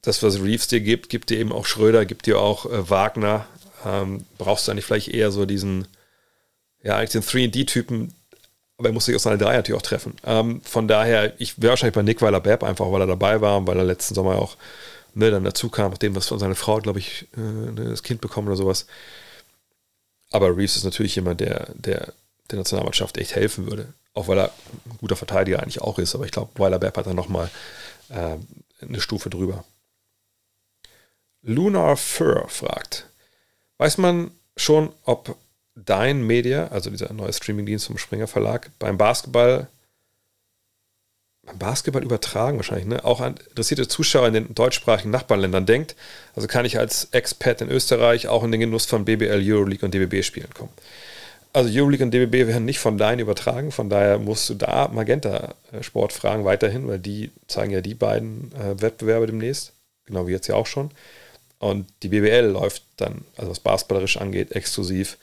das, 0.03 0.23
was 0.23 0.43
Reeves 0.43 0.67
dir 0.67 0.81
gibt, 0.81 1.09
gibt 1.09 1.31
dir 1.31 1.39
eben 1.39 1.53
auch 1.53 1.65
Schröder, 1.65 2.05
gibt 2.05 2.27
dir 2.27 2.39
auch 2.41 2.67
äh, 2.67 2.91
Wagner. 2.91 3.47
Ähm, 3.85 4.25
brauchst 4.37 4.67
du 4.67 4.73
eigentlich 4.73 4.85
vielleicht 4.85 5.09
eher 5.09 5.31
so 5.31 5.47
diesen, 5.47 5.87
ja, 6.83 6.97
eigentlich 6.97 7.11
den 7.11 7.23
3D-Typen, 7.23 8.13
aber 8.83 8.91
er 8.91 8.93
muss 8.93 9.07
sich 9.07 9.15
aus 9.15 9.23
seiner 9.23 9.39
Dreier 9.39 9.57
natürlich 9.57 9.79
auch 9.79 9.87
treffen. 9.87 10.15
Ähm, 10.25 10.61
von 10.63 10.89
daher, 10.89 11.41
ich 11.41 11.61
wäre 11.61 11.71
wahrscheinlich 11.71 11.95
bei 11.95 12.03
Nick 12.03 12.21
Weiler 12.21 12.41
Babb 12.41 12.65
einfach, 12.65 12.91
weil 12.91 13.01
er 13.01 13.07
dabei 13.07 13.41
war 13.41 13.59
und 13.59 13.67
weil 13.67 13.79
er 13.79 13.85
letzten 13.85 14.15
Sommer 14.15 14.37
auch 14.37 14.57
ne, 15.15 15.31
dann 15.31 15.45
dazu 15.45 15.69
kam, 15.69 15.91
nachdem 15.91 16.15
was 16.15 16.29
von 16.29 16.39
seiner 16.39 16.55
Frau, 16.55 16.79
glaube 16.79 16.99
ich, 16.99 17.27
äh, 17.37 17.41
ne, 17.41 17.91
das 17.91 18.03
Kind 18.03 18.21
bekommen 18.21 18.49
oder 18.49 18.57
sowas. 18.57 18.87
Aber 20.31 20.57
Reeves 20.57 20.77
ist 20.77 20.85
natürlich 20.85 21.15
jemand, 21.15 21.41
der, 21.41 21.69
der 21.75 22.13
der 22.53 22.59
Nationalmannschaft 22.59 23.17
echt 23.19 23.35
helfen 23.35 23.67
würde. 23.67 23.93
Auch 24.15 24.29
weil 24.29 24.39
er 24.39 24.53
ein 24.87 24.99
guter 24.99 25.17
Verteidiger 25.17 25.61
eigentlich 25.61 25.81
auch 25.81 25.99
ist. 25.99 26.15
Aber 26.15 26.25
ich 26.25 26.33
glaube, 26.33 26.51
Weiler 26.59 26.79
Babb 26.79 26.97
hat 26.97 27.07
dann 27.07 27.17
nochmal 27.17 27.51
äh, 28.11 28.37
eine 28.81 29.01
Stufe 29.01 29.31
drüber. 29.31 29.65
Lunar 31.43 31.97
Fur 31.97 32.47
fragt, 32.49 33.09
weiß 33.79 33.99
man 33.99 34.31
schon, 34.57 34.93
ob 35.05 35.35
dein 35.75 36.23
Media, 36.23 36.69
also 36.69 36.91
dieser 36.91 37.13
neue 37.13 37.33
Streamingdienst 37.33 37.87
vom 37.87 37.99
Springer 37.99 38.27
Verlag, 38.27 38.71
beim 38.79 38.99
Basketball, 38.99 39.69
beim 41.45 41.59
Basketball 41.59 42.05
übertragen 42.05 42.59
wahrscheinlich, 42.59 42.87
ne, 42.87 43.05
auch 43.05 43.21
an 43.21 43.37
interessierte 43.49 43.89
Zuschauer 43.89 44.29
in 44.29 44.35
den 44.35 44.55
deutschsprachigen 44.55 45.11
Nachbarländern 45.11 45.67
denkt, 45.67 45.97
also 46.37 46.47
kann 46.47 46.65
ich 46.65 46.79
als 46.79 47.09
Expat 47.13 47.61
in 47.61 47.71
Österreich 47.71 48.29
auch 48.29 48.45
in 48.45 48.53
den 48.53 48.61
Genuss 48.61 48.87
von 48.87 49.05
BBL, 49.05 49.43
Euroleague 49.45 49.85
und 49.85 49.95
DBB 49.95 50.25
spielen 50.25 50.53
kommen. 50.55 50.73
Also 51.55 51.69
Euroleague 51.71 52.05
und 52.05 52.13
DBB 52.13 52.47
werden 52.49 52.65
nicht 52.65 52.79
von 52.79 52.97
deinen 52.97 53.19
übertragen, 53.19 53.73
von 53.73 53.91
daher 53.91 54.19
musst 54.19 54.49
du 54.49 54.55
da 54.55 54.89
Magenta 54.89 55.55
äh, 55.73 55.83
Sport 55.83 56.13
fragen 56.13 56.45
weiterhin, 56.45 56.89
weil 56.89 56.99
die 56.99 57.31
zeigen 57.47 57.73
ja 57.73 57.81
die 57.81 57.95
beiden 57.95 58.53
äh, 58.55 58.81
Wettbewerbe 58.81 59.27
demnächst, 59.27 59.73
genau 60.07 60.27
wie 60.27 60.33
jetzt 60.33 60.47
ja 60.47 60.55
auch 60.55 60.67
schon. 60.67 60.91
Und 61.59 61.87
die 62.03 62.09
BBL 62.09 62.47
läuft 62.47 62.83
dann, 62.97 63.25
also 63.37 63.51
was 63.51 63.61
basketballerisch 63.61 64.17
angeht, 64.17 64.53
exklusiv 64.53 65.19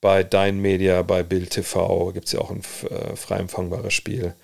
bei 0.00 0.22
Dein 0.22 0.60
Media, 0.60 1.02
bei 1.02 1.22
Bild 1.22 1.50
TV 1.50 2.12
gibt 2.12 2.26
es 2.26 2.32
ja 2.32 2.40
auch 2.40 2.50
ein 2.50 2.62
äh, 2.90 3.16
frei 3.16 3.38
empfangbares 3.38 3.94
Spiel. 3.94 4.34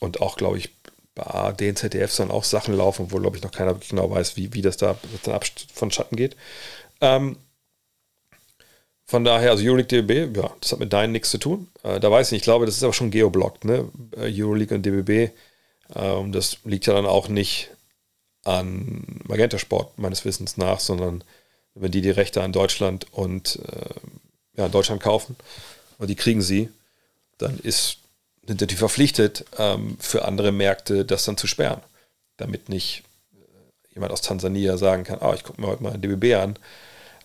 Und 0.00 0.20
auch, 0.20 0.36
glaube 0.36 0.58
ich, 0.58 0.70
bei 1.14 1.52
den 1.52 1.76
ZDF 1.76 2.10
sollen 2.12 2.30
auch 2.30 2.44
Sachen 2.44 2.74
laufen, 2.74 3.12
wo, 3.12 3.18
glaube 3.18 3.36
ich, 3.36 3.42
noch 3.42 3.52
keiner 3.52 3.74
genau 3.74 4.10
weiß, 4.10 4.36
wie, 4.36 4.52
wie 4.52 4.62
das 4.62 4.76
da 4.76 4.96
dann 5.24 5.40
von 5.72 5.90
Schatten 5.90 6.16
geht. 6.16 6.36
Ähm, 7.00 7.36
von 9.06 9.22
daher, 9.22 9.50
also 9.50 9.64
Euroleague 9.64 10.02
DBB, 10.02 10.36
ja, 10.36 10.50
das 10.60 10.72
hat 10.72 10.80
mit 10.80 10.92
deinen 10.92 11.12
nichts 11.12 11.30
zu 11.30 11.38
tun. 11.38 11.68
Äh, 11.82 12.00
da 12.00 12.10
weiß 12.10 12.28
ich 12.28 12.32
nicht, 12.32 12.40
ich 12.40 12.44
glaube, 12.44 12.66
das 12.66 12.76
ist 12.76 12.82
aber 12.82 12.94
schon 12.94 13.10
geoblockt, 13.10 13.64
ne? 13.64 13.90
Äh, 14.16 14.32
Euroleague 14.32 14.74
und 14.74 14.84
DBB. 14.84 15.32
Ähm, 15.94 16.32
das 16.32 16.58
liegt 16.64 16.86
ja 16.86 16.94
dann 16.94 17.06
auch 17.06 17.28
nicht 17.28 17.70
an 18.44 19.20
Magenta 19.26 19.58
Sport 19.58 19.98
meines 19.98 20.24
Wissens 20.24 20.56
nach, 20.56 20.80
sondern 20.80 21.22
wenn 21.74 21.92
die 21.92 22.00
die 22.00 22.10
Rechte 22.10 22.42
an 22.42 22.52
Deutschland 22.52 23.12
und 23.12 23.58
äh, 23.66 23.94
ja, 24.56 24.68
Deutschland 24.68 25.02
kaufen 25.02 25.36
und 25.98 26.08
die 26.08 26.14
kriegen 26.14 26.42
sie, 26.42 26.70
dann 27.38 27.58
ist, 27.58 27.98
sind 28.46 28.60
die 28.70 28.76
verpflichtet, 28.76 29.44
ähm, 29.58 29.96
für 30.00 30.24
andere 30.24 30.52
Märkte 30.52 31.04
das 31.04 31.24
dann 31.24 31.36
zu 31.36 31.46
sperren, 31.46 31.80
damit 32.36 32.68
nicht 32.68 33.02
äh, 33.32 33.94
jemand 33.94 34.12
aus 34.12 34.22
Tansania 34.22 34.76
sagen 34.76 35.04
kann, 35.04 35.20
ah, 35.20 35.34
ich 35.34 35.44
gucke 35.44 35.60
mir 35.60 35.68
heute 35.68 35.82
mal 35.82 35.92
ein 35.92 36.00
DBB 36.00 36.34
an 36.34 36.56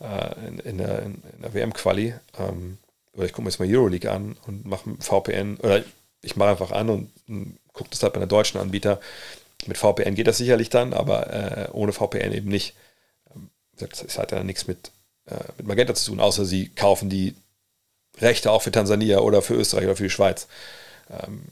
äh, 0.01 0.47
in, 0.47 0.59
in, 0.59 0.77
der, 0.77 1.01
in, 1.03 1.21
in 1.35 1.41
der 1.41 1.53
WM-Quali 1.53 2.13
ähm, 2.37 2.77
oder 3.13 3.25
ich 3.25 3.33
gucke 3.33 3.43
mir 3.43 3.49
jetzt 3.49 3.59
mal 3.59 3.67
Euroleague 3.69 4.11
an 4.11 4.37
und 4.47 4.65
mache 4.65 4.89
VPN 4.99 5.57
oder 5.57 5.83
ich 6.21 6.35
mache 6.35 6.49
einfach 6.49 6.71
an 6.71 6.89
und, 6.89 7.11
und 7.27 7.57
gucke 7.73 7.89
das 7.91 8.03
halt 8.03 8.13
bei 8.13 8.17
einer 8.17 8.27
deutschen 8.27 8.59
Anbieter 8.59 8.99
mit 9.65 9.77
VPN 9.77 10.15
geht 10.15 10.27
das 10.27 10.37
sicherlich 10.37 10.69
dann, 10.69 10.93
aber 10.93 11.33
äh, 11.33 11.69
ohne 11.71 11.91
VPN 11.91 12.33
eben 12.33 12.49
nicht. 12.49 12.75
Ähm, 13.35 13.49
das 13.77 14.17
hat 14.17 14.31
ja 14.31 14.43
nichts 14.43 14.67
mit, 14.67 14.91
äh, 15.29 15.43
mit 15.57 15.67
Magenta 15.67 15.93
zu 15.95 16.11
tun, 16.11 16.19
außer 16.19 16.45
sie 16.45 16.69
kaufen 16.69 17.09
die 17.09 17.35
Rechte 18.17 18.51
auch 18.51 18.61
für 18.61 18.71
Tansania 18.71 19.19
oder 19.19 19.41
für 19.41 19.55
Österreich 19.55 19.85
oder 19.85 19.95
für 19.95 20.03
die 20.03 20.09
Schweiz. 20.09 20.47
Ähm, 21.09 21.43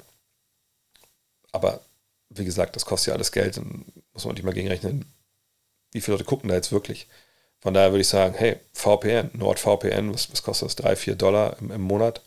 aber 1.52 1.82
wie 2.30 2.45
gesagt, 2.45 2.76
das 2.76 2.86
kostet 2.86 3.08
ja 3.08 3.14
alles 3.14 3.32
Geld 3.32 3.58
und 3.58 3.86
muss 4.14 4.26
man 4.26 4.36
nicht 4.36 4.44
mal 4.44 4.54
gegenrechnen, 4.54 5.06
wie 5.91 6.02
viele 6.02 6.18
Leute 6.18 6.26
gucken 6.26 6.49
da 6.49 6.56
jetzt 6.56 6.72
wirklich. 6.72 7.08
Von 7.60 7.74
daher 7.74 7.91
würde 7.91 8.02
ich 8.02 8.08
sagen, 8.08 8.36
hey, 8.38 8.58
VPN, 8.74 9.32
NordVPN, 9.34 10.14
was, 10.14 10.32
was 10.32 10.44
kostet 10.44 10.68
das? 10.68 10.76
3, 10.76 10.95
4 10.95 11.16
Dollar 11.16 11.58
im, 11.60 11.72
im 11.72 11.82
Monat? 11.82 12.22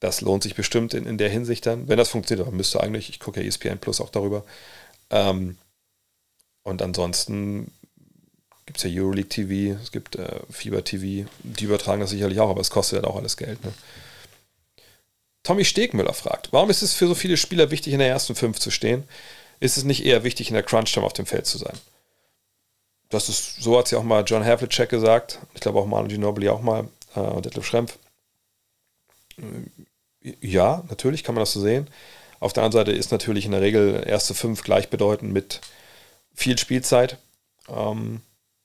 Das 0.00 0.20
lohnt 0.20 0.42
sich 0.42 0.54
bestimmt 0.54 0.94
in, 0.94 1.06
in 1.06 1.18
der 1.18 1.30
Hinsicht 1.30 1.66
dann. 1.66 1.88
Wenn 1.88 1.98
das 1.98 2.10
funktioniert, 2.10 2.46
aber 2.46 2.56
müsste 2.56 2.80
eigentlich, 2.80 3.08
ich 3.08 3.20
gucke 3.20 3.40
ja 3.40 3.46
ESPN 3.46 3.78
Plus 3.78 4.00
auch 4.00 4.10
darüber, 4.10 4.44
ähm, 5.10 5.58
und 6.62 6.82
ansonsten 6.82 7.72
gibt 8.66 8.78
es 8.78 8.84
ja 8.84 9.02
Euroleague 9.02 9.28
TV, 9.28 9.78
es 9.82 9.92
gibt 9.92 10.16
äh, 10.16 10.40
Fieber 10.50 10.84
TV, 10.84 11.28
die 11.42 11.64
übertragen 11.64 12.00
das 12.00 12.10
sicherlich 12.10 12.40
auch, 12.40 12.50
aber 12.50 12.60
es 12.60 12.70
kostet 12.70 12.96
halt 12.96 13.06
auch 13.06 13.16
alles 13.16 13.36
Geld. 13.36 13.62
Ne? 13.64 13.72
Tommy 15.42 15.64
Stegmüller 15.64 16.14
fragt, 16.14 16.52
warum 16.52 16.70
ist 16.70 16.82
es 16.82 16.94
für 16.94 17.06
so 17.06 17.14
viele 17.14 17.36
Spieler 17.36 17.70
wichtig, 17.70 17.92
in 17.92 17.98
der 17.98 18.08
ersten 18.08 18.34
Fünf 18.34 18.58
zu 18.58 18.70
stehen? 18.70 19.04
Ist 19.60 19.76
es 19.76 19.84
nicht 19.84 20.04
eher 20.04 20.24
wichtig, 20.24 20.48
in 20.48 20.54
der 20.54 20.62
Crunch-Time 20.62 21.04
auf 21.04 21.12
dem 21.12 21.26
Feld 21.26 21.46
zu 21.46 21.58
sein? 21.58 21.78
Das 23.10 23.28
ist, 23.28 23.62
so 23.62 23.78
hat 23.78 23.84
es 23.84 23.90
ja 23.90 23.98
auch 23.98 24.02
mal 24.02 24.24
John 24.26 24.44
Havlicek 24.44 24.88
gesagt, 24.88 25.38
ich 25.54 25.60
glaube 25.60 25.78
auch 25.78 25.86
Manu 25.86 26.08
Ginobili 26.08 26.48
auch 26.48 26.62
mal, 26.62 26.88
äh, 27.14 27.20
und 27.20 27.44
Detlef 27.44 27.66
Schrempf. 27.66 27.98
Ja, 30.40 30.82
natürlich 30.88 31.22
kann 31.22 31.34
man 31.34 31.42
das 31.42 31.52
so 31.52 31.60
sehen. 31.60 31.88
Auf 32.40 32.52
der 32.52 32.62
anderen 32.62 32.86
Seite 32.86 32.96
ist 32.96 33.12
natürlich 33.12 33.44
in 33.44 33.52
der 33.52 33.60
Regel 33.60 34.02
erste 34.06 34.34
Fünf 34.34 34.62
gleichbedeutend 34.62 35.32
mit 35.32 35.60
viel 36.34 36.58
Spielzeit. 36.58 37.18
Ähm, 37.68 38.22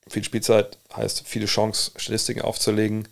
viel 0.09 0.23
Spielzeit 0.23 0.77
heißt 0.95 1.23
viele 1.25 1.45
Chancen, 1.45 1.93
Statistiken 1.99 2.41
aufzulegen. 2.41 3.07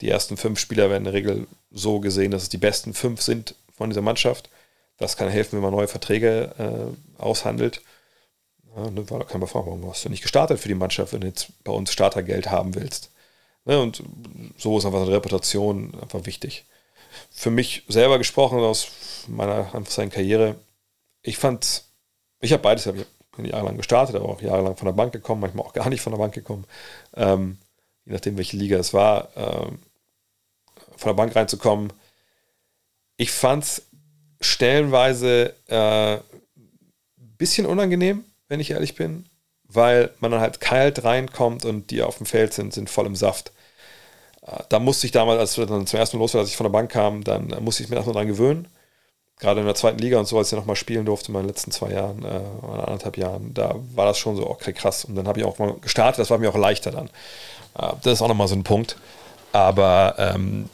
Die 0.00 0.10
ersten 0.10 0.36
fünf 0.36 0.58
Spieler 0.58 0.90
werden 0.90 1.06
in 1.06 1.12
der 1.12 1.14
Regel 1.14 1.46
so 1.70 2.00
gesehen, 2.00 2.30
dass 2.30 2.42
es 2.42 2.48
die 2.48 2.58
besten 2.58 2.94
fünf 2.94 3.22
sind 3.22 3.54
von 3.76 3.90
dieser 3.90 4.02
Mannschaft. 4.02 4.50
Das 4.98 5.16
kann 5.16 5.28
helfen, 5.28 5.56
wenn 5.56 5.62
man 5.62 5.72
neue 5.72 5.88
Verträge 5.88 6.54
äh, 6.58 7.22
aushandelt. 7.22 7.82
Ja, 8.76 8.90
da 8.90 9.24
kann 9.24 9.40
man 9.40 9.48
fragen, 9.48 9.66
warum 9.66 9.88
hast 9.88 10.04
du 10.04 10.08
nicht 10.08 10.22
gestartet 10.22 10.60
für 10.60 10.68
die 10.68 10.74
Mannschaft, 10.74 11.12
wenn 11.12 11.22
du 11.22 11.26
jetzt 11.26 11.48
bei 11.64 11.72
uns 11.72 11.92
Startergeld 11.92 12.50
haben 12.50 12.74
willst? 12.74 13.10
Ne, 13.64 13.80
und 13.80 14.02
so 14.56 14.78
ist 14.78 14.84
einfach 14.84 15.02
eine 15.02 15.12
Reputation 15.12 15.92
einfach 16.00 16.24
wichtig. 16.26 16.64
Für 17.30 17.50
mich 17.50 17.82
selber 17.88 18.18
gesprochen, 18.18 18.58
aus 18.58 18.88
meiner 19.26 19.70
seiner 19.88 20.10
Karriere, 20.10 20.56
ich 21.22 21.38
fand, 21.38 21.84
ich 22.40 22.52
habe 22.52 22.62
beides, 22.62 22.86
ich 22.86 22.92
bin 22.92 23.06
jahrelang 23.44 23.76
gestartet, 23.76 24.16
aber 24.16 24.28
auch 24.28 24.40
jahrelang 24.40 24.76
von 24.76 24.86
der 24.86 24.92
Bank 24.92 25.12
gekommen, 25.12 25.40
manchmal 25.40 25.66
auch 25.66 25.72
gar 25.72 25.88
nicht 25.88 26.00
von 26.00 26.12
der 26.12 26.18
Bank 26.18 26.34
gekommen. 26.34 26.64
Ähm, 27.14 27.58
je 28.04 28.12
nachdem, 28.12 28.36
welche 28.36 28.56
Liga 28.56 28.78
es 28.78 28.94
war, 28.94 29.28
ähm, 29.36 29.78
von 30.96 31.10
der 31.10 31.14
Bank 31.14 31.36
reinzukommen. 31.36 31.92
Ich 33.16 33.30
fand 33.30 33.64
es 33.64 33.82
stellenweise 34.40 35.54
ein 35.68 36.18
äh, 36.18 36.20
bisschen 37.18 37.66
unangenehm, 37.66 38.24
wenn 38.48 38.60
ich 38.60 38.70
ehrlich 38.70 38.94
bin, 38.94 39.26
weil 39.64 40.10
man 40.20 40.30
dann 40.30 40.40
halt 40.40 40.60
kalt 40.60 41.04
reinkommt 41.04 41.64
und 41.64 41.90
die 41.90 42.02
auf 42.02 42.18
dem 42.18 42.26
Feld 42.26 42.54
sind, 42.54 42.72
sind 42.72 42.88
voll 42.88 43.06
im 43.06 43.16
Saft. 43.16 43.52
Äh, 44.42 44.62
da 44.68 44.78
musste 44.78 45.06
ich 45.06 45.12
damals, 45.12 45.40
als 45.40 45.58
ich 45.58 45.66
dann 45.66 45.86
zum 45.86 45.98
ersten 45.98 46.16
Mal 46.16 46.22
los 46.22 46.34
war, 46.34 46.40
als 46.40 46.50
ich 46.50 46.56
von 46.56 46.64
der 46.64 46.70
Bank 46.72 46.90
kam, 46.90 47.24
dann 47.24 47.48
musste 47.62 47.82
ich 47.82 47.88
mich 47.88 47.96
erstmal 47.96 48.14
dran 48.14 48.28
gewöhnen 48.28 48.68
gerade 49.38 49.60
in 49.60 49.66
der 49.66 49.74
zweiten 49.74 49.98
Liga 49.98 50.18
und 50.18 50.26
so, 50.26 50.38
als 50.38 50.52
ich 50.52 50.58
nochmal 50.58 50.76
spielen 50.76 51.04
durfte 51.04 51.28
in 51.28 51.34
meinen 51.34 51.48
letzten 51.48 51.70
zwei 51.70 51.90
Jahren, 51.90 52.24
äh, 52.24 52.64
oder 52.64 52.88
anderthalb 52.88 53.16
Jahren, 53.16 53.52
da 53.54 53.74
war 53.94 54.06
das 54.06 54.18
schon 54.18 54.36
so, 54.36 54.48
okay, 54.48 54.72
krass. 54.72 55.04
Und 55.04 55.14
dann 55.14 55.28
habe 55.28 55.40
ich 55.40 55.46
auch 55.46 55.58
mal 55.58 55.74
gestartet, 55.80 56.20
das 56.20 56.30
war 56.30 56.38
mir 56.38 56.48
auch 56.48 56.56
leichter 56.56 56.90
dann. 56.90 57.06
Äh, 57.78 57.92
das 58.02 58.14
ist 58.14 58.22
auch 58.22 58.28
nochmal 58.28 58.48
so 58.48 58.54
ein 58.54 58.64
Punkt. 58.64 58.96
Aber 59.52 60.14
ähm, 60.18 60.68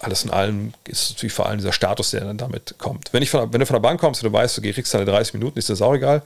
alles 0.00 0.24
in 0.24 0.30
allem 0.30 0.72
ist 0.84 1.10
natürlich 1.10 1.32
vor 1.32 1.46
allem 1.46 1.58
dieser 1.58 1.72
Status, 1.72 2.10
der 2.10 2.20
dann 2.20 2.38
damit 2.38 2.76
kommt. 2.78 3.12
Wenn, 3.12 3.22
ich 3.22 3.30
von, 3.30 3.52
wenn 3.52 3.60
du 3.60 3.66
von 3.66 3.74
der 3.74 3.80
Bank 3.80 4.00
kommst 4.00 4.22
und 4.22 4.32
du 4.32 4.36
weißt, 4.36 4.58
du 4.58 4.62
kriegst 4.62 4.94
deine 4.94 5.04
30 5.04 5.34
Minuten, 5.34 5.58
ist 5.58 5.70
das 5.70 5.82
auch 5.82 5.94
egal. 5.94 6.22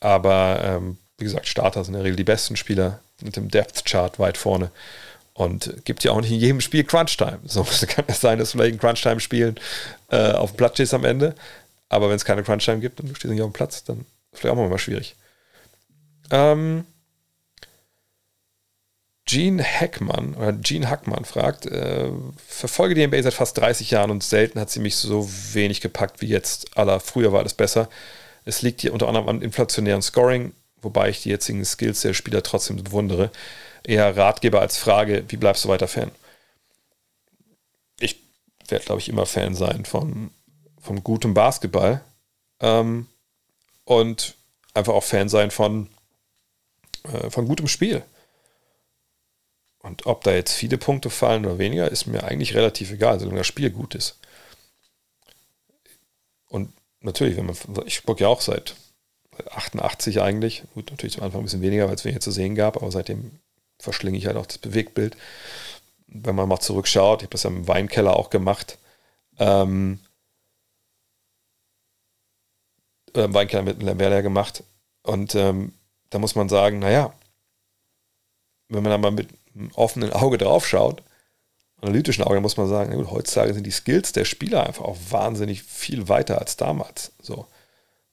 Aber 0.00 0.60
ähm, 0.64 0.98
wie 1.18 1.24
gesagt, 1.24 1.46
Starter 1.46 1.84
sind 1.84 1.94
in 1.94 1.98
der 1.98 2.04
Regel 2.04 2.16
die 2.16 2.24
besten 2.24 2.56
Spieler 2.56 3.00
mit 3.20 3.36
dem 3.36 3.48
Depth-Chart 3.48 4.18
weit 4.18 4.36
vorne. 4.36 4.70
Und 5.40 5.86
gibt 5.86 6.04
ja 6.04 6.12
auch 6.12 6.20
nicht 6.20 6.32
in 6.32 6.38
jedem 6.38 6.60
Spiel 6.60 6.84
Crunch-Time. 6.84 7.38
So 7.46 7.64
kann 7.86 8.04
es 8.08 8.20
sein, 8.20 8.38
dass 8.38 8.52
vielleicht 8.52 8.74
ein 8.74 8.78
Crunch-Time-Spielen 8.78 9.58
äh, 10.10 10.32
auf 10.32 10.52
dem 10.52 10.58
Platz 10.58 10.74
stehst 10.74 10.92
am 10.92 11.06
Ende. 11.06 11.34
Aber 11.88 12.10
wenn 12.10 12.16
es 12.16 12.26
keine 12.26 12.42
Crunch-Time 12.42 12.80
gibt 12.80 13.00
und 13.00 13.08
du 13.08 13.14
stehst 13.14 13.32
nicht 13.32 13.40
auf 13.40 13.48
dem 13.48 13.54
Platz, 13.54 13.82
dann 13.82 14.04
ist 14.32 14.40
vielleicht 14.40 14.54
auch 14.54 14.68
mal 14.68 14.78
schwierig. 14.78 15.16
Ähm, 16.30 16.84
Gene 19.24 19.64
Hackmann 19.64 20.34
oder 20.34 20.52
Gene 20.52 20.90
Hackmann 20.90 21.24
fragt, 21.24 21.64
äh, 21.64 22.10
verfolge 22.46 22.94
die 22.94 23.06
NBA 23.06 23.22
seit 23.22 23.32
fast 23.32 23.56
30 23.56 23.90
Jahren 23.92 24.10
und 24.10 24.22
selten 24.22 24.60
hat 24.60 24.68
sie 24.68 24.80
mich 24.80 24.96
so 24.96 25.26
wenig 25.54 25.80
gepackt 25.80 26.20
wie 26.20 26.26
jetzt. 26.26 26.76
Aller 26.76 27.00
früher 27.00 27.32
war 27.32 27.40
alles 27.40 27.54
besser. 27.54 27.88
Es 28.44 28.60
liegt 28.60 28.82
hier 28.82 28.92
unter 28.92 29.08
anderem 29.08 29.30
an 29.30 29.40
inflationären 29.40 30.02
Scoring, 30.02 30.52
wobei 30.82 31.08
ich 31.08 31.22
die 31.22 31.30
jetzigen 31.30 31.64
Skills 31.64 32.02
der 32.02 32.12
Spieler 32.12 32.42
trotzdem 32.42 32.76
bewundere. 32.76 33.30
Eher 33.84 34.16
Ratgeber 34.16 34.60
als 34.60 34.78
Frage, 34.78 35.24
wie 35.28 35.36
bleibst 35.36 35.64
du 35.64 35.68
weiter 35.68 35.88
Fan? 35.88 36.10
Ich 37.98 38.20
werde, 38.68 38.84
glaube 38.84 39.00
ich, 39.00 39.08
immer 39.08 39.26
Fan 39.26 39.54
sein 39.54 39.84
von, 39.84 40.30
von 40.80 41.02
gutem 41.02 41.34
Basketball 41.34 42.02
ähm, 42.60 43.06
und 43.84 44.34
einfach 44.74 44.94
auch 44.94 45.04
Fan 45.04 45.28
sein 45.28 45.50
von, 45.50 45.88
äh, 47.04 47.30
von 47.30 47.46
gutem 47.46 47.68
Spiel. 47.68 48.02
Und 49.82 50.06
ob 50.06 50.24
da 50.24 50.32
jetzt 50.32 50.52
viele 50.52 50.76
Punkte 50.76 51.08
fallen 51.08 51.46
oder 51.46 51.58
weniger, 51.58 51.90
ist 51.90 52.06
mir 52.06 52.24
eigentlich 52.24 52.54
relativ 52.54 52.92
egal, 52.92 53.18
solange 53.18 53.38
das 53.38 53.46
Spiel 53.46 53.70
gut 53.70 53.94
ist. 53.94 54.18
Und 56.48 56.72
natürlich, 57.00 57.36
wenn 57.36 57.46
man, 57.46 57.56
ich 57.86 58.02
gucke 58.04 58.24
ja 58.24 58.28
auch 58.28 58.42
seit 58.42 58.74
88 59.50 60.20
eigentlich, 60.20 60.64
gut, 60.74 60.90
natürlich 60.90 61.18
am 61.18 61.24
Anfang 61.24 61.40
ein 61.40 61.44
bisschen 61.44 61.62
weniger, 61.62 61.88
weil 61.88 61.94
es 61.94 62.04
weniger 62.04 62.20
zu 62.20 62.30
sehen 62.30 62.54
gab, 62.54 62.76
aber 62.76 62.90
seitdem 62.90 63.40
verschlinge 63.80 64.18
ich 64.18 64.26
halt 64.26 64.36
auch 64.36 64.46
das 64.46 64.58
Bewegtbild. 64.58 65.16
Wenn 66.06 66.34
man 66.34 66.48
mal 66.48 66.60
zurückschaut, 66.60 67.20
ich 67.20 67.26
habe 67.26 67.32
das 67.32 67.44
ja 67.44 67.50
im 67.50 67.68
Weinkeller 67.68 68.16
auch 68.16 68.30
gemacht, 68.30 68.78
ähm, 69.38 70.00
äh, 73.14 73.22
im 73.22 73.34
Weinkeller 73.34 73.62
mit 73.62 73.82
Lamberler 73.82 74.22
gemacht. 74.22 74.64
Und 75.02 75.34
ähm, 75.34 75.72
da 76.10 76.18
muss 76.18 76.34
man 76.34 76.48
sagen, 76.48 76.80
naja, 76.80 77.12
wenn 78.68 78.82
man 78.82 78.90
da 78.90 78.98
mal 78.98 79.10
mit 79.10 79.28
einem 79.54 79.70
offenen 79.74 80.12
Auge 80.12 80.38
drauf 80.38 80.66
schaut, 80.66 81.02
analytischen 81.80 82.24
Auge, 82.24 82.40
muss 82.40 82.56
man 82.56 82.68
sagen, 82.68 82.94
gut, 82.94 83.10
heutzutage 83.10 83.54
sind 83.54 83.64
die 83.64 83.70
Skills 83.70 84.12
der 84.12 84.24
Spieler 84.24 84.66
einfach 84.66 84.84
auch 84.84 84.98
wahnsinnig 85.10 85.62
viel 85.62 86.08
weiter 86.08 86.38
als 86.38 86.56
damals. 86.56 87.12
So. 87.22 87.46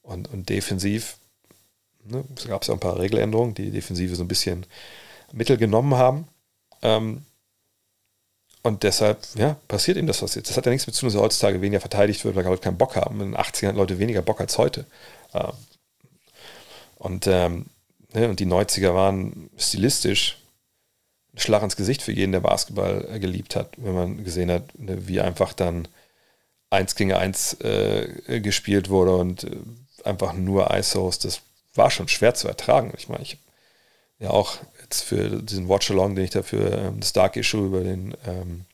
Und, 0.02 0.28
und 0.32 0.48
defensiv, 0.48 1.18
ne, 2.04 2.24
es 2.36 2.46
gab 2.46 2.64
ja 2.64 2.74
ein 2.74 2.80
paar 2.80 2.98
Regeländerungen, 2.98 3.54
die 3.54 3.70
Defensive 3.70 4.16
so 4.16 4.24
ein 4.24 4.28
bisschen 4.28 4.66
Mittel 5.32 5.56
genommen 5.56 5.94
haben. 5.94 6.28
Ähm, 6.82 7.24
und 8.62 8.82
deshalb, 8.82 9.18
ja, 9.34 9.56
passiert 9.68 9.96
ihm 9.96 10.06
das, 10.06 10.20
was 10.22 10.34
jetzt. 10.34 10.50
Das 10.50 10.56
hat 10.56 10.66
ja 10.66 10.72
nichts 10.72 10.86
mit 10.86 10.94
zu 10.94 11.02
tun, 11.02 11.12
dass 11.12 11.20
heutzutage 11.20 11.60
weniger 11.60 11.80
verteidigt 11.80 12.24
wird, 12.24 12.34
weil 12.36 12.44
heute 12.46 12.62
keinen 12.62 12.78
Bock 12.78 12.96
haben. 12.96 13.20
In 13.20 13.32
den 13.32 13.40
80ern 13.40 13.68
hatten 13.68 13.78
Leute 13.78 13.98
weniger 13.98 14.22
Bock 14.22 14.40
als 14.40 14.58
heute. 14.58 14.84
Ähm, 15.32 15.52
und, 16.96 17.26
ähm, 17.26 17.66
ne, 18.12 18.28
und 18.28 18.40
die 18.40 18.46
90er 18.46 18.94
waren 18.94 19.50
stilistisch 19.56 20.38
ein 21.34 21.38
Schlag 21.38 21.62
ins 21.62 21.76
Gesicht 21.76 22.02
für 22.02 22.12
jeden, 22.12 22.32
der 22.32 22.40
Basketball 22.40 23.06
äh, 23.10 23.18
geliebt 23.20 23.54
hat, 23.54 23.70
wenn 23.76 23.94
man 23.94 24.24
gesehen 24.24 24.50
hat, 24.50 24.76
ne, 24.78 25.06
wie 25.06 25.20
einfach 25.20 25.52
dann 25.52 25.86
eins 26.70 26.96
gegen 26.96 27.12
eins 27.12 27.54
äh, 27.60 28.40
gespielt 28.40 28.88
wurde 28.90 29.16
und 29.16 29.44
äh, 29.44 29.56
einfach 30.04 30.32
nur 30.32 30.74
ISOs. 30.74 31.20
Das 31.20 31.42
war 31.74 31.90
schon 31.90 32.08
schwer 32.08 32.34
zu 32.34 32.48
ertragen. 32.48 32.92
Ich 32.96 33.08
meine, 33.08 33.22
ich 33.22 33.38
ja 34.18 34.30
auch 34.30 34.58
jetzt 34.88 35.02
für 35.02 35.42
diesen 35.42 35.68
Watch-Along, 35.68 36.14
den 36.14 36.24
ich 36.24 36.30
da 36.30 36.42
für 36.42 36.72
ähm, 36.72 37.00
das 37.00 37.12
Dark 37.12 37.36
Issue 37.36 37.66
über 37.66 37.80
den 37.80 38.14
ähm, 38.26 38.64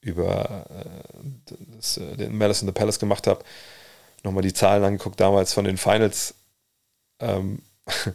über 0.00 0.66
äh, 0.70 1.52
das, 1.76 1.96
äh, 1.96 2.16
den 2.16 2.36
Madison 2.36 2.68
the 2.68 2.72
Palace 2.72 2.98
gemacht 2.98 3.26
habe, 3.26 3.44
nochmal 4.22 4.42
die 4.42 4.52
Zahlen 4.52 4.84
angeguckt 4.84 5.18
damals 5.18 5.52
von 5.52 5.64
den 5.64 5.78
Finals. 5.78 6.34
Ähm, 7.20 7.62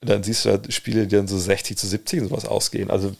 dann 0.00 0.22
siehst 0.22 0.44
du 0.44 0.56
da 0.56 0.70
Spiele, 0.72 1.06
die 1.06 1.16
dann 1.16 1.28
so 1.28 1.38
60 1.38 1.76
zu 1.76 1.86
70 1.86 2.22
und 2.22 2.28
sowas 2.28 2.46
ausgehen. 2.46 2.90
Also 2.90 3.14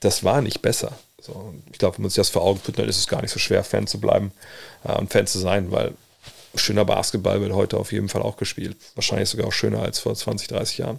das 0.00 0.24
war 0.24 0.40
nicht 0.40 0.62
besser. 0.62 0.92
So, 1.20 1.54
ich 1.70 1.78
glaube, 1.78 1.98
wenn 1.98 2.02
man 2.02 2.10
sich 2.10 2.16
das 2.16 2.30
vor 2.30 2.42
Augen 2.42 2.58
führt, 2.58 2.78
dann 2.78 2.88
ist 2.88 2.98
es 2.98 3.06
gar 3.06 3.20
nicht 3.20 3.30
so 3.30 3.38
schwer, 3.38 3.62
Fan 3.62 3.86
zu 3.86 4.00
bleiben 4.00 4.32
äh, 4.84 5.06
Fan 5.06 5.26
zu 5.26 5.38
sein, 5.38 5.70
weil 5.70 5.92
schöner 6.54 6.84
Basketball 6.84 7.40
wird 7.40 7.52
heute 7.52 7.76
auf 7.78 7.92
jeden 7.92 8.08
Fall 8.08 8.22
auch 8.22 8.36
gespielt. 8.36 8.76
Wahrscheinlich 8.94 9.28
sogar 9.28 9.46
auch 9.46 9.52
schöner 9.52 9.82
als 9.82 9.98
vor 9.98 10.14
20, 10.14 10.48
30 10.48 10.78
Jahren. 10.78 10.98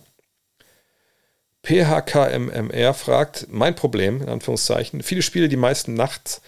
PHKMMR 1.64 2.94
fragt, 2.94 3.48
mein 3.50 3.76
Problem, 3.76 4.22
in 4.22 4.30
Anführungszeichen, 4.30 5.02
viele 5.02 5.22
Spiele, 5.22 5.48
die 5.48 5.58
meisten 5.58 5.94
nachts, 5.94 6.42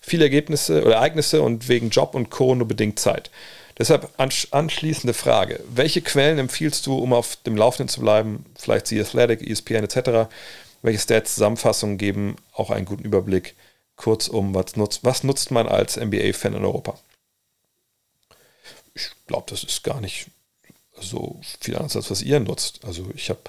viele 0.00 0.24
Ergebnisse 0.24 0.82
oder 0.82 0.96
Ereignisse 0.96 1.42
und 1.42 1.68
wegen 1.68 1.90
Job 1.90 2.14
und 2.14 2.30
Co. 2.30 2.54
nur 2.54 2.66
bedingt 2.66 2.98
Zeit. 2.98 3.30
Deshalb 3.78 4.10
anschließende 4.18 5.14
Frage. 5.14 5.60
Welche 5.68 6.02
Quellen 6.02 6.38
empfiehlst 6.38 6.86
du, 6.86 6.96
um 6.98 7.12
auf 7.12 7.36
dem 7.36 7.56
Laufenden 7.56 7.88
zu 7.88 8.00
bleiben? 8.00 8.44
Vielleicht 8.58 8.86
The 8.86 9.00
Athletic, 9.00 9.42
ESPN 9.42 9.84
etc. 9.84 10.30
Welche 10.82 10.98
Stats, 10.98 11.34
Zusammenfassungen 11.34 11.98
geben 11.98 12.36
auch 12.52 12.70
einen 12.70 12.84
guten 12.84 13.04
Überblick? 13.04 13.54
Kurzum, 13.96 14.54
was 14.54 14.76
nutzt, 14.76 15.04
was 15.04 15.22
nutzt 15.22 15.50
man 15.50 15.68
als 15.68 15.96
NBA-Fan 15.96 16.54
in 16.54 16.64
Europa? 16.64 16.98
Ich 18.94 19.10
glaube, 19.26 19.46
das 19.48 19.64
ist 19.64 19.84
gar 19.84 20.00
nicht 20.00 20.26
so 21.00 21.40
viel 21.60 21.76
anders, 21.76 21.96
als 21.96 22.10
was 22.10 22.22
ihr 22.22 22.40
nutzt. 22.40 22.80
Also 22.84 23.10
ich 23.14 23.30
habe 23.30 23.40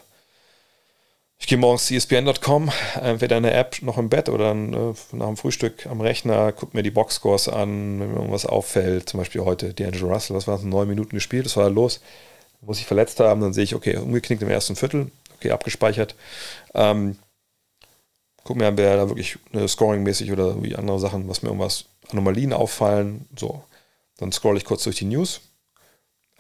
ich 1.43 1.47
gehe 1.47 1.57
morgens 1.57 1.87
zu 1.87 1.93
ESPN.com, 1.93 2.71
entweder 3.01 3.35
in 3.35 3.43
der 3.43 3.57
App 3.57 3.81
noch 3.81 3.97
im 3.97 4.07
Bett 4.07 4.29
oder 4.29 4.45
dann, 4.45 4.73
äh, 4.73 4.93
nach 5.11 5.27
dem 5.27 5.35
Frühstück 5.35 5.85
am 5.87 5.99
Rechner, 5.99 6.53
gucke 6.53 6.77
mir 6.77 6.83
die 6.83 6.89
Boxscores 6.89 7.49
an, 7.49 7.99
wenn 7.99 8.11
mir 8.11 8.15
irgendwas 8.15 8.45
auffällt. 8.45 9.09
Zum 9.09 9.17
Beispiel 9.17 9.41
heute 9.41 9.73
D'Angelo 9.73 10.07
Russell, 10.07 10.37
was 10.37 10.47
war 10.47 10.55
das, 10.55 10.63
neun 10.63 10.87
Minuten 10.87 11.13
gespielt, 11.13 11.45
das 11.45 11.57
war 11.57 11.69
los. 11.69 11.99
Muss 12.61 12.79
ich 12.79 12.85
verletzt 12.85 13.19
haben, 13.19 13.41
dann 13.41 13.51
sehe 13.51 13.65
ich, 13.65 13.75
okay, 13.75 13.97
umgeknickt 13.97 14.41
im 14.41 14.49
ersten 14.49 14.77
Viertel, 14.77 15.11
okay, 15.35 15.51
abgespeichert. 15.51 16.15
Ähm, 16.75 17.17
guck 18.45 18.55
mir 18.55 18.67
an, 18.67 18.77
wer 18.77 18.95
da 18.95 19.09
wirklich 19.09 19.37
ne, 19.51 19.67
scoring-mäßig 19.67 20.31
oder 20.31 20.63
wie 20.63 20.77
andere 20.77 21.01
Sachen, 21.01 21.27
was 21.27 21.41
mir 21.41 21.49
irgendwas 21.49 21.87
Anomalien 22.09 22.53
auffallen. 22.53 23.27
So, 23.37 23.61
dann 24.15 24.31
scroll 24.31 24.55
ich 24.55 24.63
kurz 24.63 24.83
durch 24.85 24.95
die 24.95 25.05
News. 25.05 25.41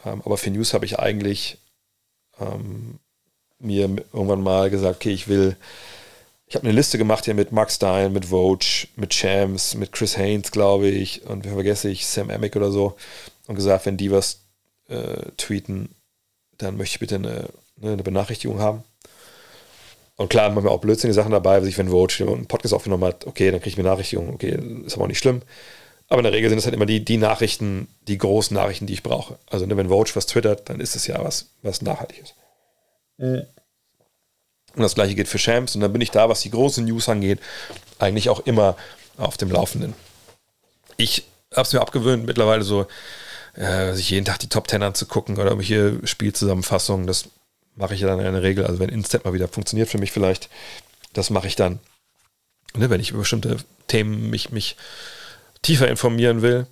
Ähm, 0.05 0.21
aber 0.23 0.37
für 0.37 0.49
News 0.49 0.73
habe 0.73 0.85
ich 0.85 0.97
eigentlich 0.97 1.57
ähm, 2.39 2.99
mir 3.63 3.89
irgendwann 4.13 4.41
mal 4.41 4.69
gesagt, 4.69 4.97
okay, 4.97 5.11
ich 5.11 5.27
will, 5.27 5.55
ich 6.47 6.55
habe 6.55 6.67
eine 6.67 6.75
Liste 6.75 6.97
gemacht 6.97 7.25
hier 7.25 7.33
mit 7.33 7.51
Mark 7.51 7.71
Stein, 7.71 8.13
mit 8.13 8.25
Vogue, 8.27 8.67
mit 8.95 9.13
Shams, 9.13 9.75
mit 9.75 9.91
Chris 9.91 10.17
Haynes, 10.17 10.51
glaube 10.51 10.87
ich, 10.87 11.25
und 11.25 11.45
wer 11.45 11.53
vergesse 11.53 11.89
ich, 11.89 12.05
Sam 12.05 12.29
Amick 12.29 12.55
oder 12.55 12.71
so, 12.71 12.95
und 13.47 13.55
gesagt, 13.55 13.85
wenn 13.85 13.97
die 13.97 14.11
was 14.11 14.41
äh, 14.89 15.31
tweeten, 15.37 15.89
dann 16.57 16.77
möchte 16.77 16.95
ich 16.95 16.99
bitte 16.99 17.15
eine, 17.15 17.49
ne, 17.77 17.93
eine 17.93 18.03
Benachrichtigung 18.03 18.59
haben. 18.59 18.83
Und 20.15 20.29
klar, 20.29 20.49
manchmal 20.51 20.73
auch 20.73 20.81
blödsinnige 20.81 21.15
Sachen 21.15 21.31
dabei, 21.31 21.61
wie 21.61 21.65
sich, 21.65 21.77
wenn 21.77 21.89
Vogue 21.89 22.15
einen 22.19 22.45
Podcast 22.45 22.73
aufgenommen 22.73 23.03
hat, 23.05 23.25
okay, 23.25 23.49
dann 23.49 23.59
kriege 23.59 23.69
ich 23.69 23.75
eine 23.77 23.83
Benachrichtigung, 23.83 24.33
okay, 24.33 24.59
ist 24.85 24.93
aber 24.93 25.05
auch 25.05 25.07
nicht 25.07 25.17
schlimm. 25.17 25.41
Aber 26.07 26.19
in 26.19 26.25
der 26.25 26.33
Regel 26.33 26.49
sind 26.49 26.59
es 26.59 26.65
halt 26.65 26.75
immer 26.75 26.85
die, 26.85 27.03
die 27.03 27.17
Nachrichten, 27.17 27.87
die 28.07 28.17
großen 28.17 28.53
Nachrichten, 28.53 28.85
die 28.85 28.93
ich 28.93 29.03
brauche. 29.03 29.39
Also 29.49 29.65
ne, 29.65 29.75
wenn 29.77 29.89
Vogue 29.89 30.11
was 30.13 30.27
twittert, 30.27 30.69
dann 30.69 30.79
ist 30.79 30.95
es 30.95 31.07
ja 31.07 31.23
was, 31.23 31.47
was 31.63 31.81
nachhaltig 31.81 32.19
ist. 32.21 32.35
Und 33.17 34.81
das 34.81 34.95
gleiche 34.95 35.15
geht 35.15 35.27
für 35.27 35.39
Shams. 35.39 35.75
Und 35.75 35.81
dann 35.81 35.93
bin 35.93 36.01
ich 36.01 36.11
da, 36.11 36.29
was 36.29 36.41
die 36.41 36.51
großen 36.51 36.85
News 36.85 37.09
angeht, 37.09 37.39
eigentlich 37.99 38.29
auch 38.29 38.41
immer 38.41 38.75
auf 39.17 39.37
dem 39.37 39.51
Laufenden. 39.51 39.93
Ich 40.97 41.25
habe 41.51 41.67
es 41.67 41.73
mir 41.73 41.81
abgewöhnt, 41.81 42.25
mittlerweile 42.25 42.63
so, 42.63 42.87
äh, 43.55 43.93
sich 43.93 44.09
jeden 44.09 44.25
Tag 44.25 44.39
die 44.39 44.49
Top 44.49 44.67
Ten 44.67 44.81
anzugucken 44.81 45.35
oder 45.35 45.51
irgendwelche 45.51 46.05
Spielzusammenfassungen. 46.07 47.05
Das 47.05 47.29
mache 47.75 47.93
ich 47.93 48.01
ja 48.01 48.07
dann 48.07 48.19
in 48.19 48.33
der 48.33 48.43
Regel. 48.43 48.65
Also 48.65 48.79
wenn 48.79 48.89
Instant 48.89 49.25
mal 49.25 49.33
wieder 49.33 49.47
funktioniert 49.47 49.89
für 49.89 49.99
mich 49.99 50.11
vielleicht, 50.11 50.49
das 51.13 51.29
mache 51.29 51.47
ich 51.47 51.55
dann. 51.55 51.79
Ne, 52.75 52.89
wenn 52.89 52.99
ich 52.99 53.11
über 53.11 53.19
bestimmte 53.19 53.57
Themen 53.87 54.31
mich, 54.31 54.49
mich 54.49 54.75
tiefer 55.61 55.87
informieren 55.87 56.41
will. 56.41 56.65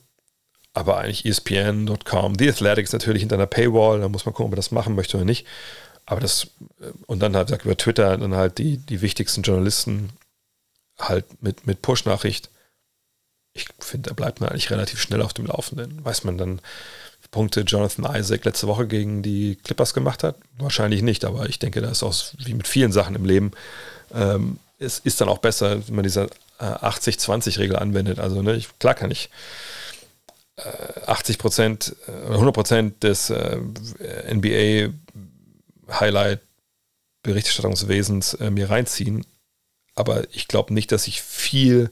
Aber 0.74 0.98
eigentlich 0.98 1.26
ESPN.com, 1.26 2.36
The 2.40 2.50
Athletic 2.50 2.86
ist 2.86 2.94
natürlich 2.94 3.22
hinter 3.22 3.36
einer 3.36 3.46
Paywall, 3.46 4.00
da 4.00 4.08
muss 4.08 4.26
man 4.26 4.34
gucken, 4.34 4.46
ob 4.46 4.52
man 4.52 4.56
das 4.56 4.72
machen 4.72 4.96
möchte 4.96 5.18
oder 5.18 5.26
nicht. 5.26 5.46
Aber 6.06 6.22
das, 6.22 6.48
äh, 6.80 6.92
und 7.06 7.20
dann 7.20 7.36
halt 7.36 7.50
sagt 7.50 7.66
über 7.66 7.78
Twitter 7.78 8.18
dann 8.18 8.36
halt 8.36 8.58
die, 8.58 8.78
die 8.78 9.02
wichtigsten 9.02 9.42
Journalisten 9.42 10.10
halt 11.00 11.26
mit, 11.42 11.66
mit 11.68 11.82
Push-Nachricht. 11.82 12.50
Ich 13.54 13.68
finde, 13.80 14.10
da 14.10 14.14
bleibt 14.14 14.40
man 14.40 14.50
eigentlich 14.50 14.72
relativ 14.72 15.02
schnell 15.02 15.22
auf 15.22 15.34
dem 15.34 15.48
Laufenden. 15.48 16.04
Weiß 16.06 16.24
man 16.24 16.38
dann, 16.38 16.62
Punkte 17.32 17.62
Jonathan 17.62 18.14
Isaac 18.16 18.44
letzte 18.44 18.68
Woche 18.68 18.88
gegen 18.88 19.24
die 19.24 19.56
Clippers 19.64 19.94
gemacht 19.94 20.24
hat? 20.24 20.36
Wahrscheinlich 20.58 21.02
nicht, 21.02 21.24
aber 21.24 21.48
ich 21.48 21.60
denke, 21.60 21.82
da 21.82 21.90
ist 21.90 22.04
auch 22.04 22.14
wie 22.40 22.54
mit 22.54 22.68
vielen 22.68 22.92
Sachen 22.92 23.16
im 23.16 23.26
Leben, 23.26 23.52
ähm, 24.14 24.60
es 24.80 25.00
ist 25.00 25.22
dann 25.22 25.30
auch 25.30 25.38
besser, 25.38 25.88
wenn 25.88 25.96
man 25.96 26.04
diese 26.04 26.30
80-20-Regel 26.60 27.76
anwendet. 27.78 28.20
Also 28.20 28.42
ne, 28.42 28.56
ich, 28.56 28.68
klar 28.80 28.96
kann 28.96 29.12
ich 29.12 29.30
80 31.06 31.38
Prozent, 31.38 31.96
100 32.08 32.54
Prozent 32.54 33.04
des 33.04 33.30
äh, 33.30 33.58
NBA 34.34 34.94
Highlight 36.00 36.42
Berichterstattungswesens 37.24 38.34
äh, 38.36 38.50
mir 38.50 38.70
reinziehen. 38.70 39.26
Aber 39.96 40.24
ich 40.32 40.48
glaube 40.48 40.74
nicht, 40.74 40.92
dass 40.92 41.08
ich 41.08 41.22
viel 41.22 41.92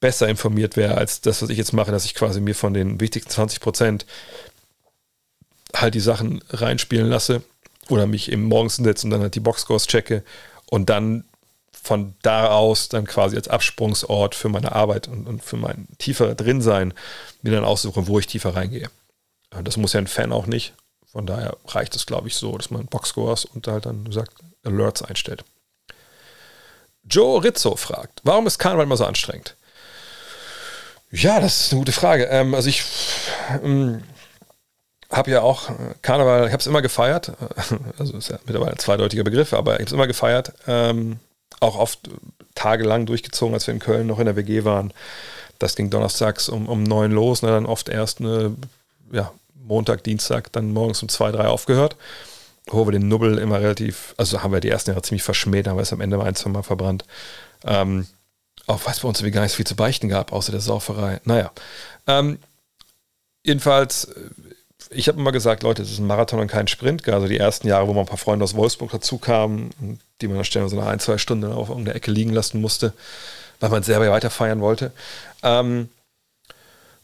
besser 0.00 0.28
informiert 0.28 0.76
wäre 0.76 0.96
als 0.96 1.20
das, 1.20 1.42
was 1.42 1.50
ich 1.50 1.58
jetzt 1.58 1.72
mache, 1.72 1.90
dass 1.90 2.04
ich 2.04 2.14
quasi 2.14 2.40
mir 2.40 2.54
von 2.54 2.74
den 2.74 3.00
wichtigsten 3.00 3.30
20 3.30 3.60
Prozent 3.60 4.06
halt 5.74 5.94
die 5.94 6.00
Sachen 6.00 6.42
reinspielen 6.50 7.08
lasse 7.08 7.42
oder 7.88 8.06
mich 8.06 8.30
eben 8.30 8.44
morgens 8.44 8.76
hinsetze 8.76 9.06
und 9.06 9.10
dann 9.10 9.20
halt 9.20 9.34
die 9.34 9.40
Boxscores 9.40 9.86
checke 9.86 10.22
und 10.70 10.90
dann 10.90 11.24
von 11.72 12.14
da 12.22 12.48
aus 12.48 12.88
dann 12.88 13.06
quasi 13.06 13.36
als 13.36 13.48
Absprungsort 13.48 14.34
für 14.34 14.48
meine 14.48 14.72
Arbeit 14.72 15.08
und, 15.08 15.26
und 15.26 15.42
für 15.42 15.56
mein 15.56 15.86
tiefer 15.98 16.34
drin 16.34 16.60
sein 16.60 16.92
mir 17.42 17.52
dann 17.52 17.64
aussuche, 17.64 18.06
wo 18.06 18.18
ich 18.18 18.26
tiefer 18.26 18.56
reingehe. 18.56 18.90
Das 19.62 19.76
muss 19.76 19.92
ja 19.92 20.00
ein 20.00 20.08
Fan 20.08 20.32
auch 20.32 20.46
nicht. 20.46 20.74
Von 21.16 21.24
daher 21.24 21.56
reicht 21.68 21.96
es, 21.96 22.04
glaube 22.04 22.28
ich, 22.28 22.34
so, 22.34 22.58
dass 22.58 22.70
man 22.70 22.84
Boxscores 22.84 23.46
und 23.46 23.66
halt 23.68 23.86
dann, 23.86 24.04
gesagt, 24.04 24.32
Alerts 24.64 25.00
einstellt. 25.00 25.44
Joe 27.04 27.42
Rizzo 27.42 27.74
fragt, 27.74 28.20
warum 28.22 28.46
ist 28.46 28.58
Karneval 28.58 28.84
immer 28.84 28.98
so 28.98 29.06
anstrengend? 29.06 29.56
Ja, 31.10 31.40
das 31.40 31.58
ist 31.58 31.72
eine 31.72 31.78
gute 31.78 31.92
Frage. 31.92 32.24
Ähm, 32.24 32.54
also 32.54 32.68
ich 32.68 32.84
ähm, 33.62 34.02
habe 35.10 35.30
ja 35.30 35.40
auch 35.40 35.70
Karneval, 36.02 36.48
ich 36.48 36.52
habe 36.52 36.60
es 36.60 36.66
immer 36.66 36.82
gefeiert. 36.82 37.32
Also 37.98 38.18
ist 38.18 38.28
ja 38.28 38.38
mittlerweile 38.44 38.72
ein 38.72 38.78
zweideutiger 38.78 39.24
Begriff, 39.24 39.54
aber 39.54 39.72
ich 39.72 39.78
habe 39.78 39.86
es 39.86 39.92
immer 39.92 40.06
gefeiert. 40.06 40.52
Ähm, 40.66 41.18
auch 41.60 41.78
oft 41.78 42.10
tagelang 42.54 43.06
durchgezogen, 43.06 43.54
als 43.54 43.66
wir 43.66 43.72
in 43.72 43.80
Köln 43.80 44.06
noch 44.06 44.18
in 44.18 44.26
der 44.26 44.36
WG 44.36 44.64
waren. 44.64 44.92
Das 45.58 45.76
ging 45.76 45.88
donnerstags 45.88 46.50
um, 46.50 46.68
um 46.68 46.82
neun 46.82 47.10
los, 47.10 47.40
ne, 47.40 47.48
dann 47.48 47.64
oft 47.64 47.88
erst 47.88 48.20
eine, 48.20 48.54
ja, 49.10 49.32
Montag, 49.66 50.04
Dienstag, 50.04 50.52
dann 50.52 50.72
morgens 50.72 51.02
um 51.02 51.08
zwei, 51.08 51.30
drei 51.32 51.46
aufgehört. 51.46 51.96
Wo 52.68 52.84
wir 52.86 52.92
den 52.92 53.08
Nubbel 53.08 53.38
immer 53.38 53.60
relativ, 53.60 54.14
also 54.16 54.42
haben 54.42 54.52
wir 54.52 54.60
die 54.60 54.70
ersten 54.70 54.90
Jahre 54.90 55.02
ziemlich 55.02 55.22
verschmäht, 55.22 55.68
haben 55.68 55.76
wir 55.76 55.82
es 55.82 55.92
am 55.92 56.00
Ende 56.00 56.16
mal 56.16 56.26
ein, 56.26 56.34
zwei 56.34 56.50
Mal 56.50 56.64
verbrannt. 56.64 57.04
Ähm, 57.64 58.06
auch 58.66 58.80
was 58.84 59.00
bei 59.00 59.08
uns 59.08 59.22
wie 59.22 59.30
gar 59.30 59.42
nicht 59.42 59.54
viel 59.54 59.66
zu 59.66 59.76
beichten 59.76 60.08
gab, 60.08 60.32
außer 60.32 60.50
der 60.50 60.60
Sauferei. 60.60 61.20
Naja. 61.24 61.52
Ähm, 62.08 62.38
jedenfalls, 63.44 64.08
ich 64.90 65.06
habe 65.06 65.20
immer 65.20 65.30
gesagt, 65.30 65.62
Leute, 65.62 65.82
es 65.82 65.92
ist 65.92 65.98
ein 65.98 66.06
Marathon 66.06 66.40
und 66.40 66.48
kein 66.48 66.66
Sprint. 66.66 67.08
Also 67.08 67.28
die 67.28 67.38
ersten 67.38 67.68
Jahre, 67.68 67.86
wo 67.86 67.94
mal 67.94 68.00
ein 68.00 68.06
paar 68.06 68.18
Freunde 68.18 68.42
aus 68.42 68.54
Wolfsburg 68.54 68.90
dazu 68.90 69.18
kamen, 69.18 69.70
die 70.20 70.26
man 70.26 70.36
dann 70.36 70.44
ständig 70.44 70.70
so 70.70 70.76
nach 70.76 70.86
ein, 70.86 70.98
zwei 71.00 71.18
Stunden 71.18 71.52
auf 71.52 71.68
irgendeiner 71.68 71.96
Ecke 71.96 72.10
liegen 72.10 72.32
lassen 72.32 72.60
musste, 72.60 72.92
weil 73.60 73.70
man 73.70 73.84
selber 73.84 74.10
weiter 74.10 74.30
feiern 74.30 74.60
wollte. 74.60 74.90
Ähm, 75.44 75.88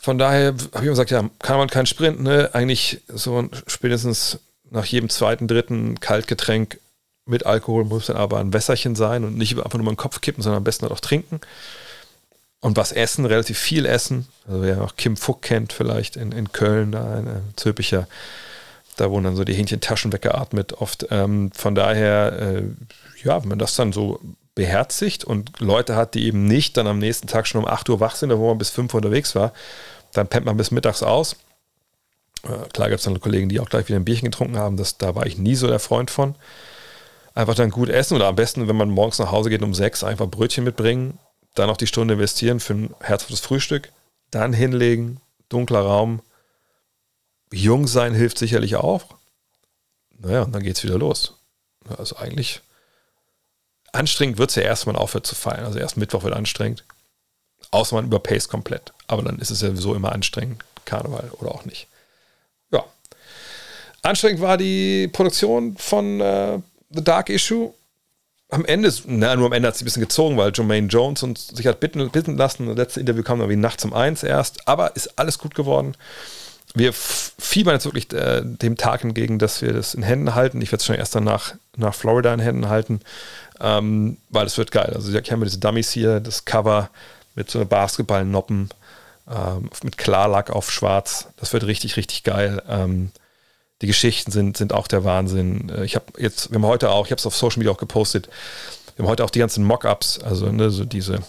von 0.03 0.19
daher 0.19 0.49
habe 0.49 0.59
ich 0.59 0.83
immer 0.83 0.91
gesagt, 0.91 1.12
ja, 1.12 1.31
kann 1.39 1.59
man 1.59 1.70
kein 1.70 1.87
Sprint, 1.87 2.20
ne? 2.20 2.51
Eigentlich 2.55 3.01
so 3.07 3.49
spätestens 3.69 4.41
nach 4.69 4.85
jedem 4.85 5.09
zweiten, 5.09 5.47
dritten 5.47 6.01
Kaltgetränk 6.01 6.81
mit 7.24 7.47
Alkohol 7.47 7.85
muss 7.85 8.07
dann 8.07 8.16
aber 8.16 8.41
ein 8.41 8.53
Wässerchen 8.53 8.97
sein 8.97 9.23
und 9.23 9.39
nicht 9.39 9.57
einfach 9.57 9.74
nur 9.74 9.85
mal 9.85 9.93
den 9.93 9.97
Kopf 9.97 10.20
kippen, 10.20 10.43
sondern 10.43 10.59
am 10.59 10.65
besten 10.65 10.83
halt 10.83 10.93
auch 10.93 10.99
trinken. 10.99 11.41
Und 12.59 12.77
was 12.77 12.91
essen, 12.91 13.27
relativ 13.27 13.59
viel 13.59 13.87
essen. 13.87 14.27
Also 14.49 14.62
wer 14.62 14.83
auch 14.83 14.97
Kim 14.97 15.16
Fuck 15.16 15.43
kennt, 15.43 15.73
vielleicht 15.73 16.16
in, 16.16 16.33
in 16.33 16.51
Köln, 16.51 16.91
da 16.91 17.19
ein 17.19 17.27
äh, 17.29 17.41
Zülpicher, 17.55 18.09
da 18.97 19.09
wurden 19.09 19.24
dann 19.24 19.37
so 19.37 19.45
die 19.45 19.55
Hähnchentaschen 19.55 20.12
weggeatmet 20.12 20.73
oft. 20.74 21.07
Ähm, 21.11 21.53
von 21.53 21.77
daher, 21.77 22.33
äh, 22.41 22.62
ja, 23.23 23.41
wenn 23.41 23.51
man 23.51 23.59
das 23.61 23.77
dann 23.77 23.93
so 23.93 24.19
beherzigt 24.57 25.24
und 25.24 25.61
Leute 25.61 25.95
hat, 25.95 26.15
die 26.15 26.27
eben 26.27 26.45
nicht 26.45 26.77
dann 26.77 26.89
am 26.89 26.99
nächsten 26.99 27.29
Tag 27.29 27.47
schon 27.47 27.62
um 27.62 27.69
8 27.69 27.89
Uhr 27.89 28.01
wach 28.01 28.16
sind, 28.16 28.37
wo 28.37 28.49
man 28.49 28.59
bis 28.59 28.70
5 28.70 28.93
Uhr 28.93 28.99
unterwegs 28.99 29.35
war, 29.35 29.53
dann 30.13 30.29
pennt 30.29 30.47
man 30.47 30.57
bis 30.57 30.71
mittags 30.71 31.03
aus. 31.03 31.37
Äh, 32.45 32.69
klar 32.73 32.89
gibt 32.89 33.01
es 33.01 33.05
dann 33.05 33.21
Kollegen, 33.21 33.49
die 33.49 33.61
auch 33.61 33.69
gleich 33.69 33.89
wieder 33.89 33.99
ein 33.99 34.05
Bierchen 34.05 34.31
getrunken 34.31 34.59
haben. 34.59 34.77
Das, 34.77 34.99
da 34.99 35.15
war 35.15 35.27
ich 35.27 35.39
nie 35.39 35.55
so 35.55 35.67
der 35.67 35.79
Freund 35.79 36.11
von. 36.11 36.35
Einfach 37.35 37.55
dann 37.55 37.71
gut 37.71 37.89
essen 37.89 38.15
oder 38.15 38.27
am 38.27 38.37
besten, 38.37 38.69
wenn 38.69 38.77
man 38.77 38.91
morgens 38.91 39.19
nach 39.19 39.33
Hause 39.33 39.49
geht 39.49 39.63
um 39.63 39.75
6, 39.75 40.05
einfach 40.05 40.27
Brötchen 40.27 40.65
mitbringen, 40.65 41.19
dann 41.55 41.69
noch 41.69 41.79
die 41.79 41.87
Stunde 41.87 42.15
investieren 42.15 42.61
für 42.61 42.75
ein 42.75 42.95
herzhaftes 43.01 43.41
Frühstück, 43.41 43.91
dann 44.31 44.53
hinlegen, 44.53 45.21
dunkler 45.49 45.81
Raum. 45.81 46.21
Jung 47.51 47.87
sein 47.87 48.15
hilft 48.15 48.39
sicherlich 48.39 48.77
auch. 48.77 49.05
Naja, 50.19 50.43
und 50.43 50.53
dann 50.53 50.63
geht 50.63 50.77
es 50.77 50.85
wieder 50.85 50.99
los. 50.99 51.39
Also 51.99 52.17
eigentlich 52.17 52.61
anstrengend 53.93 54.39
wird 54.39 54.51
es 54.51 54.57
ja 54.57 54.63
erst, 54.63 54.87
wenn 54.87 54.95
man 54.95 55.03
aufhört 55.03 55.27
zu 55.27 55.35
feiern. 55.35 55.65
Also 55.65 55.79
erst 55.79 55.97
Mittwoch 55.97 56.25
wird 56.25 56.35
anstrengend. 56.35 56.85
Außer 57.71 57.95
man 57.95 58.07
überpaced 58.07 58.49
komplett. 58.49 58.93
Aber 59.13 59.23
dann 59.23 59.39
ist 59.41 59.51
es 59.51 59.61
ja 59.61 59.69
sowieso 59.69 59.95
immer 59.95 60.13
anstrengend, 60.13 60.65
Karneval 60.87 61.31
oder 61.39 61.51
auch 61.51 61.67
nicht. 61.67 61.87
Ja. 62.71 62.83
Anstrengend 64.01 64.41
war 64.41 64.57
die 64.57 65.07
Produktion 65.09 65.77
von 65.77 66.19
äh, 66.19 66.59
The 66.89 67.05
Dark 67.05 67.29
Issue. 67.29 67.75
Am 68.49 68.65
Ende, 68.65 68.91
na, 69.05 69.37
nur 69.37 69.47
am 69.49 69.53
Ende 69.53 69.69
hat 69.69 69.77
sie 69.77 69.83
ein 69.83 69.85
bisschen 69.85 70.01
gezogen, 70.01 70.39
weil 70.39 70.51
Jermaine 70.55 70.87
Jones 70.87 71.23
uns 71.23 71.49
sich 71.49 71.67
hat 71.67 71.81
bitten, 71.81 72.09
bitten 72.09 72.39
lassen. 72.39 72.69
Das 72.69 72.77
letzte 72.77 73.01
Interview 73.01 73.23
kam 73.23 73.39
dann 73.39 73.51
wie 73.51 73.57
nachts 73.57 73.85
um 73.85 73.93
eins 73.93 74.23
erst. 74.23 74.67
Aber 74.67 74.97
ist 74.97 75.19
alles 75.19 75.39
gut 75.39 75.55
geworden. 75.55 75.95
Wir 76.75 76.95
fiebern 76.95 77.75
jetzt 77.75 77.85
wirklich 77.85 78.11
äh, 78.15 78.41
dem 78.43 78.79
Tag 78.79 79.05
entgegen, 79.05 79.39
dass 79.39 79.61
wir 79.61 79.75
das 79.75 79.93
in 79.93 80.03
Händen 80.03 80.35
halten. 80.35 80.63
Ich 80.63 80.73
werde 80.73 80.81
es 80.81 80.87
schon 80.87 80.97
erst 80.97 81.15
dann 81.15 81.25
nach, 81.25 81.53
Florida 81.93 82.33
in 82.33 82.41
Händen 82.41 82.71
halten, 82.71 83.01
ähm, 83.61 84.17
weil 84.31 84.47
es 84.47 84.57
wird 84.57 84.71
geil. 84.71 84.91
Also, 84.95 85.13
ich 85.15 85.33
habe 85.33 85.45
diese 85.45 85.59
Dummies 85.59 85.91
hier, 85.91 86.21
das 86.21 86.47
Cover 86.47 86.89
mit 87.35 87.51
so 87.51 87.65
Basketballnoppen, 87.65 88.71
ähm, 89.31 89.70
mit 89.82 89.99
Klarlack 89.99 90.51
auf 90.51 90.70
schwarz. 90.70 91.28
Das 91.36 91.53
wird 91.53 91.65
richtig, 91.65 91.97
richtig 91.97 92.23
geil. 92.24 92.62
Ähm, 92.69 93.11
die 93.82 93.86
Geschichten 93.86 94.31
sind, 94.31 94.57
sind 94.57 94.73
auch 94.73 94.86
der 94.86 95.05
Wahnsinn. 95.05 95.70
Äh, 95.70 95.85
ich 95.85 95.97
habe 95.97 96.07
jetzt, 96.19 96.51
wir 96.51 96.57
haben 96.57 96.66
heute 96.66 96.90
auch, 96.90 97.07
ich 97.07 97.12
habe 97.12 97.19
es 97.19 97.27
auf 97.27 97.36
Social 97.36 97.59
Media 97.59 97.73
auch 97.73 97.78
gepostet, 97.78 98.28
wir 98.97 99.05
haben 99.05 99.11
heute 99.11 99.24
auch 99.24 99.31
die 99.31 99.39
ganzen 99.39 99.65
Mockups, 99.65 100.19
also 100.20 100.51
ne, 100.51 100.70
so 100.70 100.85
diese 100.85 101.20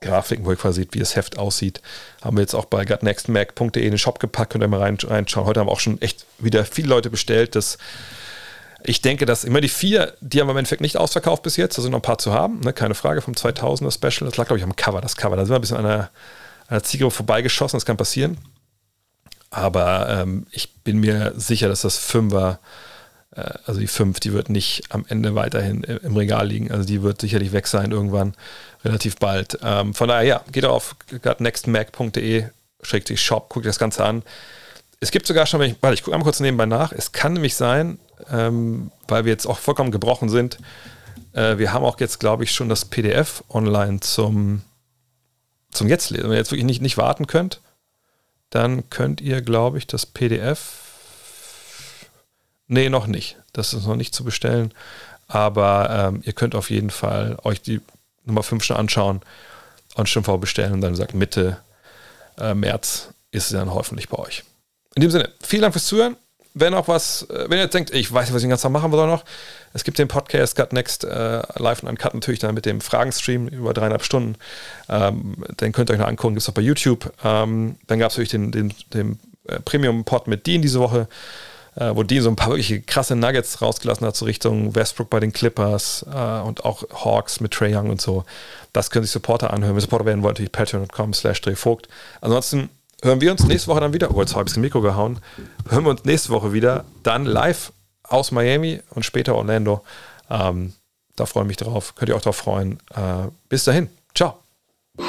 Grafiken, 0.00 0.44
wo 0.44 0.50
ihr 0.50 0.56
quasi 0.56 0.82
seht, 0.82 0.94
wie 0.94 0.98
das 0.98 1.16
Heft 1.16 1.38
aussieht, 1.38 1.80
haben 2.22 2.36
wir 2.36 2.42
jetzt 2.42 2.54
auch 2.54 2.66
bei 2.66 2.84
gutnextmac.de 2.84 3.82
in 3.82 3.90
den 3.90 3.98
Shop 3.98 4.18
gepackt, 4.18 4.52
könnt 4.52 4.64
ihr 4.64 4.68
mal 4.68 4.80
rein, 4.80 4.98
reinschauen. 5.02 5.46
Heute 5.46 5.60
haben 5.60 5.68
auch 5.68 5.80
schon 5.80 6.00
echt 6.02 6.26
wieder 6.38 6.64
viele 6.64 6.88
Leute 6.88 7.10
bestellt. 7.10 7.54
Das 7.54 7.78
Ich 8.82 9.02
denke, 9.02 9.26
dass 9.26 9.44
immer 9.44 9.60
die 9.60 9.68
vier, 9.68 10.14
die 10.20 10.40
haben 10.40 10.50
im 10.50 10.56
Endeffekt 10.56 10.82
nicht 10.82 10.96
ausverkauft 10.96 11.42
bis 11.42 11.56
jetzt, 11.56 11.78
da 11.78 11.82
sind 11.82 11.92
noch 11.92 11.98
ein 11.98 12.02
paar 12.02 12.18
zu 12.18 12.32
haben, 12.32 12.60
ne? 12.60 12.72
keine 12.72 12.94
Frage, 12.94 13.22
vom 13.22 13.34
2000er 13.34 13.92
Special. 13.92 14.28
Das 14.28 14.36
lag, 14.36 14.46
glaube 14.46 14.58
ich, 14.58 14.64
am 14.64 14.76
Cover, 14.76 15.00
das 15.00 15.16
Cover. 15.16 15.36
Da 15.36 15.44
sind 15.44 15.52
wir 15.52 15.58
ein 15.58 15.62
bisschen 15.62 15.78
an 15.78 16.08
einer, 16.74 16.78
einer 16.78 16.82
Zielgruppe 16.82 17.16
vorbeigeschossen, 17.16 17.76
das 17.76 17.86
kann 17.86 17.96
passieren. 17.96 18.38
Aber 19.50 20.08
ähm, 20.08 20.46
ich 20.50 20.74
bin 20.82 20.98
mir 20.98 21.32
sicher, 21.36 21.68
dass 21.68 21.82
das 21.82 21.96
Fünfer, 21.96 22.58
äh, 23.36 23.52
also 23.66 23.80
die 23.80 23.86
Fünf, 23.86 24.18
die 24.20 24.32
wird 24.32 24.50
nicht 24.50 24.84
am 24.90 25.04
Ende 25.08 25.34
weiterhin 25.34 25.84
im 25.84 26.16
Regal 26.16 26.48
liegen. 26.48 26.72
Also 26.72 26.84
die 26.84 27.02
wird 27.02 27.20
sicherlich 27.20 27.52
weg 27.52 27.66
sein 27.66 27.92
irgendwann, 27.92 28.34
relativ 28.84 29.16
bald. 29.16 29.58
Ähm, 29.62 29.94
von 29.94 30.08
daher, 30.08 30.24
ja, 30.24 30.44
geht 30.50 30.64
auf 30.64 30.96
nextmac.de, 31.38 32.46
schrägt 32.82 33.08
sich 33.08 33.22
Shop, 33.22 33.48
guckt 33.48 33.66
das 33.66 33.78
Ganze 33.78 34.04
an. 34.04 34.22
Es 35.00 35.10
gibt 35.10 35.26
sogar 35.26 35.46
schon, 35.46 35.60
warte, 35.60 35.94
ich 35.94 36.02
gucke 36.02 36.14
einmal 36.14 36.24
kurz 36.24 36.40
nebenbei 36.40 36.66
nach. 36.66 36.90
Es 36.92 37.12
kann 37.12 37.34
nämlich 37.34 37.54
sein, 37.54 37.98
ähm, 38.30 38.90
weil 39.06 39.24
wir 39.24 39.32
jetzt 39.32 39.46
auch 39.46 39.58
vollkommen 39.58 39.92
gebrochen 39.92 40.28
sind, 40.28 40.58
äh, 41.34 41.58
wir 41.58 41.72
haben 41.72 41.84
auch 41.84 42.00
jetzt, 42.00 42.20
glaube 42.20 42.44
ich, 42.44 42.52
schon 42.52 42.68
das 42.68 42.84
PDF 42.84 43.44
online 43.50 44.00
zum, 44.00 44.62
zum 45.74 45.88
Jetzt 45.88 46.10
lesen. 46.10 46.24
Wenn 46.24 46.32
ihr 46.32 46.38
jetzt 46.38 46.50
wirklich 46.50 46.64
nicht, 46.64 46.82
nicht 46.82 46.96
warten 46.96 47.26
könnt, 47.26 47.60
dann 48.50 48.88
könnt 48.90 49.20
ihr, 49.20 49.42
glaube 49.42 49.78
ich, 49.78 49.86
das 49.86 50.06
PDF. 50.06 50.80
Nee, 52.66 52.88
noch 52.88 53.06
nicht. 53.06 53.36
Das 53.52 53.74
ist 53.74 53.86
noch 53.86 53.96
nicht 53.96 54.14
zu 54.14 54.24
bestellen. 54.24 54.72
Aber 55.26 55.90
ähm, 55.90 56.22
ihr 56.24 56.32
könnt 56.32 56.54
auf 56.54 56.70
jeden 56.70 56.90
Fall 56.90 57.36
euch 57.42 57.60
die 57.60 57.80
Nummer 58.24 58.42
5 58.42 58.62
schon 58.62 58.76
anschauen 58.76 59.20
und 59.94 60.08
schon 60.08 60.24
vorbestellen 60.24 60.72
und 60.72 60.80
dann 60.80 60.94
sagt 60.94 61.14
Mitte 61.14 61.58
äh, 62.38 62.54
März 62.54 63.08
ist 63.30 63.48
sie 63.48 63.56
dann 63.56 63.72
hoffentlich 63.72 64.08
bei 64.08 64.18
euch. 64.18 64.44
In 64.94 65.02
dem 65.02 65.10
Sinne, 65.10 65.30
vielen 65.42 65.62
Dank 65.62 65.74
fürs 65.74 65.86
Zuhören. 65.86 66.16
Wenn 66.56 66.72
auch 66.72 66.86
was, 66.86 67.22
äh, 67.30 67.46
wenn 67.48 67.58
ihr 67.58 67.64
jetzt 67.64 67.74
denkt, 67.74 67.92
ich 67.92 68.12
weiß 68.12 68.26
nicht, 68.26 68.34
was 68.34 68.42
ich 68.42 68.46
den 68.46 68.50
ganzen 68.50 68.62
Tag 68.62 68.72
machen 68.72 68.92
soll 68.92 69.08
noch, 69.08 69.24
es 69.72 69.82
gibt 69.82 69.98
den 69.98 70.06
Podcast 70.06 70.54
Cut 70.54 70.72
Next 70.72 71.02
äh, 71.04 71.42
live 71.56 71.82
und 71.82 71.88
uncut 71.88 72.14
natürlich 72.14 72.38
dann 72.38 72.54
mit 72.54 72.64
dem 72.64 72.80
Fragenstream 72.80 73.48
über 73.48 73.74
dreieinhalb 73.74 74.04
Stunden. 74.04 74.36
Ähm, 74.88 75.34
den 75.60 75.72
könnt 75.72 75.90
ihr 75.90 75.94
euch 75.94 75.98
noch 75.98 76.06
angucken, 76.06 76.34
gibt 76.34 76.42
es 76.42 76.48
auch 76.48 76.54
bei 76.54 76.62
YouTube. 76.62 77.12
Ähm, 77.24 77.76
dann 77.88 77.98
gab 77.98 78.10
es 78.10 78.16
natürlich 78.16 78.30
den, 78.30 78.52
den, 78.52 78.72
den 78.92 79.18
äh, 79.48 79.58
Premium-Pod 79.60 80.28
mit 80.28 80.46
Dean 80.46 80.62
diese 80.62 80.78
Woche, 80.78 81.08
äh, 81.74 81.90
wo 81.92 82.04
Dean 82.04 82.22
so 82.22 82.30
ein 82.30 82.36
paar 82.36 82.50
wirklich 82.50 82.86
krasse 82.86 83.16
Nuggets 83.16 83.60
rausgelassen 83.60 84.06
hat, 84.06 84.14
so 84.14 84.24
Richtung 84.24 84.76
Westbrook 84.76 85.10
bei 85.10 85.18
den 85.18 85.32
Clippers 85.32 86.06
äh, 86.08 86.40
und 86.40 86.64
auch 86.64 86.84
Hawks 87.04 87.40
mit 87.40 87.52
Trey 87.52 87.74
Young 87.74 87.90
und 87.90 88.00
so. 88.00 88.24
Das 88.72 88.90
können 88.90 89.04
sich 89.04 89.12
Supporter 89.12 89.52
anhören. 89.52 89.74
Wenn 89.74 89.80
Supporter 89.80 90.06
werden 90.06 90.22
wollen, 90.22 90.34
natürlich 90.34 90.52
patreon.com 90.52 91.14
slash. 91.14 91.42
Ansonsten 92.20 92.70
hören 93.04 93.20
wir 93.20 93.30
uns 93.30 93.44
nächste 93.44 93.68
Woche 93.68 93.80
dann 93.80 93.92
wieder. 93.92 94.12
Oh, 94.14 94.20
jetzt 94.20 94.34
habe 94.34 94.48
ich 94.48 94.54
das 94.54 94.56
Mikro 94.58 94.80
gehauen. 94.80 95.20
Hören 95.68 95.84
wir 95.84 95.90
uns 95.90 96.04
nächste 96.04 96.30
Woche 96.30 96.52
wieder. 96.52 96.84
Dann 97.02 97.26
live 97.26 97.72
aus 98.02 98.32
Miami 98.32 98.80
und 98.90 99.04
später 99.04 99.36
Orlando. 99.36 99.84
Ähm, 100.30 100.72
da 101.14 101.26
freue 101.26 101.44
ich 101.44 101.48
mich 101.48 101.56
drauf. 101.58 101.94
Könnt 101.94 102.08
ihr 102.08 102.16
auch 102.16 102.22
drauf 102.22 102.36
freuen. 102.36 102.80
Äh, 102.94 103.28
bis 103.48 103.64
dahin. 103.64 103.88
Ciao. 104.14 104.38
Hello. 104.98 105.04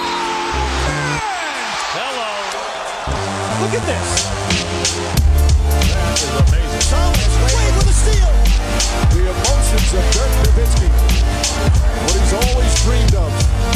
Look 3.62 3.74
at 3.74 3.86
this. 3.88 4.35